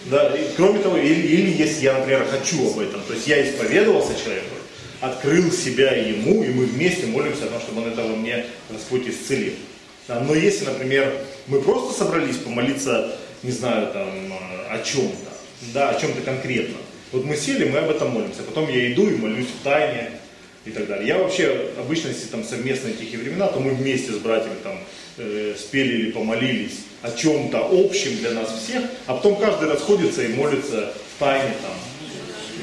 Да, 0.06 0.36
и 0.36 0.50
кроме 0.56 0.80
того, 0.80 0.98
или, 0.98 1.28
или 1.28 1.52
если 1.52 1.84
я, 1.86 1.94
например, 1.94 2.26
хочу 2.30 2.72
об 2.72 2.80
этом, 2.80 3.02
то 3.04 3.14
есть 3.14 3.28
я 3.28 3.42
исповедовался 3.50 4.14
человеку, 4.22 4.56
открыл 5.02 5.52
себя 5.52 5.92
ему, 5.94 6.44
и 6.44 6.50
мы 6.50 6.66
вместе 6.66 7.08
молимся 7.08 7.46
о 7.46 7.48
том, 7.48 7.60
чтобы 7.60 7.82
он 7.82 7.90
это 7.90 8.04
во 8.04 8.16
мне, 8.16 8.46
Господь, 8.70 9.08
исцелил. 9.08 9.54
Но 10.08 10.34
если, 10.34 10.66
например, 10.66 11.14
мы 11.48 11.62
просто 11.62 11.98
собрались 11.98 12.38
помолиться, 12.38 13.16
не 13.44 13.52
знаю, 13.52 13.92
там, 13.92 14.10
о 14.70 14.80
чем-то, 14.84 15.32
да, 15.74 15.90
о 15.90 16.00
чем-то 16.00 16.22
конкретно. 16.22 16.78
Вот 17.12 17.26
мы 17.26 17.36
сели, 17.36 17.70
мы 17.70 17.80
об 17.80 17.90
этом 17.90 18.12
молимся. 18.12 18.44
Потом 18.44 18.70
я 18.70 18.92
иду 18.92 19.10
и 19.10 19.16
молюсь 19.16 19.48
в 19.48 19.64
тайне 19.64 20.12
и 20.66 20.72
так 20.72 20.88
далее. 20.88 21.08
Я 21.08 21.18
вообще, 21.18 21.72
обычно, 21.78 22.10
если 22.10 22.28
там 22.28 22.44
совместные 22.44 22.94
тихие 22.94 23.20
времена, 23.20 23.48
то 23.48 23.60
мы 23.60 23.72
вместе 23.72 24.12
с 24.12 24.18
братьями 24.18 24.56
там 24.64 24.78
э, 25.18 25.56
спели 25.58 26.04
или 26.04 26.12
помолились 26.12 26.80
о 27.02 27.12
чем-то 27.12 27.70
общем 27.72 28.16
для 28.18 28.32
нас 28.32 28.64
всех, 28.64 28.84
а 29.08 29.16
потом 29.16 29.38
каждый 29.38 29.70
расходится 29.70 30.24
и 30.24 30.30
молится 30.30 30.94
в 31.16 31.20
тайне 31.20 31.54
там 31.62 31.74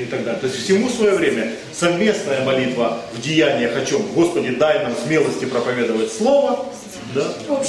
и 0.03 0.07
так 0.07 0.25
далее. 0.25 0.41
То 0.41 0.47
есть 0.47 0.62
всему 0.62 0.89
свое 0.89 1.12
время. 1.16 1.53
Совместная 1.73 2.45
молитва 2.45 3.01
в 3.12 3.20
деяниях 3.20 3.77
о 3.77 3.85
чем? 3.85 4.03
Господи, 4.15 4.51
дай 4.51 4.83
нам 4.83 4.95
смелости 4.97 5.45
проповедовать 5.45 6.12
Слово. 6.12 6.66
Да? 7.15 7.35
О, 7.49 7.62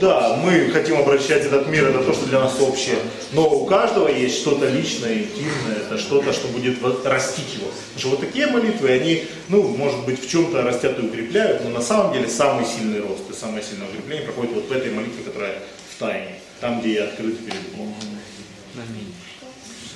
Да, 0.00 0.40
мы 0.42 0.70
хотим 0.70 0.96
обращать 0.96 1.44
этот 1.44 1.68
мир, 1.68 1.88
это 1.88 2.02
то, 2.02 2.12
что 2.14 2.26
для 2.26 2.40
нас 2.40 2.58
общее. 2.60 2.96
Но 3.32 3.48
у 3.48 3.66
каждого 3.66 4.08
есть 4.08 4.38
что-то 4.38 4.68
личное, 4.68 5.14
интимное, 5.14 5.76
это 5.86 5.98
что-то, 5.98 6.32
что 6.32 6.48
будет 6.48 6.78
растить 7.04 7.54
его. 7.54 7.66
Потому 7.66 7.98
что 7.98 8.08
вот 8.08 8.20
такие 8.20 8.46
молитвы, 8.46 8.90
они, 8.90 9.24
ну, 9.48 9.62
может 9.62 10.04
быть, 10.06 10.24
в 10.24 10.30
чем-то 10.30 10.62
растят 10.62 10.98
и 10.98 11.02
укрепляют, 11.02 11.64
но 11.64 11.70
на 11.70 11.82
самом 11.82 12.14
деле 12.14 12.28
самый 12.28 12.64
сильный 12.64 13.00
рост 13.00 13.22
и 13.30 13.34
самое 13.34 13.62
сильное 13.62 13.88
укрепление 13.88 14.24
проходит 14.24 14.54
вот 14.54 14.68
в 14.68 14.72
этой 14.72 14.90
молитве, 14.90 15.22
которая 15.24 15.58
в 15.94 15.98
тайне, 15.98 16.36
там, 16.60 16.80
где 16.80 16.94
я 16.94 17.04
открыт 17.04 17.38
перед 17.38 17.62
Богом. 17.76 17.94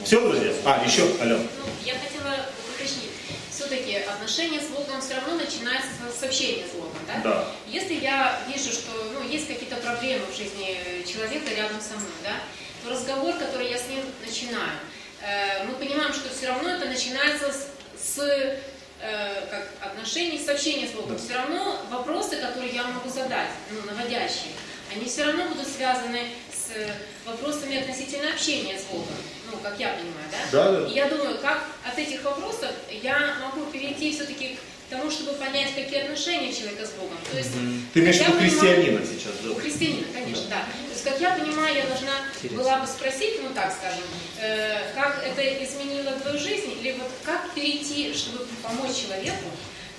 Все, 0.05 0.21
друзья? 0.21 0.53
А, 0.65 0.83
еще, 0.85 1.03
Алена. 1.21 1.39
Ну, 1.59 1.65
я 1.85 1.95
хотела 1.95 2.47
уточнить. 2.75 3.11
Все-таки 3.51 3.97
отношения 3.97 4.61
с 4.61 4.69
Богом 4.69 5.01
все 5.01 5.15
равно 5.17 5.35
начинаются 5.35 5.91
с 6.19 6.23
общения 6.23 6.65
с 6.67 6.75
Богом, 6.75 6.97
да? 7.07 7.21
Да. 7.23 7.47
Если 7.67 7.95
я 7.95 8.41
вижу, 8.49 8.73
что 8.73 8.91
ну, 9.13 9.29
есть 9.29 9.47
какие-то 9.47 9.77
проблемы 9.77 10.25
в 10.33 10.37
жизни 10.37 11.05
человека 11.07 11.55
рядом 11.55 11.81
со 11.81 11.95
мной, 11.97 12.11
да, 12.25 12.37
то 12.83 12.91
разговор, 12.91 13.35
который 13.35 13.69
я 13.69 13.77
с 13.77 13.87
ним 13.89 14.01
начинаю, 14.25 14.79
э, 15.23 15.65
мы 15.67 15.75
понимаем, 15.75 16.15
что 16.15 16.35
все 16.35 16.49
равно 16.49 16.71
это 16.71 16.87
начинается 16.87 17.53
с, 17.53 17.69
с, 18.03 18.19
э, 18.19 19.47
как 19.51 19.69
отношений, 19.81 20.39
с 20.39 20.49
общения 20.49 20.89
с 20.89 20.93
Богом. 20.93 21.19
Все 21.19 21.35
равно 21.35 21.79
вопросы, 21.91 22.37
которые 22.37 22.73
я 22.73 22.85
могу 22.85 23.11
задать, 23.11 23.51
ну, 23.71 23.83
наводящие, 23.83 24.53
они 24.93 25.05
все 25.05 25.25
равно 25.25 25.49
будут 25.49 25.69
связаны 25.69 26.31
с 26.51 27.29
вопросами 27.29 27.79
относительно 27.81 28.31
общения 28.31 28.79
с 28.79 28.85
Богом. 28.85 29.15
Ну, 29.51 29.59
как 29.63 29.79
я 29.79 29.89
понимаю, 29.91 30.29
да? 30.31 30.39
Да, 30.53 30.81
да. 30.81 30.87
И 30.89 30.93
я 30.95 31.09
думаю, 31.09 31.39
как 31.39 31.65
от 31.87 31.99
этих 31.99 32.23
вопросов 32.25 32.71
я 33.03 33.37
могу 33.43 33.71
перейти 33.71 34.13
все-таки 34.13 34.57
к 34.57 34.91
тому, 34.91 35.11
чтобы 35.11 35.33
понять, 35.35 35.75
какие 35.75 36.01
отношения 36.03 36.53
человека 36.53 36.85
с 36.87 36.91
Богом. 36.91 37.17
То 37.31 37.39
есть, 37.39 37.51
Ты 37.95 38.01
имеешь 38.01 38.17
в 38.17 38.21
виду 38.21 38.33
понимаю- 38.33 38.51
христианина 38.51 39.01
сейчас, 39.07 39.33
да? 39.45 39.51
У 39.51 39.55
христианина, 39.55 40.07
конечно, 40.13 40.45
да. 40.51 40.57
То 40.87 40.93
есть, 40.93 41.05
как 41.05 41.21
я 41.21 41.31
понимаю, 41.37 41.77
я 41.77 41.87
должна 41.87 42.13
была 42.57 42.79
бы 42.79 42.87
спросить, 42.87 43.41
ну 43.43 43.51
так 43.55 43.73
скажем, 43.73 44.03
э, 44.41 44.93
как 44.95 45.23
это 45.25 45.65
изменило 45.65 46.13
твою 46.13 46.39
жизнь, 46.39 46.73
или 46.81 46.93
вот 46.93 47.11
как 47.25 47.51
перейти, 47.55 48.13
чтобы 48.15 48.47
помочь 48.63 48.97
человеку, 49.07 49.47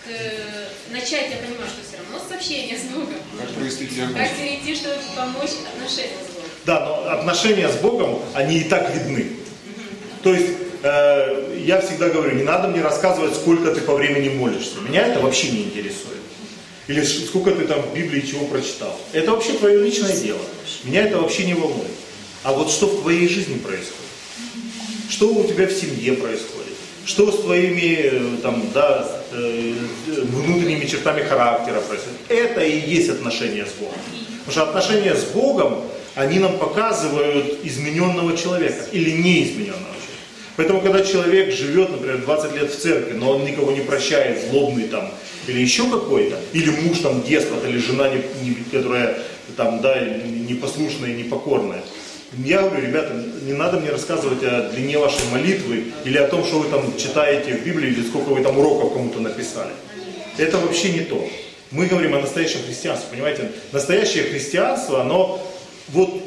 к, 0.03 0.09
начать, 0.91 1.29
я 1.29 1.37
понимаю, 1.37 1.69
что 1.69 1.87
все 1.87 1.97
равно 1.97 2.19
с 2.27 2.31
общения 2.31 2.75
с 2.77 2.91
Богом. 2.93 3.15
Как 3.39 3.49
провести 3.51 3.85
диагноз? 3.85 4.17
Как 4.17 4.35
перейти, 4.37 4.75
чтобы 4.75 4.95
помочь 5.15 5.51
отношениям 5.73 6.19
с 6.27 6.33
Богом. 6.33 6.49
Да, 6.65 6.85
но 6.85 7.09
отношения 7.11 7.69
с 7.69 7.75
Богом, 7.77 8.21
они 8.33 8.57
и 8.59 8.63
так 8.65 8.93
видны. 8.93 9.37
То 10.23 10.33
есть, 10.33 10.47
э, 10.83 11.61
я 11.65 11.81
всегда 11.81 12.09
говорю, 12.09 12.35
не 12.35 12.43
надо 12.43 12.67
мне 12.67 12.81
рассказывать, 12.81 13.35
сколько 13.35 13.73
ты 13.73 13.81
по 13.81 13.95
времени 13.95 14.29
молишься. 14.29 14.79
Меня 14.87 15.07
это 15.07 15.19
вообще 15.19 15.49
не 15.49 15.63
интересует. 15.63 16.17
Или 16.87 17.03
сколько 17.03 17.51
ты 17.51 17.65
там 17.65 17.81
в 17.81 17.95
Библии 17.95 18.21
чего 18.21 18.45
прочитал. 18.45 18.99
Это 19.13 19.31
вообще 19.31 19.53
твое 19.53 19.83
личное 19.83 20.15
дело. 20.15 20.41
Меня 20.83 21.03
это 21.03 21.19
вообще 21.19 21.45
не 21.45 21.53
волнует. 21.53 21.91
А 22.43 22.53
вот 22.53 22.69
что 22.71 22.87
в 22.87 23.01
твоей 23.01 23.27
жизни 23.27 23.57
происходит? 23.57 23.95
Что 25.09 25.27
у 25.27 25.47
тебя 25.47 25.67
в 25.67 25.71
семье 25.71 26.13
происходит? 26.13 26.73
Что 27.05 27.31
с 27.31 27.41
твоими 27.41 28.09
э, 28.11 28.37
там, 28.41 28.63
да, 28.73 29.21
э, 29.31 29.73
внутренними 30.07 30.85
чертами 30.85 31.23
характера 31.23 31.81
происходит? 31.81 32.19
Это 32.29 32.61
и 32.61 32.79
есть 32.79 33.09
отношения 33.09 33.65
с 33.65 33.73
Богом. 33.73 33.97
Потому 34.45 34.51
что 34.51 34.63
отношения 34.63 35.15
с 35.15 35.23
Богом, 35.25 35.81
они 36.15 36.39
нам 36.39 36.57
показывают 36.57 37.59
измененного 37.63 38.37
человека 38.37 38.85
или 38.91 39.11
неизмененного. 39.11 39.95
Поэтому, 40.61 40.79
когда 40.81 41.03
человек 41.03 41.51
живет, 41.55 41.89
например, 41.89 42.19
20 42.19 42.53
лет 42.53 42.71
в 42.71 42.77
церкви, 42.79 43.13
но 43.13 43.31
он 43.31 43.45
никого 43.45 43.71
не 43.71 43.79
прощает, 43.79 44.47
злобный 44.47 44.83
там, 44.83 45.09
или 45.47 45.59
еще 45.59 45.89
какой-то, 45.89 46.39
или 46.53 46.69
муж 46.69 46.99
там 46.99 47.23
деспот, 47.23 47.65
или 47.67 47.79
жена, 47.79 48.09
не- 48.09 48.21
не- 48.47 48.55
которая 48.71 49.17
там, 49.57 49.81
да, 49.81 49.99
непослушная, 49.99 51.15
непокорная, 51.15 51.81
я 52.45 52.61
говорю, 52.61 52.85
ребята, 52.85 53.25
не 53.43 53.53
надо 53.53 53.79
мне 53.79 53.89
рассказывать 53.89 54.43
о 54.43 54.69
длине 54.71 54.99
вашей 54.99 55.25
молитвы 55.31 55.85
или 56.05 56.19
о 56.19 56.27
том, 56.27 56.45
что 56.45 56.59
вы 56.59 56.69
там 56.69 56.95
читаете 56.95 57.55
в 57.55 57.65
Библии 57.65 57.89
или 57.89 58.03
сколько 58.03 58.29
вы 58.29 58.43
там 58.43 58.59
уроков 58.59 58.93
кому-то 58.93 59.19
написали. 59.19 59.71
Это 60.37 60.59
вообще 60.59 60.89
не 60.89 60.99
то. 60.99 61.27
Мы 61.71 61.87
говорим 61.87 62.13
о 62.13 62.19
настоящем 62.19 62.59
христианстве, 62.67 63.07
понимаете? 63.09 63.49
Настоящее 63.71 64.25
христианство, 64.25 65.01
оно 65.01 65.41
вот 65.87 66.21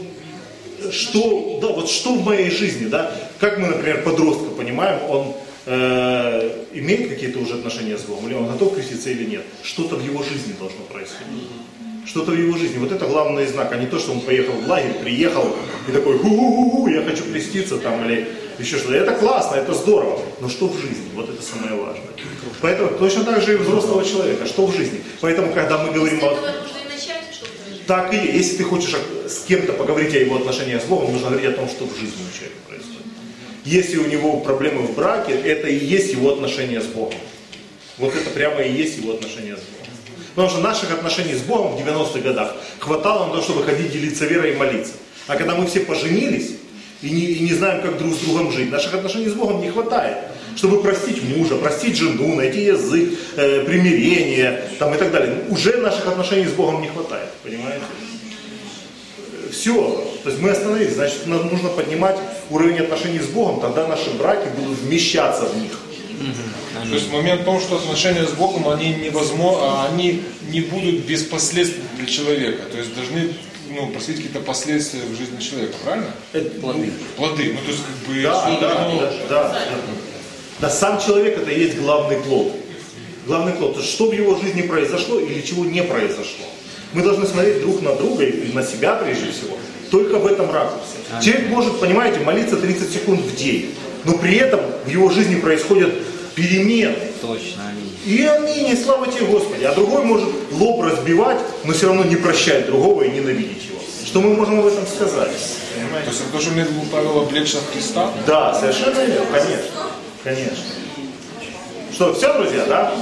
что, 0.90 1.60
да, 1.62 1.68
вот 1.68 1.88
что 1.88 2.14
в 2.14 2.24
моей 2.24 2.50
жизни, 2.50 2.86
да? 2.86 3.14
Как 3.40 3.58
мы, 3.58 3.68
например, 3.68 4.02
подростка 4.02 4.50
понимаем, 4.50 5.00
он 5.10 5.34
э, 5.66 6.64
имеет 6.72 7.08
какие-то 7.08 7.38
уже 7.38 7.54
отношения 7.54 7.98
с 7.98 8.02
Богом, 8.02 8.26
или 8.28 8.34
он 8.34 8.46
готов 8.46 8.74
креститься 8.74 9.10
или 9.10 9.24
нет? 9.24 9.42
Что-то 9.62 9.96
в 9.96 10.04
его 10.04 10.22
жизни 10.22 10.54
должно 10.58 10.82
происходить 10.84 11.48
что-то 12.06 12.32
в 12.32 12.38
его 12.38 12.56
жизни. 12.56 12.78
Вот 12.78 12.92
это 12.92 13.06
главный 13.06 13.46
знак, 13.46 13.72
а 13.72 13.76
не 13.76 13.86
то, 13.86 13.98
что 13.98 14.12
он 14.12 14.20
поехал 14.20 14.52
в 14.52 14.68
лагерь, 14.68 14.94
приехал 15.02 15.56
и 15.88 15.92
такой, 15.92 16.18
ху-ху-ху, 16.18 16.88
я 16.88 17.02
хочу 17.02 17.24
креститься 17.24 17.78
там 17.78 18.04
или 18.04 18.28
еще 18.58 18.76
что-то. 18.76 18.94
Это 18.94 19.12
классно, 19.12 19.56
это 19.56 19.74
здорово, 19.74 20.20
но 20.40 20.48
что 20.48 20.68
в 20.68 20.78
жизни? 20.78 21.08
Вот 21.14 21.28
это 21.28 21.42
самое 21.42 21.74
важное. 21.74 22.04
Поэтому 22.60 22.98
точно 22.98 23.24
так 23.24 23.42
же 23.42 23.54
и 23.54 23.56
взрослого 23.56 24.04
человека, 24.04 24.46
что 24.46 24.66
в 24.66 24.76
жизни. 24.76 25.02
Поэтому, 25.20 25.52
когда 25.52 25.82
мы 25.82 25.92
говорим 25.92 26.20
о... 26.24 26.36
Так 27.86 28.14
и 28.14 28.16
если 28.16 28.58
ты 28.58 28.64
хочешь 28.64 28.94
с 29.28 29.44
кем-то 29.44 29.72
поговорить 29.74 30.14
о 30.14 30.18
его 30.18 30.36
отношениях 30.36 30.82
с 30.82 30.86
Богом, 30.86 31.12
нужно 31.12 31.30
говорить 31.30 31.50
о 31.50 31.52
том, 31.52 31.68
что 31.68 31.84
в 31.84 31.98
жизни 31.98 32.22
у 32.22 32.34
человека 32.34 32.58
происходит. 32.66 33.02
Если 33.64 33.96
у 33.96 34.06
него 34.06 34.40
проблемы 34.40 34.82
в 34.82 34.94
браке, 34.94 35.32
это 35.32 35.68
и 35.68 35.76
есть 35.76 36.12
его 36.12 36.32
отношения 36.32 36.80
с 36.80 36.86
Богом. 36.86 37.18
Вот 37.96 38.14
это 38.14 38.28
прямо 38.30 38.60
и 38.60 38.70
есть 38.70 38.98
его 38.98 39.12
отношения 39.14 39.56
с 39.56 39.60
Богом. 39.60 39.84
Потому 40.34 40.50
что 40.50 40.60
наших 40.60 40.92
отношений 40.92 41.34
с 41.34 41.42
Богом 41.42 41.76
в 41.76 41.80
90-х 41.80 42.20
годах 42.20 42.56
хватало 42.78 43.26
на 43.26 43.34
то, 43.34 43.42
чтобы 43.42 43.62
ходить 43.62 43.92
делиться 43.92 44.26
верой 44.26 44.52
и 44.52 44.56
молиться. 44.56 44.94
А 45.26 45.36
когда 45.36 45.54
мы 45.54 45.66
все 45.66 45.80
поженились 45.80 46.56
и 47.00 47.10
не, 47.10 47.22
и 47.22 47.40
не 47.40 47.54
знаем, 47.54 47.80
как 47.82 47.96
друг 47.96 48.14
с 48.14 48.18
другом 48.18 48.52
жить, 48.52 48.70
наших 48.70 48.94
отношений 48.94 49.28
с 49.28 49.34
Богом 49.34 49.62
не 49.62 49.70
хватает. 49.70 50.18
Чтобы 50.56 50.82
простить 50.82 51.22
мужа, 51.22 51.56
простить 51.56 51.96
жену, 51.96 52.34
найти 52.34 52.64
язык, 52.64 53.18
э, 53.36 53.64
примирение 53.64 54.68
там, 54.78 54.94
и 54.94 54.98
так 54.98 55.10
далее. 55.10 55.36
Уже 55.48 55.78
наших 55.78 56.06
отношений 56.06 56.46
с 56.46 56.52
Богом 56.52 56.82
не 56.82 56.88
хватает, 56.88 57.30
понимаете? 57.42 57.84
Все, 59.54 60.04
то 60.24 60.30
есть 60.30 60.42
мы 60.42 60.50
остановились, 60.50 60.94
значит 60.94 61.26
нам 61.26 61.46
нужно 61.48 61.68
поднимать 61.68 62.18
уровень 62.50 62.78
отношений 62.78 63.20
с 63.20 63.26
Богом, 63.26 63.60
тогда 63.60 63.86
наши 63.86 64.10
браки 64.10 64.48
будут 64.58 64.78
вмещаться 64.78 65.46
в 65.46 65.56
них. 65.56 65.70
То 66.88 66.94
есть 66.94 67.12
момент 67.12 67.42
в 67.42 67.44
том, 67.44 67.60
что 67.60 67.76
отношения 67.76 68.26
с 68.26 68.32
Богом, 68.32 68.68
они 68.68 68.94
невозможно, 68.94 69.86
они 69.86 70.22
не 70.48 70.60
будут 70.60 71.06
без 71.06 71.22
последствий 71.22 71.82
для 71.96 72.06
человека. 72.06 72.64
То 72.70 72.78
есть 72.78 72.94
должны 72.94 73.32
ну, 73.70 73.88
происходить 73.88 74.22
какие-то 74.22 74.40
последствия 74.40 75.00
в 75.02 75.16
жизни 75.16 75.40
человека, 75.40 75.74
правильно? 75.84 76.10
Плоды. 76.60 76.92
Плоды. 77.16 77.54
Ну, 77.54 77.60
то 77.60 77.70
есть 77.70 77.82
как 77.84 78.14
бы... 78.14 78.22
Да, 78.22 78.58
да, 78.60 78.88
ну, 78.90 79.00
да, 79.00 79.12
да, 79.28 79.48
да. 79.52 79.66
Да, 80.60 80.70
сам 80.70 81.00
человек 81.00 81.38
это 81.38 81.50
и 81.50 81.60
есть 81.60 81.78
главный 81.78 82.16
плод. 82.18 82.52
Главный 83.26 83.52
плод. 83.52 83.74
То 83.74 83.80
есть, 83.80 83.92
что 83.92 84.10
в 84.10 84.12
его 84.12 84.38
жизни 84.38 84.62
произошло 84.62 85.18
или 85.18 85.40
чего 85.40 85.64
не 85.64 85.82
произошло. 85.82 86.46
Мы 86.94 87.02
должны 87.02 87.26
смотреть 87.26 87.60
друг 87.60 87.82
на 87.82 87.94
друга 87.94 88.24
и 88.24 88.52
на 88.52 88.62
себя 88.62 88.94
прежде 88.94 89.30
всего. 89.32 89.56
Только 89.90 90.18
в 90.18 90.26
этом 90.26 90.50
ракурсе. 90.50 90.96
Человек 91.20 91.48
может, 91.48 91.80
понимаете, 91.80 92.20
молиться 92.20 92.56
30 92.56 92.92
секунд 92.92 93.20
в 93.20 93.36
день, 93.36 93.74
но 94.04 94.16
при 94.16 94.36
этом 94.36 94.60
в 94.84 94.88
его 94.88 95.10
жизни 95.10 95.36
происходят 95.36 95.92
перемены. 96.34 96.96
Точно, 97.20 97.62
аминь. 97.68 97.92
И 98.06 98.24
аминь, 98.24 98.68
и 98.68 98.76
слава 98.76 99.06
тебе, 99.06 99.26
Господи. 99.26 99.64
А 99.64 99.74
другой 99.74 100.04
может 100.04 100.28
лоб 100.52 100.82
разбивать, 100.82 101.38
но 101.64 101.72
все 101.72 101.86
равно 101.86 102.04
не 102.04 102.16
прощать 102.16 102.66
другого 102.66 103.02
и 103.02 103.10
ненавидеть 103.10 103.64
его. 103.64 103.78
Что 104.04 104.20
мы 104.20 104.34
можем 104.34 104.60
об 104.60 104.66
этом 104.66 104.86
сказать? 104.86 105.32
То 105.32 106.10
есть 106.10 106.20
это 106.20 106.30
тоже 106.32 106.50
мне 106.50 106.64
был 106.64 106.84
Павел 106.92 107.20
облечься 107.20 107.58
в 107.58 107.72
Христа? 107.72 108.10
Да, 108.26 108.54
совершенно 108.54 109.00
верно, 109.00 109.26
конечно. 109.32 109.90
Конечно. 110.22 110.64
Что, 111.92 112.14
все, 112.14 112.32
друзья, 112.34 112.64
да? 112.66 112.92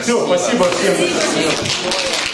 Все, 0.00 0.24
спасибо 0.26 0.66
всем. 0.70 2.27